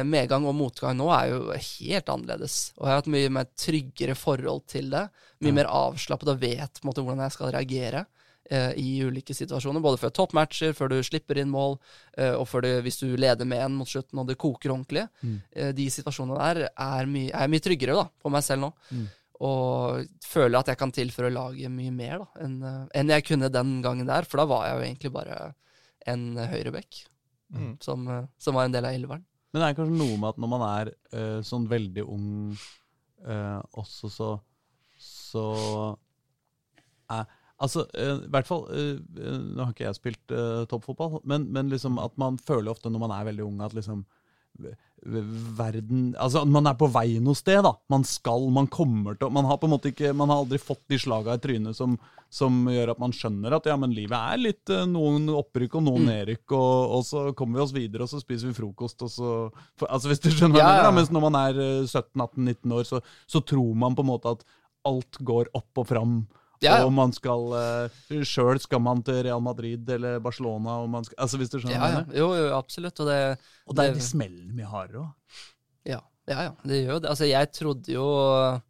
medgang 0.08 0.46
og 0.50 0.56
motgang 0.58 0.96
nå, 0.98 1.10
er 1.14 1.30
jo 1.34 1.40
helt 1.52 2.08
annerledes. 2.10 2.72
Og 2.78 2.86
jeg 2.88 2.92
har 2.94 3.02
hatt 3.02 3.10
mye 3.12 3.30
mer 3.30 3.46
tryggere 3.60 4.16
forhold 4.18 4.64
til 4.72 4.90
det. 4.90 5.04
Mye 5.44 5.54
mer 5.54 5.68
avslappet 5.70 6.32
og 6.32 6.40
vet 6.42 6.80
på 6.80 6.86
en 6.86 6.90
måte 6.90 7.04
hvordan 7.06 7.22
jeg 7.26 7.34
skal 7.36 7.52
reagere 7.54 8.06
eh, 8.50 8.72
i 8.82 9.04
ulike 9.06 9.36
situasjoner. 9.36 9.84
Både 9.84 10.00
før 10.02 10.14
toppmatcher, 10.16 10.74
før 10.74 10.90
du 10.96 10.98
slipper 11.06 11.38
inn 11.42 11.52
mål, 11.54 11.78
eh, 12.18 12.34
og 12.34 12.48
før 12.50 12.66
du, 12.66 12.72
hvis 12.86 12.98
du 13.04 13.12
leder 13.20 13.46
med 13.46 13.62
en 13.66 13.76
mot 13.78 13.90
slutten 13.90 14.20
og 14.24 14.28
det 14.32 14.38
koker 14.42 14.74
ordentlig. 14.74 15.06
Eh, 15.54 15.70
de 15.76 15.86
situasjonene 15.94 16.40
der 16.40 16.70
er 16.72 17.06
mye, 17.12 17.30
er 17.36 17.52
mye 17.52 17.66
tryggere 17.68 18.00
da, 18.00 18.08
på 18.24 18.32
meg 18.34 18.44
selv 18.48 18.66
nå. 18.66 18.72
Og 19.46 20.06
føler 20.24 20.62
at 20.62 20.70
jeg 20.72 20.80
kan 20.80 20.94
tilføre 20.96 21.30
laget 21.36 21.70
mye 21.74 21.92
mer 21.92 22.22
da, 22.24 22.28
enn 22.46 22.54
eh, 22.64 22.84
enn 23.02 23.12
jeg 23.12 23.26
kunne 23.28 23.52
den 23.52 23.82
gangen 23.84 24.08
der. 24.08 24.24
For 24.26 24.40
da 24.42 24.46
var 24.50 24.70
jeg 24.70 24.78
jo 24.80 24.86
egentlig 24.88 25.12
bare 25.20 25.42
en 26.08 26.26
høyrebekk 26.38 27.04
Mm. 27.56 27.76
som, 27.80 28.08
eh, 28.10 28.24
som 28.42 28.56
var 28.58 28.66
en 28.66 28.74
del 28.74 28.84
av 28.90 28.96
elveren. 28.98 29.22
Men 29.56 29.64
det 29.64 29.68
er 29.70 29.78
kanskje 29.78 29.96
noe 29.96 30.18
med 30.20 30.34
at 30.34 30.40
når 30.44 30.50
man 30.52 30.64
er 30.68 30.90
uh, 31.16 31.40
sånn 31.48 31.70
veldig 31.72 32.04
ung 32.04 32.28
uh, 33.24 33.62
også, 33.80 34.12
så 34.12 34.30
Så 35.00 35.46
er 37.16 37.24
Altså, 37.56 37.86
uh, 37.96 38.18
i 38.26 38.32
hvert 38.36 38.48
fall 38.50 38.66
eh, 38.76 38.98
eh, 39.00 39.36
Nå 39.56 39.64
har 39.64 39.72
ikke 39.72 39.86
jeg 39.86 39.96
spilt 39.96 40.34
eh, 40.36 40.66
toppfotball, 40.68 41.22
men, 41.24 41.46
men 41.56 41.70
liksom 41.72 42.02
at 42.04 42.18
man 42.20 42.36
føler 42.36 42.74
ofte 42.74 42.92
når 42.92 43.04
man 43.06 43.14
er 43.16 43.30
veldig 43.30 43.46
ung, 43.46 43.62
at 43.64 43.76
liksom 43.78 44.02
Verden 45.06 46.16
Altså, 46.18 46.42
man 46.50 46.66
er 46.66 46.78
på 46.80 46.88
vei 46.90 47.20
noe 47.22 47.38
sted, 47.38 47.60
da. 47.66 47.76
Man 47.94 48.06
skal, 48.08 48.48
man 48.54 48.66
kommer 48.72 49.18
til 49.20 49.30
Man 49.34 49.46
har 49.46 49.60
på 49.62 49.68
en 49.68 49.76
måte 49.76 49.92
ikke 49.92 50.14
Man 50.18 50.32
har 50.32 50.42
aldri 50.42 50.58
fått 50.62 50.82
de 50.90 50.98
slaga 51.02 51.36
i 51.36 51.42
trynet 51.44 51.78
som, 51.78 51.94
som 52.34 52.64
gjør 52.72 52.96
at 52.96 53.02
man 53.04 53.14
skjønner 53.14 53.54
at 53.58 53.70
ja, 53.70 53.76
men 53.78 53.94
livet 53.94 54.16
er 54.18 54.42
litt 54.42 54.74
eh, 54.74 54.88
noen 54.90 55.30
opprykk 55.30 55.78
og 55.78 55.86
noen 55.86 56.08
nedrykk, 56.10 56.56
og, 56.58 56.96
og 56.98 57.06
så 57.06 57.26
kommer 57.38 57.60
vi 57.60 57.66
oss 57.68 57.76
videre, 57.76 58.08
og 58.08 58.12
så 58.12 58.20
spiser 58.24 58.50
vi 58.50 58.58
frokost, 58.58 59.06
og 59.06 59.12
så 59.14 59.34
for, 59.78 59.86
Altså, 59.92 60.10
hvis 60.10 60.24
du 60.24 60.32
skjønner 60.32 60.60
Ja, 60.60 60.72
mener, 60.72 60.88
da. 60.88 60.96
Mens 60.98 61.14
når 61.14 61.26
man 61.28 61.40
er 61.44 61.62
eh, 61.68 61.86
17-18-19 61.86 62.76
år, 62.80 62.88
så, 62.90 63.04
så 63.30 63.44
tror 63.46 63.78
man 63.86 63.96
på 63.96 64.04
en 64.04 64.10
måte 64.10 64.34
at 64.36 64.44
alt 64.90 65.22
går 65.26 65.54
opp 65.58 65.84
og 65.84 65.88
fram. 65.90 66.18
Ja, 66.66 66.80
ja. 66.82 66.88
Og 66.88 66.94
man 66.96 67.14
skal 67.16 67.52
uh, 67.54 68.24
Sjøl 68.26 68.60
skal 68.64 68.82
man 68.84 69.04
til 69.06 69.22
Real 69.28 69.44
Madrid 69.44 69.90
eller 69.96 70.18
Barcelona. 70.24 70.80
Skal, 71.06 71.20
altså 71.28 71.40
hvis 71.42 71.54
du 71.54 71.60
skjønner 71.60 71.78
Ja, 71.78 71.92
ja. 72.00 72.04
Jo, 72.24 72.32
jo, 72.40 72.50
absolutt. 72.58 73.00
Og 73.04 73.12
det, 73.12 73.20
Og 73.70 73.78
det 73.78 73.88
er 73.88 73.96
de 73.98 74.06
smellene 74.06 74.58
vi 74.58 74.68
har 74.68 74.98
òg. 74.98 75.40
Ja, 75.86 76.02
ja, 76.26 76.48
ja, 76.48 76.52
det 76.66 76.82
gjør 76.82 76.96
jo 76.96 77.02
det. 77.04 77.12
Altså, 77.12 77.28
jeg 77.30 77.52
trodde 77.54 77.94
jo 77.94 78.06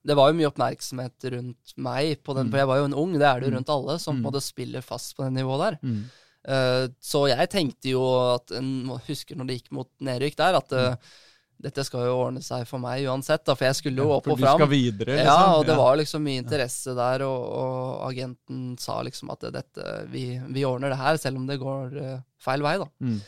Det 0.04 0.18
var 0.20 0.30
jo 0.30 0.38
mye 0.39 0.50
oppmerksomhet 0.52 1.28
rundt 1.38 1.76
meg, 1.80 2.20
på 2.26 2.36
den, 2.36 2.52
for 2.52 2.62
jeg 2.62 2.70
var 2.72 2.82
jo 2.82 2.89
en 2.89 3.00
ung, 3.06 3.16
det 3.16 3.28
er 3.30 3.41
det 3.41 3.50
jo 3.50 3.56
rundt 3.56 3.74
alle, 3.78 3.98
som 4.04 4.20
mm. 4.20 4.30
en 4.32 4.43
spiller 4.43 4.86
fast 4.86 5.16
på 5.16 5.24
det 5.24 5.36
nivået 5.38 5.64
der. 5.64 5.78
Mm. 5.82 6.02
Uh, 6.46 6.86
så 7.02 7.24
jeg 7.32 7.50
tenkte 7.50 7.89
jo 7.89 8.04
at 8.36 8.52
en, 8.54 8.91
Husker 9.08 9.39
når 9.39 9.48
det 9.48 9.58
gikk 9.60 9.72
mot 9.74 9.89
nedrykk 10.04 10.36
der, 10.38 10.60
at 10.60 10.76
eh, 10.78 11.16
dette 11.62 11.86
skal 11.88 12.06
jo 12.08 12.18
ordne 12.20 12.41
seg 12.43 12.66
for 12.68 12.82
meg 12.84 13.06
uansett, 13.08 13.45
da, 13.47 13.56
for 13.56 13.68
jeg 13.70 13.78
skulle 13.80 14.03
jo 14.03 14.12
opp 14.18 14.28
og 14.32 14.39
fram. 14.41 14.66
videre, 14.70 15.16
liksom. 15.18 15.32
Ja, 15.32 15.56
og 15.56 15.66
det 15.68 15.78
var 15.80 15.95
liksom 15.99 16.26
mye 16.26 16.41
interesse 16.43 16.95
der, 16.97 17.24
og, 17.28 17.47
og 17.62 18.06
agenten 18.10 18.76
sa 18.82 18.99
liksom 19.06 19.32
at 19.34 19.47
dette, 19.56 19.95
vi, 20.12 20.28
vi 20.51 20.66
ordner 20.68 20.93
det 20.93 20.99
her, 20.99 21.20
selv 21.22 21.41
om 21.41 21.47
det 21.49 21.60
går 21.62 21.97
eh, 22.01 22.22
feil 22.43 22.66
vei, 22.66 22.76
da. 22.82 22.89
Mm. 22.99 23.20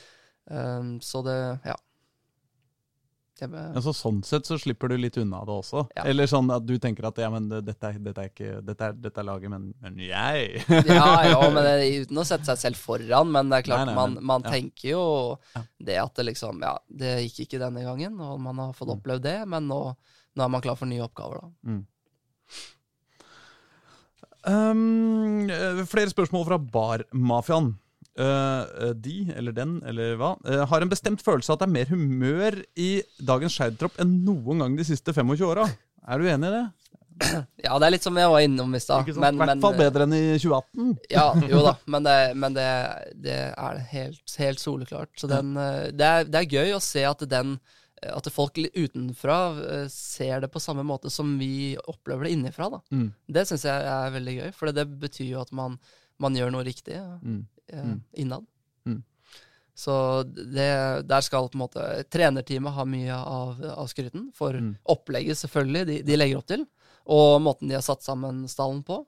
Um, 0.48 0.92
så 1.04 1.24
det, 1.26 1.38
ja. 1.68 1.76
Be- 3.46 3.62
Altså, 3.78 3.94
sånn 3.94 4.24
sett 4.26 4.48
så 4.50 4.58
slipper 4.58 4.90
du 4.90 4.96
litt 4.98 5.18
unna 5.22 5.44
det 5.46 5.54
også. 5.54 5.84
Ja. 5.96 6.04
Eller 6.10 6.26
sånn 6.26 6.50
at 6.56 6.66
du 6.66 6.74
tenker 6.82 7.06
at 7.12 7.18
ja, 7.22 7.30
men 7.30 7.46
dette 7.52 7.92
dette 8.02 8.24
er 8.24 8.32
ikke 8.32 8.62
Dette 8.66 8.88
er, 8.90 8.94
dette 8.98 9.22
er 9.22 9.28
laget, 9.28 9.52
men, 9.54 9.68
men 9.84 10.00
jeg 10.02 10.64
ja, 10.90 11.12
ja, 11.30 11.42
men 11.54 11.62
det, 11.68 11.76
uten 12.08 12.18
å 12.18 12.26
sette 12.26 12.50
seg 12.50 12.58
selv 12.58 12.82
foran, 12.82 13.30
men 13.32 13.50
det 13.54 13.60
er 13.60 13.68
klart, 13.70 13.86
Nei, 13.86 13.94
nei, 13.94 14.00
man, 14.02 14.18
man 14.34 14.48
ja. 14.48 14.56
tenker 14.58 14.90
jo 14.96 15.04
det 15.78 16.00
at 16.02 16.16
det 16.18 16.26
liksom 16.32 16.64
Ja, 16.66 16.74
det 16.90 17.14
gikk 17.28 17.44
ikke 17.46 17.62
denne 17.62 17.86
gangen, 17.86 18.18
og 18.20 18.40
man 18.42 18.58
har 18.66 18.74
fått 18.74 18.90
Mm. 18.90 18.98
opplevd 18.98 19.24
det, 19.30 19.38
men 19.54 19.68
nå, 19.70 19.82
nå 20.34 20.44
er 20.44 20.50
man 20.58 20.62
klar 20.66 20.76
for 20.80 20.90
nye 20.90 21.06
oppgaver, 21.06 21.44
da. 21.46 21.54
Mm. 21.70 21.86
Um, 24.48 25.50
flere 25.90 26.10
spørsmål 26.14 26.46
fra 26.48 26.58
Barmafiaen. 26.62 27.74
Eh, 28.18 28.94
de, 28.98 29.18
eller 29.38 29.54
den, 29.54 29.78
eller 29.86 30.16
hva, 30.18 30.32
uh, 30.48 30.64
har 30.72 30.82
en 30.82 30.90
bestemt 30.90 31.22
følelse 31.22 31.52
av 31.52 31.60
at 31.60 31.64
det 31.64 31.68
er 31.68 31.76
mer 31.76 31.92
humør 31.92 32.56
i 32.74 32.90
dagens 33.22 33.54
Skeid-tropp 33.54 34.00
enn 34.02 34.16
noen 34.26 34.64
gang 34.64 34.78
de 34.78 34.86
siste 34.88 35.14
25 35.14 35.44
åra. 35.46 35.68
Er 36.08 36.18
du 36.18 36.30
enig 36.32 36.50
i 36.50 36.56
det? 36.56 36.66
Ja, 37.66 37.78
det 37.82 37.88
er 37.88 37.94
litt 37.94 38.06
som 38.06 38.18
jeg 38.18 38.30
var 38.30 38.44
innom 38.46 38.74
i 38.78 38.82
stad. 38.82 39.06
I 39.10 39.14
hvert 39.18 39.62
fall 39.62 39.78
bedre 39.78 40.06
enn 40.08 40.16
i 40.18 40.24
2018. 40.38 40.96
Ja, 41.14 41.28
jo 41.46 41.62
da, 41.66 41.76
men 41.94 42.08
det, 42.08 42.18
men 42.42 42.58
det, 42.58 42.70
det 43.22 43.38
er 43.52 43.82
helt, 43.92 44.38
helt 44.42 44.62
soleklart. 44.62 45.12
Så 45.18 45.30
den, 45.30 45.54
det, 45.58 46.08
er, 46.08 46.26
det 46.30 46.42
er 46.42 46.56
gøy 46.58 46.78
å 46.78 46.84
se 46.84 47.06
at 47.06 47.22
den 47.30 47.60
at 47.98 48.28
folk 48.30 48.60
utenfra 48.62 49.38
ser 49.90 50.44
det 50.44 50.52
på 50.54 50.62
samme 50.62 50.84
måte 50.86 51.10
som 51.10 51.32
vi 51.40 51.74
opplever 51.90 52.28
det 52.28 52.36
innenfra. 52.36 52.68
Mm. 52.94 53.08
Det 53.26 53.46
syns 53.50 53.66
jeg 53.66 53.88
er 53.90 54.14
veldig 54.14 54.36
gøy, 54.36 54.50
for 54.54 54.70
det 54.70 54.86
betyr 55.02 55.32
jo 55.32 55.42
at 55.42 55.50
man, 55.58 55.80
man 56.22 56.38
gjør 56.38 56.54
noe 56.54 56.66
riktig 56.66 57.00
Mm. 57.26 57.42
Eh, 57.74 57.84
Mm. 57.84 58.02
innad. 58.14 58.46
Mm. 58.86 59.04
Så 59.76 60.24
det, 60.26 61.08
der 61.08 61.22
skal 61.22 61.50
på 61.50 61.56
en 61.56 61.66
måte 61.68 62.04
trenerteamet 62.10 62.74
ha 62.74 62.86
mye 62.86 63.14
av, 63.14 63.62
av 63.78 63.88
skryten 63.88 64.32
for 64.34 64.54
Mm. 64.54 64.76
opplegget, 64.90 65.38
selvfølgelig, 65.38 65.86
de, 65.86 66.02
de 66.04 66.18
legger 66.18 66.38
opp 66.40 66.48
til, 66.48 66.66
og 67.08 67.42
måten 67.42 67.68
de 67.70 67.76
har 67.76 67.86
satt 67.86 68.02
sammen 68.04 68.48
stallen 68.48 68.84
på. 68.84 69.06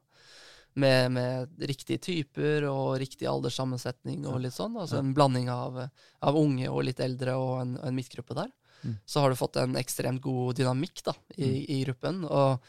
Med, 0.76 1.12
med 1.12 1.50
riktige 1.66 1.98
typer 2.00 2.64
og 2.70 3.00
riktig 3.02 3.26
alderssammensetning 3.28 4.22
og 4.30 4.40
litt 4.40 4.54
sånn. 4.54 4.78
Altså 4.80 5.00
en 5.02 5.14
blanding 5.18 5.50
av, 5.50 5.90
av 6.22 6.36
unge 6.38 6.70
og 6.70 6.84
litt 6.86 7.00
eldre 7.04 7.34
og 7.36 7.62
en, 7.64 7.74
en 7.84 7.96
midtgruppe 7.98 8.36
der. 8.38 8.52
Mm. 8.86 8.94
Så 9.04 9.20
har 9.20 9.30
du 9.30 9.36
fått 9.36 9.58
en 9.58 9.74
ekstremt 9.76 10.22
god 10.22 10.56
dynamikk 10.56 11.02
da, 11.04 11.14
i, 11.36 11.50
Mm. 11.50 11.66
i 11.68 11.80
gruppen. 11.84 12.22
Og 12.30 12.62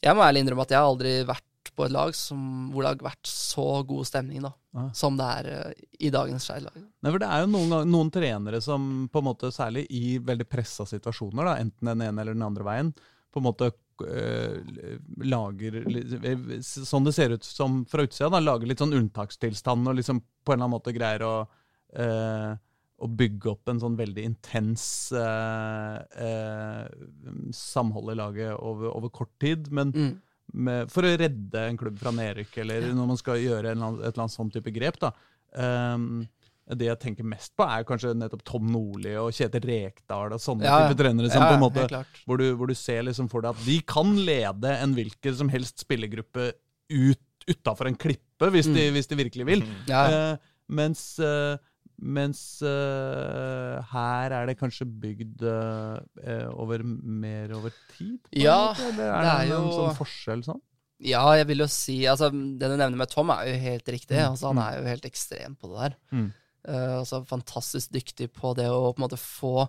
jeg 0.00 0.14
må 0.16 0.22
ærlig 0.24 0.44
innrømme 0.44 0.62
at 0.62 0.70
jeg 0.70 0.78
har 0.78 0.88
aldri 0.88 1.12
vært 1.26 1.44
på 1.76 1.86
et 1.86 1.94
lag 1.94 2.14
som, 2.16 2.40
hvor 2.72 2.84
det 2.84 2.92
har 2.92 3.06
vært 3.06 3.30
så 3.30 3.66
god 3.86 4.08
stemning 4.08 4.44
da, 4.44 4.52
ja. 4.76 4.84
som 4.96 5.18
det 5.18 5.28
er 5.38 5.48
eh, 5.52 5.86
i 6.06 6.10
dagens 6.14 6.46
Skeid-lag. 6.48 6.76
Det 7.04 7.28
er 7.28 7.44
jo 7.44 7.50
noen, 7.52 7.76
noen 7.90 8.12
trenere 8.14 8.60
som 8.64 9.08
på 9.12 9.22
en 9.22 9.28
måte, 9.30 9.52
særlig 9.54 9.86
i 9.94 10.18
veldig 10.22 10.48
pressa 10.50 10.86
situasjoner, 10.88 11.50
da, 11.50 11.56
enten 11.62 11.92
den 11.92 12.06
ene 12.08 12.22
eller 12.22 12.36
den 12.36 12.46
andre 12.46 12.66
veien, 12.66 12.92
på 13.34 13.42
en 13.42 13.48
måte 13.48 13.70
øh, 14.06 14.60
lager 15.26 15.80
Sånn 16.62 17.06
det 17.06 17.14
ser 17.16 17.34
ut 17.34 17.46
som 17.46 17.82
fra 17.90 18.04
utsida, 18.06 18.30
da, 18.32 18.42
lager 18.42 18.70
litt 18.70 18.82
sånn 18.82 18.94
unntakstilstand 18.94 19.90
og 19.90 19.98
liksom 19.98 20.22
på 20.22 20.54
en 20.54 20.58
eller 20.58 20.68
annen 20.68 20.76
måte 20.76 20.94
greier 20.94 21.26
å 21.26 21.34
øh, 21.42 22.54
å 23.02 23.08
bygge 23.10 23.50
opp 23.50 23.70
en 23.70 23.80
sånn 23.82 23.96
veldig 23.98 24.24
intens 24.24 24.84
eh, 25.18 25.96
eh, 26.24 26.84
samhold 27.56 28.12
i 28.12 28.18
laget 28.18 28.54
over, 28.54 28.90
over 28.94 29.12
kort 29.14 29.34
tid. 29.42 29.70
Men 29.74 29.92
Mm. 29.94 30.14
Med, 30.54 30.90
for 30.92 31.06
å 31.06 31.12
redde 31.18 31.66
en 31.68 31.76
klubb 31.80 31.98
fra 32.00 32.12
nedrykk, 32.14 32.56
eller 32.62 32.86
når 32.94 33.10
man 33.10 33.18
skal 33.20 33.40
gjøre 33.42 33.74
en, 33.74 33.82
annen- 33.82 34.00
et 34.04 34.12
eller 34.12 34.24
annet 34.26 34.36
sånn 34.38 34.52
type 34.54 34.72
grep. 34.74 34.98
da. 35.02 35.10
Um, 35.54 36.24
det 36.64 36.86
jeg 36.88 36.96
tenker 37.02 37.26
mest 37.28 37.52
på, 37.58 37.66
er 37.68 37.84
kanskje 37.84 38.14
nettopp 38.16 38.40
Tom 38.48 38.70
Nordli 38.72 39.12
og 39.20 39.34
Kjetil 39.36 39.66
Rekdal 39.68 40.32
og 40.32 40.40
sånne 40.40 40.64
Ja, 40.64 40.78
type 40.88 40.96
trenere. 41.02 41.28
Som 41.28 41.42
Ja, 41.44 41.50
på 41.50 41.58
en 41.58 41.64
måte, 41.66 41.84
hvor, 42.24 42.40
du, 42.40 42.46
hvor 42.56 42.70
du 42.70 42.74
ser 42.78 43.02
liksom 43.04 43.28
for 43.28 43.44
deg 43.44 43.52
at 43.52 43.66
de 43.66 43.76
kan 43.84 44.14
lede 44.24 44.72
en 44.80 44.94
hvilken 44.96 45.36
som 45.42 45.50
helst 45.52 45.84
spillergruppe 45.84 46.52
ut 46.94 47.20
utafor 47.44 47.90
en 47.90 47.98
klippe, 48.00 48.48
hvis, 48.54 48.70
de, 48.72 48.86
hvis 48.94 49.10
de 49.10 49.18
virkelig 49.20 49.44
vil. 49.50 49.66
Mm. 49.68 49.80
Ja. 49.90 50.02
Eh, 50.08 50.52
mens 50.72 51.18
eh, 51.20 51.58
mens 51.98 52.40
uh, 52.66 53.80
her 53.92 54.34
er 54.34 54.48
det 54.48 54.56
kanskje 54.58 54.86
bygd 54.86 55.44
eh, 55.46 56.46
over 56.50 56.82
mer 56.84 57.54
over 57.56 57.74
tid? 57.94 58.18
Ja, 58.34 58.74
eller 58.74 59.08
er 59.08 59.18
det 59.18 59.28
det, 59.28 59.34
er 59.34 59.52
en 59.58 59.68
jo- 59.68 59.76
sånn 59.78 59.98
forskjell 59.98 60.46
sånn? 60.46 60.62
Ja, 61.04 61.24
jeg 61.36 61.48
vil 61.50 61.64
jo 61.64 61.66
si 61.68 61.96
altså, 62.08 62.30
Det 62.30 62.68
du 62.70 62.76
nevner 62.78 62.96
med 62.96 63.10
Tom, 63.10 63.32
er 63.34 63.48
jo 63.50 63.56
helt 63.60 63.88
riktig. 63.90 64.14
Mm, 64.14 64.30
Altså, 64.30 64.52
han 64.52 64.60
mm. 64.60 64.64
er 64.64 64.76
jo 64.76 64.90
helt 64.92 65.08
ekstrem 65.08 65.56
på 65.58 65.70
det 65.72 65.80
der. 65.80 65.96
Mm. 66.14 66.28
Uh, 66.64 66.92
altså, 67.00 67.24
fantastisk 67.28 67.92
dyktig 67.92 68.30
på 68.32 68.54
det 68.56 68.68
å 68.70 68.92
på 68.92 69.00
en 69.00 69.06
måte 69.08 69.20
få 69.20 69.66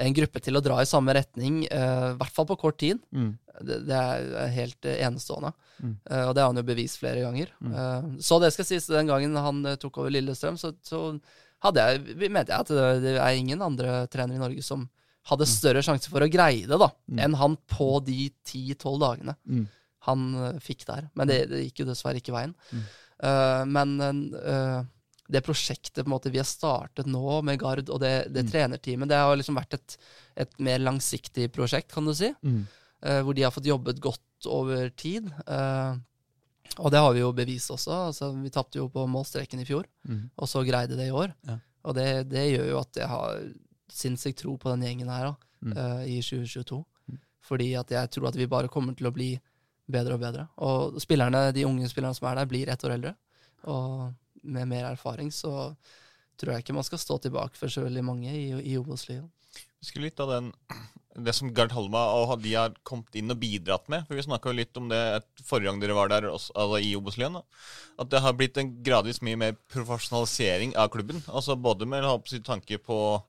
en 0.00 0.14
gruppe 0.14 0.40
til 0.42 0.58
å 0.58 0.62
dra 0.64 0.80
i 0.82 0.88
samme 0.90 1.12
retning, 1.14 1.60
i 1.68 1.68
hvert 2.18 2.32
fall 2.34 2.48
på 2.48 2.56
kort 2.58 2.80
tid. 2.82 2.98
Mm. 3.14 3.28
Det, 3.62 3.76
det 3.86 3.94
er 3.94 4.48
helt 4.56 4.88
enestående. 4.90 5.52
Mm. 5.78 5.92
Uh, 6.10 6.24
og 6.24 6.32
det 6.34 6.42
har 6.42 6.50
han 6.50 6.58
jo 6.58 6.66
bevist 6.66 6.98
flere 6.98 7.22
ganger. 7.22 7.52
Mm. 7.62 7.74
Uh, 7.76 8.08
så 8.18 8.40
det 8.42 8.50
skal 8.54 8.66
sies, 8.66 8.88
den 8.90 9.10
gangen 9.10 9.38
han 9.38 9.62
tok 9.78 10.00
over 10.02 10.10
Lillestrøm, 10.10 10.58
så, 10.58 10.72
så 10.82 11.12
hadde 11.64 11.84
jeg, 11.88 12.30
mente 12.30 12.52
jeg 12.52 12.60
at 12.66 12.72
det, 13.02 13.14
er 13.16 13.38
ingen 13.40 13.62
andre 13.64 14.04
trenere 14.12 14.36
i 14.38 14.42
Norge 14.42 14.62
som 14.66 14.86
hadde 15.30 15.46
større 15.48 15.80
sjanse 15.84 16.10
for 16.12 16.20
å 16.20 16.28
greie 16.30 16.66
det 16.68 16.76
da, 16.78 16.90
Mm. 17.08 17.18
enn 17.24 17.34
han 17.40 17.54
på 17.70 17.86
de 18.04 18.30
10-12 18.44 18.98
dagene 19.00 19.34
Mm. 19.48 19.62
han 20.04 20.24
eh, 20.44 20.58
fikk 20.60 20.84
der. 20.86 21.08
Men 21.16 21.28
det, 21.30 21.38
det 21.48 21.62
gikk 21.64 21.80
jo 21.80 21.86
dessverre 21.88 22.20
ikke 22.20 22.34
veien. 22.36 22.52
Mm. 22.72 22.84
Uh, 23.24 23.62
men 23.70 23.94
uh, 24.34 24.82
det 25.30 25.40
prosjektet 25.46 26.04
måte 26.10 26.28
vi 26.30 26.36
har 26.42 26.44
startet 26.44 27.06
nå 27.08 27.38
med 27.46 27.56
Gard 27.62 27.88
og 27.88 28.00
det, 28.02 28.26
det 28.34 28.42
Mm. 28.44 28.50
trenerteamet, 28.50 29.08
det 29.08 29.16
har 29.16 29.36
liksom 29.40 29.56
vært 29.56 29.78
et, 29.78 29.96
et 30.36 30.58
mer 30.60 30.78
langsiktig 30.84 31.46
prosjekt, 31.54 31.94
kan 31.94 32.04
du 32.04 32.12
si. 32.12 32.28
Mm. 32.44 32.66
eh, 33.02 33.20
hvor 33.24 33.34
de 33.34 33.42
har 33.46 33.50
fått 33.54 33.64
jobbet 33.70 34.00
godt 34.04 34.46
over 34.46 34.90
tid. 34.90 35.32
eh, 35.46 35.94
og 36.78 36.90
det 36.90 37.00
har 37.00 37.12
vi 37.14 37.20
jo 37.20 37.32
bevist 37.32 37.70
også. 37.70 37.92
Altså, 38.10 38.30
vi 38.42 38.50
tapte 38.50 38.78
jo 38.80 38.88
på 38.88 39.06
målstreken 39.08 39.60
i 39.60 39.64
fjor, 39.68 39.84
Mm. 40.08 40.30
og 40.36 40.48
så 40.48 40.64
greide 40.66 40.96
det 40.96 41.08
i 41.08 41.14
år. 41.14 41.34
Ja. 41.46 41.58
Og 41.84 41.94
det, 41.94 42.28
det 42.30 42.44
gjør 42.50 42.68
jo 42.70 42.78
at 42.80 42.94
jeg 42.96 43.08
har 43.08 43.42
sinnssykt 43.92 44.38
tro 44.42 44.56
på 44.56 44.70
den 44.72 44.82
gjengen 44.86 45.08
her 45.12 45.24
da, 45.30 45.34
Mm. 45.64 45.72
uh, 45.76 46.02
i 46.04 46.20
2022. 46.20 46.84
Mm. 47.08 47.18
Fordi 47.40 47.68
at 47.80 47.90
jeg 47.90 48.10
tror 48.10 48.28
at 48.28 48.36
vi 48.36 48.46
bare 48.46 48.68
kommer 48.68 48.94
til 48.96 49.06
å 49.06 49.12
bli 49.14 49.40
bedre 49.90 50.14
og 50.14 50.20
bedre. 50.20 50.48
Og 50.58 50.98
spillerne, 51.00 51.52
de 51.52 51.64
unge 51.64 51.88
spillerne 51.88 52.14
som 52.16 52.28
er 52.28 52.34
der, 52.36 52.46
blir 52.46 52.68
ett 52.68 52.84
år 52.84 52.94
eldre. 52.98 53.14
Og 53.64 54.12
med 54.42 54.68
mer 54.68 54.84
erfaring 54.90 55.30
så 55.32 55.74
tror 56.36 56.52
jeg 56.52 56.64
ikke 56.64 56.74
man 56.74 56.84
skal 56.84 56.98
stå 56.98 57.18
tilbake 57.22 57.56
for 57.56 57.68
så 57.68 57.84
veldig 57.84 58.04
mange 58.04 58.28
i, 58.32 58.50
i 58.72 58.76
Obos-ligaen. 58.76 59.30
Husker 59.80 60.00
litt 60.00 60.20
av 60.20 60.28
den, 60.32 60.52
det 61.16 61.34
som 61.36 61.52
Gard 61.54 61.70
Halma 61.72 62.00
og 62.18 62.40
de 62.42 62.54
har 62.58 62.72
kommet 62.82 63.14
inn 63.14 63.30
og 63.30 63.38
bidratt 63.38 63.88
med. 63.88 64.06
for 64.08 64.14
Vi 64.18 64.22
snakka 64.26 64.52
litt 64.54 64.76
om 64.76 64.88
det 64.88 64.98
et- 65.20 65.44
forrige 65.46 65.70
gang 65.70 65.80
dere 65.80 65.94
var 65.94 66.08
der 66.08 66.22
også, 66.30 66.50
altså 66.56 66.80
i 66.82 66.94
Obos-ligaen. 66.96 67.42
At 67.98 68.08
det 68.10 68.20
har 68.20 68.32
blitt 68.32 68.56
en 68.58 68.82
gradvis 68.82 69.20
mye 69.22 69.36
mer 69.36 69.52
profesjonalisering 69.70 70.74
av 70.76 70.88
klubben. 70.90 71.22
altså 71.28 71.54
Både 71.60 71.86
med 71.86 72.02
tanke 72.44 72.78
på 72.82 73.22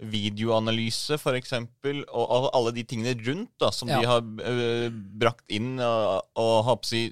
videoanalyse, 0.00 1.16
f.eks., 1.20 1.52
og, 1.52 2.26
og 2.30 2.50
alle 2.56 2.72
de 2.76 2.84
tingene 2.88 3.14
rundt 3.26 3.50
da, 3.60 3.70
som 3.70 3.88
Ja. 3.88 4.00
de 4.00 4.06
har 4.06 4.20
øh, 4.22 4.90
brakt 5.20 5.44
inn, 5.52 5.78
og, 5.80 6.22
og 6.36 6.64
på 6.82 6.88
si 6.88 7.02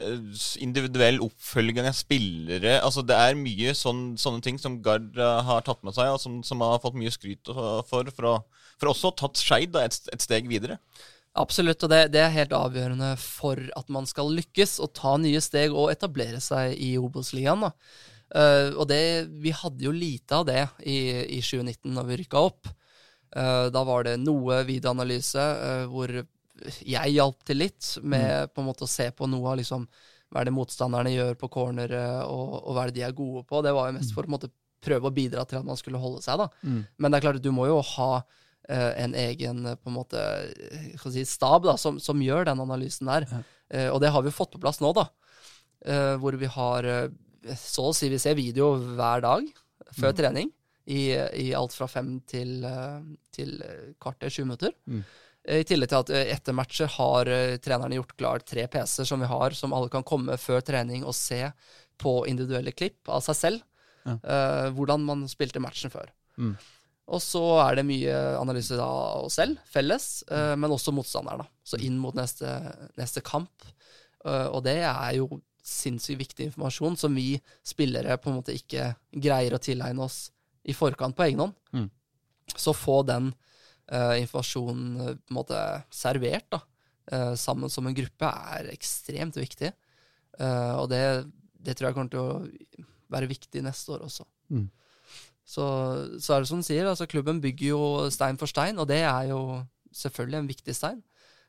øh, 0.00 0.36
individuell 0.64 1.20
oppfølging 1.24 1.78
av 1.80 1.92
spillere. 1.96 2.80
altså 2.82 3.04
Det 3.06 3.16
er 3.16 3.34
mye 3.40 3.74
sånn, 3.76 4.16
sånne 4.20 4.42
ting 4.44 4.58
som 4.60 4.80
Gard 4.82 5.16
øh, 5.16 5.42
har 5.48 5.60
tatt 5.66 5.82
med 5.84 5.94
seg, 5.96 6.12
og 6.12 6.20
som, 6.20 6.42
som 6.42 6.60
har 6.64 6.80
fått 6.84 6.96
mye 6.98 7.12
skryt 7.14 7.44
for, 7.52 8.10
for, 8.10 8.30
å- 8.32 8.44
for 8.80 8.92
også 8.92 9.12
tatt 9.16 9.40
Skeid 9.40 9.76
et, 9.80 10.00
et 10.12 10.24
steg 10.24 10.48
videre. 10.50 10.78
Absolutt, 11.36 11.82
og 11.84 11.92
det, 11.92 12.00
det 12.14 12.22
er 12.22 12.32
helt 12.32 12.54
avgjørende 12.56 13.10
for 13.20 13.60
at 13.76 13.90
man 13.92 14.08
skal 14.08 14.30
lykkes 14.32 14.78
og 14.84 14.94
ta 14.96 15.16
nye 15.20 15.40
steg 15.44 15.74
og 15.74 15.90
etablere 15.92 16.40
seg 16.40 16.72
i 16.80 16.94
Obos-ligaen. 16.96 17.66
Eh, 18.34 18.70
og 18.72 18.86
det, 18.88 19.28
vi 19.44 19.52
hadde 19.54 19.84
jo 19.84 19.92
lite 19.92 20.38
av 20.38 20.46
det 20.48 20.62
i, 20.88 20.96
i 21.36 21.42
2019 21.44 21.92
når 21.92 22.08
vi 22.08 22.18
rykka 22.22 22.42
opp. 22.48 22.72
Uh, 23.36 23.66
da 23.74 23.82
var 23.84 24.06
det 24.06 24.14
noe 24.22 24.62
videoanalyse 24.64 25.42
uh, 25.42 25.82
hvor 25.90 26.08
jeg 26.64 27.12
hjalp 27.12 27.42
til 27.44 27.58
litt 27.60 27.88
med 28.00 28.52
på 28.54 28.62
en 28.62 28.68
måte 28.70 28.86
å 28.86 28.88
se 28.88 29.10
på 29.12 29.26
noe 29.28 29.50
av 29.50 29.58
liksom, 29.58 29.82
hva 30.32 30.40
er 30.40 30.48
det 30.48 30.54
motstanderne 30.56 31.12
gjør 31.12 31.34
på 31.42 31.50
cornere, 31.52 32.04
og, 32.24 32.54
og 32.62 32.70
hva 32.72 32.86
er 32.86 32.94
det 32.94 33.00
de 33.00 33.04
er 33.04 33.18
gode 33.18 33.42
på. 33.50 33.60
Det 33.66 33.74
var 33.76 33.90
jo 33.90 33.96
mest 33.98 34.14
for 34.16 34.24
å 34.24 34.32
måte, 34.32 34.48
prøve 34.86 35.10
å 35.10 35.12
bidra 35.12 35.44
til 35.44 35.60
at 35.60 35.68
man 35.68 35.76
skulle 35.76 36.00
holde 36.00 36.22
seg. 36.24 36.40
da. 36.40 36.48
Mm. 36.62 36.80
Men 36.96 37.12
det 37.12 37.18
er 37.18 37.26
klart 37.26 37.44
du 37.44 37.52
må 37.52 37.66
jo 37.68 37.82
ha 37.90 38.10
en 39.04 39.14
egen 39.14 39.66
eh, 39.66 39.76
på 39.78 39.90
en 39.92 39.96
måte, 39.98 40.22
eh, 40.70 41.06
si, 41.12 41.24
stab 41.28 41.66
da, 41.68 41.76
som, 41.78 42.00
som 42.02 42.20
gjør 42.22 42.48
den 42.48 42.60
analysen 42.64 43.06
der. 43.10 43.26
Ja. 43.30 43.42
Eh, 43.70 43.88
og 43.92 44.00
det 44.02 44.10
har 44.14 44.22
vi 44.26 44.34
fått 44.34 44.52
på 44.54 44.62
plass 44.62 44.80
nå, 44.82 44.92
da. 44.96 45.08
Eh, 45.86 46.14
hvor 46.22 46.34
vi 46.40 46.46
har 46.50 46.84
eh, 46.84 47.08
så 47.60 47.90
å 47.90 47.94
si 47.94 48.08
vi 48.10 48.18
ser 48.18 48.34
video 48.38 48.74
hver 48.96 49.22
dag 49.22 49.46
før 49.94 50.10
Mm. 50.12 50.16
trening. 50.18 50.52
i, 50.86 51.10
i 51.42 51.52
alt 51.54 51.72
fra 51.74 51.88
fem 51.90 52.20
til, 52.30 52.62
eh, 52.64 53.00
til 53.34 53.56
kvarter, 53.98 54.30
20 54.30 54.44
minutter. 54.46 54.70
Mm. 54.86 55.00
I 55.50 55.64
tillegg 55.66 55.90
til 55.90 55.98
at 55.98 56.10
eh, 56.14 56.28
etter 56.34 56.54
matcher 56.54 56.86
har 56.94 57.26
eh, 57.26 57.56
trenerne 57.58 57.98
gjort 57.98 58.14
klar 58.18 58.42
tre 58.46 58.68
PC-er 58.70 59.06
som 59.06 59.18
vi 59.22 59.26
har, 59.26 59.50
som 59.50 59.74
alle 59.74 59.90
kan 59.90 60.06
komme 60.06 60.36
før 60.38 60.62
trening 60.62 61.02
og 61.04 61.14
se 61.18 61.40
på 61.98 62.12
individuelle 62.30 62.70
klipp 62.70 63.10
av 63.10 63.22
seg 63.26 63.38
selv. 63.38 63.64
Ja. 64.06 64.14
Uh, 64.22 64.66
hvordan 64.78 65.02
man 65.02 65.24
spilte 65.26 65.58
matchen 65.58 65.90
før. 65.90 66.12
Mm. 66.38 66.52
Og 67.06 67.22
så 67.22 67.42
er 67.62 67.78
det 67.78 67.86
mye 67.86 68.14
analyse 68.40 68.76
av 68.82 69.28
oss 69.28 69.36
selv, 69.38 69.60
felles, 69.70 70.24
eh, 70.26 70.54
men 70.58 70.72
også 70.74 70.94
motstanderen. 70.94 71.44
da. 71.44 71.46
Så 71.62 71.78
inn 71.78 71.98
mot 72.02 72.16
neste, 72.18 72.50
neste 72.98 73.22
kamp. 73.22 73.66
Eh, 74.26 74.48
og 74.50 74.64
det 74.66 74.80
er 74.82 75.12
jo 75.20 75.28
sinnssykt 75.66 76.20
viktig 76.20 76.48
informasjon 76.50 76.96
som 76.98 77.14
vi 77.14 77.36
spillere 77.66 78.18
på 78.22 78.30
en 78.30 78.38
måte 78.38 78.54
ikke 78.54 78.92
greier 79.10 79.54
å 79.54 79.62
tilegne 79.62 80.06
oss 80.06 80.30
i 80.66 80.74
forkant 80.74 81.16
på 81.16 81.26
egen 81.26 81.42
hånd. 81.42 81.56
Mm. 81.74 81.88
Så 82.54 82.74
få 82.74 83.00
den 83.06 83.32
uh, 83.90 84.14
informasjonen 84.18 85.16
på 85.18 85.32
en 85.32 85.34
måte 85.34 85.58
servert 85.94 86.46
da, 86.54 86.60
uh, 87.12 87.34
sammen 87.38 87.70
som 87.72 87.86
en 87.86 87.96
gruppe, 87.98 88.30
er 88.30 88.70
ekstremt 88.70 89.38
viktig. 89.38 89.72
Uh, 90.38 90.78
og 90.82 90.90
det, 90.94 91.02
det 91.58 91.74
tror 91.74 91.90
jeg 91.90 91.98
kommer 91.98 92.14
til 92.14 92.22
å 92.22 92.86
være 93.10 93.30
viktig 93.30 93.62
neste 93.66 93.96
år 93.96 94.06
også. 94.06 94.26
Mm. 94.54 94.68
Så, 95.46 95.64
så 96.18 96.34
er 96.34 96.42
det 96.42 96.50
som 96.50 96.58
du 96.58 96.66
sier, 96.66 96.88
altså 96.90 97.06
klubben 97.06 97.38
bygger 97.42 97.68
jo 97.70 97.82
stein 98.10 98.38
for 98.40 98.50
stein, 98.50 98.80
og 98.82 98.88
det 98.90 99.04
er 99.06 99.28
jo 99.30 99.40
selvfølgelig 99.94 100.40
en 100.40 100.48
viktig 100.50 100.74
stein. 100.74 101.02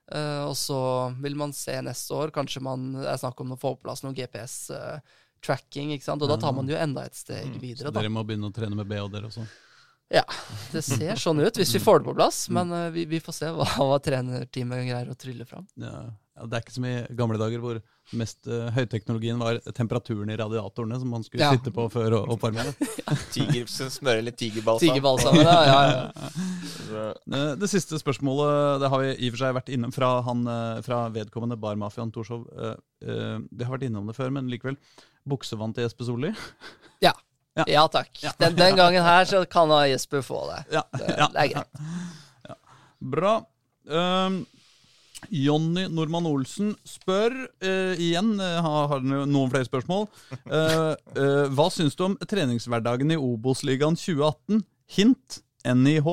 Uh, 0.07 0.45
og 0.47 0.53
så 0.55 0.77
vil 1.19 1.33
man 1.35 1.51
se 1.51 1.73
neste 1.83 2.13
år, 2.15 2.31
kanskje 2.31 2.61
man 2.63 2.93
er 3.01 3.17
snakk 3.19 3.41
om 3.43 3.55
å 3.55 3.59
få 3.59 3.73
på 3.75 3.87
plass 3.87 4.05
noe 4.05 4.15
GPS-tracking, 4.15 5.95
ikke 5.95 6.05
sant? 6.05 6.23
og 6.23 6.29
da 6.31 6.37
tar 6.39 6.53
man 6.55 6.69
jo 6.69 6.77
enda 6.79 7.03
et 7.09 7.17
steg 7.17 7.49
Mm, 7.49 7.57
videre. 7.59 7.87
Så 7.87 7.91
da. 7.91 7.99
dere 7.99 8.13
må 8.13 8.23
begynne 8.27 8.51
å 8.51 8.55
trene 8.55 8.77
med 8.77 8.87
BH, 8.87 9.09
dere 9.13 9.31
også. 9.31 9.43
Ja, 10.13 10.23
det 10.71 10.85
ser 10.87 11.19
sånn 11.19 11.41
ut 11.43 11.57
hvis 11.59 11.73
vi 11.75 11.81
får 11.83 11.99
det 11.99 12.07
på 12.07 12.15
plass, 12.15 12.45
men 12.53 12.71
uh, 12.71 12.85
vi, 12.93 13.03
vi 13.09 13.19
får 13.19 13.35
se 13.35 13.49
hva, 13.51 13.67
hva 13.81 13.97
trenerteamet 13.99 14.85
greier 14.87 15.11
å 15.11 15.17
trylle 15.19 15.49
fram. 15.49 15.65
Ja, 15.81 16.05
ja, 16.37 16.45
det 16.45 16.57
er 16.59 16.63
ikke 16.65 16.73
som 16.75 16.85
i 16.85 16.95
gamle 17.17 17.39
dager 17.41 17.59
hvor 17.63 17.79
mest 18.15 18.45
uh, 18.47 18.69
høyteknologien 18.71 19.39
var 19.41 19.57
temperaturen 19.75 20.29
i 20.31 20.37
radiatorene 20.39 20.99
som 21.01 21.09
man 21.11 21.25
skulle 21.25 21.43
Ja. 21.43 21.49
sitte 21.57 21.73
på 21.75 21.87
før 21.91 22.15
oppvarmingen. 22.21 22.71
Tiger, 23.35 23.65
smøre 23.67 24.21
litt 24.23 24.37
tigerbalsam. 24.39 24.85
Tigerbalsam, 24.87 25.35
ja, 25.41 25.57
ja, 25.67 25.81
ja. 25.91 26.03
Eh, 26.87 27.49
Det 27.59 27.67
siste 27.67 27.97
spørsmålet 27.99 28.79
det 28.79 28.89
har 28.93 29.01
vi 29.03 29.09
i 29.19 29.27
og 29.27 29.33
for 29.35 29.41
seg 29.41 29.55
vært 29.57 29.71
innom 29.75 29.91
fra, 29.91 30.11
han, 30.23 30.45
eh, 30.47 30.77
fra 30.85 31.01
vedkommende 31.11 31.57
barmafiaen 31.59 32.13
Torshov. 32.15 32.45
Vi 33.03 33.63
har 33.67 33.73
vært 33.73 33.83
innom 33.89 34.07
det 34.07 34.15
før, 34.15 34.31
men 34.31 34.47
likevel. 34.49 34.77
Buksevann 35.27 35.73
til 35.75 35.83
Jesper 35.87 36.07
Solli? 36.07 36.31
Ja. 37.03 37.11
Ja 37.65 37.87
takk. 37.89 38.13
Den, 38.37 38.53
den 38.55 38.75
gangen 38.77 39.01
her 39.01 39.25
så 39.25 39.39
kan 39.49 39.67
da 39.73 39.79
Jesper 39.89 40.21
få 40.21 40.43
det. 40.51 40.59
Ja, 40.77 40.83
Det, 40.93 41.07
ja. 41.17 41.27
det 41.33 41.41
er 41.41 41.47
greit. 41.55 42.57
Bra. 43.17 43.31
Um, 43.89 44.45
Jonny 45.33 45.87
Normann 45.91 46.27
Olsen 46.29 46.73
spør 46.87 47.33
uh, 47.33 47.93
igjen, 47.99 48.35
uh, 48.39 48.59
har, 48.63 49.01
noen 49.03 49.51
flere 49.51 49.67
spørsmål. 49.67 50.05
Uh, 50.45 50.93
hva 51.53 51.69
syns 51.73 51.97
du 51.97 52.05
om 52.07 52.17
treningshverdagen 52.21 53.15
i 53.15 53.19
Obos-ligaen 53.19 53.97
2018? 53.97 54.61
Hint 54.97 55.41
NIH. 55.67 56.11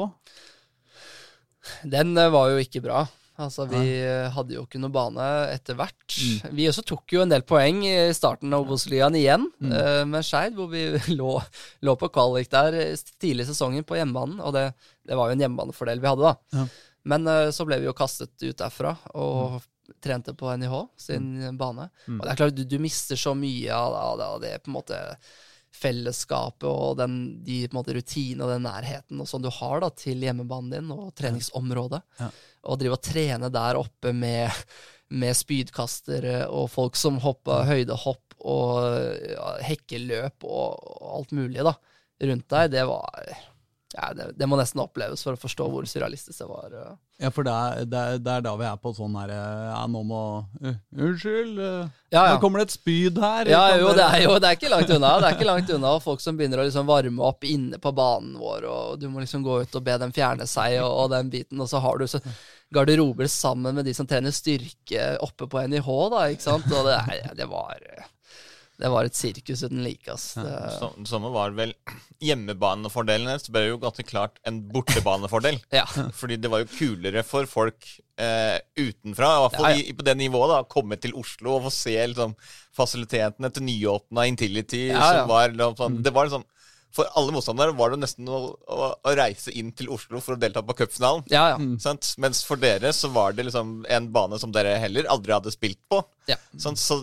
Den 1.88 2.16
var 2.16 2.50
jo 2.50 2.64
ikke 2.64 2.82
bra. 2.84 3.04
Altså, 3.34 3.64
vi 3.66 3.80
Nei. 3.80 4.28
hadde 4.30 4.54
jo 4.54 4.62
ikke 4.62 4.78
noe 4.78 4.94
bane 4.94 5.24
etter 5.50 5.74
hvert. 5.78 6.16
Vi 6.54 6.68
også 6.70 6.84
tok 6.86 7.16
jo 7.16 7.24
en 7.24 7.32
del 7.32 7.42
poeng 7.46 7.80
i 7.86 8.12
starten 8.14 8.52
av 8.54 8.62
Obos-ligaen 8.62 9.16
igjen, 9.18 9.48
eh, 9.66 10.02
med 10.06 10.26
Skeid, 10.26 10.54
hvor 10.54 10.70
vi 10.70 10.84
lå, 11.18 11.32
lå 11.82 11.94
på 11.98 12.10
kvalik 12.14 12.50
der 12.52 12.76
tidlig 13.18 13.48
i 13.48 13.50
sesongen 13.50 13.86
på 13.86 13.98
hjemmebanen. 13.98 14.38
Og 14.38 14.54
det, 14.54 14.68
det 15.02 15.18
var 15.18 15.30
jo 15.30 15.38
en 15.38 15.42
hjemmebanefordel 15.46 16.02
vi 16.04 16.12
hadde, 16.12 16.30
da. 16.30 16.60
Ja. 16.60 16.68
Men 17.10 17.28
eh, 17.30 17.50
så 17.54 17.66
ble 17.68 17.80
vi 17.82 17.88
jo 17.88 17.96
kastet 17.96 18.34
ut 18.42 18.58
derfra 18.60 18.94
og 19.20 19.60
trente 20.00 20.32
på 20.36 20.48
NIH 20.56 20.76
sin 20.96 21.56
bane. 21.60 21.90
Og 22.08 22.22
det 22.22 22.30
er 22.32 22.38
klart, 22.40 22.56
du, 22.56 22.64
du 22.64 22.78
mister 22.80 23.20
så 23.20 23.34
mye 23.36 23.74
av, 23.74 23.94
av, 23.94 24.14
det, 24.18 24.28
av 24.28 24.40
det 24.44 24.54
på 24.62 24.72
en 24.72 24.78
måte 24.78 25.00
fellesskapet 25.74 26.66
og 26.70 26.96
den, 27.00 27.14
de 27.44 27.64
på 27.66 27.74
en 27.74 27.80
måte 27.80 27.94
rutinene 27.96 28.46
og 28.46 28.52
den 28.52 28.66
nærheten 28.66 29.20
og 29.20 29.28
sånn 29.28 29.44
du 29.44 29.50
har 29.52 29.82
da 29.82 29.90
til 29.98 30.22
hjemmebanen 30.22 30.70
din 30.76 30.92
og 30.94 31.14
treningsområdet. 31.18 32.00
Ja. 32.20 32.28
Og 32.70 32.80
drive 32.80 32.98
og 32.98 33.04
trene 33.04 33.50
der 33.52 33.80
oppe 33.80 34.14
med, 34.16 34.64
med 35.12 35.36
spydkastere 35.36 36.44
og 36.46 36.70
folk 36.72 36.98
som 36.98 37.18
hopper 37.24 37.66
høydehopp 37.68 38.38
og 38.44 38.78
ja, 39.34 39.50
hekkeløp 39.66 40.46
og, 40.46 40.78
og 40.78 41.10
alt 41.18 41.34
mulig 41.36 41.66
da 41.66 41.74
rundt 42.24 42.46
deg, 42.54 42.70
det 42.76 42.84
var 42.86 43.34
ja, 43.94 44.10
det, 44.16 44.32
det 44.34 44.46
må 44.50 44.56
nesten 44.58 44.82
oppleves 44.82 45.22
for 45.22 45.36
å 45.36 45.38
forstå 45.38 45.66
hvor 45.70 45.84
surrealistisk 45.86 46.40
det 46.40 46.46
var. 46.50 46.72
Ja, 47.22 47.30
for 47.30 47.46
det 47.46 47.52
er, 47.54 47.84
det, 47.86 47.98
er, 47.98 48.16
det 48.18 48.32
er 48.32 48.42
da 48.42 48.54
vi 48.58 48.66
er 48.66 48.78
på 48.82 48.90
sånn 48.96 49.14
her 49.14 49.30
eh, 49.30 49.66
Ja, 49.68 49.84
nå 49.86 50.00
må 50.02 50.22
uh, 50.42 50.72
Unnskyld, 50.98 51.60
uh, 51.60 51.84
Ja, 52.10 52.24
ja. 52.24 52.32
nå 52.32 52.40
kommer 52.42 52.58
det 52.58 52.66
et 52.66 52.74
spyd 52.74 53.20
her. 53.22 53.50
Ja, 53.52 53.60
jo, 53.78 53.92
det 53.94 54.08
er 54.08 54.24
jo 54.24 54.32
det 54.42 54.50
er 54.50 54.58
ikke 54.58 54.72
langt 54.72 54.90
unna. 54.90 55.12
Det 55.22 55.28
er 55.28 55.36
ikke 55.38 55.46
langt 55.46 55.70
unna 55.76 55.92
og 55.94 56.02
Folk 56.02 56.24
som 56.24 56.34
begynner 56.40 56.62
å 56.62 56.66
liksom 56.66 56.90
varme 56.90 57.22
opp 57.22 57.46
inne 57.46 57.78
på 57.78 57.94
banen 57.94 58.34
vår, 58.40 58.66
og 58.66 58.98
du 58.98 59.06
må 59.12 59.22
liksom 59.22 59.46
gå 59.46 59.60
ut 59.62 59.78
og 59.78 59.86
be 59.86 59.94
dem 60.02 60.14
fjerne 60.16 60.48
seg, 60.50 60.80
og, 60.82 60.90
og 61.04 61.14
den 61.14 61.30
biten. 61.30 61.62
Og 61.62 61.70
så 61.70 61.78
har 61.84 62.02
du 62.02 62.08
så 62.10 62.18
garderober 62.74 63.30
sammen 63.30 63.78
med 63.78 63.86
de 63.86 63.94
som 63.94 64.10
trener 64.10 64.34
styrke 64.34 65.12
oppe 65.22 65.46
på 65.46 65.62
NIH, 65.70 65.92
da, 66.16 66.26
ikke 66.34 66.48
sant. 66.48 66.66
Og 66.74 66.90
det, 66.90 66.98
det 67.38 67.46
var 67.50 67.78
Det 68.84 68.90
var 68.92 69.08
et 69.08 69.16
sirkus 69.16 69.62
uten 69.64 69.80
like, 69.80 70.04
ass. 70.12 70.34
Det, 70.36 71.08
samme 71.08 71.30
var 71.32 71.54
vel 71.56 71.72
Hjemmebanefordelen 72.24 73.28
hennes 73.30 73.48
ble 73.52 73.62
jo 73.70 73.78
ganske 73.82 74.04
klart 74.06 74.38
en 74.48 74.62
bortebanefordel. 74.72 75.58
ja. 75.78 75.84
Fordi 76.16 76.36
det 76.40 76.50
var 76.52 76.64
jo 76.64 76.70
kulere 76.72 77.22
for 77.26 77.48
folk 77.50 77.86
eh, 78.20 78.58
utenfra, 78.78 79.30
i 79.36 79.42
hvert 79.44 79.58
fall 79.58 79.70
Ja, 79.70 79.76
ja. 79.76 79.84
i- 79.88 79.96
på 79.96 80.06
det 80.06 80.16
nivået, 80.20 80.52
da, 80.52 80.62
å 80.64 80.68
komme 80.70 80.98
til 81.00 81.14
Oslo 81.20 81.56
og 81.58 81.66
få 81.68 81.72
se 81.74 81.96
liksom, 82.12 82.36
fasilitetene 82.76 83.50
til 83.54 83.66
nyåpna 83.70 84.26
Intility. 84.30 84.88
Ja, 84.92 84.98
ja. 85.00 85.22
Som 85.22 85.32
var, 85.32 85.48
liksom, 85.54 85.78
sånn, 85.80 86.02
det 86.04 86.12
var 86.14 86.28
liksom, 86.28 86.44
for 86.94 87.08
alle 87.18 87.32
motstandere 87.34 87.74
var 87.74 87.90
det 87.90 87.98
nesten 88.04 88.28
å, 88.30 88.38
å, 88.70 88.88
å 89.02 89.14
reise 89.18 89.50
inn 89.58 89.72
til 89.74 89.88
Oslo 89.90 90.20
for 90.22 90.36
å 90.36 90.38
delta 90.38 90.62
på 90.62 90.76
cupfinalen. 90.78 91.24
ja, 91.32 91.48
ja. 91.50 91.56
Mm. 91.58 91.74
Mens 92.22 92.44
for 92.46 92.60
dere 92.62 92.92
så 92.94 93.10
var 93.10 93.34
det 93.34 93.48
liksom 93.48 93.80
en 93.90 94.06
bane 94.14 94.38
som 94.38 94.52
dere 94.54 94.76
heller 94.78 95.08
aldri 95.10 95.34
hadde 95.34 95.50
spilt 95.50 95.80
på. 95.90 96.04
Ja. 96.30 96.36
Så 96.56 96.70
så 96.78 97.00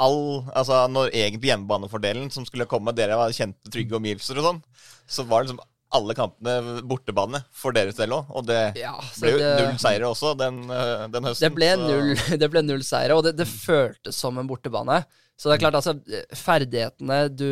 all, 0.00 0.44
altså 0.56 0.86
Når 0.90 1.10
egentlig 1.12 1.50
hjemmebanefordelen 1.52 2.30
som 2.32 2.46
skulle 2.48 2.66
komme, 2.70 2.94
dere 2.96 3.18
var 3.20 3.32
kjente, 3.36 3.68
trygge 3.70 3.98
omgivelser 3.98 4.40
og 4.40 4.46
sånn, 4.48 4.62
så 5.10 5.26
var 5.28 5.44
liksom 5.44 5.60
alle 5.92 6.14
kampene 6.14 6.82
bortebane 6.86 7.40
for 7.50 7.74
deres 7.74 7.96
del 7.98 8.12
òg. 8.14 8.28
Og 8.30 8.44
det 8.46 8.76
Ja, 8.78 8.92
ble 9.20 9.30
jo 9.32 9.38
det- 9.38 9.56
null 9.60 9.78
seire 9.82 10.06
også 10.06 10.36
den, 10.38 10.60
øh, 10.70 11.08
den 11.10 11.24
høsten. 11.26 11.48
Det 11.48 11.54
ble 11.56 11.70
null, 11.80 12.12
det 12.44 12.50
ble 12.52 12.62
null 12.62 12.84
seire, 12.86 13.16
og 13.18 13.24
det, 13.26 13.36
det 13.40 13.48
føltes 13.50 14.14
som 14.14 14.38
en 14.38 14.46
bortebane. 14.46 15.00
Så 15.40 15.48
det 15.50 15.56
er 15.56 15.70
klart, 15.70 15.74
altså, 15.80 15.94
ferdighetene 16.36 17.18
du, 17.34 17.46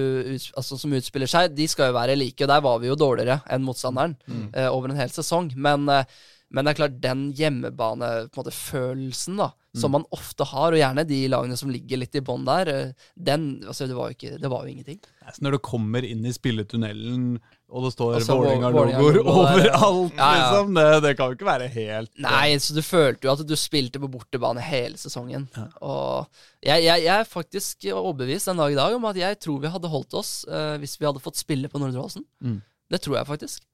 altså, 0.56 0.76
som 0.78 0.92
utspiller 0.96 1.30
seg, 1.30 1.54
de 1.56 1.66
skal 1.70 1.90
jo 1.90 1.96
være 1.98 2.16
like, 2.18 2.42
og 2.44 2.50
der 2.52 2.64
var 2.64 2.78
vi 2.82 2.90
jo 2.90 2.96
dårligere 3.00 3.40
enn 3.50 3.64
motstanderen 3.64 4.16
eh, 4.52 4.68
over 4.68 4.92
en 4.92 5.00
hel 5.00 5.08
sesong. 5.12 5.50
Men, 5.56 5.88
eh, 5.88 6.04
men 6.48 6.64
det 6.64 6.72
er 6.72 6.78
klart, 6.78 6.94
den 7.02 7.26
hjemmebane-følelsen 7.36 9.36
da, 9.36 9.50
som 9.76 9.92
man 9.92 10.06
ofte 10.16 10.46
har, 10.48 10.72
og 10.72 10.80
gjerne 10.80 11.04
de 11.04 11.28
lagene 11.28 11.56
som 11.60 11.68
ligger 11.70 12.00
litt 12.00 12.16
i 12.16 12.22
bånn 12.24 12.46
der, 12.48 12.68
eh, 12.72 12.92
den 13.14 13.60
altså, 13.68 13.84
det, 13.86 13.94
var 13.98 14.08
jo 14.08 14.16
ikke, 14.16 14.38
det 14.40 14.48
var 14.48 14.64
jo 14.64 14.70
ingenting. 14.72 14.96
Altså, 15.26 15.42
Når 15.44 15.52
du 15.54 15.58
kommer 15.68 16.02
inn 16.08 16.24
i 16.24 16.32
spilletunnelen, 16.32 17.36
og 17.68 17.84
det 17.84 17.92
står 17.92 18.16
Og 18.16 18.22
så 18.24 18.32
Vålerenga-logoer 18.38 19.20
ja. 19.20 19.24
overalt, 19.28 20.16
Ja, 20.16 20.24
ja. 20.24 20.40
liksom, 20.40 20.72
det, 20.78 20.86
det 21.04 21.12
kan 21.18 21.28
jo 21.28 21.36
ikke 21.36 21.50
være 21.50 21.66
helt 21.68 22.08
Nei, 22.24 22.56
så 22.64 22.72
du 22.72 22.80
følte 22.80 23.28
jo 23.28 23.34
at 23.34 23.42
du 23.44 23.52
spilte 23.60 24.00
på 24.00 24.08
bortebane 24.08 24.64
hele 24.64 24.96
sesongen. 24.96 25.44
Og 25.84 26.24
jeg, 26.64 26.80
jeg, 26.86 27.04
jeg 27.04 27.12
er 27.12 27.28
faktisk 27.28 27.84
overbevist 27.92 28.48
den 28.48 28.56
dag 28.64 28.72
i 28.72 28.80
dag 28.80 28.96
om 28.96 29.04
at 29.12 29.20
jeg 29.20 29.36
tror 29.44 29.60
vi 29.60 29.68
hadde 29.74 29.92
holdt 29.92 30.16
oss 30.16 30.48
uh, 30.48 30.80
hvis 30.80 30.96
vi 30.96 31.04
hadde 31.10 31.20
fått 31.20 31.44
spille 31.44 31.68
på 31.68 31.76
Nordre 31.82 32.08
Åsen. 32.08 32.24
Mm. 32.40 32.62
Det 32.88 33.04
tror 33.04 33.20
jeg 33.20 33.36
faktisk. 33.36 33.68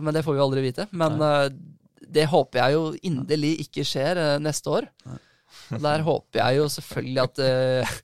Men 0.00 0.14
det 0.14 0.22
får 0.24 0.34
vi 0.34 0.42
aldri 0.42 0.64
vite. 0.64 0.86
Men 0.96 1.20
eh, 1.20 1.48
det 2.08 2.26
håper 2.30 2.62
jeg 2.62 2.76
jo 2.76 2.82
inderlig 3.06 3.54
ikke 3.66 3.86
skjer 3.86 4.20
eh, 4.20 4.38
neste 4.42 4.72
år. 4.72 4.88
Og 5.72 5.80
der 5.84 6.04
håper 6.04 6.40
jeg 6.40 6.60
jo 6.60 6.68
selvfølgelig 6.72 7.22
at 7.22 7.42
eh, 7.44 7.96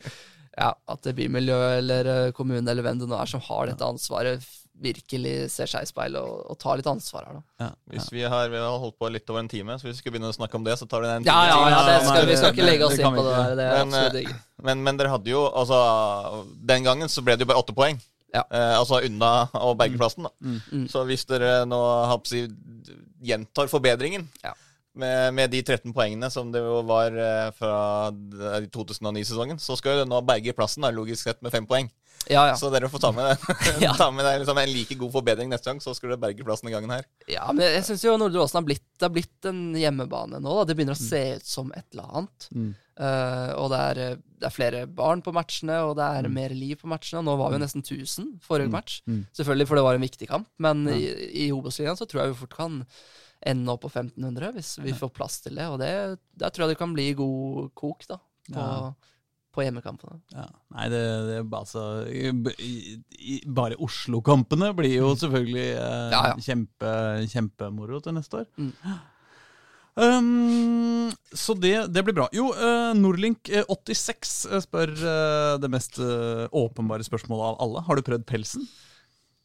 ja, 0.59 0.73
at 0.75 1.05
det 1.07 1.17
bymiljø 1.19 1.59
eller 1.79 2.05
kommunen 2.07 2.35
kommune 2.37 2.73
eller 2.73 2.87
hvem 2.87 3.03
det 3.03 3.09
nå 3.11 3.19
er 3.19 3.31
som 3.31 3.43
har 3.47 3.71
dette 3.71 3.87
ansvaret, 3.87 4.47
virkelig 4.79 5.35
ser 5.51 5.71
seg 5.71 5.85
i 5.85 5.89
speilet 5.91 6.23
og, 6.23 6.43
og 6.53 6.59
tar 6.61 6.79
litt 6.79 6.89
ansvar 6.91 7.27
her, 7.27 7.39
da. 7.39 7.43
ja, 7.65 7.69
ja. 7.69 7.95
Hvis 7.95 8.11
vi 8.15 8.23
har, 8.23 8.51
vi 8.53 8.61
har 8.63 8.77
holdt 8.83 8.99
på 9.01 9.11
litt 9.11 9.31
over 9.33 9.43
en 9.43 9.51
time, 9.51 9.75
så 9.79 9.89
hvis 9.89 9.99
vi 9.99 10.05
skal 10.05 10.15
begynne 10.15 10.31
å 10.31 10.37
snakke 10.37 10.59
om 10.59 10.67
det, 10.67 10.77
så 10.79 10.87
tar 10.91 11.05
det 11.05 11.15
en 11.17 11.27
time 11.27 11.35
Ja, 11.35 11.49
ja, 11.51 11.73
ja, 11.73 11.81
det 11.89 11.97
skal, 12.07 12.29
vi 12.29 12.37
skal 12.39 12.55
ikke 12.55 12.69
legge 12.69 12.87
oss 12.87 12.99
inn 12.99 13.19
på 13.19 13.25
det 13.27 13.35
der. 13.35 13.57
Det 13.59 13.67
er 13.67 13.89
Men, 13.91 14.23
eh. 14.23 14.37
Men, 14.69 14.85
men 14.87 15.01
dere 15.01 15.13
hadde 15.13 15.31
jo 15.31 15.45
altså 15.47 15.79
Den 16.71 16.87
gangen 16.87 17.11
så 17.11 17.23
ble 17.27 17.37
det 17.39 17.47
jo 17.47 17.51
bare 17.51 17.63
åtte 17.63 17.75
poeng. 17.77 17.99
Ja. 18.35 18.43
Eh, 18.53 18.75
altså 18.79 19.01
unna 19.07 19.49
og 19.57 19.77
bergeplassen. 19.81 20.27
da. 20.29 20.33
Mm. 20.73 20.87
Så 20.93 21.05
hvis 21.09 21.25
dere 21.27 21.63
nå 21.67 21.79
Hapsi 22.11 22.43
si, 22.47 22.97
gjentar 23.25 23.69
forbedringen 23.73 24.29
Ja. 24.45 24.53
med, 24.95 25.33
med 25.35 25.51
de 25.51 25.63
13 25.63 25.93
poengene 25.97 26.29
som 26.31 26.53
det 26.53 26.61
jo 26.61 26.83
var 26.87 27.15
eh, 27.17 27.51
fra 27.57 28.11
2009-sesongen, 28.67 29.59
så 29.63 29.77
skal 29.79 30.03
jo 30.03 30.09
nå 30.09 30.21
berge 30.27 30.53
plassen 30.57 30.85
da, 30.85 30.91
logisk 30.95 31.25
sett 31.29 31.41
med 31.45 31.53
fem 31.55 31.67
poeng. 31.69 31.89
Ja, 32.29 32.43
ja. 32.51 32.57
Så 32.61 32.69
dere 32.73 32.91
får 32.93 33.01
ta 33.01 33.11
med 33.15 33.31
det. 33.31 33.57
Ja. 33.87 33.95
ta 33.97 34.11
med 34.13 34.27
liksom 34.43 34.59
en 34.61 34.73
like 34.73 34.97
god 35.01 35.13
forbedring 35.15 35.49
neste 35.53 35.71
gang, 35.71 35.81
så 35.81 35.95
skal 35.97 36.13
dere 36.13 36.21
berge 36.27 36.45
plassen 36.45 36.69
i 36.69 36.75
gangen 36.75 36.91
her. 36.93 37.07
Ja, 37.31 37.47
men 37.55 37.65
jeg 37.65 37.87
syns 37.87 38.05
jo 38.05 38.17
Nordre 38.21 38.43
Åsen 38.45 38.61
har 38.61 38.67
blitt, 38.69 38.85
det 38.99 39.07
har 39.09 39.15
blitt 39.15 39.49
en 39.49 39.63
hjemmebane 39.79 40.41
nå. 40.43 40.59
Da. 40.61 40.67
Det 40.69 40.77
begynner 40.77 40.99
å 40.99 41.01
Mm. 41.01 41.09
se 41.09 41.23
ut 41.39 41.47
som 41.49 41.73
et 41.73 41.87
eller 41.95 42.11
annet. 42.13 42.49
Eh, 42.99 43.51
og 43.55 43.69
det 43.71 43.79
er, 43.79 44.19
det 44.43 44.49
er 44.49 44.55
flere 44.55 44.81
barn 44.91 45.21
på 45.23 45.31
matchene, 45.37 45.77
og 45.87 45.95
det 46.01 46.07
er 46.19 46.29
mer 46.33 46.51
liv 46.57 46.81
på 46.81 46.91
matchene. 46.91 47.23
Nå 47.27 47.37
var 47.39 47.53
vi 47.53 47.59
jo 47.61 47.63
nesten 47.63 47.85
1000 47.85 48.33
forrige 48.43 48.73
match. 48.73 49.01
Mm. 49.07 49.23
Selvfølgelig, 49.39 49.69
for 49.71 49.79
det 49.79 49.85
var 49.87 49.99
en 49.99 50.07
viktig 50.07 50.29
kamp. 50.31 50.49
Men 50.59 50.83
i, 50.91 51.05
i 51.47 51.49
Obos-ligaen 51.55 51.99
så 51.99 52.09
tror 52.11 52.25
jeg 52.25 52.35
vi 52.35 52.41
fort 52.43 52.57
kan 52.59 52.81
ende 53.47 53.71
opp 53.71 53.85
på 53.85 53.91
1500 53.93 54.51
hvis 54.57 54.73
vi 54.83 54.95
får 54.99 55.13
plass 55.15 55.37
til 55.45 55.55
det. 55.61 55.69
Og 55.71 55.79
det, 55.83 55.93
der 56.43 56.51
tror 56.51 56.67
jeg 56.67 56.75
det 56.75 56.81
kan 56.81 56.97
bli 56.97 57.13
god 57.19 57.71
kok 57.79 58.03
da, 58.11 58.19
på, 58.51 58.59
Ja. 58.59 58.89
på 59.55 59.63
hjemmekampene. 59.63 60.19
Ja. 60.35 60.49
Nei, 60.75 60.89
det, 60.93 61.05
det 61.29 61.39
altså 61.55 61.85
Bare 63.59 63.79
Oslo-kampene 63.83 64.73
blir 64.77 64.97
jo 64.99 65.13
selvfølgelig 65.19 65.69
eh, 65.77 66.11
Ja, 66.15 66.25
ja. 66.33 66.35
Kjempe, 66.49 66.91
kjempemoro 67.31 68.03
til 68.03 68.19
neste 68.19 68.43
år. 68.43 68.51
Mm. 68.59 68.73
Um, 69.99 71.11
så 71.35 71.57
det, 71.59 71.75
det 71.91 72.05
blir 72.07 72.15
bra. 72.15 72.29
Jo, 72.35 72.53
uh, 72.55 72.93
Norlink86 72.95 74.35
eh, 74.47 74.61
spør 74.63 74.95
uh, 75.03 75.55
det 75.59 75.71
mest 75.73 75.99
uh, 75.99 76.47
åpenbare 76.55 77.07
spørsmålet 77.07 77.51
av 77.51 77.59
alle. 77.67 77.83
Har 77.89 77.99
du 77.99 78.07
prøvd 78.07 78.29
pelsen? 78.29 78.69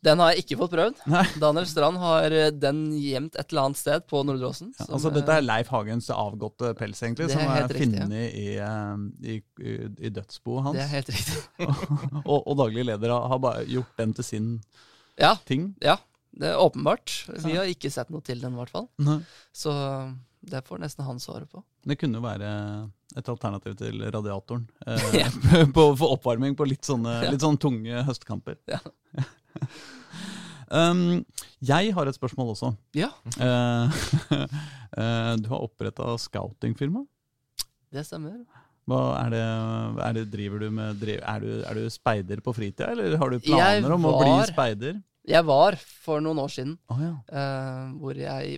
Den 0.04 0.20
har 0.20 0.34
jeg 0.34 0.44
ikke 0.44 0.58
fått 0.60 0.74
prøvd. 0.76 1.02
Nei. 1.12 1.24
Daniel 1.44 1.68
Strand 1.70 2.00
har 2.02 2.36
eh, 2.36 2.50
den 2.52 2.86
gjemt 3.00 3.38
et 3.40 3.54
eller 3.54 3.70
annet 3.70 3.80
sted 3.80 4.06
på 4.10 4.24
Nordre 4.28 4.50
Åsen. 4.52 4.74
Ja, 4.76 4.88
altså, 4.90 5.10
eh, 5.10 5.18
dette 5.20 5.38
er 5.38 5.46
Leif 5.46 5.72
Hagens 5.72 6.10
avgåtte 6.14 6.74
pels, 6.80 7.00
egentlig, 7.06 7.30
er 7.30 7.38
som 7.38 7.54
er 7.54 7.72
funnet 7.72 8.16
ja. 8.18 8.24
i, 8.28 8.48
eh, 8.60 9.06
i, 9.24 9.38
i, 9.64 9.76
i 10.10 10.12
dødsboet 10.14 10.68
hans. 10.68 10.80
Det 10.80 10.84
er 10.84 10.92
helt 10.98 11.14
riktig. 11.14 11.70
og, 12.34 12.40
og 12.42 12.58
daglig 12.60 12.88
leder 12.90 13.16
har, 13.16 13.30
har 13.32 13.44
bare 13.44 13.64
gjort 13.70 14.04
den 14.04 14.18
til 14.20 14.28
sin 14.28 14.50
Ja, 15.20 15.38
ting. 15.48 15.72
ja. 15.84 16.00
Det 16.34 16.48
er 16.50 16.58
åpenbart. 16.58 17.12
Vi 17.44 17.54
har 17.54 17.68
ikke 17.70 17.92
sett 17.94 18.10
noe 18.10 18.24
til 18.26 18.40
den, 18.42 18.56
i 18.56 18.58
hvert 18.58 18.72
fall. 18.74 18.88
Nei. 19.06 19.20
Så 19.54 19.72
det 20.44 20.62
får 20.68 20.82
nesten 20.84 21.06
han 21.08 21.20
svaret 21.24 21.50
på. 21.52 21.64
Det 21.88 21.96
kunne 22.00 22.20
jo 22.20 22.24
være 22.26 22.50
et 23.16 23.30
alternativ 23.30 23.76
til 23.80 24.02
radiatoren 24.12 24.66
eh, 24.88 25.38
på, 25.76 25.86
for 26.00 26.18
oppvarming 26.18 26.58
på 26.60 26.68
litt 26.68 26.84
sånne, 26.88 27.20
Ja. 27.24 27.32
litt 27.32 27.44
sånne 27.44 27.62
tunge 27.62 28.04
høstkamper. 28.10 28.58
Ja. 28.68 28.82
um, 30.92 31.22
jeg 31.64 31.94
har 31.96 32.10
et 32.10 32.20
spørsmål 32.20 32.54
også. 32.56 32.74
Ja, 32.98 33.14
Eh, 33.40 34.04
eh, 35.00 35.32
du 35.40 35.48
har 35.54 35.64
oppretta 35.64 36.18
scoutingfirma. 36.20 37.06
det 37.94 38.06
stemmer. 38.10 38.44
Er 38.84 39.30
det, 39.32 39.44
er 40.04 40.14
det 40.18 40.24
driver 40.34 40.60
du 40.60 40.70
med 40.76 41.04
er, 41.08 41.40
du, 41.40 41.64
er 41.64 41.78
du 41.78 41.90
speider 41.90 42.42
på 42.44 42.52
fritida, 42.52 42.92
eller 42.92 43.16
har 43.16 43.32
du 43.32 43.40
planer 43.40 43.80
planer 43.80 43.96
om 43.96 44.08
å 44.10 44.18
bli 44.20 44.34
speider? 44.52 45.00
Jeg 45.24 45.48
var 45.48 45.78
for 45.80 46.20
noen 46.20 46.42
år 46.44 46.52
siden 46.52 46.74
oh, 46.92 47.00
ja. 47.00 47.14
uh, 47.32 47.94
hvor 47.96 48.18
jeg 48.20 48.58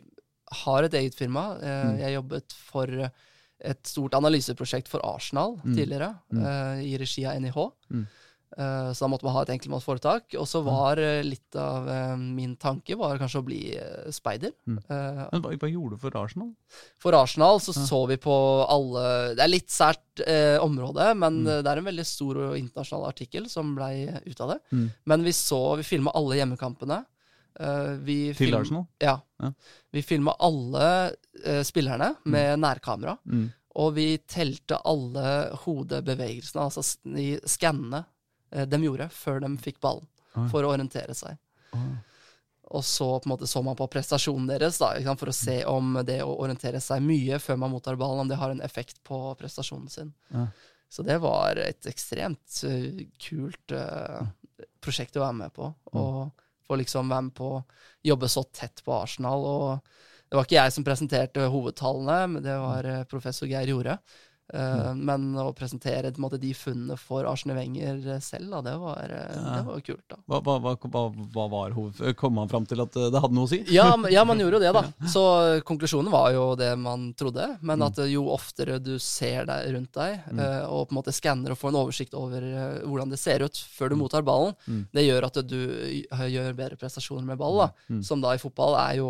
har 0.51 0.83
et 0.83 0.93
eget 0.93 1.15
firma. 1.15 1.57
Eh, 1.61 1.85
Mm. 1.85 1.97
Jeg 1.99 2.15
jobbet 2.21 2.53
for 2.53 3.11
et 3.65 3.83
stort 3.87 4.11
analyseprosjekt 4.13 4.87
for 4.87 4.99
Arsenal 5.03 5.57
Mm. 5.63 5.75
tidligere, 5.75 6.19
Mm. 6.33 6.43
eh, 6.45 6.83
i 6.93 6.97
regi 6.97 7.25
av 7.25 7.35
NIH. 7.41 7.71
Mm. 7.91 8.07
Eh, 8.57 8.91
så 8.93 8.99
da 8.99 9.07
måtte 9.07 9.23
man 9.23 9.33
ha 9.33 9.41
et 9.41 9.49
enkeltmannsforetak. 9.49 10.35
Og 10.39 10.45
så 10.47 10.63
var 10.63 10.97
eh, 10.97 11.23
litt 11.23 11.55
av 11.55 11.87
eh, 11.89 12.15
min 12.15 12.55
tanke 12.55 12.95
var 12.95 13.17
kanskje 13.17 13.41
å 13.41 13.45
bli 13.45 13.75
eh, 13.75 14.11
speider. 14.11 14.51
Mm. 14.67 14.77
Eh, 14.89 15.27
Men 15.33 15.41
hva, 15.41 15.57
hva 15.57 15.67
gjorde 15.71 15.89
du 15.91 15.97
for 15.97 16.15
Arsenal? 16.15 16.53
For 16.97 17.11
Arsenal 17.13 17.59
så 17.59 17.73
Ja. 17.75 17.83
så 17.85 18.07
vi 18.07 18.15
på 18.17 18.65
alle 18.69 19.35
Det 19.35 19.43
er 19.43 19.47
litt 19.51 19.67
sært 19.67 20.21
eh, 20.25 20.57
område, 20.59 21.17
men 21.17 21.43
Mm. 21.43 21.47
eh, 21.47 21.61
det 21.63 21.67
er 21.67 21.77
en 21.79 21.85
veldig 21.85 22.05
stor 22.05 22.37
og 22.37 22.55
internasjonal 22.57 23.07
artikkel 23.11 23.49
som 23.49 23.75
blei 23.75 24.07
ut 24.25 24.39
av 24.39 24.49
det. 24.53 24.59
Mm. 24.71 24.91
Men 25.05 25.23
vi 25.23 25.31
så 25.31 25.75
Vi 25.77 25.83
filma 25.83 26.11
alle 26.15 26.35
hjemmekampene. 26.37 27.05
Eh, 27.59 27.91
vi 28.03 28.17
Til 28.33 28.47
film- 28.49 28.59
Arsenal? 28.59 28.85
Ja. 28.99 29.19
Ja. 29.41 29.51
Vi 29.95 30.01
filma 30.03 30.33
alle 30.43 30.87
eh, 31.45 31.61
spillerne 31.63 32.15
med 32.25 32.59
nærkamera. 32.59 33.17
Mm. 33.25 33.45
Og 33.75 33.93
vi 33.97 34.17
telte 34.31 34.77
alle 34.87 35.51
hodebevegelsene, 35.65 36.63
altså 36.63 36.83
i 37.11 37.35
de 37.39 37.49
skannene 37.51 38.05
eh, 38.51 38.65
de 38.65 38.79
gjorde 38.83 39.09
før 39.11 39.41
de 39.43 39.53
fikk 39.63 39.79
ballen, 39.83 40.07
Ah. 40.35 40.49
for 40.51 40.63
å 40.67 40.73
orientere 40.73 41.13
seg. 41.15 41.37
Ah. 41.71 41.95
Og 42.75 42.83
så 42.83 43.05
på 43.21 43.27
en 43.29 43.31
måte 43.37 43.47
så 43.47 43.61
man 43.63 43.75
på 43.79 43.85
prestasjonen 43.87 44.47
deres 44.49 44.79
da, 44.81 44.89
for 45.15 45.29
å 45.31 45.33
se 45.35 45.61
om 45.69 45.93
det 46.03 46.17
å 46.25 46.33
orientere 46.43 46.81
seg 46.83 46.99
mye 47.05 47.37
før 47.39 47.55
man 47.61 47.71
mottar 47.71 47.95
ballen, 47.95 48.19
om 48.25 48.27
det 48.27 48.35
har 48.41 48.51
en 48.51 48.59
effekt 48.65 48.99
på 49.07 49.19
prestasjonen 49.39 49.87
sin. 49.89 50.13
Ja. 50.33 50.47
Så 50.91 51.03
det 51.07 51.21
var 51.23 51.55
et 51.55 51.85
ekstremt 51.87 52.59
kult 53.19 53.71
uh, 53.71 54.25
prosjekt 54.83 55.15
å 55.15 55.23
være 55.23 55.37
med 55.39 55.53
på. 55.55 55.69
Og 55.95 56.31
få 56.67 56.79
liksom 56.81 57.11
være 57.11 57.27
med 57.27 57.35
på 57.37 57.51
å 57.57 57.63
jobbe 58.05 58.29
så 58.31 58.43
tett 58.53 58.83
på 58.85 58.93
Arsenal. 58.95 59.45
Og 59.45 60.29
det 60.29 60.37
var 60.37 60.47
ikke 60.47 60.57
jeg 60.57 60.75
som 60.75 60.85
presenterte 60.87 61.49
hovedtallene, 61.53 62.19
men 62.33 62.45
det 62.45 62.55
var 62.61 62.89
eh, 62.89 63.03
professor 63.09 63.49
Geir 63.49 63.69
Jorde. 63.71 63.97
Eh, 64.53 64.93
Men 64.93 65.31
å 65.41 65.47
presentere 65.57 66.11
en 66.11 66.21
måte, 66.21 66.37
de 66.39 66.51
funnene 66.53 66.93
for 67.01 67.25
Arsene 67.25 67.55
Wenger 67.57 67.97
eh, 68.13 68.19
selv, 68.21 68.51
da, 68.51 68.59
det 68.61 68.75
var, 68.77 69.09
eh, 69.09 69.33
Ja. 69.35 69.55
det 69.55 69.63
var 69.65 69.79
kult. 69.81 70.03
da. 70.07 70.17
Hva, 70.29 70.39
hva, 70.45 70.75
hva, 70.77 71.03
hva, 71.33 71.45
var 71.49 71.71
hoved... 71.73 72.15
Kom 72.19 72.35
man 72.37 72.47
fram 72.51 72.65
til 72.69 72.81
at 72.83 72.93
det 72.93 73.21
hadde 73.21 73.33
noe 73.33 73.47
å 73.47 73.49
si? 73.49 73.63
Ja, 73.73 73.87
ja, 74.13 74.23
man 74.23 74.37
gjorde 74.39 74.59
jo 74.59 74.63
det, 74.67 74.73
da. 74.77 74.83
Så 75.15 75.23
konklusjonen 75.65 76.11
var 76.13 76.29
jo 76.35 76.45
det 76.59 76.69
man 76.77 77.07
trodde. 77.17 77.47
Men 77.65 77.81
at 77.87 77.97
eh, 78.03 78.11
jo 78.13 78.27
oftere 78.35 78.77
du 78.83 78.99
ser 79.01 79.45
deg 79.49 79.71
rundt 79.73 79.93
deg, 79.97 80.21
mm. 80.29 80.39
og 80.69 80.87
på 80.87 80.93
en 80.93 80.99
måte 81.01 81.15
skanner 81.15 81.55
og 81.55 81.59
får 81.59 81.73
en 81.73 81.79
oversikt 81.81 82.13
over 82.17 82.45
hvordan 82.85 83.09
det 83.09 83.19
ser 83.21 83.41
ut 83.45 83.57
før 83.75 83.89
du 83.89 83.99
mottar 83.99 84.21
ballen, 84.25 84.53
Mm. 84.65 84.85
det 84.93 85.03
gjør 85.05 85.25
at 85.27 85.37
du 85.45 85.57
gjør 86.31 86.55
bedre 86.57 86.77
prestasjoner 86.79 87.25
med 87.27 87.37
ball. 87.37 87.57
da. 87.65 87.67
Mm. 87.89 88.03
Som 88.05 88.21
da 88.21 88.33
i 88.33 88.41
fotball 88.41 88.75
er 88.79 88.97
jo 89.01 89.09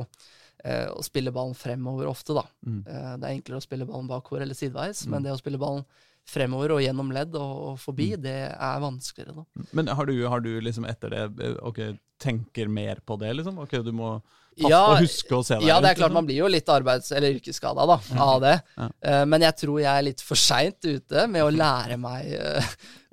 å 0.92 1.04
spille 1.06 1.34
ballen 1.36 1.56
fremover 1.58 2.10
ofte, 2.10 2.36
da. 2.38 2.46
Mm. 2.66 2.82
Eh, 2.88 3.14
det 3.22 3.28
er 3.28 3.36
enklere 3.36 3.62
å 3.62 3.66
spille 3.66 3.88
ballen 3.90 4.10
bakover 4.10 4.46
eller 4.46 4.58
sideveis, 4.58 5.06
men 5.12 5.26
det 5.26 5.34
å 5.34 5.40
spille 5.42 5.62
ballen 5.62 5.86
fremover 6.30 6.72
og 6.76 6.81
gjennom 6.81 7.11
ledd 7.14 7.35
og, 7.38 7.52
og 7.72 7.76
forbi, 7.80 8.11
Mm. 8.15 8.22
det 8.23 8.38
er 8.56 8.80
vanskeligere, 8.81 9.35
da. 9.43 9.68
Men 9.77 9.88
har 9.93 10.06
du, 10.10 10.15
har 10.27 10.41
du 10.41 10.49
liksom 10.61 10.85
etter 10.89 11.10
det 11.14 11.23
eh, 11.45 11.56
ok, 11.61 11.80
tenker 12.22 12.68
mer 12.72 13.02
på 13.06 13.18
det, 13.22 13.34
liksom? 13.38 13.60
Ok, 13.61 13.76
du 13.85 13.91
må 13.93 14.15
passe 14.56 14.69
Ja, 14.72 14.80
og 14.93 15.02
huske 15.03 15.35
å 15.35 15.43
se 15.43 15.57
deg 15.60 15.68
Ja, 15.68 15.81
det 15.84 15.89
er 15.91 15.97
klart 15.99 16.10
liksom? 16.10 16.14
man 16.18 16.26
blir 16.30 16.38
jo 16.39 16.47
litt 16.47 16.69
arbeids- 16.72 17.11
eller 17.11 17.35
yrkesskada 17.35 17.85
da, 17.91 17.97
av 18.23 18.39
det. 18.41 18.53
Ja. 18.77 18.88
Uh, 19.06 19.26
men 19.27 19.43
jeg 19.43 19.57
tror 19.61 19.80
jeg 19.84 19.91
er 19.91 20.06
litt 20.07 20.23
for 20.23 20.39
seint 20.39 20.80
ute 20.88 21.26
med 21.27 21.43
å 21.43 21.52
lære 21.64 21.97
meg 21.99 22.31
uh, 22.39 22.69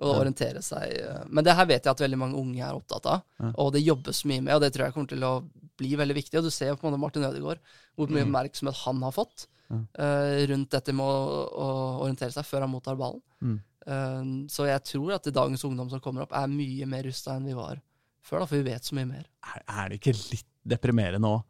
å 0.07 0.15
orientere 0.23 0.63
seg. 0.63 0.95
Uh. 1.03 1.25
Men 1.29 1.45
det 1.45 1.57
her 1.59 1.67
vet 1.67 1.83
jeg 1.85 1.93
at 1.97 2.05
veldig 2.07 2.21
mange 2.23 2.39
unge 2.39 2.63
er 2.63 2.79
opptatt 2.79 3.11
av, 3.11 3.25
Ja. 3.43 3.51
og 3.59 3.73
det 3.75 3.83
jobbes 3.85 4.23
mye 4.31 4.41
med, 4.47 4.55
og 4.55 4.63
det 4.63 4.71
tror 4.77 4.87
jeg 4.89 4.95
kommer 4.97 5.11
til 5.13 5.27
å 5.27 5.35
bli 5.83 5.97
veldig 5.99 6.15
viktig. 6.23 6.39
Og 6.39 6.47
du 6.47 6.53
ser 6.55 6.71
jo 6.73 6.79
på 6.79 6.95
Martin 6.97 7.27
Ødegaard, 7.27 7.59
hvor 7.99 8.09
mye 8.13 8.23
oppmerksomhet 8.25 8.79
han 8.87 9.03
har 9.03 9.13
fått 9.19 9.49
Eh, 9.73 10.47
rundt 10.51 10.73
dette 10.75 10.95
med 10.97 11.07
å, 11.07 11.45
å 11.49 11.69
orientere 12.05 12.35
seg 12.35 12.47
før 12.49 12.67
han 12.67 12.73
mottar 12.73 12.99
ballen. 12.99 13.23
Mm. 13.43 13.61
Uh, 13.83 14.27
så 14.53 14.69
jeg 14.69 14.85
tror 14.87 15.17
at 15.17 15.25
dagens 15.35 15.65
ungdom 15.67 15.89
som 15.91 16.03
kommer 16.03 16.23
opp, 16.23 16.35
er 16.39 16.51
mye 16.51 16.87
mer 16.87 17.09
rusta 17.09 17.35
enn 17.35 17.49
vi 17.49 17.57
var 17.57 17.81
før, 18.23 18.45
da, 18.45 18.47
for 18.47 18.61
vi 18.61 18.69
vet 18.69 18.87
så 18.87 18.95
mye 18.95 19.09
mer. 19.09 19.25
Er, 19.43 19.65
er 19.67 19.89
det 19.91 19.99
ikke 19.99 20.15
litt 20.15 20.47
deprimerende 20.75 21.33
òg? 21.33 21.41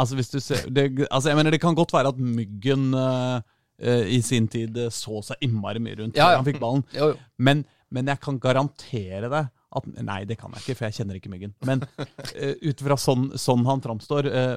Altså, 0.00 0.16
hvis 0.16 0.32
du 0.32 0.38
ser 0.40 0.64
det, 0.72 0.86
altså, 1.10 1.28
jeg 1.28 1.36
mener, 1.36 1.52
det 1.52 1.60
kan 1.60 1.76
godt 1.76 1.92
være 1.92 2.14
at 2.14 2.22
Myggen 2.22 2.92
uh, 2.96 3.42
i 3.82 4.20
sin 4.24 4.46
tid 4.48 4.78
så 4.94 5.20
seg 5.26 5.44
innmari 5.44 5.80
mye 5.82 5.98
rundt 5.98 6.16
Ja, 6.16 6.30
ja. 6.32 6.40
han 6.40 6.46
fikk 6.46 6.60
ballen. 6.62 6.84
Jo, 6.96 7.10
jo. 7.12 7.20
Men, 7.42 7.64
men 7.92 8.08
jeg 8.08 8.22
kan 8.22 8.38
garantere 8.40 9.28
deg 9.32 9.50
at 9.72 9.88
Nei, 10.04 10.22
det 10.28 10.36
kan 10.40 10.52
jeg 10.52 10.62
ikke, 10.62 10.76
for 10.78 10.88
jeg 10.88 10.98
kjenner 11.00 11.18
ikke 11.18 11.32
Myggen. 11.32 11.54
Men 11.68 11.82
uh, 11.84 12.54
ut 12.64 12.84
fra 12.84 12.98
sånn, 13.00 13.30
sånn 13.40 13.64
han 13.68 13.82
framstår 13.84 14.28
eh, 14.28 14.56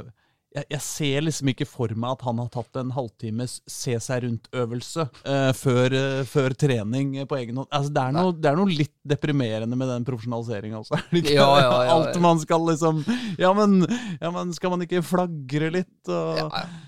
jeg, 0.55 0.67
jeg 0.71 0.83
ser 0.85 1.25
liksom 1.25 1.49
ikke 1.51 1.67
for 1.67 1.91
meg 1.99 2.15
at 2.15 2.23
han 2.27 2.39
har 2.39 2.49
tatt 2.53 2.79
en 2.79 2.93
halvtimes 2.95 3.57
se 3.69 3.95
seg 4.03 4.23
rundt-øvelse 4.23 5.05
uh, 5.27 5.51
før, 5.57 5.95
uh, 5.95 6.21
før 6.29 6.55
trening 6.57 7.17
på 7.27 7.39
egen 7.41 7.59
hånd. 7.59 7.69
Altså, 7.69 7.91
det, 7.95 8.03
er 8.05 8.15
noe, 8.15 8.35
det 8.39 8.51
er 8.51 8.59
noe 8.59 8.71
litt 8.71 8.93
deprimerende 9.05 9.79
med 9.79 9.91
den 9.91 10.07
profesjonaliseringa 10.07 10.79
også. 10.81 11.01
Ja, 11.35 11.47
ja, 11.59 11.69
ja. 11.87 11.95
Alt 11.95 12.17
man 12.23 12.39
skal 12.41 12.63
liksom 12.69 13.01
ja 13.41 13.51
men, 13.57 13.81
ja, 14.21 14.31
men 14.31 14.53
skal 14.55 14.71
man 14.73 14.83
ikke 14.85 15.03
flagre 15.05 15.71
litt? 15.73 15.93
Og, 16.07 16.39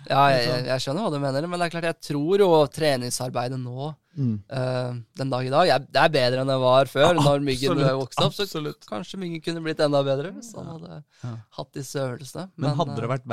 Ja, 0.07 0.23
jeg, 0.31 0.65
jeg 0.69 0.83
skjønner 0.83 1.07
hva 1.07 1.11
du 1.11 1.19
mener, 1.21 1.47
men 1.49 1.59
det 1.59 1.67
er 1.67 1.73
klart 1.73 1.89
jeg 1.89 2.13
tror 2.13 2.43
jo 2.43 2.51
treningsarbeidet 2.71 3.59
nå, 3.59 3.91
Mm. 4.17 4.37
Uh, 4.49 4.97
den 5.19 5.29
dag 5.29 5.45
i 5.45 5.51
dag, 5.53 5.69
det 5.93 6.01
er 6.01 6.09
bedre 6.09 6.41
enn 6.41 6.49
det 6.49 6.57
var 6.63 6.89
før, 6.89 7.11
Ja, 7.11 7.21
når 7.21 7.43
Myggen 7.45 7.77
vokste 7.77 8.25
opp. 8.25 8.33
Så 8.33 8.47
absolutt. 8.47 8.87
kanskje 8.89 9.19
Myggen 9.21 9.43
kunne 9.45 9.61
blitt 9.61 9.79
enda 9.85 10.01
bedre 10.03 10.31
hvis 10.33 10.49
han 10.57 10.65
hadde 10.73 11.03
Ja. 11.23 11.33
hatt 11.59 11.71
disse 11.77 12.01
øvelsene. 12.01 12.47
Men 12.57 12.73
hadde 12.79 12.95
det 12.97 13.03
eh, 13.05 13.11
vært, 13.13 13.27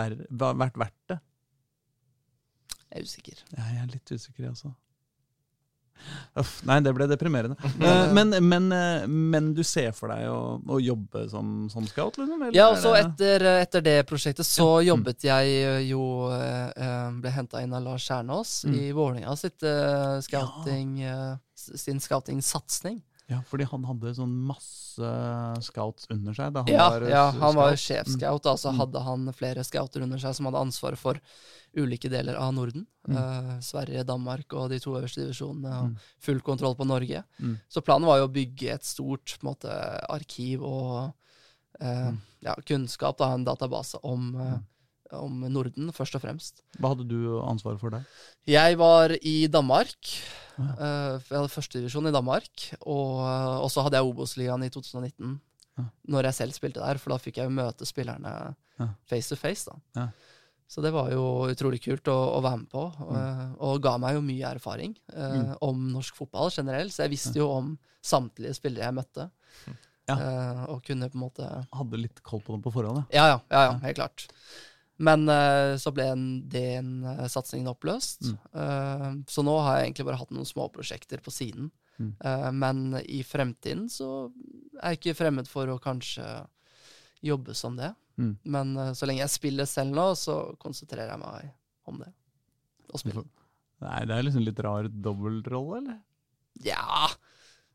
vært 0.61 0.77
verdt 0.85 1.01
det? 1.09 1.19
Jeg 2.93 3.01
er 3.01 3.09
usikker. 3.09 3.39
Ja, 3.57 3.63
jeg 3.73 3.83
er 3.83 3.93
litt 3.95 4.13
usikker, 4.13 4.43
jeg 4.45 4.51
også. 4.53 4.75
Uff, 6.37 6.59
nei, 6.67 6.81
det 6.85 6.93
ble 6.97 7.07
deprimerende. 7.09 7.57
Eh, 7.85 8.13
men, 8.13 8.31
men, 8.45 8.67
eh, 8.73 9.07
men 9.07 9.53
du 9.55 9.63
ser 9.65 9.93
for 9.97 10.09
deg 10.13 10.27
å, 10.29 10.59
å 10.69 10.79
jobbe 10.83 11.25
som, 11.31 11.69
som 11.73 11.87
scout, 11.89 12.19
liksom? 12.21 12.43
Ja, 12.57 12.69
og 12.73 12.79
så 12.83 12.93
etter, 12.99 13.45
etter 13.63 13.85
det 13.85 13.97
prosjektet 14.09 14.47
så 14.49 14.81
jobbet 14.85 15.25
jeg 15.27 15.55
eh, 15.65 15.81
jo 15.89 16.03
eh, 16.35 16.69
eh, 16.77 17.09
Ble 17.23 17.33
henta 17.35 17.63
inn 17.65 17.73
av 17.77 17.83
Lars 17.87 18.07
Kjernås 18.11 18.55
Mm. 18.65 18.75
i 18.81 18.93
Vålerenga 18.97 19.35
sitt 19.37 19.63
eh, 19.67 20.19
scouting 20.25 20.99
ja. 21.03 21.17
sin 21.57 22.01
scouting-satsing. 22.01 23.01
Ja, 23.31 23.39
fordi 23.49 23.65
han 23.71 23.85
hadde 23.89 24.11
sånn 24.19 24.33
masse 24.45 25.11
scouts 25.65 26.05
under 26.13 26.35
seg. 26.37 26.57
Han 26.59 26.69
Ja, 26.69 26.91
var, 26.93 27.07
ja, 27.09 27.23
han 27.33 27.41
han 27.41 27.57
var 27.57 27.73
scout. 27.77 27.85
sjefscout, 27.87 28.47
altså 28.53 28.73
Mm. 28.73 28.79
hadde 28.83 29.01
han 29.07 29.33
flere 29.33 29.65
scouter 29.65 30.03
under 30.05 30.19
seg 30.21 30.35
som 30.37 30.47
hadde 30.51 30.61
ansvaret 30.61 30.99
for 31.01 31.21
ulike 31.77 32.09
deler 32.11 32.37
av 32.37 32.53
Norden. 32.55 32.87
Mm. 33.09 33.17
Eh, 33.17 33.61
Sverige, 33.61 34.05
Danmark 34.07 34.53
og 34.53 34.71
de 34.71 34.79
to 34.81 34.93
øverste 34.97 35.23
divisjonene, 35.25 35.73
og 35.83 35.89
Mm. 35.91 35.97
full 36.21 36.41
kontroll 36.41 36.75
på 36.77 36.87
Norge. 36.87 37.25
Mm. 37.41 37.59
Så 37.69 37.83
planen 37.83 38.07
var 38.07 38.19
jo 38.19 38.29
å 38.29 38.33
bygge 38.33 38.73
et 38.75 38.83
stort 38.85 39.39
måte, 39.43 39.69
arkiv 40.09 40.63
og 40.63 41.13
eh, 41.81 42.11
Mm. 42.13 42.19
ja, 42.43 42.55
kunnskap, 42.65 43.19
da, 43.19 43.33
en 43.35 43.45
database 43.45 43.99
om, 44.05 44.33
Mm. 44.33 44.63
om 45.13 45.41
Norden, 45.53 45.91
først 45.93 46.15
og 46.15 46.23
fremst. 46.23 46.61
Hva 46.79 46.95
hadde 46.95 47.09
du 47.09 47.41
ansvaret 47.43 47.81
for 47.81 47.91
der? 47.91 48.07
Jeg 48.47 48.77
var 48.79 49.11
i 49.23 49.47
Danmark. 49.49 49.97
Ja. 50.57 51.19
jeg 51.19 51.37
hadde 51.41 51.51
førstedivisjon 51.51 52.07
i 52.07 52.13
Danmark. 52.13 52.47
Og, 52.87 53.69
så 53.71 53.83
hadde 53.83 53.95
jeg 53.99 54.05
Obos-ligaen 54.07 54.63
i 54.65 54.69
2019, 54.71 55.41
Ja. 55.77 55.85
når 56.09 56.23
jeg 56.23 56.35
selv 56.35 56.53
spilte 56.53 56.75
der. 56.81 56.97
For 56.99 57.11
da 57.11 57.17
fikk 57.19 57.35
jeg 57.39 57.45
jo 57.45 57.51
møte 57.51 57.85
spillerne 57.85 58.55
Ja. 58.79 58.89
face 59.05 59.29
to 59.29 59.35
face. 59.37 59.65
da. 59.95 60.09
Så 60.67 60.81
det 60.83 60.91
var 60.95 61.11
jo 61.13 61.47
utrolig 61.53 61.83
kult 61.85 62.09
å, 62.09 62.17
å 62.39 62.43
være 62.43 62.59
med 62.63 62.71
på, 62.73 62.85
Mm. 62.99 63.17
eh, 63.17 63.55
og 63.61 63.83
ga 63.85 63.97
meg 63.99 64.15
jo 64.17 64.23
mye 64.23 64.51
erfaring 64.57 64.95
eh, 65.13 65.35
Mm. 65.39 65.57
om 65.63 65.83
norsk 65.93 66.17
fotball 66.17 66.51
generelt. 66.51 66.93
Så 66.93 67.05
jeg 67.05 67.11
visste 67.11 67.37
jo 67.39 67.51
om 67.53 67.79
samtlige 68.03 68.55
spillere 68.57 68.89
jeg 68.89 68.95
møtte, 68.95 69.31
Ja. 70.09 70.15
eh, 70.17 70.65
og 70.69 70.83
kunne 70.85 71.09
på 71.11 71.15
en 71.17 71.21
måte 71.31 71.67
Hadde 71.73 71.97
litt 72.01 72.23
koll 72.23 72.41
på 72.41 72.53
dem 72.53 72.63
på 72.63 72.73
forhånd, 72.73 73.07
ja, 73.13 73.27
ja, 73.29 73.41
ja, 73.51 73.63
ja, 73.73 73.79
helt 73.79 73.97
klart. 73.97 74.27
Men 74.99 75.29
eh, 75.29 75.75
så 75.77 75.91
ble 75.93 76.05
den 76.49 77.05
uh, 77.05 77.27
satsingen 77.27 77.67
oppløst. 77.67 78.23
Mm. 78.23 78.39
Eh, 78.55 79.15
så 79.27 79.43
nå 79.43 79.57
har 79.61 79.79
jeg 79.81 79.89
egentlig 79.93 80.07
bare 80.07 80.17
hatt 80.21 80.31
noen 80.31 80.47
småprosjekter 80.47 81.19
på 81.21 81.33
siden. 81.35 81.71
Mm. 81.99 82.13
Eh, 82.25 82.51
men 82.53 82.95
i 83.03 83.23
fremtiden 83.27 83.89
så 83.91 84.31
er 84.83 84.95
jeg 84.95 85.01
ikke 85.01 85.17
fremmed 85.19 85.49
for 85.51 85.67
å 85.67 85.81
kanskje 85.83 86.47
jobbe 87.25 87.55
som 87.57 87.77
det. 87.79 87.93
Mm. 88.21 88.35
Men 88.55 88.75
uh, 88.79 88.91
så 88.95 89.09
lenge 89.09 89.25
jeg 89.25 89.33
spiller 89.35 89.67
selv 89.69 89.95
nå, 89.97 90.11
så 90.19 90.39
konsentrerer 90.63 91.15
jeg 91.15 91.21
meg 91.23 91.49
om 91.91 91.99
det. 92.05 92.11
Og 92.93 93.01
spille. 93.03 93.25
Nei, 93.85 94.01
det 94.09 94.15
er 94.17 94.27
liksom 94.29 94.45
litt 94.47 94.61
rar 94.65 94.87
dobbeltrolle, 94.89 95.81
eller? 95.83 95.97
Ja, 96.65 97.09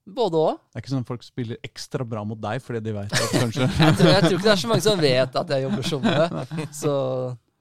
både 0.09 0.39
òg. 0.39 0.61
Det 0.71 0.79
er 0.79 0.83
ikke 0.85 0.93
sånn 0.93 1.03
at 1.03 1.09
folk 1.11 1.25
spiller 1.27 1.59
ekstra 1.67 2.05
bra 2.07 2.23
mot 2.25 2.39
deg 2.41 2.61
fordi 2.63 2.79
de 2.87 2.93
vet 2.95 3.11
at 3.13 3.33
kanskje 3.35 3.67
Jeg, 3.83 3.97
tror- 3.99 4.13
jeg 4.13 4.23
tror 4.23 4.37
ikke 4.37 4.45
det 4.47 4.53
er 4.55 4.61
så 4.63 4.71
mange 4.71 4.85
som 4.87 5.01
vet 5.03 5.35
at 5.43 5.51
jeg 5.53 5.65
jobber 5.67 5.89
som 5.91 6.07
det. 6.07 6.45
Så 6.81 6.93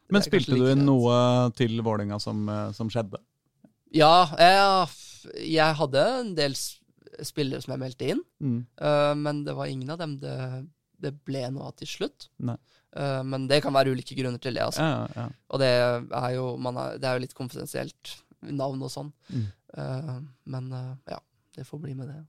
Men 0.09 0.23
det 0.23 0.29
spilte 0.31 0.57
du 0.57 0.65
inn 0.71 0.87
noe 0.87 1.19
til 1.59 1.75
Vålerenga 1.85 2.17
som, 2.23 2.47
eh, 2.49 2.71
som 2.79 2.89
skjedde? 2.95 3.21
Ja, 3.93 4.13
jeg, 4.39 4.95
jeg 5.59 5.77
hadde 5.83 6.07
en 6.23 6.33
del 6.39 6.55
spillere 7.27 7.61
som 7.65 7.75
jeg 7.75 7.83
meldte 7.83 8.13
inn, 8.15 8.23
Mm. 8.39 8.59
Uh, 8.79 9.13
men 9.19 9.41
det 9.43 9.57
var 9.59 9.67
ingen 9.67 9.91
av 9.91 9.99
dem 9.99 10.13
det, 10.23 10.35
det 10.99 11.13
ble 11.27 11.45
noe 11.55 11.69
av 11.71 11.77
til 11.79 11.91
slutt. 11.91 12.29
Nei. 12.43 12.57
Øh, 12.99 13.21
men 13.27 13.47
det 13.51 13.61
kan 13.65 13.75
være 13.77 13.93
ulike 13.95 14.17
grunner 14.19 14.41
til 14.43 14.57
det, 14.57 14.65
altså. 14.65 14.83
Ja, 14.83 15.05
ja. 15.15 15.29
Og 15.53 15.63
det 15.63 15.69
er 15.71 16.31
jo, 16.35 16.49
man 16.57 16.81
er, 16.81 16.99
det 16.99 17.09
er 17.09 17.19
jo 17.19 17.25
litt 17.27 17.37
konfidensielt, 17.39 18.17
navn 18.43 18.83
og 18.87 18.91
sånn. 18.93 19.13
Mm. 19.35 19.47
Uh, 19.79 20.19
men 20.49 20.69
uh, 20.73 20.93
ja, 21.11 21.19
det 21.57 21.67
får 21.69 21.81
bli 21.83 21.95
med 21.99 22.09
det. 22.13 22.21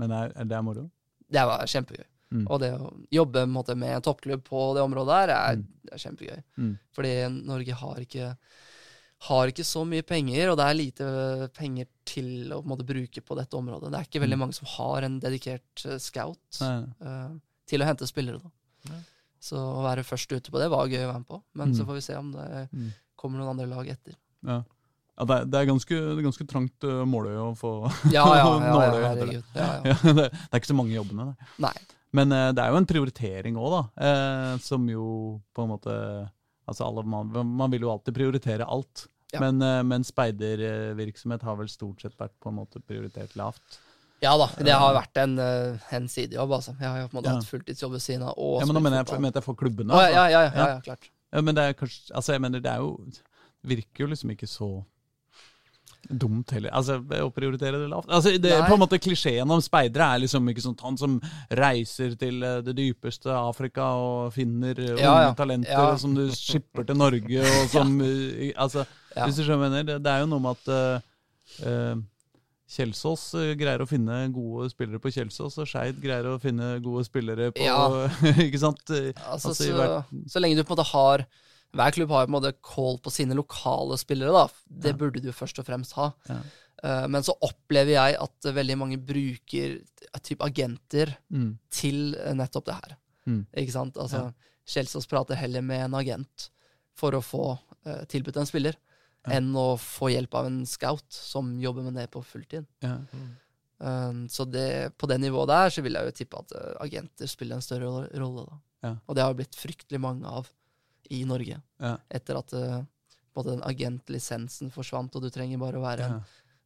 Men 0.00 0.10
det 0.10 0.18
er, 0.18 0.46
det 0.48 0.56
er 0.56 0.64
moro? 0.66 0.86
Det 1.32 1.42
var 1.46 1.68
kjempegøy. 1.68 2.06
Mm. 2.32 2.44
Og 2.48 2.60
det 2.62 2.70
å 2.74 2.88
jobbe 3.12 3.44
måte, 3.50 3.74
med 3.78 3.96
en 3.96 4.04
toppklubb 4.04 4.42
på 4.46 4.62
det 4.76 4.82
området 4.82 5.18
her, 5.18 5.32
er, 5.36 5.56
Mm. 5.60 5.66
er 5.92 6.02
kjempegøy. 6.04 6.42
Mm. 6.56 6.72
Fordi 6.96 7.12
Norge 7.46 7.76
har 7.82 8.00
ikke, 8.00 8.30
har 9.28 9.50
ikke 9.52 9.64
så 9.66 9.84
mye 9.86 10.02
penger, 10.02 10.50
og 10.50 10.56
det 10.58 10.64
er 10.66 10.74
lite 10.78 11.06
penger 11.54 11.86
til 12.08 12.50
å 12.56 12.62
måte, 12.66 12.82
bruke 12.86 13.22
på 13.22 13.36
dette 13.38 13.54
området. 13.58 13.92
Det 13.92 13.98
er 14.00 14.08
ikke 14.08 14.22
veldig 14.24 14.38
Mm. 14.38 14.42
mange 14.42 14.56
som 14.58 14.66
har 14.66 15.02
en 15.06 15.20
dedikert 15.22 15.84
eh, 15.86 15.98
scout 16.02 16.58
eh, 16.60 17.28
til 17.70 17.80
å 17.82 17.86
hente 17.86 18.08
spillere. 18.10 18.40
Da. 18.42 18.98
Så 19.42 19.58
å 19.58 19.82
være 19.84 20.02
først 20.06 20.30
ute 20.34 20.50
på 20.50 20.58
det 20.58 20.68
var 20.70 20.86
gøy 20.90 21.04
å 21.04 21.12
være 21.12 21.22
med 21.22 21.28
på, 21.28 21.42
men 21.54 21.68
Mm. 21.70 21.74
så 21.78 21.86
får 21.86 21.94
vi 21.94 22.00
se 22.08 22.16
om 22.18 22.32
det 22.32 22.68
Mm. 22.72 22.92
kommer 23.16 23.38
noen 23.38 23.50
andre 23.54 23.66
lag 23.70 23.86
etter. 23.88 24.14
Ja. 24.44 24.62
ja 25.18 25.24
det, 25.24 25.36
er, 25.38 25.44
det, 25.46 25.54
er 25.60 25.66
ganske, 25.70 25.88
det 25.94 26.18
er 26.18 26.26
ganske 26.26 26.46
trangt 26.50 26.82
uh, 26.84 27.04
måløye 27.06 27.38
å 27.46 27.54
få 27.56 27.72
Ja, 28.12 28.26
ja, 28.34 28.58
Nåløye 28.74 29.08
heter 29.08 29.26
det. 29.26 29.42
Det, 30.18 30.30
det 30.30 30.52
er 30.52 30.58
ikke 30.58 30.72
så 30.74 30.78
mange 30.78 30.94
jobbene, 30.98 31.30
det. 31.30 31.46
Nei. 31.62 31.74
Men 32.12 32.32
uh, 32.34 32.50
det 32.52 32.58
er 32.64 32.70
jo 32.74 32.76
en 32.82 32.86
prioritering 32.90 33.54
òg, 33.56 33.70
da. 33.70 33.82
Uh, 34.02 34.58
som 34.58 34.82
jo 34.90 35.40
på 35.54 35.62
en 35.62 35.70
måte 35.78 35.94
Altså 36.68 36.84
alle, 36.86 37.02
man, 37.02 37.26
man 37.58 37.70
vil 37.72 37.82
jo 37.82 37.90
alltid 37.90 38.14
prioritere 38.14 38.64
alt. 38.70 39.08
Ja. 39.32 39.40
Men, 39.40 39.62
uh, 39.64 39.80
men 39.86 40.04
speidervirksomhet 40.04 41.42
har 41.46 41.56
vel 41.56 41.70
stort 41.72 42.04
sett 42.04 42.18
vært 42.20 42.34
på 42.42 42.50
en 42.52 42.58
måte 42.60 42.82
prioritert 42.84 43.34
lavt. 43.38 43.80
Ja 44.22 44.36
da, 44.38 44.46
det 44.62 44.74
har 44.78 44.92
vært 44.94 45.18
en, 45.18 45.32
eh, 45.42 45.86
en 45.96 46.04
sidejobb, 46.06 46.52
altså. 46.54 46.76
Jeg 46.78 46.86
har 46.86 47.08
på 47.08 47.16
en 47.16 47.18
måte 47.18 47.30
Ja. 47.32 47.40
hatt 47.40 47.48
fulltidsjobb 47.48 47.92
ved 47.96 48.02
siden 48.04 48.22
av. 48.22 48.36
Ja, 48.38 48.66
men 48.66 48.76
nå 48.76 48.82
mener 48.82 48.98
jeg, 48.98 49.06
fotball. 49.08 49.32
jeg 49.34 49.42
for 49.42 49.54
klubbene. 49.54 49.90
Altså. 49.90 50.12
ja, 50.12 50.26
ja, 50.30 50.42
ja, 50.42 50.66
ja, 50.68 50.80
klart. 50.80 51.10
Men 51.32 51.54
det 51.56 51.64
er 51.64 51.72
kanskje 51.72 52.12
Altså, 52.14 52.32
jeg 52.32 52.40
mener, 52.40 52.60
det 52.60 52.70
er 52.70 52.76
jo 52.78 52.98
Virker 53.64 54.04
jo 54.04 54.06
liksom 54.06 54.30
ikke 54.30 54.46
så 54.46 54.84
dumt 56.10 56.50
heller. 56.50 56.72
Altså, 56.74 56.96
å 57.22 57.28
prioritere 57.34 57.78
det 57.78 57.88
lavt. 57.92 58.08
Altså, 58.10 58.32
det, 58.42 58.52
på 58.66 58.74
en 58.74 58.80
måte 58.82 58.98
Klisjeen 59.02 59.50
om 59.54 59.60
speidere 59.62 60.08
er 60.16 60.22
liksom 60.24 60.48
ikke 60.50 60.64
sånn 60.64 60.76
han 60.82 60.98
som 60.98 61.18
reiser 61.58 62.16
til 62.18 62.42
eh, 62.42 62.58
det 62.66 62.74
dypeste 62.78 63.30
Afrika 63.32 63.90
og 63.98 64.32
finner 64.34 64.74
Ja, 64.82 64.96
unge 64.96 65.26
ja. 65.28 65.34
talenter 65.38 65.72
Ja. 65.92 65.96
som 66.02 66.14
du 66.18 66.24
skipper 66.34 66.84
til 66.88 66.98
Norge, 66.98 67.44
og 67.46 67.68
som 67.76 67.94
eh, 68.02 68.50
Altså, 68.56 68.84
hvis 69.14 69.38
du 69.38 69.44
skjønner. 69.46 69.84
Det, 69.86 70.00
det 70.02 70.10
er 70.16 70.24
jo 70.24 70.30
noe 70.32 70.42
med 70.42 70.56
at 70.56 70.72
uh, 70.72 71.68
uh, 71.68 72.00
Kjelsås 72.72 73.26
greier 73.60 73.82
å 73.84 73.88
finne 73.90 74.22
gode 74.32 74.70
spillere 74.72 75.00
på 75.02 75.10
Kjelsås, 75.12 75.58
og 75.60 75.68
Skeid 75.68 75.98
greier 76.00 76.30
å 76.30 76.38
finne 76.40 76.78
gode 76.84 77.04
spillere 77.04 77.50
på 77.52 77.60
Ja. 77.66 78.08
Ikke 78.46 78.60
sant? 78.62 78.80
Altså, 78.88 79.52
Altså, 79.52 79.54
så, 79.58 79.72
hvert- 79.76 80.14
så 80.32 80.40
lenge 80.40 80.56
du 80.56 80.64
på 80.64 80.72
en 80.72 80.78
måte 80.78 80.88
har 80.94 81.26
Hver 81.72 81.90
klubb 81.96 82.10
har 82.12 82.26
på 82.26 82.30
en 82.30 82.34
måte 82.36 82.52
call 82.60 82.98
på 83.00 83.10
sine 83.12 83.34
lokale 83.38 83.96
spillere, 84.00 84.32
da. 84.32 84.48
Det 84.68 84.92
Ja. 84.92 84.98
burde 85.00 85.22
du 85.22 85.30
først 85.32 85.58
og 85.58 85.64
fremst 85.66 85.92
ha. 85.96 86.12
Ja. 86.28 86.40
Eh, 86.84 87.06
men 87.08 87.22
så 87.22 87.32
opplever 87.40 87.92
jeg 87.94 88.16
at 88.20 88.40
veldig 88.54 88.76
mange 88.78 88.98
bruker 88.98 89.78
typ 90.22 90.40
agenter 90.42 91.16
Mm. 91.32 91.58
til 91.70 92.14
eh, 92.16 92.34
nettopp 92.34 92.64
det 92.66 92.74
her. 92.74 92.96
Mm. 93.26 93.46
Ikke 93.56 93.72
sant? 93.72 93.94
Altså, 93.96 94.24
Ja. 94.26 94.32
Kjelsås 94.66 95.06
prater 95.08 95.34
heller 95.34 95.60
med 95.62 95.80
en 95.84 95.94
agent 95.94 96.50
for 96.94 97.12
å 97.12 97.22
få 97.22 97.58
uh, 97.86 98.04
tilbudt 98.06 98.36
en 98.36 98.46
spiller, 98.46 98.76
enn 99.26 99.52
å 99.56 99.76
få 99.76 100.10
hjelp 100.12 100.34
av 100.34 100.46
en 100.46 100.64
scout 100.66 101.02
som 101.10 101.58
jobber 101.58 101.82
med 101.82 101.94
det 101.94 102.10
på 102.12 102.22
fulltid. 102.22 102.64
Ja. 102.80 102.98
Um, 103.80 104.28
så 104.28 104.44
det, 104.48 104.92
på 104.98 105.08
det 105.10 105.18
nivået 105.18 105.48
der 105.50 105.68
så 105.74 105.82
vil 105.82 105.94
jeg 105.98 106.04
jo 106.06 106.10
tippe 106.14 106.38
at 106.38 106.52
uh, 106.54 106.76
agenter 106.84 107.26
spiller 107.26 107.56
en 107.58 107.64
større 107.64 108.06
rolle. 108.20 108.44
da. 108.46 108.58
Ja. 108.88 108.96
Og 109.08 109.16
det 109.16 109.22
har 109.24 109.32
jo 109.32 109.38
blitt 109.40 109.56
fryktelig 109.58 110.00
mange 110.00 110.24
av 110.30 110.46
i 111.10 111.24
Norge. 111.28 111.60
Ja. 111.82 111.96
Etter 112.10 112.38
at 112.38 112.50
både 112.52 112.86
på 113.32 113.42
den 113.46 113.62
agentlisensen 113.64 114.70
forsvant, 114.72 115.14
og 115.16 115.24
du 115.24 115.30
trenger 115.32 115.60
bare 115.60 115.80
å 115.80 115.84
være 115.84 116.08
en, 116.08 116.18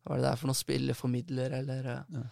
hva 0.06 0.16
er 0.16 0.22
det 0.22 0.28
der 0.28 0.40
for 0.40 0.50
noe 0.50 0.58
spilleformidler, 0.58 1.58
eller 1.60 1.90
eh, 1.92 2.16
Ja. 2.16 2.24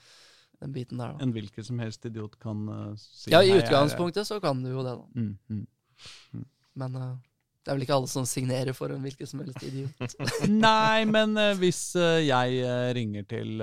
den 0.61 0.73
biten 0.73 0.99
der. 0.99 1.13
da. 1.13 1.23
En 1.23 1.33
hvilken 1.35 1.65
som 1.65 1.79
helst 1.83 2.05
idiot 2.07 2.39
kan 2.43 2.69
uh, 2.69 2.97
si 2.97 3.31
Ja, 3.31 3.43
i 3.43 3.55
utgangspunktet 3.55 4.27
så 4.27 4.41
kan 4.41 4.63
du 4.63 4.71
jo 4.71 4.83
det, 4.87 4.97
da. 4.99 5.07
Mm, 5.15 5.39
mm. 5.51 6.45
Men 6.83 6.97
eh, 6.97 7.15
det 7.65 7.73
er 7.73 7.79
vel 7.79 7.85
ikke 7.87 7.97
alle 7.97 8.11
som 8.13 8.27
signerer 8.29 8.77
for 8.77 8.93
en 8.93 9.01
hvilken 9.01 9.29
som 9.29 9.41
helst 9.41 9.63
idiot. 9.65 10.17
Nei, 10.53 11.05
men 11.09 11.33
uh, 11.41 11.55
hvis 11.57 11.81
uh, 11.97 12.21
jeg 12.21 12.59
uh, 12.61 12.91
ringer 12.97 13.25
til 13.31 13.63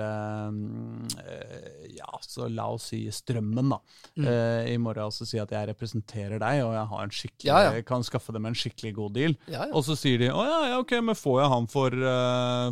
Ja, 1.92 2.08
så 2.26 2.48
la 2.50 2.66
oss 2.74 2.88
si 2.90 3.04
Strømmen, 3.12 3.70
da. 3.70 3.78
Mm. 4.16 4.26
eh, 4.26 4.72
I 4.72 4.78
morgen 4.80 5.06
også 5.06 5.22
så 5.22 5.28
sier 5.28 5.38
jeg 5.42 5.46
at 5.46 5.54
jeg 5.54 5.68
representerer 5.70 6.40
deg, 6.42 6.62
og 6.64 6.72
jeg 6.74 6.88
har 6.90 7.04
en 7.04 7.12
skikkelig, 7.14 7.46
Ja, 7.48 7.58
ja. 7.76 7.82
kan 7.86 8.04
skaffe 8.06 8.34
dem 8.34 8.48
en 8.48 8.56
skikkelig 8.58 8.92
god 8.96 9.14
deal. 9.16 9.36
Ja, 9.46 9.66
ja. 9.68 9.70
Og 9.76 9.84
så 9.86 9.96
sier 9.98 10.18
de 10.20 10.30
å 10.32 10.42
ja, 10.48 10.58
ja, 10.72 10.80
ok, 10.82 10.96
men 11.04 11.18
får 11.18 11.38
jeg 11.42 11.52
han 11.52 11.68
for, 11.70 11.96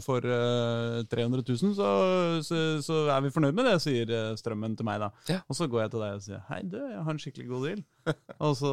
for 0.07 0.27
eh, 0.27 0.99
300 1.13 1.45
000, 1.47 1.77
så, 1.79 1.91
så, 2.47 2.61
så 2.85 3.01
er 3.15 3.25
vi 3.27 3.33
fornøyd 3.35 3.57
med 3.57 3.69
det, 3.71 3.77
sier 3.85 4.15
Strømmen 4.41 4.77
til 4.79 4.89
meg 4.89 5.01
da. 5.05 5.13
Ja. 5.31 5.41
Og 5.47 5.59
så 5.59 5.69
går 5.71 5.85
jeg 5.87 5.95
til 5.95 6.05
deg 6.07 6.19
og 6.19 6.27
sier 6.27 6.45
hei, 6.51 6.63
du, 6.67 6.79
jeg 6.81 7.05
har 7.07 7.15
en 7.15 7.23
skikkelig 7.23 7.51
god 7.53 7.69
deal. 7.69 7.85
og 8.45 8.57
så 8.59 8.71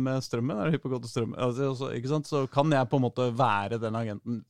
med 0.00 0.22
Strømmen 0.24 0.58
er 0.60 0.70
det 0.70 0.76
hypp 0.76 0.86
og 0.90 1.04
Strømmen. 1.08 1.38
Altså, 1.38 1.70
så- 1.78 1.90
ikke 1.96 2.10
sant? 2.12 2.26
Så 2.30 2.44
kan 2.52 2.70
jeg 2.72 2.88
på 2.90 3.00
en 3.00 3.04
måte 3.06 3.28
være 3.36 3.80
den 3.82 3.98
agenten, 3.98 4.40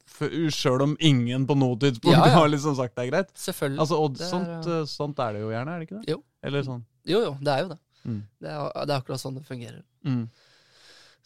sjøl 0.54 0.82
om 0.86 0.96
ingen 1.00 1.46
på 1.48 1.56
noe 1.58 1.76
tidspunkt 1.82 2.14
Ja, 2.16 2.26
ja. 2.26 2.34
har 2.38 2.48
liksom 2.52 2.76
sagt 2.78 2.96
det 2.96 3.06
er 3.06 3.12
greit. 3.14 3.32
Selvfølgelig. 3.38 3.80
Altså, 3.84 4.00
og 4.02 4.18
er, 4.20 4.30
sånt, 4.30 4.66
eh, 4.72 4.84
sånt 4.90 5.18
er 5.26 5.32
det 5.36 5.44
jo 5.44 5.52
gjerne, 5.54 5.74
er 5.74 5.78
det 5.82 5.88
ikke 5.88 6.00
det? 6.02 6.10
Jo. 6.16 6.22
Eller 6.46 6.62
sånn. 6.66 6.82
Jo, 7.06 7.22
jo, 7.28 7.36
det 7.42 7.52
er 7.54 7.62
jo 7.64 7.70
det. 7.74 7.78
Mm. 8.06 8.20
Det 8.40 8.50
er, 8.52 8.66
det 8.86 8.92
er 8.94 9.00
akkurat 9.00 9.20
sånn 9.22 9.34
det 9.40 9.46
fungerer. 9.48 9.80
Mm. 10.06 10.26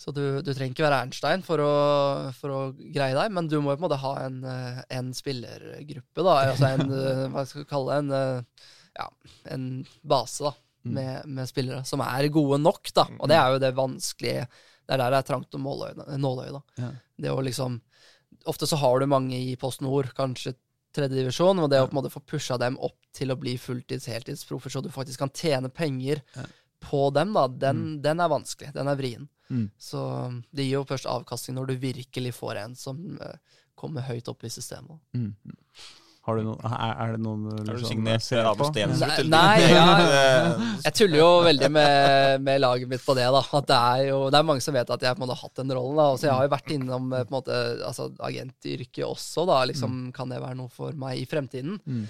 Så 0.00 0.14
du, 0.16 0.22
du 0.40 0.48
trenger 0.56 0.72
ikke 0.72 0.86
være 0.86 0.98
Ernstein 1.04 1.42
for 1.44 1.60
å, 1.60 1.72
for 2.32 2.48
å 2.56 2.60
greie 2.72 3.12
deg, 3.12 3.32
men 3.36 3.50
du 3.52 3.58
må 3.60 3.74
på 3.74 3.82
en 3.82 3.84
måte 3.84 3.98
ha 4.00 4.12
en, 4.24 4.38
eh, 4.48 4.78
en 4.96 5.10
spillergruppe, 5.12 6.24
da. 6.24 6.36
Altså 6.54 6.70
en, 6.70 6.86
eh, 6.88 7.26
hva 7.34 7.44
skal 7.44 7.66
vi 7.66 7.68
kalle 7.68 7.92
det, 7.92 7.98
en, 8.06 8.14
eh, 8.16 8.70
ja, 8.96 9.08
en 9.52 9.66
base, 10.08 10.40
da. 10.48 10.54
Mm. 10.80 10.92
Med, 10.96 11.26
med 11.28 11.48
spillere 11.50 11.82
som 11.84 12.00
er 12.00 12.28
gode 12.32 12.56
nok, 12.62 12.88
da. 12.96 13.04
Og 13.20 13.28
det 13.28 13.36
er 13.36 13.52
jo 13.52 13.58
det 13.60 13.74
vanskelige. 13.76 14.46
Det 14.86 14.94
er 14.94 15.02
der 15.02 15.12
det 15.12 15.18
er 15.18 15.26
trangt 15.28 15.54
om 15.58 15.66
nåløyet, 15.68 16.54
da. 16.56 16.62
Ja. 16.80 16.90
Det 17.20 17.32
å 17.34 17.42
liksom 17.44 17.80
Ofte 18.48 18.64
så 18.64 18.78
har 18.80 19.00
du 19.02 19.04
mange 19.10 19.36
i 19.36 19.56
Post 19.60 19.82
Nord, 19.84 20.14
kanskje 20.16 20.54
tredjedivisjon. 20.96 21.58
Og 21.60 21.68
det 21.68 21.82
å 21.82 21.88
på 21.88 21.92
en 21.92 21.98
måte 21.98 22.12
få 22.14 22.22
pusha 22.24 22.56
dem 22.56 22.78
opp 22.80 22.96
til 23.12 23.34
å 23.34 23.36
bli 23.36 23.56
fulltids-, 23.60 24.08
heltidsproffer, 24.08 24.72
så 24.72 24.80
du 24.80 24.88
faktisk 24.94 25.20
kan 25.20 25.32
tjene 25.34 25.68
penger 25.68 26.22
Ja. 26.38 26.46
på 26.80 27.10
dem, 27.12 27.34
da, 27.36 27.42
den, 27.48 28.00
den 28.00 28.20
er 28.24 28.30
vanskelig. 28.32 28.72
Den 28.72 28.88
er 28.88 28.96
vrien. 28.96 29.28
Mm. 29.50 29.66
Så 29.76 30.00
det 30.54 30.64
gir 30.64 30.78
jo 30.78 30.86
først 30.88 31.10
avkastning 31.10 31.58
når 31.58 31.66
du 31.72 31.76
virkelig 31.82 32.32
får 32.38 32.62
en 32.62 32.76
som 32.78 33.18
eh, 33.20 33.36
kommer 33.74 34.06
høyt 34.08 34.28
opp 34.32 34.44
i 34.46 34.52
systemet. 34.54 34.96
Mm. 35.12 35.34
Har 36.28 36.36
du 36.36 36.42
noen, 36.44 36.58
er, 36.68 36.90
er 37.00 37.12
det 37.14 37.20
noen 37.24 37.44
Har 37.48 37.60
du 37.64 37.70
liksom, 37.72 37.88
signert 37.94 38.22
ser 38.26 38.44
av? 38.44 38.58
Stensrud? 38.68 39.30
Nei, 39.32 39.54
nei, 39.64 39.70
ja. 39.72 39.86
Jeg 40.84 40.92
tuller 40.98 41.16
jo 41.22 41.28
veldig 41.46 41.70
med, 41.72 42.42
med 42.44 42.60
laget 42.60 42.90
mitt 42.92 43.04
på 43.06 43.14
det. 43.16 43.24
da 43.32 43.40
At 43.56 43.66
Det 43.70 43.78
er 43.78 44.02
jo 44.10 44.18
Det 44.28 44.36
er 44.42 44.48
mange 44.50 44.60
som 44.64 44.76
vet 44.76 44.92
at 44.92 45.06
jeg 45.06 45.16
på 45.16 45.22
en 45.22 45.24
måte 45.26 45.38
har 45.38 45.46
hatt 45.48 45.62
den 45.62 45.72
rollen. 45.78 45.96
da 45.96 46.08
Så 46.20 46.28
Jeg 46.28 46.34
har 46.36 46.44
jo 46.44 46.52
vært 46.52 46.74
innom 46.76 47.08
eh, 47.16 47.24
på 47.24 47.32
en 47.32 47.38
måte 47.38 47.60
Altså 47.88 48.10
agentyrket 48.28 49.04
også. 49.08 49.46
da 49.48 49.62
Liksom 49.72 50.10
Kan 50.16 50.28
det 50.34 50.42
være 50.44 50.58
noe 50.60 50.68
for 50.76 50.92
meg 50.92 51.22
i 51.22 51.28
fremtiden? 51.30 51.80
Mm. 51.88 52.04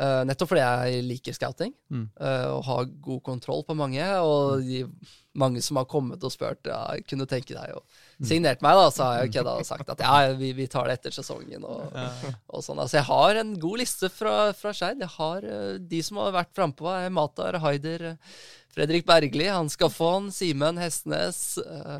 Uh, 0.00 0.20
nettopp 0.22 0.52
fordi 0.52 0.62
jeg 0.62 1.00
liker 1.02 1.34
scouting 1.34 1.72
Mm. 1.90 2.04
eh, 2.22 2.44
og 2.54 2.60
har 2.64 2.84
god 3.02 3.20
kontroll 3.26 3.64
på 3.66 3.74
mange. 3.74 4.04
Og 4.22 4.62
de, 4.62 4.84
mange 5.34 5.60
som 5.66 5.80
har 5.80 5.88
kommet 5.90 6.22
og 6.24 6.30
spurt 6.32 6.62
ja, 6.70 6.94
kunne 7.10 7.26
tenke 7.28 7.56
deg 7.56 7.74
å 7.74 7.82
signert 8.26 8.62
meg, 8.64 8.76
da, 8.76 8.88
så 8.92 9.06
har 9.06 9.18
jeg 9.18 9.28
jo 9.28 9.34
kødda 9.38 9.54
og 9.60 9.66
sagt 9.68 9.92
at 9.94 10.02
ja, 10.04 10.14
vi, 10.36 10.52
vi 10.56 10.66
tar 10.70 10.88
det 10.88 10.98
etter 10.98 11.14
sesongen. 11.14 11.64
Og, 11.64 11.94
og 12.50 12.64
sånn. 12.64 12.80
Altså, 12.82 12.98
jeg 12.98 13.08
har 13.08 13.40
en 13.40 13.54
god 13.62 13.82
liste 13.82 14.10
fra, 14.12 14.34
fra 14.56 14.74
Skeid. 14.76 15.00
Jeg 15.04 15.14
har 15.16 15.46
eh, 15.46 15.78
de 15.80 16.02
som 16.04 16.20
har 16.20 16.36
vært 16.36 16.52
frampå, 16.56 16.90
er 16.92 17.12
Matar, 17.14 17.60
Haider, 17.64 18.12
Fredrik 18.74 19.08
Bergli, 19.08 19.48
Hans 19.50 19.78
Gaffon, 19.80 20.30
Simen 20.34 20.78
Hestnes. 20.78 21.58
Uh, 21.64 21.98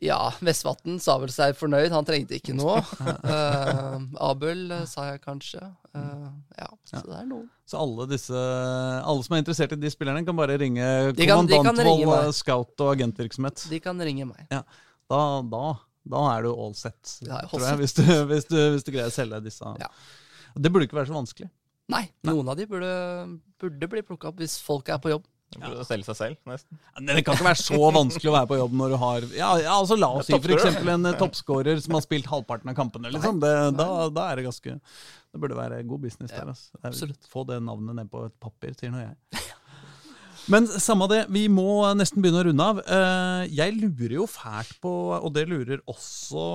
ja, 0.00 0.18
Vestvatn 0.40 0.96
sa 1.02 1.18
vel 1.20 1.30
seg 1.32 1.58
fornøyd, 1.58 1.92
han 1.92 2.08
trengte 2.08 2.38
ikke 2.40 2.56
noe. 2.56 2.80
Uh, 3.00 4.00
Abel 4.30 4.64
sa 4.90 5.12
jeg 5.12 5.22
kanskje. 5.26 5.62
Eh, 5.96 6.26
ja, 6.60 6.68
så 6.86 7.00
det 7.02 7.16
er 7.18 7.26
noe. 7.26 7.46
Så 7.66 7.78
alle 7.80 8.04
disse 8.12 8.38
Alle 8.38 9.24
som 9.26 9.34
er 9.34 9.40
interessert 9.42 9.72
i 9.74 9.78
de 9.80 9.90
spillerne, 9.90 10.22
kan 10.26 10.36
bare 10.38 10.58
ringe 10.60 10.84
kommandantvold, 11.18 12.30
scout 12.36 12.84
og 12.84 12.92
agentvirksomhet. 12.94 13.64
De 13.72 13.80
kan 13.82 13.98
ringe 14.06 14.28
meg. 14.28 14.46
Da, 14.50 14.62
da, 15.50 15.64
da 16.14 16.24
er 16.36 16.46
du 16.46 16.52
all 16.54 16.76
set, 16.78 17.16
Ja, 17.26 17.42
tror 17.50 17.66
jeg, 17.66 17.80
hvis 17.82 17.96
du, 17.98 18.04
hvis, 18.30 18.46
du, 18.46 18.58
hvis 18.76 18.86
du 18.86 18.92
greier 18.94 19.10
å 19.10 19.14
selge 19.14 19.42
disse. 19.48 19.74
Ja. 19.82 19.90
Det 20.54 20.70
burde 20.70 20.86
ikke 20.86 21.00
være 21.00 21.10
så 21.10 21.18
vanskelig. 21.18 21.50
Nei, 21.90 22.04
noen 22.26 22.46
av 22.52 22.58
de 22.58 22.68
burde, 22.70 22.94
burde 23.58 23.88
bli 23.90 24.02
plukka 24.06 24.30
opp 24.30 24.38
hvis 24.38 24.60
folk 24.62 24.88
er 24.94 25.00
på 25.02 25.10
jobb. 25.10 25.26
Å 25.58 25.82
selge 25.82 26.06
seg 26.06 26.16
selv, 26.16 26.36
nesten. 26.46 26.78
Men 26.94 27.08
Det 27.10 27.24
kan 27.26 27.34
ikke 27.34 27.48
være 27.48 27.58
så 27.58 27.78
vanskelig 27.90 28.30
å 28.30 28.34
være 28.36 28.48
på 28.52 28.58
jobb 28.60 28.74
når 28.78 28.92
du 28.92 28.98
har 29.02 29.24
Ja, 29.34 29.48
ja 29.58 29.72
altså 29.74 29.96
La 29.98 30.12
oss 30.14 30.28
si 30.30 30.36
eksempel 30.36 30.92
en 30.94 31.10
eh, 31.10 31.16
toppskårer 31.18 31.80
som 31.82 31.96
har 31.98 32.04
spilt 32.06 32.28
halvparten 32.30 32.70
av 32.70 32.76
kampene. 32.78 33.10
Liksom. 33.10 33.40
Det, 33.42 33.54
da, 33.74 33.88
da 34.14 34.28
er 34.30 34.38
det 34.38 34.46
ganske 34.46 34.76
Det 34.78 35.42
burde 35.42 35.58
være 35.58 35.82
god 35.90 36.04
business 36.06 36.30
der. 36.30 36.52
Altså. 36.54 36.70
Absolutt. 36.86 37.26
Få 37.32 37.42
det 37.50 37.58
navnet 37.66 37.98
ned 37.98 38.12
på 38.12 38.28
et 38.28 38.36
papir, 38.42 38.76
sier 38.78 38.94
nå 38.94 39.02
jeg. 39.02 39.16
Men 40.50 40.66
samme 40.66 41.06
det, 41.10 41.24
vi 41.34 41.44
må 41.52 41.82
nesten 41.98 42.22
begynne 42.22 42.40
å 42.40 42.46
runde 42.48 42.70
av. 42.72 42.80
Eh, 42.86 43.50
Jeg 43.58 43.74
lurer 43.76 44.16
jo 44.20 44.30
fælt 44.30 44.78
på, 44.82 44.94
og 45.18 45.28
det 45.34 45.48
lurer 45.50 45.82
også 45.90 46.46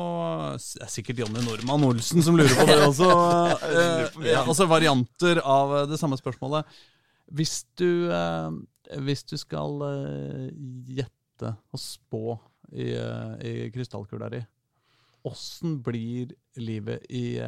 Det 0.55 0.87
er 0.87 0.91
sikkert 0.91 1.21
Jonny 1.23 1.43
Normann 1.45 1.85
Olsen 1.91 2.23
som 2.25 2.39
lurer 2.39 2.55
på 2.55 2.67
det 2.71 2.79
også. 2.89 3.11
eh, 3.69 4.41
altså 4.41 4.67
varianter 4.71 5.43
av 5.43 5.81
det 5.91 5.99
samme 6.01 6.17
spørsmålet. 6.19 6.63
Hvis 7.33 7.63
du, 7.79 8.11
eh, 8.13 8.51
hvis 9.01 9.23
du 9.25 9.35
skal 9.41 9.81
eh, 9.87 10.49
gjette 10.99 11.55
og 11.73 11.81
spå 11.81 12.37
i, 12.71 12.91
eh, 12.93 13.33
i 13.41 13.53
krystallkula 13.73 14.29
di, 14.33 14.41
åssen 15.25 15.79
blir 15.81 16.35
livet 16.61 17.07
i, 17.09 17.39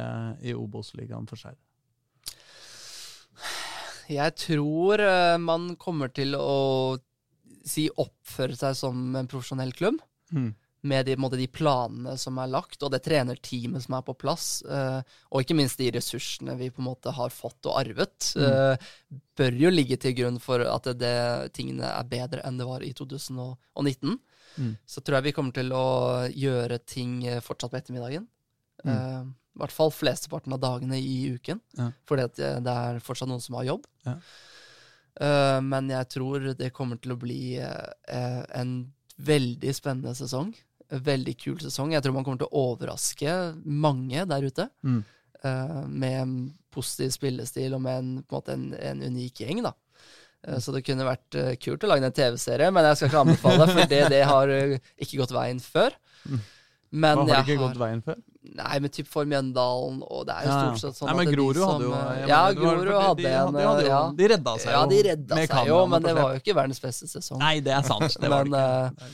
i 0.42 0.54
Obos-ligaen 0.54 1.28
for 1.30 1.38
seg? 1.38 1.54
Jeg 4.10 4.34
tror 4.40 5.04
man 5.38 5.76
kommer 5.78 6.10
til 6.10 6.34
å 6.34 6.96
si 7.68 7.84
oppføre 7.92 8.56
seg 8.58 8.74
som 8.74 9.14
en 9.14 9.28
profesjonell 9.30 9.70
klubb. 9.76 10.00
Mm. 10.34 10.56
Med 10.80 11.06
de, 11.06 11.16
måte, 11.18 11.36
de 11.36 11.48
planene 11.50 12.12
som 12.20 12.36
er 12.38 12.50
lagt, 12.52 12.78
og 12.86 12.92
det 12.94 13.00
trenerteamet 13.02 13.82
som 13.82 13.96
er 13.98 14.02
på 14.06 14.14
plass. 14.14 14.60
uh, 14.62 15.00
og 15.32 15.42
ikke 15.42 15.56
minst 15.58 15.80
de 15.80 15.88
ressursene 15.96 16.54
vi 16.60 16.68
på 16.70 16.78
en 16.78 16.86
måte 16.86 17.10
har 17.14 17.32
fått 17.34 17.66
og 17.66 17.80
arvet. 17.80 18.28
uh, 18.38 18.78
bør 19.38 19.56
jo 19.58 19.72
ligge 19.74 19.98
til 19.98 20.14
grunn 20.20 20.38
for 20.42 20.62
at 20.62 20.86
det, 20.86 21.00
det, 21.02 21.52
tingene 21.56 21.90
er 21.90 22.06
bedre 22.06 22.44
enn 22.46 22.60
det 22.60 22.68
var 22.68 22.84
i 22.86 22.92
2019. 22.94 24.14
Mm. 24.58 24.76
Så 24.86 25.02
tror 25.02 25.18
jeg 25.18 25.28
vi 25.28 25.32
kommer 25.34 25.56
til 25.56 25.74
å 25.74 25.88
gjøre 26.30 26.78
ting 26.82 27.20
eh, 27.26 27.42
fortsatt 27.44 27.70
på 27.70 27.78
ettermiddagen. 27.78 28.24
Mm. 28.84 28.90
Uh, 28.90 29.58
I 29.58 29.62
hvert 29.62 29.74
fall 29.74 29.90
flesteparten 29.94 30.54
av 30.54 30.62
dagene 30.62 31.00
i 31.02 31.32
uken. 31.34 31.58
Ja. 31.78 31.88
Fordi 32.06 32.26
at 32.28 32.38
det 32.38 32.76
er 32.84 33.02
fortsatt 33.02 33.30
noen 33.30 33.42
som 33.42 33.58
har 33.58 33.66
jobb. 33.66 33.90
Ja. 34.06 34.14
Men 35.66 35.88
jeg 35.90 36.06
tror 36.14 36.44
det 36.54 36.68
kommer 36.70 37.00
til 37.02 37.10
å 37.10 37.18
bli 37.18 37.58
en 37.58 38.76
veldig 39.18 39.72
spennende 39.74 40.14
sesong. 40.14 40.52
Veldig 40.88 41.34
kul 41.40 41.58
sesong. 41.60 41.92
Jeg 41.92 42.02
tror 42.04 42.14
man 42.16 42.24
kommer 42.24 42.40
til 42.40 42.48
å 42.48 42.62
overraske 42.72 43.32
mange 43.64 44.24
der 44.30 44.46
ute. 44.48 44.68
Mm. 44.82 45.02
Uh, 45.44 45.82
med 45.86 46.14
en 46.22 46.32
positiv 46.74 47.12
spillestil 47.14 47.74
og 47.76 47.82
med 47.84 47.98
en, 48.00 48.08
på 48.26 48.40
en, 48.50 48.70
en, 48.74 49.02
en 49.02 49.02
unik 49.12 49.44
gjeng, 49.44 49.60
da. 49.66 49.74
Uh, 50.48 50.56
Så 50.58 50.72
det 50.74 50.82
kunne 50.86 51.06
vært 51.06 51.36
uh, 51.38 51.52
kult 51.60 51.84
å 51.84 51.90
lage 51.92 52.08
en 52.08 52.16
TV-serie, 52.16 52.70
men 52.74 52.88
jeg 52.88 52.96
skal 53.02 53.10
ikke 53.12 53.24
anbefale, 53.26 53.68
for 53.74 53.90
det, 53.92 54.00
det 54.14 54.22
har 54.26 54.54
ikke 54.96 55.20
gått 55.20 55.36
veien 55.36 55.60
før. 55.62 55.94
Mm. 56.24 56.40
Men 56.88 57.18
Hva 57.20 57.20
har 57.20 57.28
det 57.28 57.38
ikke 57.44 57.58
har 57.58 57.64
gått 57.68 57.80
veien 57.84 58.02
før? 58.06 58.18
Nei, 58.48 58.76
med 58.80 58.92
typ 58.96 59.08
for 59.12 59.28
Mjøndalen, 59.28 59.98
og 60.08 60.22
det 60.24 60.34
er 60.38 60.46
jo 60.46 60.48
Ja, 60.48 60.54
ja. 60.56 60.68
stort 60.72 60.80
sett 60.80 60.96
sånn 60.96 61.10
Nei, 61.10 61.16
men 61.18 61.32
Grorud 61.34 61.58
hadde 61.60 61.84
jo 61.84 61.90
Ja, 62.30 62.38
Grorud 62.56 62.86
de- 62.88 62.94
hadde 62.96 63.18
de, 63.20 63.26
en 63.28 63.50
de, 63.58 63.64
hadde 63.66 63.82
jo, 63.84 63.90
ja. 63.90 63.98
de 64.16 64.28
redda 64.32 64.54
seg 64.62 64.72
Ja, 64.72 64.78
jo. 64.80 64.88
de 64.94 65.00
redda 65.10 65.40
seg 65.42 65.68
jo, 65.68 65.80
men 65.92 66.06
det 66.06 66.14
var 66.16 66.30
jo 66.32 66.40
ikke 66.40 66.54
verdens 66.56 66.80
beste 66.80 67.10
sesong. 67.12 67.42
Nei, 67.42 67.58
det 67.66 67.74
er 67.76 67.84
sant. 67.84 68.16
Det 68.16 68.30
var 68.32 68.48
Men, 68.48 68.56
det. 68.96 69.10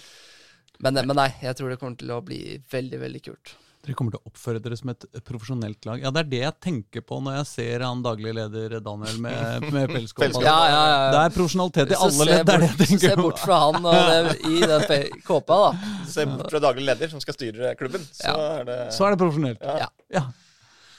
Men, 0.82 0.94
men 1.06 1.16
nei, 1.16 1.28
jeg 1.42 1.56
tror 1.58 1.70
det 1.70 1.78
kommer 1.80 1.98
til 2.00 2.10
å 2.10 2.22
bli 2.24 2.40
veldig, 2.72 2.98
veldig 3.04 3.22
kult. 3.28 3.54
Dere 3.84 3.96
kommer 3.98 4.14
til 4.14 4.22
å 4.22 4.30
oppføre 4.30 4.60
dere 4.64 4.76
som 4.80 4.88
et 4.94 5.04
profesjonelt 5.28 5.84
lag. 5.84 6.00
Ja, 6.00 6.10
Det 6.14 6.22
er 6.22 6.28
det 6.30 6.38
jeg 6.40 6.56
tenker 6.64 7.02
på 7.04 7.18
når 7.20 7.34
jeg 7.36 7.48
ser 7.50 7.82
han 7.84 8.00
daglig 8.04 8.32
leder 8.32 8.78
Daniel 8.80 9.18
med, 9.20 9.66
med 9.74 9.92
pelskåpa. 9.92 10.40
Ja, 10.46 10.54
ja, 10.70 10.78
ja. 10.88 11.10
Det 11.12 11.20
er 11.20 11.34
profesjonalitet 11.34 11.92
i 11.92 11.98
alle 11.98 12.16
se 12.16 12.28
ledd, 12.30 12.46
det 12.48 12.54
er 12.54 12.62
det 12.62 12.70
jeg 12.70 12.78
tenker 12.80 13.04
Se 13.04 13.18
bort 13.20 13.42
fra 13.42 13.58
han 13.66 13.90
og 13.90 13.98
det, 14.08 14.38
i 14.48 14.62
den 14.70 15.20
kåpa, 15.26 15.58
da. 15.66 15.90
Se 16.08 16.24
bort 16.30 16.54
fra 16.54 16.62
daglig 16.64 16.86
leder 16.88 17.12
som 17.12 17.20
skal 17.20 17.36
styre 17.36 17.74
klubben, 17.80 18.08
så 18.08 18.32
Ja. 18.32 18.48
er 18.62 18.64
det 18.70 18.78
Så 18.96 19.04
er 19.04 19.12
det 19.12 19.20
profesjonelt. 19.20 19.60
Ja. 19.60 19.76
Ja. 19.84 19.90
Ja, 20.16 20.24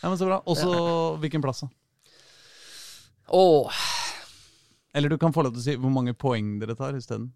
ja 0.04 0.12
men 0.14 0.22
Så 0.22 0.30
bra. 0.30 0.42
Og 0.46 0.62
så 0.62 0.76
hvilken 1.24 1.42
plass, 1.42 1.66
da? 1.66 1.72
Åh, 3.34 3.82
Eller 4.94 5.10
du 5.10 5.18
kan 5.18 5.34
få 5.34 5.42
lov 5.42 5.58
til 5.58 5.64
å 5.64 5.66
si 5.66 5.76
hvor 5.82 5.90
mange 5.92 6.14
poeng 6.14 6.60
dere 6.62 6.78
tar 6.78 6.94
isteden. 6.94 7.32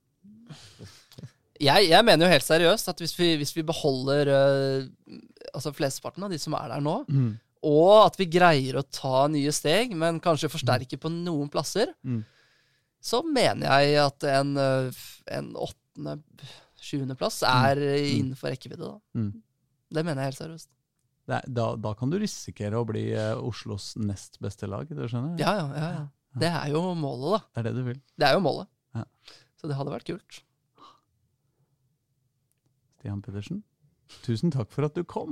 Jeg, 1.59 1.89
jeg 1.89 2.05
mener 2.07 2.25
jo 2.27 2.31
helt 2.33 2.45
seriøst 2.47 2.89
at 2.91 3.01
hvis 3.03 3.13
vi, 3.19 3.29
hvis 3.41 3.53
vi 3.57 3.63
beholder 3.67 4.29
uh, 4.31 5.15
altså 5.53 5.73
flesteparten 5.75 6.23
av 6.27 6.31
de 6.33 6.39
som 6.41 6.55
er 6.59 6.67
der 6.71 6.81
nå, 6.85 6.97
Mm. 7.09 7.31
og 7.67 8.05
at 8.05 8.15
vi 8.19 8.25
greier 8.31 8.77
å 8.79 8.85
ta 8.89 9.27
nye 9.27 9.51
steg, 9.51 9.91
men 9.97 10.19
kanskje 10.23 10.49
forsterke 10.53 10.97
på 11.01 11.11
noen 11.11 11.49
plasser, 11.51 11.91
Mm. 12.05 12.23
så 13.01 13.21
mener 13.23 13.67
jeg 13.83 13.95
at 14.03 14.23
en, 14.27 14.55
eh, 14.57 14.91
en 15.31 15.53
åttende, 15.55 16.17
sjuendeplass 16.79 17.41
er 17.43 17.77
eh, 17.83 18.09
innenfor 18.19 18.51
rekkevidde. 18.53 18.87
da. 18.87 18.99
Mm. 19.19 19.33
Det 19.91 20.03
mener 20.05 20.21
jeg 20.23 20.31
helt 20.33 20.41
seriøst. 20.43 20.69
Er, 21.29 21.43
da, 21.47 21.75
da 21.77 21.93
kan 21.93 22.09
du 22.09 22.17
risikere 22.19 22.79
å 22.79 22.85
bli 22.87 23.11
eh, 23.13 23.35
Oslos 23.37 23.91
nest 24.01 24.39
beste 24.41 24.65
lag. 24.67 24.87
Du 24.89 25.03
skjønner? 25.07 25.35
Ja, 25.39 25.51
ja, 25.59 25.67
ja, 25.75 25.89
ja. 25.99 26.05
Det 26.39 26.49
er 26.49 26.71
jo 26.73 26.81
målet, 26.97 27.35
da. 27.35 27.39
Det 27.53 27.59
er 27.61 27.67
det 27.69 27.75
du 27.75 27.83
vil. 27.89 27.99
Det 28.17 28.27
er 28.29 28.33
jo 28.37 28.41
målet. 28.45 28.67
Ja. 28.95 29.03
Så 29.59 29.67
det 29.69 29.75
hadde 29.77 29.91
vært 29.93 30.07
kult. 30.09 30.39
Stian 32.99 33.21
Pedersen, 33.23 33.61
tusen 34.25 34.51
takk 34.51 34.67
for 34.75 34.83
at 34.83 34.97
du 34.97 35.05
kom. 35.07 35.31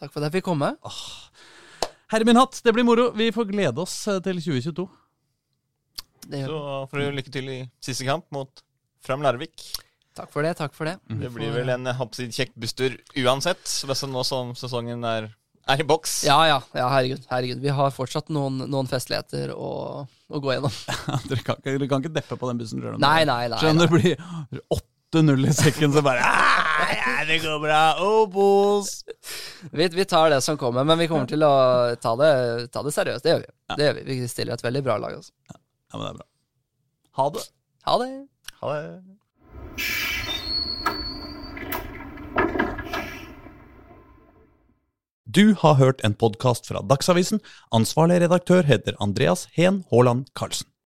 Takk 0.00 0.08
for 0.08 0.22
at 0.22 0.30
jeg 0.30 0.38
fikk 0.38 0.46
komme. 0.48 0.70
Herre 2.08 2.24
min 2.24 2.38
hatt, 2.40 2.56
det 2.64 2.72
blir 2.72 2.86
moro. 2.88 3.10
Vi 3.12 3.26
får 3.34 3.50
glede 3.50 3.82
oss 3.82 3.96
eh, 4.08 4.22
til 4.24 4.40
2022. 4.40 4.86
Det 6.24 6.40
gjør. 6.40 6.54
Så 6.54 6.62
får 6.88 7.02
du 7.02 7.18
lykke 7.18 7.34
til 7.34 7.50
i 7.52 7.58
siste 7.84 8.06
kamp 8.08 8.24
mot 8.32 8.64
Fram 9.04 9.20
Larvik. 9.20 9.66
Takk 10.16 10.32
for 10.32 10.46
det. 10.46 10.54
takk 10.56 10.72
for 10.72 10.88
det. 10.88 10.96
Det 11.20 11.28
blir 11.34 11.52
vel 11.52 11.74
en 11.74 11.90
håper 11.98 12.32
kjekk 12.32 12.54
busstur 12.56 12.96
uansett, 13.20 13.66
hvis 13.84 14.04
nå 14.08 14.24
som 14.24 14.54
sesongen 14.56 15.04
er, 15.04 15.28
er 15.68 15.82
i 15.82 15.86
boks. 15.90 16.22
Ja, 16.24 16.38
ja. 16.48 16.60
ja 16.72 16.88
herregud, 16.88 17.26
herregud. 17.28 17.60
Vi 17.66 17.76
har 17.82 17.92
fortsatt 17.92 18.32
noen, 18.32 18.62
noen 18.70 18.88
festligheter 18.88 19.52
å, 19.52 20.06
å 20.06 20.40
gå 20.40 20.54
gjennom. 20.54 20.72
dere, 21.28 21.42
kan 21.44 21.60
ikke, 21.60 21.74
dere 21.74 21.90
kan 21.90 22.04
ikke 22.06 22.16
deppe 22.16 22.40
på 22.40 22.48
den 22.48 22.62
bussen. 22.62 22.80
Du? 22.80 22.94
Nei, 22.96 23.26
nei, 23.28 23.42
nei. 23.52 23.60
Skjønner 23.60 23.90
nei. 23.90 24.14
det 24.14 24.54
blir 24.54 24.78
8-0 24.78 25.50
i 25.50 25.56
sekken, 25.60 25.92
så 25.98 26.06
bare 26.06 26.24
«Ah, 26.30 26.73
ja, 26.96 27.24
Det 27.28 27.38
går 27.42 27.58
bra. 27.62 27.80
Obos! 28.04 29.04
Vi, 29.70 29.88
vi 29.88 30.04
tar 30.04 30.30
det 30.30 30.40
som 30.44 30.58
kommer, 30.60 30.84
men 30.84 30.98
vi 30.98 31.08
kommer 31.10 31.26
til 31.30 31.42
å 31.46 31.54
ta 32.00 32.14
det, 32.20 32.32
ta 32.74 32.82
det 32.86 32.94
seriøst. 32.94 33.24
Det 33.24 33.34
gjør 33.34 33.42
vi. 33.44 33.50
Det 33.74 33.88
gjør 33.88 33.98
vi. 33.98 34.06
Vi 34.10 34.30
stiller 34.30 34.58
et 34.58 34.64
veldig 34.64 34.84
bra 34.86 34.98
lag. 35.02 35.18
Altså. 35.18 35.32
Ja, 35.50 35.58
men 35.96 36.06
det 36.06 36.12
er 36.12 36.20
bra. 36.22 36.28
Ha 37.20 37.28
det. 37.36 37.44
Ha 37.88 37.98
det. 38.02 38.10
Ha 38.60 38.74
det. 38.74 38.84
Du 45.34 45.54
har 45.58 45.74
hørt 45.80 46.04
en 46.06 46.14
podkast 46.14 46.68
fra 46.68 46.82
Dagsavisen. 46.84 47.40
Ansvarlig 47.74 48.20
redaktør 48.22 48.62
heter 48.68 48.94
Andreas 49.02 49.48
Heen 49.56 49.82
Haaland 49.90 50.28
Karlsen. 50.38 50.68